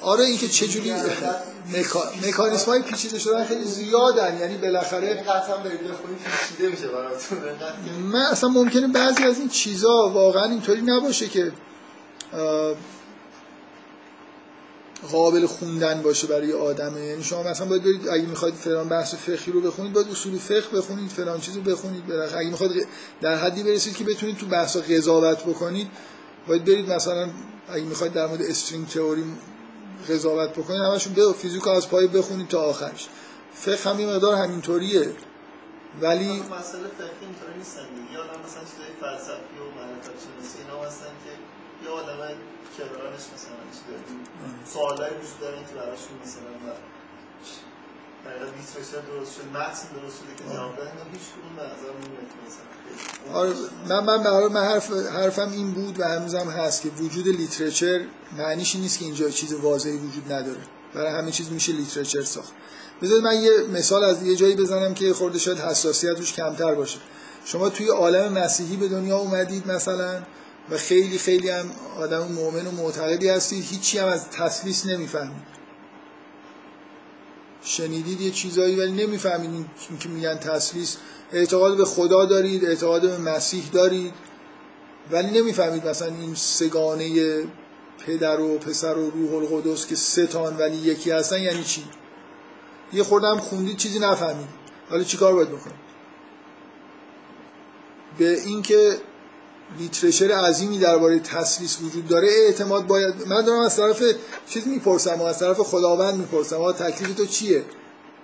آره 0.00 0.24
اینکه 0.24 0.48
چجوری 0.48 0.92
مکا... 1.74 2.02
مکانیسم 2.26 2.66
های 2.66 2.82
پیچیده 2.82 3.18
شدن 3.18 3.44
خیلی 3.44 3.64
زیادن. 3.64 4.38
یعنی 4.38 4.56
بالاخره 4.56 5.06
یعنی 5.06 5.20
قطعا 5.20 5.56
برید 5.56 5.80
بخونید 5.80 6.18
پیچیده 6.18 6.68
میشه 6.68 6.88
براتون. 6.88 7.38
که 7.84 7.90
من 8.02 8.20
اصلا 8.20 8.48
ممکنه 8.50 8.88
بعضی 8.88 9.24
از 9.24 9.38
این 9.38 9.48
چیزا 9.48 10.10
واقعا 10.14 10.44
اینطوری 10.44 10.82
نباشه 10.82 11.28
که 11.28 11.52
قابل 15.12 15.46
خوندن 15.46 16.02
باشه 16.02 16.26
برای 16.26 16.52
آدمه. 16.52 17.00
یعنی 17.00 17.24
شما 17.24 17.42
مثلا 17.42 17.66
باید 17.66 17.82
برید 17.82 18.08
اگه 18.08 18.26
می‌خواید 18.26 18.54
فلان 18.54 18.88
بحث 18.88 19.14
فقهی 19.14 19.52
رو 19.52 19.60
بخونید 19.60 19.92
باید 19.92 20.10
اصول 20.10 20.38
فقه 20.38 20.76
بخونید 20.76 21.10
فلان 21.10 21.40
چیزو 21.40 21.60
بخونید. 21.60 22.06
بالاخره 22.06 22.38
اگه 22.38 22.50
می‌خواید 22.50 22.86
در 23.20 23.34
حدی 23.34 23.62
برسید 23.62 23.96
که 23.96 24.04
بتونید 24.04 24.36
تو 24.36 24.46
بحثا 24.46 24.80
قضاوت 24.80 25.44
بکنید 25.44 25.88
باید 26.48 26.64
برید 26.64 26.92
مثلا 26.92 27.30
اگه 27.68 27.84
می‌خواید 27.84 28.12
در 28.12 28.26
مورد 28.26 28.42
استرینگ 28.42 28.88
تئوری 28.88 29.24
قضاوت 30.08 30.50
بکنید 30.50 30.80
همشون 30.80 31.12
به 31.12 31.32
فیزیک 31.32 31.68
از 31.68 31.88
پای 31.88 32.06
بخونید 32.06 32.48
تا 32.48 32.60
آخرش. 32.60 33.08
فقه 33.54 33.90
هم 33.90 34.00
یه 34.00 34.06
مقدار 34.06 34.34
همینطوریه. 34.34 35.12
ولی 36.00 36.28
مسئله 36.28 36.88
فقهی 36.98 37.26
اینطوری 37.26 37.58
نیستن. 37.58 37.80
آدم 37.80 38.40
مثلا 38.46 38.62
چیزای 38.70 38.92
فلسفی 39.00 39.56
و 39.60 39.64
معرفت 39.76 40.10
شناسی 40.24 40.58
اینا 40.58 40.86
هستن 40.86 41.12
که 41.24 41.32
یه 41.84 41.90
آدم 41.90 42.34
کرارش 42.78 43.24
مثلا 43.34 43.58
چیزای 43.76 44.00
سوالایی 44.72 45.14
وجود 45.14 45.40
دارن 45.40 45.58
که 45.68 45.74
براشون 45.74 46.14
مثلا 46.24 46.50
در 48.24 48.30
literature 48.56 49.00
درست 49.10 49.32
شد 49.36 49.46
متن 49.56 49.88
درست 50.00 50.16
شده 50.18 50.32
که 50.36 50.54
جواب 50.54 50.74
کدوم 50.74 51.56
مثلا. 52.46 53.38
آره 53.38 53.52
من 53.88 54.04
من 54.04 54.46
من 54.52 54.64
حرف 54.64 54.92
حرفم 54.92 55.52
این 55.52 55.72
بود 55.72 56.00
و 56.00 56.04
هنوزم 56.04 56.48
هست 56.50 56.82
که 56.82 56.88
وجود 56.88 57.28
literature 57.28 58.00
معنیش 58.38 58.76
نیست 58.76 58.98
که 58.98 59.04
اینجا 59.04 59.30
چیز 59.30 59.52
واضحی 59.52 59.96
وجود 59.96 60.32
نداره. 60.32 60.60
برای 60.94 61.12
همه 61.12 61.30
چیز 61.30 61.52
میشه 61.52 61.72
literature 61.72 62.22
ساخت. 62.22 62.52
بذارید 63.02 63.24
من 63.24 63.40
یه 63.40 63.50
مثال 63.72 64.04
از 64.04 64.22
یه 64.22 64.36
جایی 64.36 64.54
بزنم 64.54 64.94
که 64.94 65.14
خورده 65.14 65.38
شاید 65.38 65.58
حساسیت 65.58 66.18
روش 66.18 66.32
کمتر 66.32 66.74
باشه. 66.74 66.98
شما 67.44 67.68
توی 67.68 67.88
عالم 67.88 68.32
مسیحی 68.32 68.76
به 68.76 68.88
دنیا 68.88 69.16
اومدید 69.18 69.70
مثلا 69.70 70.22
و 70.70 70.76
خیلی 70.76 71.18
خیلی 71.18 71.50
هم 71.50 71.70
آدم 71.98 72.32
مؤمن 72.32 72.66
و 72.66 72.70
معتقدی 72.70 73.28
هستید 73.28 73.64
هیچی 73.64 73.98
هم 73.98 74.08
از 74.08 74.30
تسلیس 74.30 74.86
نمی‌فهمید 74.86 75.54
شنیدید 77.62 78.20
یه 78.20 78.30
چیزایی 78.30 78.76
ولی 78.76 78.92
نمی‌فهمید 78.92 79.50
این 79.50 79.98
که 79.98 80.08
میگن 80.08 80.34
تسلیس. 80.34 80.96
اعتقاد 81.32 81.76
به 81.76 81.84
خدا 81.84 82.24
دارید 82.24 82.64
اعتقاد 82.64 83.02
به 83.02 83.18
مسیح 83.18 83.64
دارید 83.72 84.12
ولی 85.10 85.40
نمی‌فهمید 85.40 85.88
مثلا 85.88 86.08
این 86.08 86.34
سگانه 86.34 87.42
پدر 88.06 88.40
و 88.40 88.58
پسر 88.58 88.98
و 88.98 89.10
روح 89.10 89.34
القدس 89.34 89.86
که 89.86 89.96
سه 89.96 90.26
تان 90.26 90.56
ولی 90.56 90.76
یکی 90.76 91.10
هستن 91.10 91.40
یعنی 91.40 91.64
چی؟ 91.64 91.84
یه 92.92 93.02
خوردم 93.02 93.38
خوندید 93.38 93.76
چیزی 93.76 93.98
نفهمید. 93.98 94.48
حالا 94.90 95.04
چیکار 95.04 95.34
باید 95.34 95.48
بکنید؟ 95.48 95.84
به 98.18 98.40
اینکه 98.40 98.96
لیترچر 99.78 100.32
عظیمی 100.32 100.78
درباره 100.78 101.18
تسلیس 101.18 101.78
وجود 101.82 102.08
داره 102.08 102.28
اعتماد 102.28 102.86
باید 102.86 103.14
من 103.26 103.42
دارم 103.42 103.60
از 103.60 103.76
طرف 103.76 104.02
چیز 104.48 104.66
می‌پرسم 104.66 105.20
از 105.20 105.38
طرف 105.38 105.60
خداوند 105.60 106.14
می‌پرسم. 106.14 106.56
آقا 106.56 106.72
تکلیف 106.72 107.16
تو 107.16 107.26
چیه؟ 107.26 107.64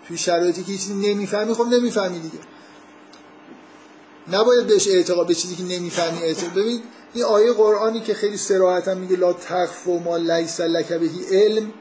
توی 0.09 0.19
شرایطی 0.19 0.63
که 0.63 0.73
چیزی 0.73 0.95
نمی‌فهمی 0.95 1.55
خب 1.55 1.67
نمی‌فهمی 1.67 2.19
دیگه. 2.19 2.39
نباید 4.33 4.67
بهش 4.67 4.89
اعتقاد 4.89 5.27
به 5.27 5.35
چیزی 5.35 5.57
که 5.57 5.63
نمی‌فهمی 5.63 6.23
اعتقاد 6.23 6.53
ببین 6.53 6.83
این 7.15 7.25
آیه 7.25 7.53
قرآنی 7.53 8.01
که 8.01 8.15
خیلی 8.15 8.37
صراحتا 8.37 8.95
میگه 8.95 9.17
لا 9.17 9.33
تخف 9.33 9.89
و 9.89 9.99
ما 9.99 10.17
لیس 10.17 10.61
لک 10.61 10.93
بهی 10.93 11.25
علم. 11.33 11.73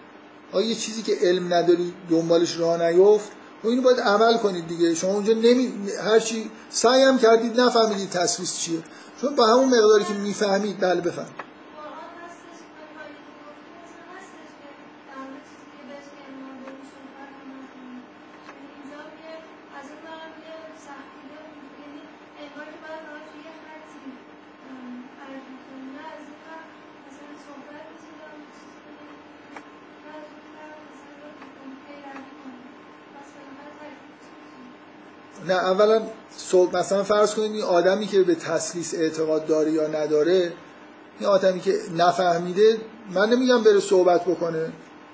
یه 0.54 0.76
چیزی 0.76 1.02
که 1.02 1.16
علم 1.22 1.54
نداری 1.54 1.94
دنبالش 2.10 2.58
راه 2.58 2.84
نیفت. 2.84 3.30
و 3.64 3.68
اینو 3.68 3.82
باید 3.82 4.00
عمل 4.00 4.38
کنید 4.38 4.68
دیگه. 4.68 4.96
شما 4.96 5.14
اونجا 5.14 5.34
نمی 5.34 5.74
هر 6.04 6.20
چی 6.20 6.52
سعی 6.70 7.02
هم 7.02 7.20
کردید 7.20 7.62
نفهمیدید 7.62 8.10
تسویس 8.10 8.60
چیه. 8.60 8.80
چون 9.22 9.36
با 9.36 9.46
همون 9.48 9.66
مقداری 9.66 10.04
که 10.04 10.14
می‌فهمید 10.14 10.80
بله 10.80 11.02
بفهم 11.02 11.28
نه 35.48 35.54
اولا 35.54 36.02
صبح 36.52 36.78
مثلا 36.78 37.04
فرض 37.04 37.34
کنید 37.34 37.52
این 37.52 37.64
آدمی 37.64 38.08
که 38.08 38.24
به 38.24 38.36
تسلیس 38.36 38.94
اعتقاد 38.94 39.46
داره 39.46 39.72
یا 39.72 39.88
نداره 39.88 40.54
این 41.20 41.30
آدمی 41.30 41.60
که 41.60 41.76
نفهمیده 41.98 42.78
من 43.14 43.30
نمیگم 43.30 43.64
بره 43.64 43.80
صحبت 43.80 44.26
بکنه 44.26 44.72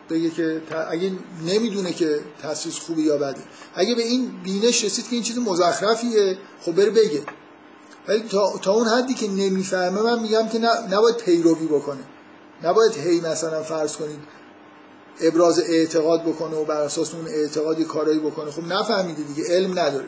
بگه 0.09 0.29
که 0.29 0.61
اگه 0.89 1.11
نمی‌دونه 1.47 1.93
که 1.93 2.19
تسلیس 2.43 2.79
خوبه 2.79 3.01
یا 3.01 3.17
بده. 3.17 3.41
اگه 3.75 3.95
به 3.95 4.01
این 4.01 4.31
بینش 4.43 4.85
رسید 4.85 5.05
که 5.05 5.15
این 5.15 5.23
چیز 5.23 5.37
مزخرفیه 5.37 6.37
خب 6.61 6.75
بره 6.75 6.89
بگه. 6.89 7.21
ولی 8.07 8.23
تا, 8.29 8.53
تا 8.61 8.73
اون 8.73 8.87
حدی 8.87 9.13
که 9.13 9.27
نمی‌فهمه 9.27 10.01
من 10.01 10.19
میگم 10.21 10.47
که 10.47 10.59
نباید 10.91 11.17
پیروی 11.17 11.67
بکنه. 11.67 12.03
نباید 12.63 12.97
هی 12.97 13.21
مثلا 13.21 13.63
فرض 13.63 13.95
کنید 13.97 14.19
ابراز 15.21 15.59
اعتقاد 15.59 16.23
بکنه 16.23 16.55
و 16.55 16.65
بر 16.65 16.81
اساس 16.81 17.13
اون 17.15 17.27
اعتقادی 17.27 17.83
کارایی 17.83 18.19
بکنه. 18.19 18.51
خب 18.51 18.63
نفهمیده 18.63 19.23
دیگه 19.23 19.55
علم 19.55 19.79
نداره. 19.79 20.07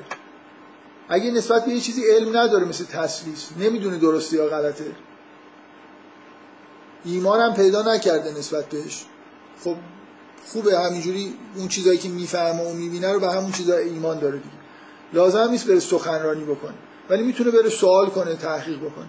اگه 1.10 1.32
نسبت 1.32 1.66
به 1.66 1.72
یه 1.72 1.80
چیزی 1.80 2.02
علم 2.12 2.38
نداره 2.38 2.66
مثل 2.66 2.86
تسلیس 2.86 3.50
نمی‌دونه 3.60 3.98
درسته 3.98 4.38
یا 4.38 4.48
غلطه. 4.48 4.96
ایمان 7.06 7.40
هم 7.40 7.54
پیدا 7.54 7.82
نکرده 7.82 8.40
نسبت 8.40 8.70
بهش. 8.70 9.06
خب 9.64 9.76
خوبه 10.46 10.80
همینجوری 10.80 11.34
اون 11.56 11.68
چیزایی 11.68 11.98
که 11.98 12.10
می‌فهمه 12.10 12.64
و 12.64 12.74
می‌بینه 12.74 13.14
رو 13.14 13.20
به 13.20 13.32
همون 13.32 13.52
چیزا 13.52 13.78
ایمان 13.78 14.20
داره 14.20 14.38
دیگه. 14.38 14.56
لازم 15.14 15.50
نیست 15.50 15.68
بره 15.68 15.80
سخنرانی 15.80 16.44
بکنه 16.44 16.74
ولی 17.10 17.24
می‌تونه 17.24 17.52
بره 17.52 17.70
سوال 17.70 18.10
کنه 18.10 18.36
تحقیق 18.36 18.78
بکنه. 18.80 19.08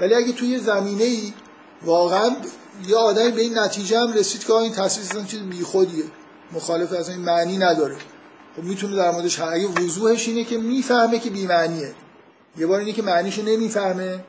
ولی 0.00 0.14
اگه 0.14 0.32
توی 0.32 0.58
زمینه 0.58 1.04
ای 1.04 1.32
واقعا 1.82 2.30
یه 2.86 2.96
آدمی 2.96 3.30
به 3.30 3.40
این 3.40 3.58
نتیجه 3.58 4.00
هم 4.00 4.12
رسید 4.12 4.44
که 4.44 4.52
این 4.52 4.72
تصویر 4.72 5.24
چیز 5.24 5.40
بیخودیه 5.40 6.04
مخالف 6.52 6.92
از 6.92 7.08
این 7.08 7.20
معنی 7.20 7.58
نداره. 7.58 7.96
خب 8.56 8.62
می‌تونه 8.62 8.96
در 8.96 9.10
موردش 9.10 9.40
اگه 9.40 9.66
وضوحش 9.66 10.28
اینه 10.28 10.44
که 10.44 10.58
می‌فهمه 10.58 11.18
که 11.18 11.30
بی 11.30 11.46
معنیه. 11.46 11.94
یه 12.56 12.66
بار 12.66 12.78
اینه 12.78 12.92
که 12.92 13.02
معنیشو 13.02 13.42
نمی‌فهمه. 13.42 14.24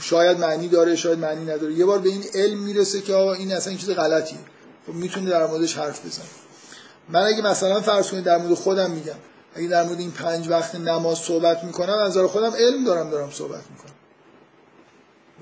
شاید 0.00 0.38
معنی 0.38 0.68
داره 0.68 0.96
شاید 0.96 1.18
معنی 1.18 1.44
نداره. 1.44 1.72
یه 1.72 1.84
بار 1.84 1.98
به 1.98 2.08
این 2.08 2.24
علم 2.34 2.58
می‌رسه 2.58 3.00
که 3.00 3.14
آقا 3.14 3.32
این 3.32 3.52
اصلا 3.52 3.74
چیز 3.74 3.90
غلطیه. 3.90 4.38
خب 4.86 4.92
می‌تونه 4.92 5.30
در 5.30 5.46
موردش 5.46 5.76
حرف 5.78 6.06
بزنه. 6.06 6.24
من 7.08 7.22
اگه 7.22 7.42
مثلا 7.42 7.80
فرض 7.80 8.10
کنید 8.10 8.24
در 8.24 8.38
مورد 8.38 8.54
خودم 8.54 8.90
میگم 8.90 9.16
اگه 9.54 9.68
در 9.68 9.82
مورد 9.82 9.98
این 9.98 10.10
پنج 10.10 10.48
وقت 10.48 10.74
نماز 10.74 11.18
صحبت 11.18 11.64
می‌کنم 11.64 11.98
از 11.98 12.18
خودم 12.18 12.52
علم 12.52 12.84
دارم 12.84 13.10
دارم 13.10 13.30
صحبت 13.30 13.62
می‌کنم. 13.70 13.94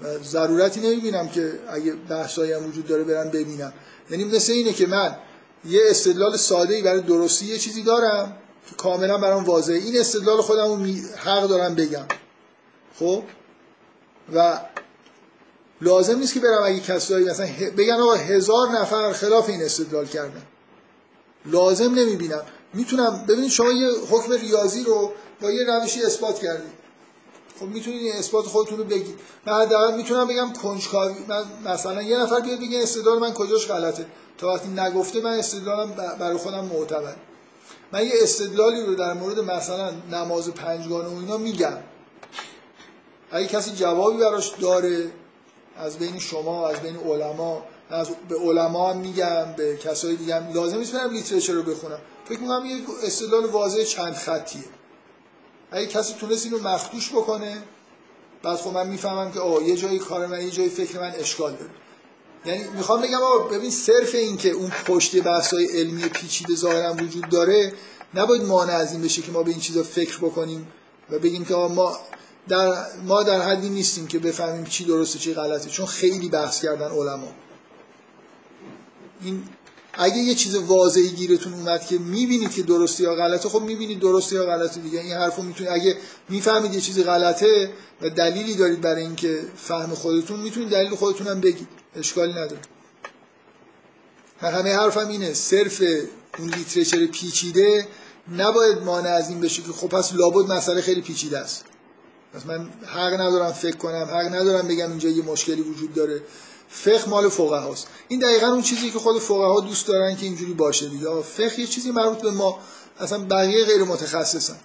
و 0.02 0.24
ضرورتی 0.24 0.80
نمی‌بینم 0.80 1.28
که 1.28 1.52
اگه 1.68 1.92
بحثایی 1.92 2.52
هم 2.52 2.68
وجود 2.68 2.86
داره 2.86 3.04
برم 3.04 3.30
ببینم. 3.30 3.72
یعنی 4.10 4.24
مثل 4.24 4.52
اینه 4.52 4.72
که 4.72 4.86
من 4.86 5.16
یه 5.64 5.80
استدلال 5.86 6.36
ساده 6.36 6.74
ای 6.74 6.82
برای 6.82 7.00
درستی 7.00 7.46
یه 7.46 7.58
چیزی 7.58 7.82
دارم. 7.82 8.36
که 8.68 8.74
کاملا 8.74 9.18
برام 9.18 9.44
واضحه. 9.44 9.76
این 9.76 10.00
استدلال 10.00 10.40
خودم 10.40 10.84
حق 11.16 11.46
دارم 11.46 11.74
بگم. 11.74 12.06
خب؟ 12.98 13.22
و 14.34 14.60
لازم 15.80 16.18
نیست 16.18 16.34
که 16.34 16.40
برم 16.40 16.62
اگه 16.64 16.80
کسایی 16.80 17.24
مثلا 17.26 17.46
بگن 17.76 17.94
آقا 17.94 18.14
هزار 18.14 18.68
نفر 18.68 19.12
خلاف 19.12 19.48
این 19.48 19.62
استدلال 19.62 20.06
کردن. 20.06 20.42
لازم 21.46 21.94
نمی‌بینم. 21.94 22.42
می‌تونم 22.74 23.24
ببینید 23.28 23.50
شما 23.50 23.72
یه 23.72 23.88
حکم 24.10 24.32
ریاضی 24.32 24.84
رو 24.84 25.12
با 25.40 25.50
یه 25.50 25.64
روشی 25.66 26.02
اثبات 26.02 26.38
کردید. 26.38 26.77
خب 27.60 27.66
می‌تونید 27.66 28.12
اثبات 28.16 28.46
خودتون 28.46 28.78
رو 28.78 28.84
بگید 28.84 29.18
من 29.46 29.52
حداقل 29.52 29.96
می‌تونم 29.96 30.28
بگم 30.28 30.52
کنجکاوی 30.52 31.14
من 31.28 31.72
مثلا 31.72 32.02
یه 32.02 32.18
نفر 32.18 32.40
بیاد 32.40 32.58
بگه 32.58 32.82
استدلال 32.82 33.18
من 33.18 33.32
کجاش 33.32 33.66
غلطه. 33.66 34.06
تا 34.38 34.48
وقتی 34.48 34.68
نگفته 34.68 35.20
من 35.20 35.32
استدلالم 35.32 35.90
برای 36.20 36.36
خودم 36.36 36.64
معتبر. 36.64 37.14
من 37.92 38.06
یه 38.06 38.12
استدلالی 38.22 38.82
رو 38.82 38.94
در 38.94 39.12
مورد 39.12 39.38
مثلا 39.38 39.92
نماز 40.12 40.48
پنجگانه 40.48 41.08
و 41.08 41.18
اینا 41.18 41.36
میگم. 41.36 41.78
اگه 43.30 43.46
کسی 43.46 43.70
جوابی 43.70 44.18
براش 44.18 44.52
داره 44.60 45.10
از 45.76 45.98
بین 45.98 46.18
شما 46.18 46.68
از 46.68 46.80
بین 46.80 46.96
علما 46.96 47.62
از 47.90 48.08
به 48.28 48.36
علما 48.36 48.92
میگم 48.92 49.52
به 49.56 49.76
کسای 49.76 50.16
دیگه 50.16 50.52
لازم 50.52 50.78
نیست 50.78 50.92
برم 50.92 51.10
لیترچر 51.10 51.52
رو 51.52 51.62
بخونم. 51.62 51.98
فکر 52.24 52.40
می‌کنم 52.40 52.66
یه 52.66 52.76
استدلال 53.02 53.44
واضح 53.44 53.84
چند 53.84 54.14
خطیه. 54.14 54.64
اگه 55.70 55.86
کسی 55.86 56.14
تونست 56.14 56.44
اینو 56.46 56.58
مخدوش 56.58 57.10
بکنه 57.10 57.62
بعد 58.42 58.56
خب 58.56 58.72
من 58.72 58.88
می‌فهمم 58.88 59.32
که 59.32 59.40
آه 59.40 59.62
یه 59.62 59.76
جایی 59.76 59.98
کار 59.98 60.26
من 60.26 60.42
یه 60.42 60.50
جایی 60.50 60.68
فکر 60.68 61.00
من 61.00 61.12
اشکال 61.16 61.52
داره. 61.52 61.70
یعنی 62.46 62.68
می‌خوام 62.68 63.02
بگم 63.02 63.22
آقا 63.22 63.38
ببین 63.38 63.70
صرف 63.70 64.14
این 64.14 64.36
که 64.36 64.50
اون 64.50 64.70
پشت 64.86 65.22
بحث‌های 65.22 65.66
علمی 65.66 66.08
پیچیده 66.08 66.54
ظاهرا 66.54 66.94
وجود 66.94 67.28
داره 67.28 67.72
نباید 68.14 68.42
مانع 68.42 68.72
از 68.72 68.92
این 68.92 69.02
بشه 69.02 69.22
که 69.22 69.32
ما 69.32 69.42
به 69.42 69.50
این 69.50 69.60
چیزا 69.60 69.82
فکر 69.82 70.18
بکنیم 70.18 70.72
و 71.10 71.18
بگیم 71.18 71.44
که 71.44 71.54
ما 71.54 71.98
در 72.48 72.74
ما 73.06 73.22
در 73.22 73.40
حدی 73.40 73.68
نیستیم 73.68 74.06
که 74.06 74.18
بفهمیم 74.18 74.64
چی 74.64 74.84
درسته 74.84 75.18
چی 75.18 75.34
غلطه 75.34 75.70
چون 75.70 75.86
خیلی 75.86 76.28
بحث 76.28 76.62
کردن 76.62 76.90
علما. 76.90 77.28
این 79.22 79.44
اگه 80.00 80.16
یه 80.16 80.34
چیز 80.34 80.54
واضحی 80.54 81.08
گیرتون 81.08 81.54
اومد 81.54 81.86
که 81.86 81.98
می‌بینید 81.98 82.50
که 82.50 82.62
درسته 82.62 83.02
یا 83.04 83.14
غلطه 83.14 83.48
خب 83.48 83.62
می‌بینید 83.62 84.00
درسته 84.00 84.36
یا 84.36 84.44
غلطه 84.46 84.80
دیگه. 84.80 85.00
این 85.00 85.12
حرفو 85.12 85.42
می‌تونید 85.42 85.72
اگه 85.72 85.96
می‌فهمید 86.28 86.74
یه 86.74 86.80
چیزی 86.80 87.02
غلطه 87.02 87.70
و 88.02 88.10
دلیلی 88.10 88.54
دارید 88.54 88.80
برای 88.80 89.02
اینکه 89.02 89.40
فهم 89.56 89.94
خودتون 89.94 90.40
می‌تونید 90.40 90.68
دلیل 90.68 90.94
خودتون 90.94 91.26
هم 91.26 91.40
بگید. 91.40 91.68
اشکالی 91.96 92.32
نداره. 92.32 92.60
همه 94.40 94.76
حرفم 94.76 95.08
اینه. 95.08 95.34
صرف 95.34 95.82
اون 96.38 96.48
لیترچر 96.48 97.06
پیچیده 97.06 97.88
نباید 98.36 98.78
مانع 98.78 99.10
از 99.10 99.28
این 99.28 99.40
بشه 99.40 99.62
که 99.62 99.72
خب 99.72 99.88
پس 99.88 100.12
لابد 100.14 100.52
مسئله 100.52 100.80
خیلی 100.80 101.00
پیچیده 101.00 101.38
است. 101.38 101.64
پس 102.34 102.46
من 102.46 102.68
حق 102.86 103.20
ندارم 103.20 103.52
فکر 103.52 103.76
کنم 103.76 104.08
حق 104.12 104.34
ندارم 104.34 104.68
بگم 104.68 104.90
اینجا 104.90 105.08
یه 105.08 105.22
مشکلی 105.22 105.62
وجود 105.62 105.94
داره. 105.94 106.22
فقه 106.68 107.08
مال 107.08 107.28
فقه 107.28 107.58
هاست 107.58 107.86
این 108.08 108.20
دقیقا 108.20 108.46
اون 108.46 108.62
چیزی 108.62 108.90
که 108.90 108.98
خود 108.98 109.18
فقه 109.18 109.44
ها 109.46 109.60
دوست 109.60 109.86
دارن 109.86 110.16
که 110.16 110.26
اینجوری 110.26 110.52
باشه 110.52 110.88
دیگه. 110.88 111.22
فقه 111.22 111.60
یه 111.60 111.66
چیزی 111.66 111.90
مربوط 111.90 112.18
به 112.18 112.30
ما 112.30 112.58
اصلا 113.00 113.18
بقیه 113.18 113.64
غیر 113.64 113.84
متخصصن. 113.84 114.56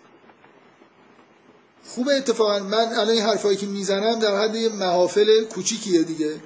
خوبه 1.87 2.13
اتفاقا. 2.13 2.59
من 2.59 2.93
الان 2.93 3.09
این 3.09 3.21
حرفایی 3.21 3.57
که 3.57 3.65
می‌زنم 3.65 4.19
در 4.19 4.41
حد 4.41 4.57
محافل 4.57 5.43
کوچیکیه 5.43 6.03
دیگه. 6.03 6.41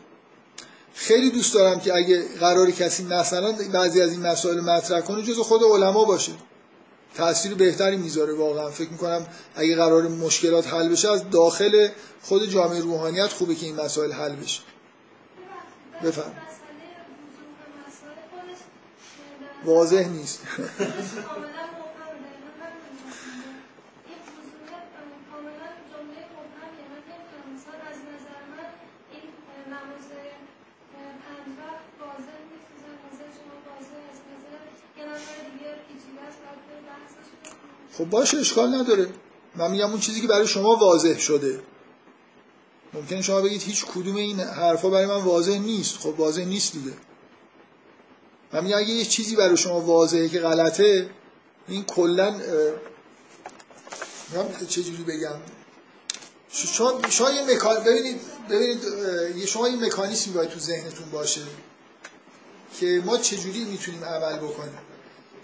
خیلی 0.94 1.32
دوست 1.32 1.54
دارم 1.54 1.80
که 1.80 1.96
اگه 1.96 2.26
قرار 2.40 2.72
کسی 2.72 3.04
مثلا 3.04 3.56
بعضی 3.74 4.02
از 4.02 4.12
این 4.12 4.22
مسائل 4.22 4.60
مطرح 4.60 5.02
کنه 5.02 5.24
جز 5.24 5.40
خود 5.40 5.64
علما 5.64 6.06
باشه. 6.06 6.32
تاثیر 7.16 7.54
بهتری 7.54 7.98
می‌ذاره 7.98 8.34
واقعا. 8.34 8.70
فکر 8.70 8.90
می‌کنم 8.90 9.28
اگه 9.56 9.76
قرار 9.76 10.08
مشکلات 10.08 10.68
حل 10.68 10.90
بشه 10.90 11.12
از 11.12 11.30
داخل 11.30 11.88
خود 12.22 12.46
جامعه 12.46 12.80
روحانیت 12.80 13.28
خوبه 13.28 13.56
که 13.56 13.66
این 13.66 13.76
مسائل 13.76 14.12
حل 14.12 14.36
بشه. 14.36 14.62
بفهم. 16.04 16.32
واضح 19.66 20.08
نیست. 20.08 20.42
خب 37.98 38.06
باشه 38.06 38.38
اشکال 38.38 38.76
نداره. 38.76 39.08
من 39.56 39.72
میگم 39.72 39.90
اون 39.90 40.00
چیزی 40.00 40.22
که 40.22 40.28
برای 40.28 40.48
شما 40.48 40.76
واضح 40.76 41.18
شده. 41.18 41.60
ممکن 42.98 43.22
شما 43.22 43.42
بگید 43.42 43.62
هیچ 43.62 43.86
کدوم 43.86 44.16
این 44.16 44.40
حرفا 44.40 44.90
برای 44.90 45.06
من 45.06 45.24
واضح 45.24 45.58
نیست. 45.58 45.98
خب 45.98 46.20
واضح 46.20 46.44
نیست 46.44 46.74
دیگه. 46.74 46.92
من 48.54 48.64
میگم 48.64 48.78
اگه 48.78 48.90
یه 48.90 49.06
چیزی 49.06 49.36
برای 49.36 49.58
شما 49.58 49.82
واضحه 49.82 50.30
که 50.30 50.40
غلطه 50.40 51.10
این 51.68 51.84
کلا 51.84 52.42
جوری 54.70 55.04
بگم؟ 55.08 55.36
شما 56.50 57.02
شما 57.10 57.32
یه 57.32 57.56
مکان 57.56 57.84
ببینید 57.84 58.22
ببینید 58.50 59.46
شما 59.46 59.70
یه 59.70 59.76
مکانیزمی 59.76 60.34
باید 60.34 60.50
تو 60.50 60.60
ذهنتون 60.60 61.10
باشه 61.12 61.42
که 62.80 63.04
ما 63.06 63.18
چجوری 63.18 63.66
می‌تونیم 63.66 64.04
عمل 64.04 64.38
بکنیم. 64.38 64.78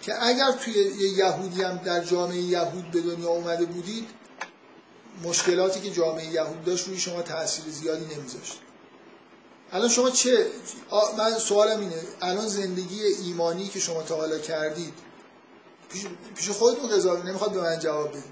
که 0.02 0.24
اگر 0.24 0.52
توی 0.52 0.74
یه 0.74 1.10
یهودی 1.18 1.62
هم 1.62 1.78
در 1.78 2.04
جامعه 2.04 2.38
یهود 2.38 2.92
به 2.92 3.02
دنیا 3.02 3.30
اومده 3.30 3.66
بودید 3.66 4.10
مشکلاتی 5.24 5.82
که 5.82 5.92
جامعه 5.92 6.26
یهود 6.26 6.66
داشت 6.66 6.88
روی 6.88 7.00
شما 7.00 7.22
تاثیر 7.22 7.66
زیادی 7.66 8.16
نمیذاشت. 8.16 8.60
الان 9.72 9.90
شما 9.90 10.10
چه 10.10 10.48
من 11.18 11.38
سوالم 11.40 11.80
اینه 11.80 12.02
الان 12.22 12.48
زندگی 12.48 13.04
ایمانی 13.04 13.68
که 13.68 13.80
شما 13.80 14.04
تا 14.04 14.16
حالا 14.16 14.40
کردید 14.40 14.94
پیش, 15.90 16.06
پیش 16.36 16.50
خودتون 16.50 16.90
قضاوت 16.90 17.26
نمی‌خواد 17.26 17.52
به 17.52 17.62
من 17.62 17.80
جواب 17.80 18.10
بدید. 18.10 18.24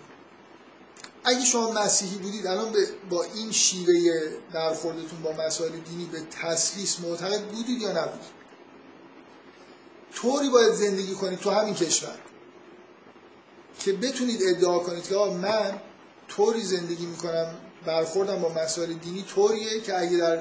اگه 1.24 1.46
شما 1.46 1.72
مسیحی 1.72 2.18
بودید 2.18 2.48
الان 2.48 2.76
با 3.10 3.24
این 3.24 3.52
شیوه 3.52 3.94
برخوردتون 4.54 5.22
با 5.24 5.32
مسائل 5.32 5.72
دینی 5.72 6.06
به 6.06 6.22
تسلیس 6.42 7.00
معتقد 7.00 7.42
بودید 7.42 7.82
یا 7.82 7.92
نبودید؟ 7.92 8.42
طوری 10.14 10.50
باید 10.50 10.74
زندگی 10.74 11.14
کنید 11.14 11.40
تو 11.40 11.50
همین 11.50 11.74
کشور 11.74 12.18
که 13.80 13.94
بتونید 13.94 14.42
ادعا 14.44 14.80
کنید 14.80 15.04
که 15.04 15.16
من 15.16 15.82
طوری 16.36 16.64
زندگی 16.64 17.06
می‌کنم 17.06 17.56
برخوردم 17.86 18.42
با 18.42 18.50
مسائل 18.50 18.94
دینی 18.94 19.24
طوریه 19.24 19.82
که 19.82 20.00
اگه 20.00 20.18
در 20.18 20.40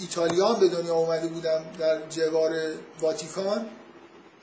ایتالیا 0.00 0.52
به 0.52 0.68
دنیا 0.68 0.94
اومده 0.94 1.26
بودم 1.26 1.64
در 1.78 2.08
جوار 2.08 2.72
واتیکان 3.00 3.66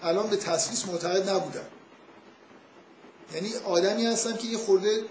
الان 0.03 0.27
به 0.27 0.35
تسلیس 0.35 0.85
معتقد 0.85 1.29
نبودم. 1.29 1.65
یعنی 3.33 3.53
آدمی 3.65 4.05
هستم 4.05 4.33
که 4.37 4.47
یه 4.47 4.57
خورده 4.57 5.03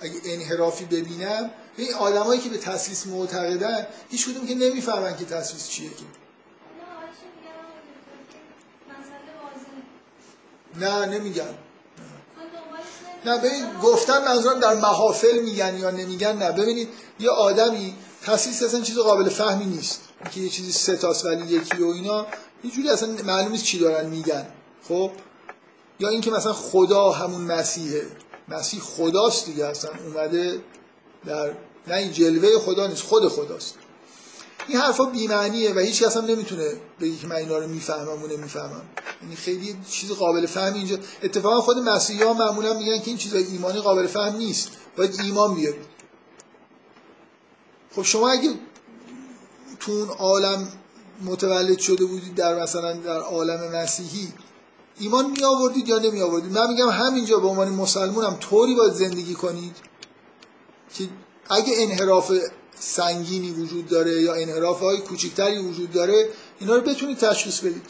اگه 0.00 0.20
انحرافی 0.24 0.84
ببینم 0.84 1.50
این 1.76 1.94
آدمایی 1.94 2.40
که 2.40 2.48
به 2.48 2.58
تسلیس 2.58 3.06
معتقدن 3.06 3.86
هیچ 4.10 4.28
کدوم 4.28 4.46
که 4.46 4.54
نمی‌فهمن 4.54 5.16
که 5.16 5.24
تسلیس 5.24 5.68
چیه 5.68 5.90
که. 5.90 6.04
نه 10.80 11.06
نمیگن 11.06 11.54
نه 13.24 13.38
ببین 13.38 13.64
گفتن 13.82 14.24
منظورم 14.24 14.60
در 14.60 14.74
محافل 14.74 15.38
میگن 15.38 15.76
یا 15.78 15.90
نمیگن 15.90 16.36
نه. 16.36 16.52
ببینید 16.52 16.88
یه 17.18 17.30
آدمی 17.30 17.94
تسلیس 18.22 18.62
اصلا 18.62 18.80
چیز 18.80 18.98
قابل 18.98 19.28
فهمی 19.28 19.64
نیست. 19.64 20.00
که 20.30 20.40
یه 20.40 20.48
چیزی 20.48 20.72
ستاس 20.72 21.24
ولی 21.24 21.54
یکی 21.54 21.82
و 21.82 21.86
اینا 21.86 22.26
یه 22.64 22.70
جوری 22.70 22.90
اصلا 22.90 23.08
معلوم 23.24 23.52
نیست 23.52 23.64
چی 23.64 23.78
دارن 23.78 24.06
میگن. 24.06 24.46
خب؟ 24.88 25.10
یا 26.00 26.08
اینکه 26.08 26.30
مثلا 26.30 26.52
خدا 26.52 27.10
همون 27.10 27.40
مسیحه. 27.40 28.06
مسیح 28.48 28.80
خداست 28.80 29.46
دیگه 29.46 29.66
اصلا 29.66 29.90
اومده 30.06 30.60
در 31.26 31.52
نه 31.86 31.94
این 31.94 32.12
جلوه 32.12 32.58
خدا 32.58 32.86
نیست 32.86 33.02
خود 33.02 33.28
خداست. 33.28 33.74
این 34.68 34.78
حرفا 34.78 35.04
بی‌معنیه 35.04 35.74
و 35.74 35.78
هیچ 35.78 36.02
کس 36.02 36.16
هم 36.16 36.24
نمی‌تونه 36.24 36.72
بگه 37.00 37.16
که 37.16 37.26
من 37.26 37.36
اینا 37.36 37.58
رو 37.58 37.68
می‌فهمم 37.68 38.22
و 38.22 38.26
نمی‌فهمم. 38.26 38.82
یعنی 39.22 39.36
خیلی 39.36 39.76
چیز 39.90 40.12
قابل 40.12 40.46
فهم 40.46 40.74
اینجا. 40.74 40.98
اتفاقا 41.22 41.60
خود 41.60 41.78
مسیحی 41.78 42.22
ها 42.22 42.32
معمولا 42.32 42.74
میگن 42.74 42.98
که 42.98 43.06
این 43.06 43.16
چیزای 43.16 43.44
ایمانی 43.44 43.80
قابل 43.80 44.06
فهم 44.06 44.36
نیست. 44.36 44.70
باید 44.96 45.20
ایمان 45.20 45.54
بیارید 45.54 45.92
خب 47.96 48.02
شما 48.02 48.30
اگه 48.30 48.50
تو 49.80 49.92
اون 49.92 50.08
عالم 50.08 50.68
متولد 51.24 51.78
شده 51.78 52.04
بودید 52.04 52.34
در 52.34 52.62
مثلا 52.62 52.92
در 52.92 53.20
عالم 53.20 53.76
مسیحی 53.76 54.32
ایمان 54.98 55.30
می 55.30 55.44
آوردید 55.44 55.88
یا 55.88 55.98
نمی 55.98 56.22
آوردید 56.22 56.52
من 56.52 56.68
میگم 56.68 56.88
همینجا 56.88 57.38
به 57.38 57.48
عنوان 57.48 57.68
مسلمون 57.68 58.24
هم 58.24 58.36
طوری 58.36 58.74
باید 58.74 58.92
زندگی 58.92 59.34
کنید 59.34 59.76
که 60.94 61.08
اگه 61.50 61.72
انحراف 61.76 62.32
سنگینی 62.84 63.50
وجود 63.50 63.88
داره 63.88 64.22
یا 64.22 64.34
انحراف 64.34 64.80
های 64.80 64.98
کوچکتری 64.98 65.58
وجود 65.58 65.92
داره 65.92 66.28
اینا 66.60 66.76
رو 66.76 66.80
بتونید 66.80 67.18
تشخیص 67.18 67.60
بدید. 67.60 67.86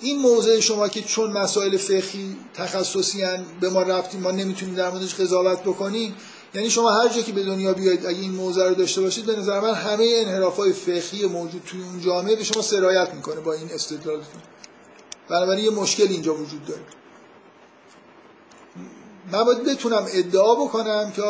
این 0.00 0.18
موضع 0.18 0.60
شما 0.60 0.88
که 0.88 1.02
چون 1.02 1.30
مسائل 1.30 1.76
فقهی 1.76 2.36
تخصصی 2.54 3.22
هن 3.22 3.44
به 3.60 3.70
ما 3.70 3.82
ربطی 3.82 4.18
ما 4.18 4.30
نمی‌تونیم 4.30 4.74
در 4.74 4.90
موردش 4.90 5.14
قضاوت 5.14 5.60
بکنیم 5.62 6.14
یعنی 6.54 6.70
شما 6.70 6.90
هر 6.90 7.08
جا 7.08 7.22
که 7.22 7.32
به 7.32 7.42
دنیا 7.42 7.74
بیاید 7.74 8.06
اگه 8.06 8.20
این 8.20 8.30
موضع 8.30 8.68
رو 8.68 8.74
داشته 8.74 9.00
باشید 9.00 9.26
به 9.26 9.36
نظر 9.36 9.60
من 9.60 9.74
همه 9.74 10.12
انحراف 10.26 10.56
های 10.56 10.72
فقهی 10.72 11.26
موجود 11.26 11.62
توی 11.66 11.80
اون 11.80 12.00
جامعه 12.00 12.36
به 12.36 12.44
شما 12.44 12.62
سرایت 12.62 13.14
می‌کنه 13.14 13.40
با 13.40 13.52
این 13.52 13.70
استدلالتون. 13.74 14.42
بنابراین 15.28 15.64
یه 15.64 15.70
مشکل 15.70 16.06
اینجا 16.08 16.34
وجود 16.34 16.64
داره. 16.64 16.82
من 19.32 19.44
باید 19.44 19.64
بتونم 19.64 20.06
ادعا 20.12 20.54
بکنم 20.54 21.12
که 21.16 21.22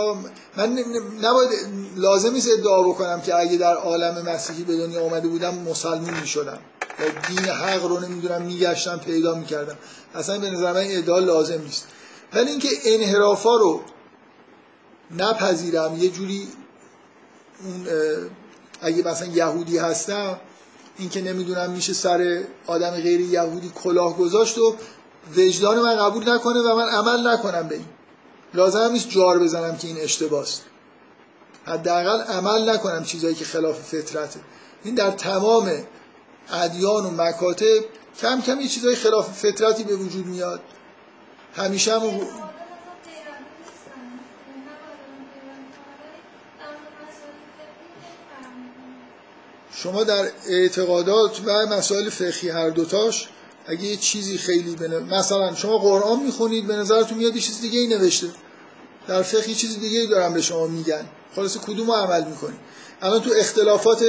من 0.56 0.78
نباید 1.22 1.51
لازم 1.97 2.32
نیست 2.32 2.48
ادعا 2.59 2.82
بکنم 2.82 3.20
که 3.20 3.36
اگه 3.36 3.56
در 3.56 3.74
عالم 3.74 4.22
مسیحی 4.28 4.64
به 4.64 4.77
دنیا 4.77 5.05
آمده 5.05 5.28
بودم 5.28 5.55
مسلمون 5.55 6.20
می‌شدم. 6.20 6.59
دین 7.28 7.39
حق 7.39 7.85
رو 7.85 8.01
نمی‌دونم 8.01 8.43
میگشتم 8.43 8.98
پیدا 8.98 9.35
می‌کردم. 9.35 9.77
اصلا 10.14 10.39
به 10.39 10.51
نظر 10.51 10.72
من 10.72 10.85
ادعا 10.89 11.18
لازم 11.18 11.62
نیست. 11.62 11.86
ولی 12.32 12.51
اینکه 12.51 12.68
انحرافا 12.85 13.56
رو 13.56 13.81
نپذیرم 15.16 15.97
یه 15.98 16.10
جوری 16.10 16.48
اون 17.64 17.86
اگه 18.81 19.02
مثلا 19.09 19.28
یهودی 19.28 19.78
هستم 19.78 20.40
اینکه 20.98 21.22
نمی‌دونم 21.22 21.70
میشه 21.70 21.93
سر 21.93 22.43
آدم 22.66 22.90
غیر 22.90 23.20
یهودی 23.20 23.72
کلاه 23.85 24.16
گذاشت 24.16 24.59
و 24.59 24.74
وجدان 25.36 25.78
من 25.78 25.97
قبول 25.97 26.28
نکنه 26.28 26.60
و 26.60 26.76
من 26.76 26.88
عمل 26.88 27.28
نکنم 27.28 27.68
به 27.68 27.74
این 27.74 27.84
لازم 28.55 28.92
نیست 28.92 29.09
جار 29.09 29.38
بزنم 29.38 29.76
که 29.76 29.88
این 29.88 29.97
اشتباست 30.01 30.62
حداقل 31.66 32.20
عمل 32.20 32.70
نکنم 32.70 33.05
چیزایی 33.05 33.34
که 33.34 33.44
خلاف 33.44 33.80
فطرته 33.82 34.40
این 34.84 34.94
در 34.94 35.10
تمام 35.10 35.72
ادیان 36.52 37.05
و 37.05 37.10
مکاتب 37.10 37.84
کم 38.20 38.40
کم 38.40 38.60
یه 38.60 38.68
چیزای 38.68 38.94
خلاف 38.94 39.38
فطرتی 39.38 39.84
به 39.84 39.97
وجود 39.97 40.26
میاد 40.26 40.60
همیشه 41.56 42.01
هم 42.01 42.20
شما 49.72 50.05
در 50.05 50.30
اعتقادات 50.48 51.40
و 51.44 51.66
مسائل 51.66 52.10
فقهی 52.10 52.48
هر 52.48 52.70
دوتاش 52.70 53.28
اگه 53.70 53.84
یه 53.84 53.97
چیزی 53.97 54.38
خیلی 54.38 54.76
بنه 54.76 54.98
مثلا 54.98 55.55
شما 55.55 55.78
قرآن 55.78 56.22
می‌خونید 56.22 56.66
به 56.66 56.76
نظرتون 56.76 57.18
میاد 57.18 57.36
یه 57.36 57.42
چیز 57.42 57.60
دیگه 57.60 57.78
ای 57.78 57.86
نوشته. 57.86 58.26
در 59.09 59.22
فقه 59.22 59.48
یه 59.48 59.55
چیز 59.55 59.80
دیگه 59.80 60.01
ای 60.01 60.06
دارن 60.06 60.34
به 60.34 60.42
شما 60.42 60.66
میگن. 60.66 61.05
خلاص 61.36 61.56
کدوم 61.56 61.90
عمل 61.90 62.24
می‌کنید 62.24 62.59
الان 63.02 63.20
تو 63.20 63.30
اختلافات 63.36 64.05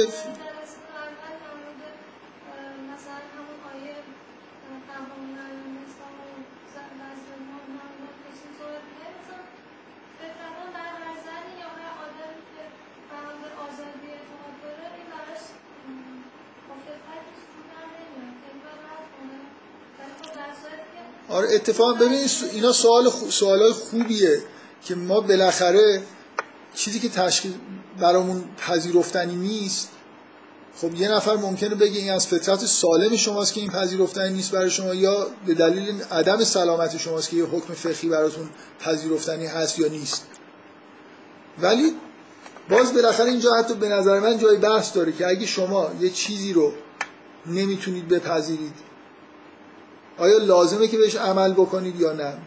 آره 21.32 21.54
اتفاقا 21.54 21.92
ببینید 21.92 22.30
اینا 22.52 22.72
سوال 22.72 23.08
خو... 23.08 23.30
سوالای 23.30 23.72
خوبیه 23.72 24.42
که 24.84 24.94
ما 24.94 25.20
بالاخره 25.20 26.02
چیزی 26.74 27.00
که 27.00 27.08
تشکیل 27.08 27.54
برامون 28.00 28.44
پذیرفتنی 28.58 29.34
نیست. 29.34 29.88
خب 30.76 30.94
یه 30.94 31.08
نفر 31.08 31.36
ممکنه 31.36 31.74
بگه 31.74 31.98
این 31.98 32.12
از 32.12 32.26
فطرت 32.26 32.58
سالم 32.58 33.16
شماست 33.16 33.52
که 33.52 33.60
این 33.60 33.70
پذیرفتنی 33.70 34.30
نیست 34.30 34.50
برای 34.50 34.70
شما 34.70 34.94
یا 34.94 35.26
به 35.46 35.54
دلیل 35.54 36.02
عدم 36.02 36.44
سلامت 36.44 36.98
شماست 36.98 37.30
که 37.30 37.36
یه 37.36 37.44
حکم 37.44 37.74
فقهی 37.74 38.08
براتون 38.08 38.48
پذیرفتنی 38.80 39.46
هست 39.46 39.78
یا 39.78 39.88
نیست. 39.88 40.26
ولی 41.62 41.92
باز 42.70 42.94
بالاخره 42.94 43.30
اینجا 43.30 43.54
حتی 43.54 43.74
به 43.74 43.88
نظر 43.88 44.20
من 44.20 44.38
جای 44.38 44.56
بحث 44.56 44.92
داره 44.92 45.12
که 45.12 45.26
اگه 45.26 45.46
شما 45.46 45.90
یه 46.00 46.10
چیزی 46.10 46.52
رو 46.52 46.72
نمی‌تونید 47.46 48.08
بپذیرید 48.08 48.91
آیا 50.18 50.38
لازمه 50.38 50.88
که 50.88 50.98
بهش 50.98 51.16
عمل 51.16 51.52
بکنید 51.52 52.00
یا 52.00 52.12
نه؟ 52.12 52.38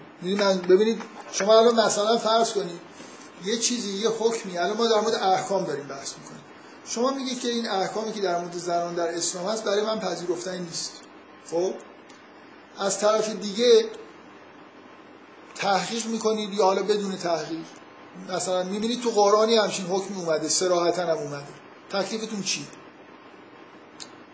ببینید 0.69 1.01
شما 1.31 1.59
الان 1.59 1.85
مثلا 1.85 2.17
فرض 2.17 2.53
کنید 2.53 2.79
یه 3.45 3.57
چیزی 3.57 3.91
یه 3.91 4.09
حکمی 4.09 4.57
الان 4.57 4.77
ما 4.77 4.87
در 4.87 5.01
مورد 5.01 5.15
احکام 5.15 5.63
داریم 5.63 5.87
بحث 5.87 6.13
می‌کنیم. 6.17 6.41
شما 6.85 7.11
میگید 7.11 7.39
که 7.39 7.47
این 7.47 7.69
احکامی 7.69 8.13
که 8.13 8.21
در 8.21 8.39
مورد 8.39 8.53
زنان 8.57 8.95
در 8.95 9.07
اسلام 9.07 9.45
هست 9.45 9.63
برای 9.63 9.81
من 9.81 9.99
پذیرفتنی 9.99 10.59
نیست. 10.59 10.91
خب؟ 11.51 11.73
از 12.79 12.99
طرف 12.99 13.29
دیگه 13.29 13.85
تحقیق 15.55 16.05
می‌کنید 16.05 16.53
یا 16.53 16.63
حالا 16.63 16.83
بدون 16.83 17.17
تحقیق؟ 17.17 17.65
مثلا 18.29 18.63
می‌بینید 18.63 19.01
تو 19.01 19.09
قرآنی 19.09 19.55
همچین 19.57 19.85
حکمی 19.85 20.17
اومده 20.17 20.49
سراحتا 20.49 21.01
هم 21.01 21.17
اومده. 21.17 21.47
تکلیفتون 21.89 22.43
چی؟ 22.43 22.67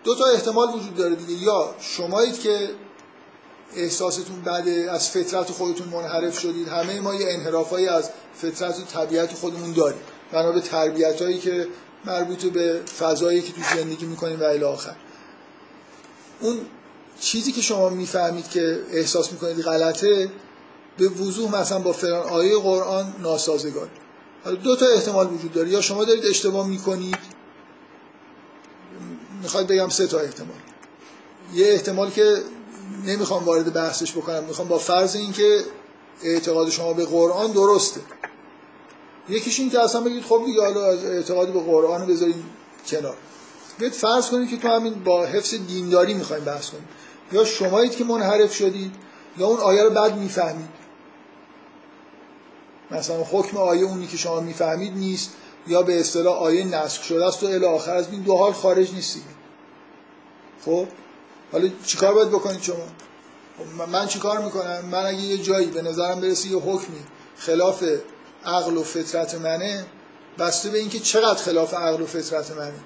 دو 0.03 0.15
تا 0.15 0.25
احتمال 0.25 0.69
وجود 0.69 0.95
داره 0.95 1.15
دیگه. 1.15 1.43
یا 1.43 1.75
شمایید 1.79 2.39
که 2.39 2.69
احساستون 3.75 4.41
بده 4.41 4.91
از 4.91 5.09
فطرت 5.09 5.51
خودتون 5.51 5.87
منحرف 5.87 6.39
شدید. 6.39 6.67
همه 6.67 6.99
ما 6.99 7.15
یه 7.15 7.33
انحرافایی 7.33 7.87
از 7.87 8.09
فطرت 8.35 8.79
و 8.79 8.81
طبیعت 8.81 9.33
خودمون 9.33 9.73
داریم. 9.73 10.01
بنا 10.31 10.51
به 10.51 10.61
تربیت 10.61 11.21
هایی 11.21 11.39
که 11.39 11.67
مربوط 12.05 12.45
به 12.45 12.81
فضایی 12.99 13.41
که 13.41 13.53
تو 13.53 13.61
زندگی 13.75 14.05
می‌کنیم 14.05 14.39
و 14.39 14.43
الی 14.43 14.63
آخر. 14.63 14.95
اون 16.39 16.59
چیزی 17.19 17.51
که 17.51 17.61
شما 17.61 17.89
می‌فهمید 17.89 18.49
که 18.49 18.79
احساس 18.91 19.31
می‌کنید 19.31 19.61
غلطه 19.61 20.31
به 20.97 21.07
وضوح 21.07 21.59
مثلا 21.59 21.79
با 21.79 21.91
فلان 21.91 22.29
آیه 22.29 22.59
قرآن 22.59 23.13
ناسازگار. 23.19 23.87
حالا 24.43 24.55
دو 24.55 24.75
تا 24.75 24.85
احتمال 24.85 25.33
وجود 25.33 25.53
داره. 25.53 25.69
یا 25.69 25.81
شما 25.81 26.05
دارید 26.05 26.25
اشتباه 26.25 26.67
می‌کنید. 26.67 27.17
می‌خواد 29.41 29.67
بگم 29.67 29.89
سه 29.89 30.07
تا 30.07 30.19
احتمال. 30.19 30.57
یه 31.53 31.67
احتمال 31.67 32.11
که 32.11 32.35
نمی‌خوام 33.05 33.43
وارد 33.43 33.73
بحثش 33.73 34.11
بکنم. 34.11 34.43
می‌خوام 34.43 34.67
با 34.67 34.77
فرض 34.77 35.15
اینکه 35.15 35.59
اعتقاد 36.23 36.69
شما 36.69 36.93
به 36.93 37.05
قرآن 37.05 37.51
درسته. 37.51 38.01
یکیش 39.29 39.59
این 39.59 39.69
که 39.69 39.79
اصلا 39.79 40.01
بگید 40.01 40.23
خب 40.23 40.41
دیگه 40.45 40.61
حالا 40.61 40.85
اعتقاد 40.85 41.53
به 41.53 41.59
قرآن 41.59 42.07
بذاریم 42.07 42.45
کنار. 42.87 43.17
بیاید 43.77 43.93
فرض 43.93 44.29
کنید 44.29 44.49
که 44.49 44.57
تو 44.57 44.67
همین 44.67 45.03
با 45.03 45.25
حفظ 45.25 45.53
دینداری 45.53 46.13
می‌خوایم 46.13 46.43
بحث 46.43 46.69
کنیم. 46.69 46.87
یا 47.31 47.45
شمایید 47.45 47.95
که 47.95 48.03
منحرف 48.03 48.53
شدید 48.55 48.91
یا 49.37 49.47
اون 49.47 49.59
آیه 49.59 49.83
رو 49.83 49.89
بعد 49.89 50.17
می‌فهمید. 50.17 50.69
مثلا 52.91 53.23
حکم 53.23 53.57
آیه 53.57 53.83
اونی 53.83 54.07
که 54.07 54.17
شما 54.17 54.39
می‌فهمید 54.39 54.93
نیست 54.97 55.31
یا 55.67 55.81
به 55.81 55.99
اصطلاح 55.99 56.37
آیه 56.37 56.65
نسخ 56.65 57.03
شده 57.03 57.25
است 57.25 57.43
و 57.43 57.47
الی 57.47 57.65
آخر 57.65 57.95
از 57.95 58.09
این 58.11 58.21
دو 58.21 58.37
حال 58.37 58.53
خارج 58.53 58.93
نیستی 58.93 59.21
خب؟ 60.65 60.87
حالا 61.51 61.69
چیکار 61.85 62.13
باید 62.13 62.29
بکنید 62.29 62.61
شما؟ 62.61 62.75
خب 63.57 63.89
من 63.89 64.07
چیکار 64.07 64.39
می‌کنم؟ 64.39 64.85
من 64.85 65.05
اگه 65.05 65.21
یه 65.21 65.37
جایی 65.37 65.67
به 65.67 65.81
نظرم 65.81 66.21
برسه 66.21 66.49
یه 66.49 66.57
حکمی 66.57 67.03
خلاف 67.37 67.83
عقل 68.45 68.77
و 68.77 68.83
فطرت 68.83 69.35
منه 69.35 69.85
بسته 70.39 70.69
به 70.69 70.77
اینکه 70.77 70.99
چقدر 70.99 71.41
خلاف 71.41 71.73
عقل 71.73 72.01
و 72.01 72.05
فطرت 72.05 72.51
منه 72.51 72.79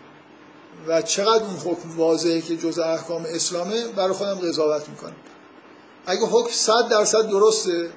و 0.88 1.02
چقدر 1.02 1.44
اون 1.44 1.56
حکم 1.56 1.98
واضحه 1.98 2.42
که 2.42 2.58
جز 2.58 2.80
احکام 2.80 3.26
اسلامه 3.26 3.88
برای 3.88 4.14
خودم 4.14 4.36
قضاوت 4.36 4.90
می‌کنم. 4.90 5.16
اگه 6.06 6.26
حکم 6.26 6.52
صد 6.52 6.88
درصد 6.90 7.28
درسته 7.28 7.90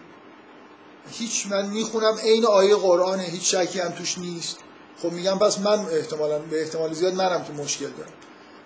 هیچ 1.10 1.46
من 1.50 1.66
می‌خونم 1.66 2.18
عین 2.22 2.46
آیه 2.46 2.76
قرآنه 2.76 3.22
هیچ 3.22 3.54
شکی 3.54 3.80
هم 3.80 3.90
توش 3.90 4.18
نیست. 4.18 4.58
خب 5.02 5.12
میگم 5.12 5.38
پس 5.38 5.58
من 5.58 5.78
احتمالا 5.78 6.38
به 6.38 6.62
احتمال 6.62 6.92
زیاد 6.92 7.14
منم 7.14 7.42
تو 7.42 7.52
مشکل 7.52 7.86
دارم. 7.86 8.12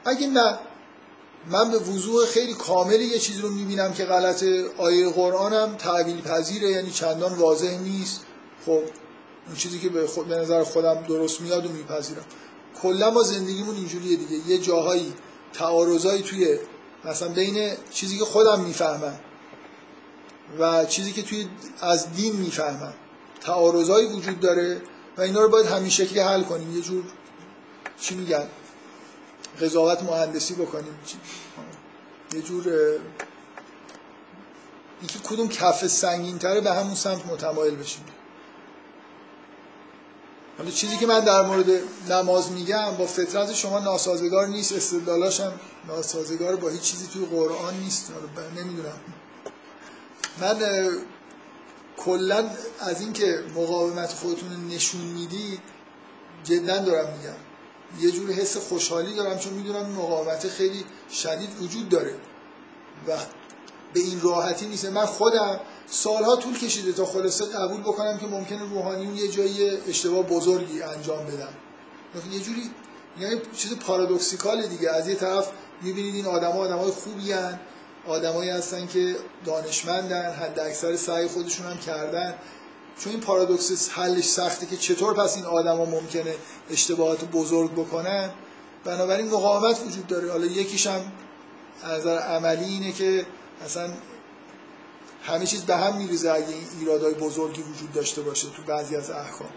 اگه 0.05 0.27
نه 0.27 0.59
من 1.51 1.71
به 1.71 1.79
وضوح 1.79 2.27
خیلی 2.27 2.55
کاملی 2.55 3.05
یه 3.05 3.19
چیزی 3.19 3.41
رو 3.41 3.51
می‌بینم 3.51 3.93
که 3.93 4.05
غلط 4.05 4.45
آیه 4.79 5.09
قرآنم 5.11 5.77
تعویل 5.77 6.21
پذیره 6.21 6.71
یعنی 6.71 6.91
چندان 6.91 7.35
واضح 7.35 7.79
نیست. 7.79 8.21
خب 8.67 8.83
اون 9.47 9.57
چیزی 9.57 9.79
که 9.79 9.89
به, 9.89 10.07
خود 10.07 10.29
به 10.29 10.37
نظر 10.37 10.65
خودم 10.65 11.05
درست 11.09 11.41
میاد 11.41 11.67
و 11.67 11.69
میپذیرم. 11.69 12.25
کلا 12.83 13.11
ما 13.11 13.23
زندگیمون 13.23 13.77
اینجوریه 13.77 14.17
دیگه. 14.17 14.49
یه 14.49 14.59
جاهایی 14.59 15.13
تعارضایی 15.53 16.23
توی 16.23 16.59
مثلا 17.05 17.29
بین 17.29 17.73
چیزی 17.91 18.19
که 18.19 18.25
خودم 18.25 18.61
می‌فهمم 18.61 19.21
و 20.59 20.85
چیزی 20.85 21.13
که 21.13 21.23
توی 21.23 21.49
از 21.81 22.13
دین 22.13 22.37
می‌فهمم. 22.37 22.95
تعارضایی 23.41 24.07
وجود 24.07 24.41
داره 24.41 24.83
و 25.17 25.21
اینا 25.21 25.41
رو 25.43 25.49
باید 25.49 25.67
همین 25.67 25.91
شکلی 25.91 26.21
حل 26.21 26.43
کنیم. 26.43 26.77
یه 26.77 26.83
جور 26.83 27.05
چی 28.01 28.15
میگن؟ 28.15 28.47
قضاوت 29.61 30.03
مهندسی 30.03 30.55
بکنیم. 30.55 30.99
یه 32.35 32.43
جور 32.43 32.65
اینکه 35.01 35.19
کدوم 35.19 35.49
کف 35.49 35.87
سنگین 35.87 36.39
تره 36.39 36.61
به 36.61 36.73
همون 36.73 36.95
سمت 36.95 37.27
متمایل 37.27 37.75
بشیم. 37.75 38.05
حالا 40.59 40.71
چیزی 40.71 40.97
که 40.97 41.07
من 41.07 41.21
در 41.21 41.43
مورد 41.43 41.67
نماز 42.11 42.53
میگم 42.53 42.97
با 42.99 43.07
فطرت 43.07 43.53
شما 43.53 43.79
ناسازگار 43.79 44.47
نیست 44.47 44.73
استدلالاش 44.73 45.41
هم 45.41 45.53
ناسازگار 45.89 46.57
با 46.57 46.69
هیچ 46.69 46.83
چیزی 46.83 47.07
توی 47.07 47.27
قرآن 47.27 47.75
نیست. 47.75 48.13
نمی‌دونم. 48.57 49.01
من 50.41 50.57
کلا 51.97 52.51
از 52.81 53.01
اینکه 53.01 53.45
مقاومت 53.55 54.13
خودتون 54.13 54.69
نشون 54.69 55.01
می‌دید 55.01 55.61
جدا 56.45 56.79
دارم 56.79 57.19
میگم. 57.19 57.52
یه 58.01 58.11
جور 58.11 58.31
حس 58.31 58.57
خوشحالی 58.57 59.15
دارم 59.15 59.39
چون 59.39 59.53
می‌دونم 59.53 59.91
مقاومت 59.91 60.49
خیلی 60.49 60.85
شدید 61.13 61.63
وجود 61.63 61.89
داره 61.89 62.15
و 63.09 63.17
به 63.93 64.01
این 64.01 64.21
راحتی 64.21 64.67
نیست. 64.67 64.85
من 64.85 65.07
خودم 65.07 65.61
سالها 65.87 66.37
طول 66.37 66.59
کشیده 66.59 66.93
تا 66.93 67.05
خلاصه 67.05 67.45
قبول 67.45 67.81
بکنم 67.81 68.19
که 68.19 68.27
ممکنه 68.27 68.71
روحانیون 68.71 69.17
یه 69.17 69.29
جایی 69.29 69.71
اشتباه 69.89 70.23
بزرگی 70.23 70.83
انجام 70.83 71.27
بدن. 71.27 71.49
یه 72.33 72.41
جوری 72.41 72.71
یعنی 73.21 73.41
چیز 73.57 73.79
پارادوکسیکال 73.79 74.67
دیگه. 74.67 74.91
از 74.91 75.09
یه 75.09 75.15
طرف 75.15 75.49
می‌بینید 75.83 76.15
این 76.15 76.27
آدما 76.27 76.55
آدمای 76.55 76.91
خوبی 76.91 77.33
هن. 77.33 77.61
آدمایی 78.07 78.51
هستن 78.51 78.87
که 78.87 79.17
دانشمندن 79.45 80.33
حد 80.33 80.61
اکثر 80.61 80.97
سعی 80.97 81.29
خودشون 81.29 81.67
هم 81.67 81.79
کردن. 81.79 82.35
چون 82.99 83.13
این 83.13 83.21
پارادوکس 83.21 83.91
حلش 83.91 84.25
سخته 84.25 84.67
که 84.67 84.77
چطور 84.77 85.15
پس 85.15 85.37
این 85.37 85.45
آدما 85.45 85.85
ممکنه 85.85 86.35
اشتباهات 86.71 87.25
بزرگ 87.25 87.73
بکنن 87.73 88.31
بنابراین 88.85 89.27
مقاومت 89.27 89.81
وجود 89.87 90.07
داره. 90.07 90.31
حالا 90.31 90.47
یکیش 90.47 90.87
هم 90.87 91.13
از 91.83 92.07
عملی 92.07 92.65
اینه 92.65 92.93
که 92.93 93.27
اصلا 93.65 93.91
همه 95.23 95.47
چیز 95.47 95.63
به 95.63 95.77
هم 95.77 95.97
میریزه 95.97 96.31
اگه 96.31 96.49
این 96.49 96.67
ایرادای 96.81 97.15
بزرگی 97.15 97.63
وجود 97.63 97.93
داشته 97.93 98.23
باشه 98.23 98.49
تو 98.49 98.63
بعضی 98.63 98.97
از 98.97 99.11
احکام. 99.11 99.51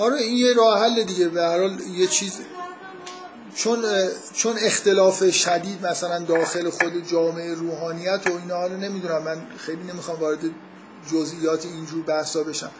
آره 0.00 0.16
این 0.16 0.36
یه 0.36 0.54
راه 0.54 0.80
حل 0.80 1.02
دیگه. 1.02 1.28
به 1.28 1.42
هر 1.42 1.60
حال 1.60 1.80
یه 1.96 2.06
چیز 2.06 2.32
چون 3.54 3.84
چون 4.34 4.56
اختلاف 4.62 5.30
شدید 5.30 5.86
مثلا 5.86 6.18
داخل 6.18 6.70
خود 6.70 7.08
جامعه 7.10 7.54
روحانیت 7.54 8.20
و 8.26 8.32
اینا 8.42 8.66
رو 8.66 8.76
نمی‌دونم. 8.76 9.22
من 9.22 9.46
خیلی 9.58 9.82
نمی‌خوام 9.82 10.20
وارد 10.20 10.38
جزئیات 11.12 11.66
اینجور 11.66 12.02
بحثا 12.02 12.42
بشم. 12.42 12.70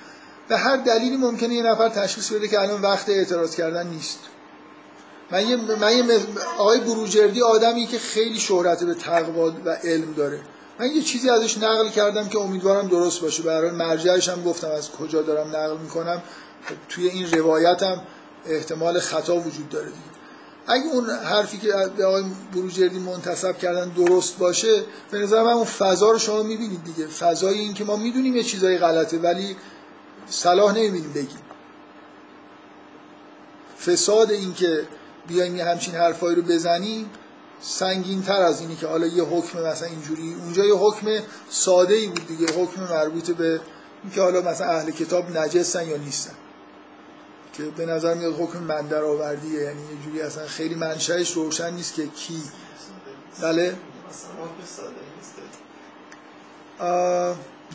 به 0.48 0.56
هر 0.56 0.76
دلیلی 0.76 1.16
ممکنه 1.16 1.54
یه 1.54 1.62
نفر 1.62 1.88
تشخیص 1.88 2.32
بده 2.32 2.48
که 2.48 2.60
الان 2.60 2.82
وقت 2.82 3.08
اعتراض 3.08 3.56
کردن 3.56 3.86
نیست. 3.86 4.18
من 5.30 5.48
یه, 5.48 5.56
من 5.56 5.96
یه 5.96 6.04
آقای 6.58 6.80
بروجردی 6.80 7.42
آدمی 7.42 7.86
که 7.86 7.98
خیلی 7.98 8.40
شهرت 8.40 8.84
به 8.84 8.94
تقوا 8.94 9.52
و 9.64 9.70
علم 9.70 10.12
داره. 10.12 10.40
من 10.78 10.86
یه 10.86 11.02
چیزی 11.02 11.30
ازش 11.30 11.58
نقل 11.58 11.88
کردم 11.88 12.28
که 12.28 12.38
امیدوارم 12.38 12.88
درست 12.88 13.20
باشه. 13.20 13.42
برای 13.42 13.70
مرجعش 13.70 14.28
هم 14.28 14.42
گفتم 14.42 14.70
از 14.70 14.90
کجا 14.90 15.22
دارم 15.22 15.48
نقل 15.48 15.76
می‌کنم. 15.76 16.22
توی 16.88 17.08
این 17.08 17.32
روایت 17.32 17.82
هم 17.82 18.00
احتمال 18.46 19.00
خطا 19.00 19.36
وجود 19.36 19.68
داره 19.68 19.86
دیگه. 19.86 20.20
اگه 20.66 20.86
اون 20.92 21.10
حرفی 21.10 21.58
که 21.58 21.72
به 21.96 22.06
آقای 22.06 22.24
بروجردی 22.52 22.98
منتصب 22.98 23.58
کردن 23.58 23.88
درست 23.88 24.38
باشه 24.38 24.82
به 25.10 25.18
نظر 25.18 25.42
من 25.42 25.52
اون 25.52 25.64
فضا 25.64 26.10
رو 26.10 26.18
شما 26.18 26.42
می‌بینید 26.42 26.84
دیگه. 26.84 27.06
فضای 27.06 27.58
این 27.58 27.74
که 27.74 27.84
ما 27.84 27.96
می‌دونیم 27.96 28.36
یه 28.36 28.42
چیزای 28.42 28.78
غلطه 28.78 29.18
ولی 29.18 29.56
صلاح 30.26 30.74
نمی‌بینیم 30.74 31.12
بگیم. 31.12 31.40
فساد 33.86 34.30
این 34.30 34.54
که 34.54 34.88
بیایم 35.28 35.56
یه 35.56 35.64
همچین 35.64 35.94
حرفایی 35.94 36.36
رو 36.36 36.42
بزنیم 36.42 37.10
سنگین 37.60 38.22
تر 38.22 38.42
از 38.42 38.60
اینی 38.60 38.76
که 38.76 38.86
حالا 38.86 39.06
یه 39.06 39.24
حکم 39.24 39.62
مثلا 39.62 39.88
اینجوری 39.88 40.34
اونجا 40.34 40.64
یه 40.64 40.74
حکم 40.74 41.06
ساده 41.50 41.94
ای 41.94 42.06
بود 42.06 42.26
دیگه 42.26 42.52
حکم 42.52 42.82
مربوط 42.82 43.30
به 43.30 43.60
اینکه 44.04 44.20
حالا 44.20 44.40
مثلا 44.40 44.66
اهل 44.66 44.90
کتاب 44.90 45.36
نجسن 45.36 45.88
یا 45.88 45.96
نیستن. 45.96 46.34
که 47.60 47.66
به 47.66 47.86
نظر 47.86 48.14
میاد 48.14 48.34
حکم 48.40 48.58
من 48.58 48.86
در 48.86 49.02
آوردیه 49.02 49.60
یعنی 49.60 49.80
یه 49.80 50.04
جوری 50.04 50.22
اصلا 50.22 50.46
خیلی 50.46 50.74
منشأش 50.74 51.32
روشن 51.32 51.74
نیست 51.74 51.94
که 51.94 52.06
کی. 52.06 52.42
بله. 53.42 53.76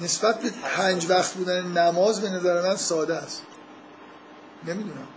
نسبت 0.01 0.41
به 0.41 0.49
پنج 0.63 1.05
وقت 1.09 1.33
بودن 1.33 1.65
نماز 1.65 2.21
به 2.21 2.29
نظر 2.29 2.61
من 2.61 2.75
ساده 2.75 3.15
است. 3.15 3.41
نمی‌دونم. 4.67 5.07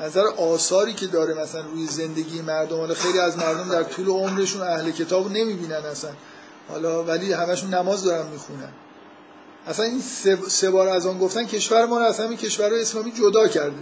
نظر 0.00 0.26
آثاری 0.26 0.94
که 0.94 1.06
داره 1.06 1.34
مثلا 1.34 1.60
روی 1.60 1.86
زندگی 1.86 2.40
مردم 2.40 2.76
حالا 2.76 2.94
خیلی 2.94 3.18
از 3.18 3.38
مردم 3.38 3.68
در 3.68 3.82
طول 3.82 4.08
عمرشون 4.08 4.62
اهل 4.62 4.90
کتاب 4.90 5.30
نمی‌بینن 5.30 5.72
اصلا. 5.72 6.10
حالا 6.68 7.04
ولی 7.04 7.32
همشون 7.32 7.74
نماز 7.74 8.04
دارن 8.04 8.26
می‌خونن. 8.26 8.72
اصلا 9.68 9.84
این 9.84 10.00
سه, 10.48 10.70
بار 10.70 10.88
از 10.88 11.06
آن 11.06 11.18
گفتن 11.18 11.46
کشور 11.46 11.86
ما 11.86 11.98
رو 11.98 12.04
از 12.04 12.20
همین 12.20 12.38
کشور 12.38 12.74
اسلامی 12.74 13.12
جدا 13.12 13.48
کرده. 13.48 13.76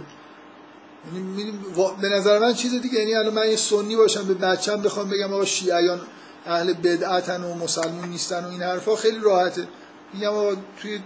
یعنی 1.13 1.53
به 2.01 2.09
نظر 2.09 2.39
من 2.39 2.53
چیز 2.53 2.81
دیگه 2.81 2.99
یعنی 2.99 3.15
الان 3.15 3.33
من 3.33 3.49
یه 3.49 3.55
سنی 3.55 3.95
باشم 3.95 4.27
به 4.27 4.33
بچم 4.33 4.81
بخوام 4.81 5.09
بگم 5.09 5.33
آقا 5.33 5.45
شیعیان 5.45 6.01
اهل 6.45 6.73
بدعتن 6.73 7.43
و 7.43 7.53
مسلمون 7.53 8.09
نیستن 8.09 8.45
و 8.45 8.49
این 8.49 8.61
حرفا 8.61 8.95
خیلی 8.95 9.19
راحته. 9.19 9.67
میگم 10.13 10.29
آقا 10.29 10.55
توی 10.81 10.99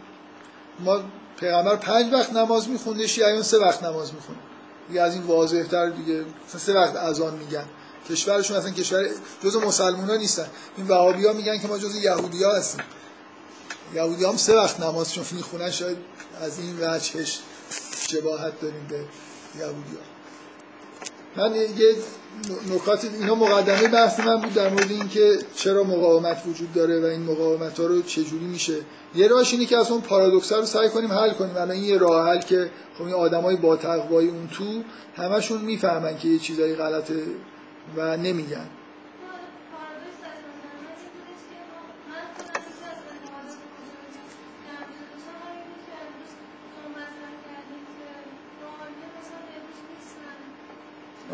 ما 0.80 0.99
پیغمبر 1.40 1.76
پنج 1.76 2.14
وقت 2.14 2.34
نماز 2.34 2.70
میخونده 2.70 3.08
شیعیان 3.08 3.41
سه 3.41 3.58
وقت 3.58 3.84
نماز 3.84 4.14
می‌خونه. 4.14 4.40
دیگه 4.88 5.02
از 5.02 5.14
این 5.14 5.24
واضح 5.24 5.64
تر 5.64 5.90
دیگه 5.90 6.26
سه 6.58 6.74
وقت 6.74 6.95
اذان 6.95 7.34
میگن. 7.34 7.66
کشورشون 8.10 8.58
اصلا 8.58 8.72
کشور 8.72 9.10
جز 9.44 9.56
مسلمان 9.56 10.10
ها 10.10 10.16
نیستن. 10.16 10.48
این 10.78 10.88
وهابی 10.88 11.26
ها 11.26 11.34
میگن 11.34 11.60
که 11.60 11.68
ما 11.68 11.78
جز 11.78 11.95
یهودی 11.95 12.44
ها 12.44 12.56
هستیم. 12.56 12.82
یهودی 13.95 14.26
هم 14.26 14.38
سه 14.38 14.55
وقت 14.55 14.80
نمازشون 14.80 15.23
می‌خونن 15.31 15.72
شاید 15.72 15.97
از 16.41 16.59
این 16.59 16.76
وجهش 16.81 17.39
شباهت 18.09 18.61
داریم 18.61 18.88
به 18.89 18.95
یهودی 19.59 19.95
ها. 19.95 20.11
من 21.35 21.55
یه 21.55 21.95
نکات 22.76 23.05
اینا 23.05 23.35
مقدمه 23.35 23.88
بحث 23.88 24.19
من 24.19 24.41
بود 24.41 24.53
در 24.53 24.69
مورد 24.69 24.91
اینکه 24.91 25.39
چرا 25.55 25.84
مقاومت 25.84 26.43
وجود 26.47 26.73
داره 26.73 27.01
و 27.01 27.05
این 27.05 27.22
مقاومت 27.22 27.80
ها 27.80 27.85
رو 27.85 28.01
چجوری 28.01 28.45
میشه. 28.45 28.77
یه 29.15 29.27
راهش 29.27 29.53
اینه 29.53 29.65
که 29.65 29.77
از 29.77 29.91
اون 29.91 30.01
پارادوکس 30.01 30.53
رو 30.53 30.65
سعی 30.65 30.89
کنیم 30.89 31.11
حل 31.11 31.34
کنیم. 31.34 31.55
الان 31.55 31.72
این 31.72 31.84
یه 31.84 31.97
راه 31.97 32.27
حل 32.27 32.41
که 32.41 32.69
خب 32.97 33.03
این 33.03 33.13
آدمای 33.13 33.55
با 33.55 33.76
تقوای 33.76 34.27
اون 34.27 34.47
تو 34.47 34.84
همشون 35.15 35.61
می‌فهمن 35.61 36.18
که 36.18 36.27
یه 36.27 36.39
چیزایی 36.39 36.76
غلطه 36.76 37.23
و 37.97 38.18
نمیگن. 38.18 38.69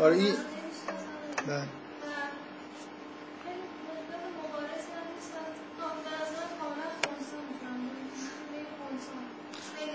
آره 0.00 0.16
این 0.16 0.34
بله. 1.46 1.62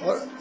آره. 0.06 0.32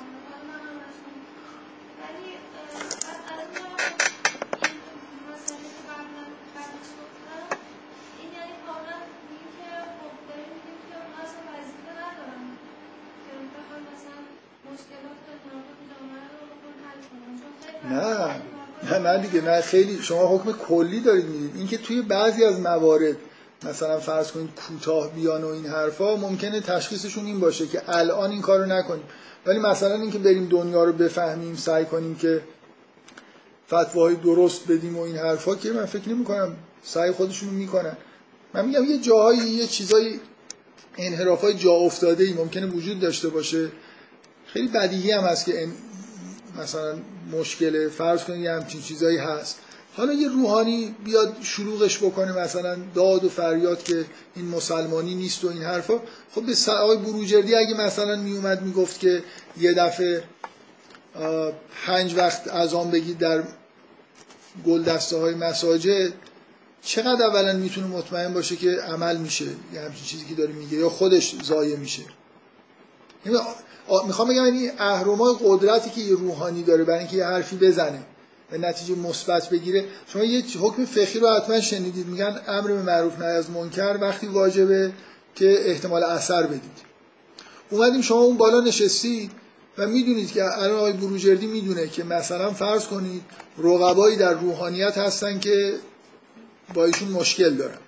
دیگه 19.33 19.45
نه 19.45 19.61
خیلی 19.61 20.03
شما 20.03 20.27
حکم 20.27 20.53
کلی 20.53 21.01
دارید 21.01 21.25
می‌دید. 21.25 21.57
اینکه 21.57 21.79
توی 21.79 22.03
بعضی 22.03 22.45
از 22.45 22.61
موارد 22.61 23.17
مثلا 23.65 24.01
فرض 24.01 24.31
کنید 24.31 24.51
کوتاه 24.69 25.13
بیان 25.13 25.45
و 25.45 25.49
این 25.49 25.67
حرفا 25.67 26.17
ممکنه 26.17 26.61
تشخیصشون 26.61 27.27
این 27.27 27.41
باشه 27.41 27.67
که 27.67 27.83
الان 27.89 28.31
این 28.31 28.43
کارو 28.43 28.67
نکنیم. 28.67 29.05
ولی 29.47 29.59
مثلا 29.59 29.95
اینکه 29.95 30.19
بریم 30.19 30.49
دنیا 30.49 30.85
رو 30.85 30.93
بفهمیم 30.93 31.57
سعی 31.57 31.85
کنیم 31.85 32.15
که 32.15 32.41
فتواهای 33.67 34.15
درست 34.15 34.69
بدیم 34.69 34.99
و 34.99 35.01
این 35.03 35.17
حرفا 35.17 35.55
که 35.55 35.73
من 35.73 35.87
فکر 35.87 36.09
نمی 36.09 36.25
کنم 36.25 36.57
سعی 36.83 37.11
خودشون 37.11 37.49
می‌کنن. 37.49 37.97
من 38.55 38.67
میگم 38.67 38.85
یه 38.85 38.99
جاهایی 38.99 39.41
یه 39.41 39.67
چیزای 39.67 40.21
انحرافای 40.99 41.55
جا 41.55 41.73
افتاده 41.73 42.25
ای 42.25 42.33
ممکنه 42.33 42.67
وجود 42.67 43.01
داشته 43.01 43.29
باشه. 43.29 43.69
خیلی 44.47 44.69
بدیهی 44.69 45.11
هم 45.11 45.25
هست 45.25 45.45
که 45.45 45.69
مثلا 46.59 46.95
مشکل 47.33 47.89
فرض 47.89 48.24
کنید 48.24 48.41
یه 48.41 48.53
همچین 48.53 48.83
چیزایی 48.83 49.19
هست. 49.19 49.59
حالا 49.97 50.12
یه 50.12 50.29
روحانی 50.29 50.95
بیاد 51.05 51.37
شلوغش 51.43 51.99
بکنه 51.99 52.33
مثلا 52.33 52.77
داد 52.95 53.24
و 53.24 53.29
فریاد 53.29 53.83
که 53.83 54.05
این 54.37 54.49
مسلمانی 54.49 55.15
نیست 55.15 55.45
و 55.45 55.49
این 55.49 55.62
حرفا. 55.62 55.95
خب 56.35 56.43
به 56.47 56.73
آقای 56.73 56.97
بروجردی 56.97 57.55
اگه 57.55 57.74
مثلا 57.74 58.16
میومد 58.16 58.62
می‌گفت 58.62 59.01
که 59.01 59.23
یه 59.61 59.73
دفعه 59.73 60.24
پنج 61.87 62.15
وقت 62.15 62.49
اذان 62.49 62.91
بگید 62.91 63.19
در 63.19 63.43
گل 64.66 64.83
دسته 64.83 65.16
های 65.16 65.35
مساجد 65.35 66.12
چقدر 66.83 67.27
اولا 67.27 67.53
می‌تونه 67.53 67.87
مطمئن 67.87 68.35
باشه 68.35 68.57
که 68.57 68.70
عمل 68.70 69.16
میشه؟ 69.16 69.45
یه 69.74 69.81
همچین 69.81 70.05
چیزی 70.05 70.24
که 70.24 70.35
داره 70.35 70.53
میگه 70.53 70.77
یا 70.77 70.89
خودش 70.89 71.35
ضایع 71.43 71.77
میشه؟ 71.77 72.03
یعنی 73.27 73.39
می‌خوام 74.06 74.28
بگم 74.28 74.43
این 74.43 74.70
اهرمای 74.78 75.35
قدرتی 75.44 75.90
که 75.90 76.01
یه 76.01 76.16
روحانی 76.16 76.62
داره 76.62 76.85
برای 76.85 76.98
اینکه 76.98 77.16
یه 77.16 77.27
حرفی 77.27 77.56
بزنه 77.56 78.02
و 78.52 78.59
نتیجه 78.59 78.94
مثبت 78.94 79.48
بگیره. 79.51 79.85
شما 80.06 80.24
یه 80.24 80.44
حکم 80.60 80.85
فقهی 80.85 81.20
رو 81.20 81.28
حتما 81.28 81.60
شنیدید. 81.60 82.06
میگن 82.06 82.40
امر 82.48 82.73
به 82.73 82.82
معروف 82.82 83.19
نهی 83.19 83.36
از 83.36 83.51
منکر 83.51 83.98
وقتی 84.01 84.27
واجبه 84.27 84.93
که 85.35 85.70
احتمال 85.70 86.02
اثر 86.02 86.43
بدید. 86.43 86.93
اومدیم 87.70 88.01
شما 88.01 88.20
اون 88.20 88.36
بالا 88.36 88.60
نشستید 88.60 89.31
و 89.78 89.86
می‌دونید 89.86 90.32
که 90.32 90.44
الان 90.44 90.77
آقای 90.77 90.93
بروجردی 90.93 91.47
می‌دونه 91.47 91.89
که 91.89 92.05
مثلا 92.05 92.52
فرض 92.52 92.86
کنید 92.86 93.23
رقبایی 93.59 94.16
در 94.16 94.32
روحانیت 94.32 94.98
هستن 94.98 95.39
که 95.39 95.74
با 96.74 96.85
ایشون 96.85 97.09
مشکل 97.09 97.55
دارن 97.55 97.78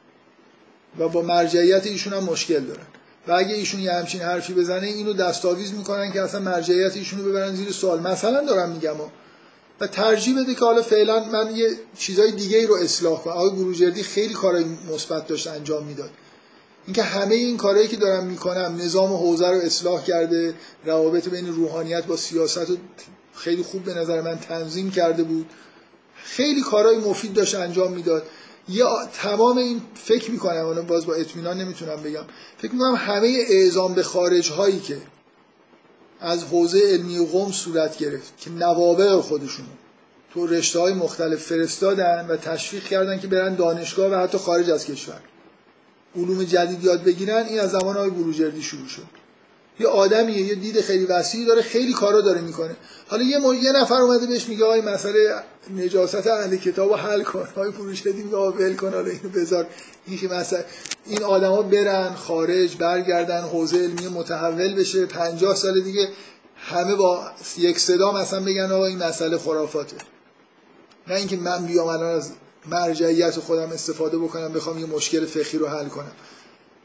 و 0.98 1.08
با 1.08 1.22
مرجعیت 1.22 1.86
ایشون 1.86 2.12
هم 2.12 2.24
مشکل 2.24 2.60
دارن. 2.60 2.86
و 3.28 3.32
اگه 3.32 3.54
ایشون 3.54 3.80
یه 3.80 3.92
همچین 3.92 4.20
حرفی 4.20 4.54
بزنه 4.54 4.86
اینو 4.86 5.12
دستاویز 5.12 5.72
می‌کنن 5.72 6.12
که 6.12 6.22
اصلا 6.22 6.40
مرجعیت 6.40 6.96
ایشونو 6.96 7.24
ببرن 7.24 7.54
زیر 7.54 7.72
سوال. 7.72 8.00
مثلا 8.00 8.44
دارم 8.44 8.70
میگم 8.70 9.00
و 9.80 9.86
ترجیح 9.86 10.42
بده 10.42 10.54
که 10.54 10.60
حالا 10.60 10.82
فعلا 10.82 11.24
من 11.24 11.56
یه 11.56 11.70
چیزای 11.98 12.32
دیگه 12.32 12.58
ای 12.58 12.66
رو 12.66 12.74
اصلاح 12.74 13.22
کنم. 13.22 13.32
آقای 13.32 13.50
بروجردی 13.50 14.02
خیلی 14.02 14.34
کارهای 14.34 14.64
مثبت 14.94 15.26
داشت 15.26 15.46
انجام 15.46 15.84
می‌داد. 15.84 16.10
اینکه 16.86 17.02
همه 17.02 17.34
این 17.34 17.56
کارهایی 17.56 17.88
که 17.88 17.96
دارم 17.96 18.24
می‌کنم 18.24 18.78
نظام 18.80 19.12
حوزه 19.12 19.50
رو 19.50 19.56
اصلاح 19.56 20.04
کرده 20.04 20.54
روابط 20.84 21.28
بین 21.28 21.46
روحانیت 21.46 22.04
با 22.06 22.16
سیاست 22.16 22.70
رو 22.70 22.76
خیلی 23.34 23.62
خوب 23.62 23.84
به 23.84 23.94
نظر 23.94 24.20
من 24.20 24.38
تنظیم 24.38 24.90
کرده 24.90 25.22
بود. 25.22 25.50
خیلی 26.24 26.62
کارهای 26.62 26.96
مفید 26.96 27.32
داشت 27.32 27.54
انجام 27.54 27.92
می‌داد. 27.92 28.22
یا 28.68 29.08
تمام 29.12 29.58
این 29.58 29.82
فکر 29.94 30.30
می‌کنم 30.30 30.66
اونو 30.66 30.82
باز 30.82 31.06
با 31.06 31.14
اطمینان 31.14 31.58
نمی‌تونم 31.58 31.96
بگم 31.96 32.24
فکر 32.58 32.72
می‌کنم 32.72 32.94
همه 32.94 33.44
اعزام 33.48 33.94
به 33.94 34.02
خارج 34.02 34.50
هایی 34.50 34.80
که 34.80 34.96
از 36.20 36.44
حوزه 36.44 36.80
علمی 36.80 37.26
قوم 37.26 37.52
صورت 37.52 37.98
گرفت 37.98 38.38
که 38.38 38.50
نوابق 38.50 39.20
خودشون 39.20 39.66
تو 40.34 40.46
رشته 40.46 40.78
های 40.78 40.94
مختلف 40.94 41.42
فرستادن 41.42 42.26
و 42.28 42.36
تشویق 42.36 42.84
کردن 42.84 43.20
که 43.20 43.26
برن 43.26 43.54
دانشگاه 43.54 44.12
و 44.12 44.14
حتی 44.14 44.38
خارج 44.38 44.70
از 44.70 44.86
کشور. 44.86 45.20
علوم 46.16 46.44
جدید 46.44 46.84
یاد 46.84 47.04
بگیرن 47.04 47.46
این 47.46 47.60
از 47.60 47.70
زمان 47.70 47.96
های 47.96 48.10
بروجردی 48.10 48.62
شروع 48.62 48.88
شد. 48.88 49.02
یه 49.80 49.86
آدمیه 49.86 50.40
یه 50.40 50.54
دید 50.54 50.80
خیلی 50.80 51.04
وسیعی 51.04 51.44
داره 51.44 51.62
خیلی 51.62 51.92
کارا 51.92 52.20
داره 52.20 52.40
می‌کنه. 52.40 52.76
حالا 53.08 53.22
یه, 53.22 53.38
یه 53.62 53.72
نفر 53.72 53.94
اومده 53.94 54.26
بهش 54.26 54.48
میگه 54.48 54.64
آقای 54.64 54.80
مسئله 54.80 55.42
نجاست 55.76 56.26
اهل 56.26 56.56
کتاب 56.56 56.90
رو 56.90 56.96
حل 56.96 57.22
کن. 57.22 57.48
های 57.56 57.70
بروجردی 57.70 58.22
میگه 58.22 58.36
ول 58.36 58.74
کن 58.74 58.94
حالا 58.94 59.10
اینو 59.10 59.28
بذار. 59.28 59.66
این 60.06 60.18
که 60.18 60.28
مثلا 60.28 60.60
این 61.06 61.22
آدما 61.22 61.62
برن 61.62 62.14
خارج 62.14 62.76
برگردن 62.76 63.40
حوزه 63.40 63.76
علمی 63.76 64.08
متحول 64.08 64.74
بشه. 64.74 65.06
50 65.06 65.54
سال 65.54 65.80
دیگه 65.80 66.08
همه 66.56 66.94
با 66.94 67.30
یک 67.58 67.78
صدا 67.78 68.12
مثلا 68.12 68.40
بگن 68.40 68.72
آقا 68.72 68.86
این 68.86 68.98
مسئله 68.98 69.38
خرافاته. 69.38 69.96
نه 71.08 71.14
اینکه 71.14 71.36
من 71.36 71.66
بیام 71.66 71.86
الان 71.86 72.16
از 72.16 72.30
مرجعیت 72.66 73.38
خودم 73.38 73.70
استفاده 73.72 74.18
بکنم 74.18 74.52
بخوام 74.52 74.78
یه 74.78 74.86
مشکل 74.86 75.26
فقهی 75.26 75.58
رو 75.58 75.68
حل 75.68 75.88
کنم. 75.88 76.12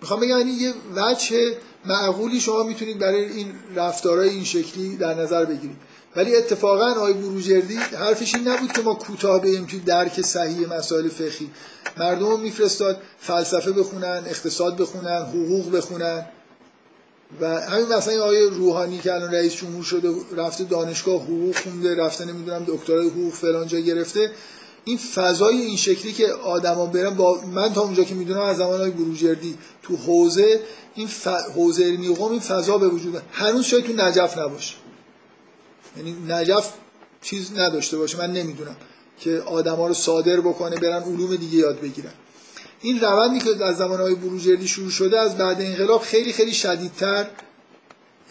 می‌خوام 0.01 0.19
بگم 0.19 0.37
یعنی 0.37 0.51
یه 0.51 0.73
وجه 0.95 1.57
معقولی 1.85 2.39
شما 2.39 2.63
می‌تونید 2.63 2.99
برای 2.99 3.25
این 3.25 3.53
رفتارهای 3.75 4.29
این 4.29 4.43
شکلی 4.43 4.97
در 4.97 5.13
نظر 5.13 5.45
بگیرید. 5.45 5.77
ولی 6.15 6.35
اتفاقا 6.35 6.91
آقای 6.91 7.13
بروجردی 7.13 7.75
حرفش 7.75 8.35
این 8.35 8.47
نبود 8.47 8.71
که 8.71 8.81
ما 8.81 8.93
کوتاه 8.93 9.41
بگیم 9.41 9.65
توی 9.65 9.79
درک 9.79 10.21
صحیح 10.21 10.77
مسائل 10.77 11.07
فقهی. 11.07 11.49
مردم 11.97 12.39
میفرستاد 12.39 12.97
فلسفه 13.19 13.71
بخونن 13.71 14.23
اقتصاد 14.27 14.77
بخونن 14.77 15.21
حقوق 15.21 15.71
بخونن. 15.71 16.25
و 17.41 17.61
همین 17.61 17.87
مثلا 17.87 18.23
آقای 18.23 18.49
روحانی 18.49 18.99
که 18.99 19.13
الان 19.13 19.31
رئیس 19.31 19.55
جمهور 19.55 19.83
شده 19.83 20.09
رفته 20.37 20.63
دانشگاه 20.63 21.21
حقوق 21.21 21.55
خونده 21.55 21.95
رفته 21.95 22.25
نمی‌دونم 22.25 22.63
دکترای 22.67 23.09
حقوق 23.09 23.33
فلان 23.33 23.67
جا 23.67 23.79
گرفته. 23.79 24.31
این 24.85 24.97
فضای 24.97 25.57
این 25.57 25.77
شکلی 25.77 26.13
که 26.13 26.27
آدما 26.33 26.85
برن 26.85 27.15
با 27.15 27.41
من 27.41 27.73
تا 27.73 27.81
اونجا 27.81 28.03
که 28.03 28.15
می‌دونم 28.15 28.41
از 28.41 28.57
زمان 28.57 28.79
های 28.79 28.91
بروجردی 28.91 29.57
تو 29.83 29.95
حوزه 29.95 30.59
این 30.95 31.07
ف... 31.07 31.27
حوزه 31.27 31.83
علمی 31.83 32.15
قوم 32.15 32.31
این 32.31 32.39
فضا 32.39 32.77
به 32.77 32.87
وجود 32.87 33.21
هنوز 33.31 33.65
شاید 33.65 33.85
تو 33.85 33.93
نجف 33.93 34.37
نباشه. 34.37 34.75
یعنی 35.97 36.15
نجف 36.27 36.73
چیز 37.21 37.57
نداشته 37.57 37.97
باشه 37.97 38.17
من 38.17 38.33
نمی‌دونم 38.33 38.75
که 39.19 39.43
آدما 39.45 39.87
رو 39.87 39.93
صادر 39.93 40.39
بکنه 40.39 40.75
برن 40.75 41.03
علوم 41.03 41.35
دیگه 41.35 41.57
یاد 41.57 41.81
بگیرن. 41.81 42.13
این 42.81 42.99
روندی 42.99 43.39
که 43.39 43.65
از 43.65 43.77
زمان 43.77 44.01
های 44.01 44.15
بروجردی 44.15 44.67
شروع 44.67 44.89
شده 44.89 45.19
از 45.19 45.37
بعد 45.37 45.61
انقلاب 45.61 46.01
خیلی 46.01 46.33
خیلی 46.33 46.53
شدیدتر 46.53 47.27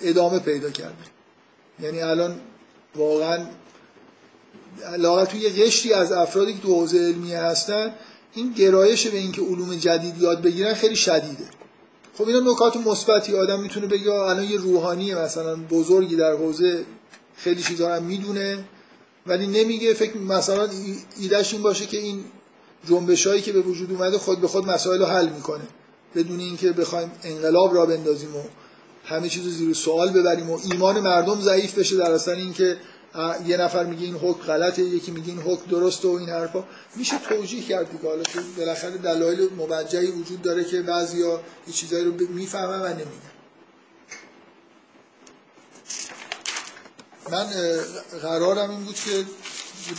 ادامه 0.02 0.38
پیدا 0.38 0.70
کرده. 0.70 1.04
یعنی 1.80 2.00
الان 2.00 2.40
واقعا 2.96 3.46
لاغت 4.98 5.30
توی 5.30 5.48
قشری 5.48 5.92
از 5.92 6.12
افرادی 6.12 6.52
که 6.52 6.60
تو 6.60 6.74
حوزه 6.74 6.98
علمیه 6.98 7.38
هستن 7.38 7.94
این 8.34 8.52
گرایش 8.52 9.06
به 9.06 9.18
اینکه 9.18 9.42
علوم 9.42 9.76
جدید 9.76 10.22
یاد 10.22 10.42
بگیرن 10.42 10.74
خیلی 10.74 10.96
شدیده. 10.96 11.44
خب 12.18 12.28
اینا 12.28 12.52
نکات 12.52 12.76
مثبتی 12.76 13.36
آدم 13.36 13.60
می‌تونه 13.60 13.86
بگه 13.86 14.12
الان 14.12 14.44
یه 14.44 14.58
روحانی 14.58 15.14
مثلا 15.14 15.56
بزرگی 15.56 16.16
در 16.16 16.32
حوزه 16.32 16.84
خیلی 17.38 17.62
چیزا 17.62 17.96
رو 17.96 18.02
می‌دونه 18.02 18.64
ولی 19.26 19.46
نمیگه 19.46 19.94
فکر 19.94 20.16
مثلا 20.16 20.68
ایدهش 21.18 21.52
این 21.52 21.62
باشه 21.62 21.86
که 21.86 21.96
این 21.96 22.24
جنبش 22.88 23.26
هایی 23.26 23.42
که 23.42 23.52
به 23.52 23.60
وجود 23.60 23.92
اومده 23.92 24.18
خود 24.18 24.40
به 24.40 24.48
خود 24.48 24.66
مسائل 24.66 24.98
رو 24.98 25.06
حل 25.06 25.28
می‌کنه. 25.28 25.64
بدون 26.14 26.40
اینکه 26.40 26.72
بخوایم 26.72 27.10
انقلاب 27.24 27.74
را 27.74 27.86
بندازیم 27.86 28.36
و 28.36 28.40
همه 29.04 29.28
چیز 29.28 29.44
رو 29.44 29.50
زیر 29.50 29.74
سوال 29.74 30.10
ببریم 30.10 30.50
و 30.50 30.58
ایمان 30.72 31.00
مردم 31.00 31.40
ضعیف 31.40 31.78
بشه 31.78 31.96
در 31.96 32.12
اصل 32.12 32.30
اینکه 32.30 32.76
یه 33.46 33.56
نفر 33.56 33.84
میگه 33.84 34.04
این 34.04 34.14
حکم 34.14 34.42
غلطه 34.42 34.82
یکی 34.82 35.10
میگه 35.10 35.28
این 35.28 35.38
حکم 35.38 35.70
درسته 35.70 36.08
و 36.08 36.10
این 36.10 36.28
حرفا. 36.28 36.64
میشه 36.96 37.18
توجیه 37.18 37.62
کرد 37.62 37.90
دیگه. 37.90 38.08
حالا 38.08 38.22
بالاخره 38.56 38.98
دلایل 38.98 39.48
موجهی 39.56 40.06
وجود 40.06 40.42
داره 40.42 40.64
که 40.64 40.82
بعضیا 40.82 41.40
این 41.66 41.74
چیزایی 41.74 42.04
رو 42.04 42.12
می‌فهمن 42.28 42.80
و 42.80 42.86
نمیگن. 42.88 43.37
من 47.30 47.46
قرارم 48.22 48.70
این 48.70 48.84
بود 48.84 48.94
که 48.94 49.24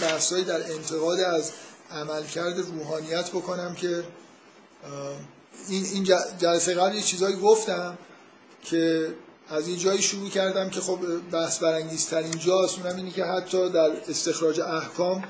بحثایی 0.01 0.43
در 0.43 0.72
انتقاد 0.72 1.19
از 1.19 1.51
عملکرد 1.91 2.60
روحانیت 2.60 3.30
بکنم 3.30 3.76
که 3.76 4.03
این 5.69 6.03
جلسه 6.39 6.73
قبل 6.73 6.95
یه 6.95 7.01
چیزایی 7.01 7.35
گفتم 7.35 7.97
که 8.64 9.14
از 9.49 9.68
این 9.68 9.77
جایی 9.77 10.01
شروع 10.01 10.30
کردم 10.30 10.69
که 10.69 10.81
خب 10.81 10.99
بحث 11.31 11.60
برانگیزترین 11.60 12.31
جاست. 12.31 12.80
اونم 12.80 12.95
اینی 12.95 13.11
که 13.11 13.26
حتی 13.26 13.69
در 13.69 13.91
استخراج 14.10 14.60
احکام 14.60 15.23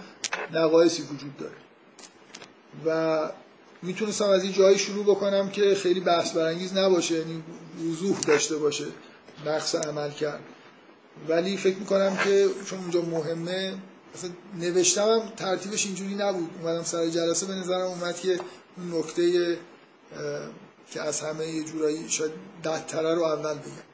نقایصی 0.54 1.02
وجود 1.02 1.38
داره. 1.38 1.56
و 2.86 3.30
می‌تونستم 3.82 4.30
از 4.30 4.44
این 4.44 4.54
جایی 4.54 4.80
شروع 4.80 5.06
بکنم 5.06 5.50
که 5.50 5.76
خیلی 5.76 6.00
بحث 6.00 6.32
برانگیز 6.32 6.78
نباشه 6.78 7.16
یعنی 7.16 7.44
وضوح 7.92 8.20
داشته 8.20 8.56
باشه 8.56 8.86
نقص 9.46 9.76
عمل 9.76 10.12
کرد 10.12 10.40
ولی 11.28 11.58
فکر 11.58 11.78
می‌کنم 11.78 12.18
که 12.18 12.50
چون 12.66 12.80
اونجا 12.80 13.02
مهمه 13.02 13.74
اصلا 14.16 14.30
نوشتمم 14.60 15.30
ترتیبش 15.38 15.86
اینجوری 15.86 16.16
نبود. 16.16 16.50
اومدم 16.62 16.84
سر 16.84 17.08
جلسه 17.08 17.46
به 17.46 17.56
نظرم 17.56 17.88
اومد 17.88 18.20
که 18.20 18.40
اون 18.78 19.00
نکته 19.00 19.58
که 20.92 21.02
از 21.02 21.22
همه 21.22 21.48
یه 21.48 21.64
جورایی 21.64 22.10
شاید 22.10 22.32
ددتره 22.64 23.16
رو 23.16 23.24
اول 23.24 23.54
بگم. 23.54 23.90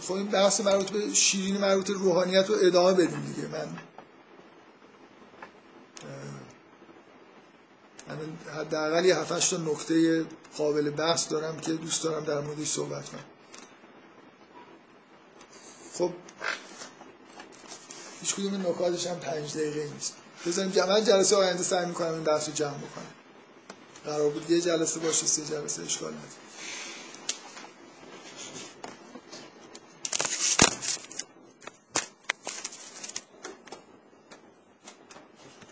خب 0.00 0.12
این 0.12 0.26
بحث 0.26 0.60
مربوط 0.60 0.90
به 0.90 1.14
شیرین 1.14 1.56
مربوط 1.56 1.90
روحانیت 1.90 2.48
رو 2.48 2.56
ادامه 2.62 2.92
بدیم 2.92 3.34
دیگه. 3.34 3.48
من 3.48 3.68
حداقل 8.60 9.04
یه 9.04 9.16
7 9.18 9.50
تا 9.50 9.56
نکته 9.56 10.24
قابل 10.56 10.90
بحث 10.90 11.28
دارم 11.28 11.56
که 11.56 11.72
دوست 11.72 12.04
دارم 12.04 12.24
در 12.24 12.40
موردش 12.40 12.66
صحبت 12.66 13.08
کنم. 13.08 13.24
خب 15.98 16.10
هیچ 18.20 18.34
کدوم 18.34 18.66
نکاتش 18.66 19.06
هم 19.06 19.18
پنج 19.18 19.54
دقیقه 19.54 19.90
نیست. 19.94 20.14
بذاریم 20.46 20.72
من 20.88 21.04
جلسه 21.04 21.36
آینده 21.36 21.62
سعی 21.62 21.86
می‌کنم 21.86 22.14
این 22.14 22.24
بحث 22.24 22.48
رو 22.48 22.54
جمع 22.54 22.78
بکنم. 22.78 23.06
قرار 24.04 24.30
بود 24.30 24.50
یه 24.50 24.60
جلسه 24.60 25.00
باشه 25.00 25.26
سه 25.26 25.44
جلسه 25.44 25.82
اشکال 25.82 26.08
نداره. 26.08 26.47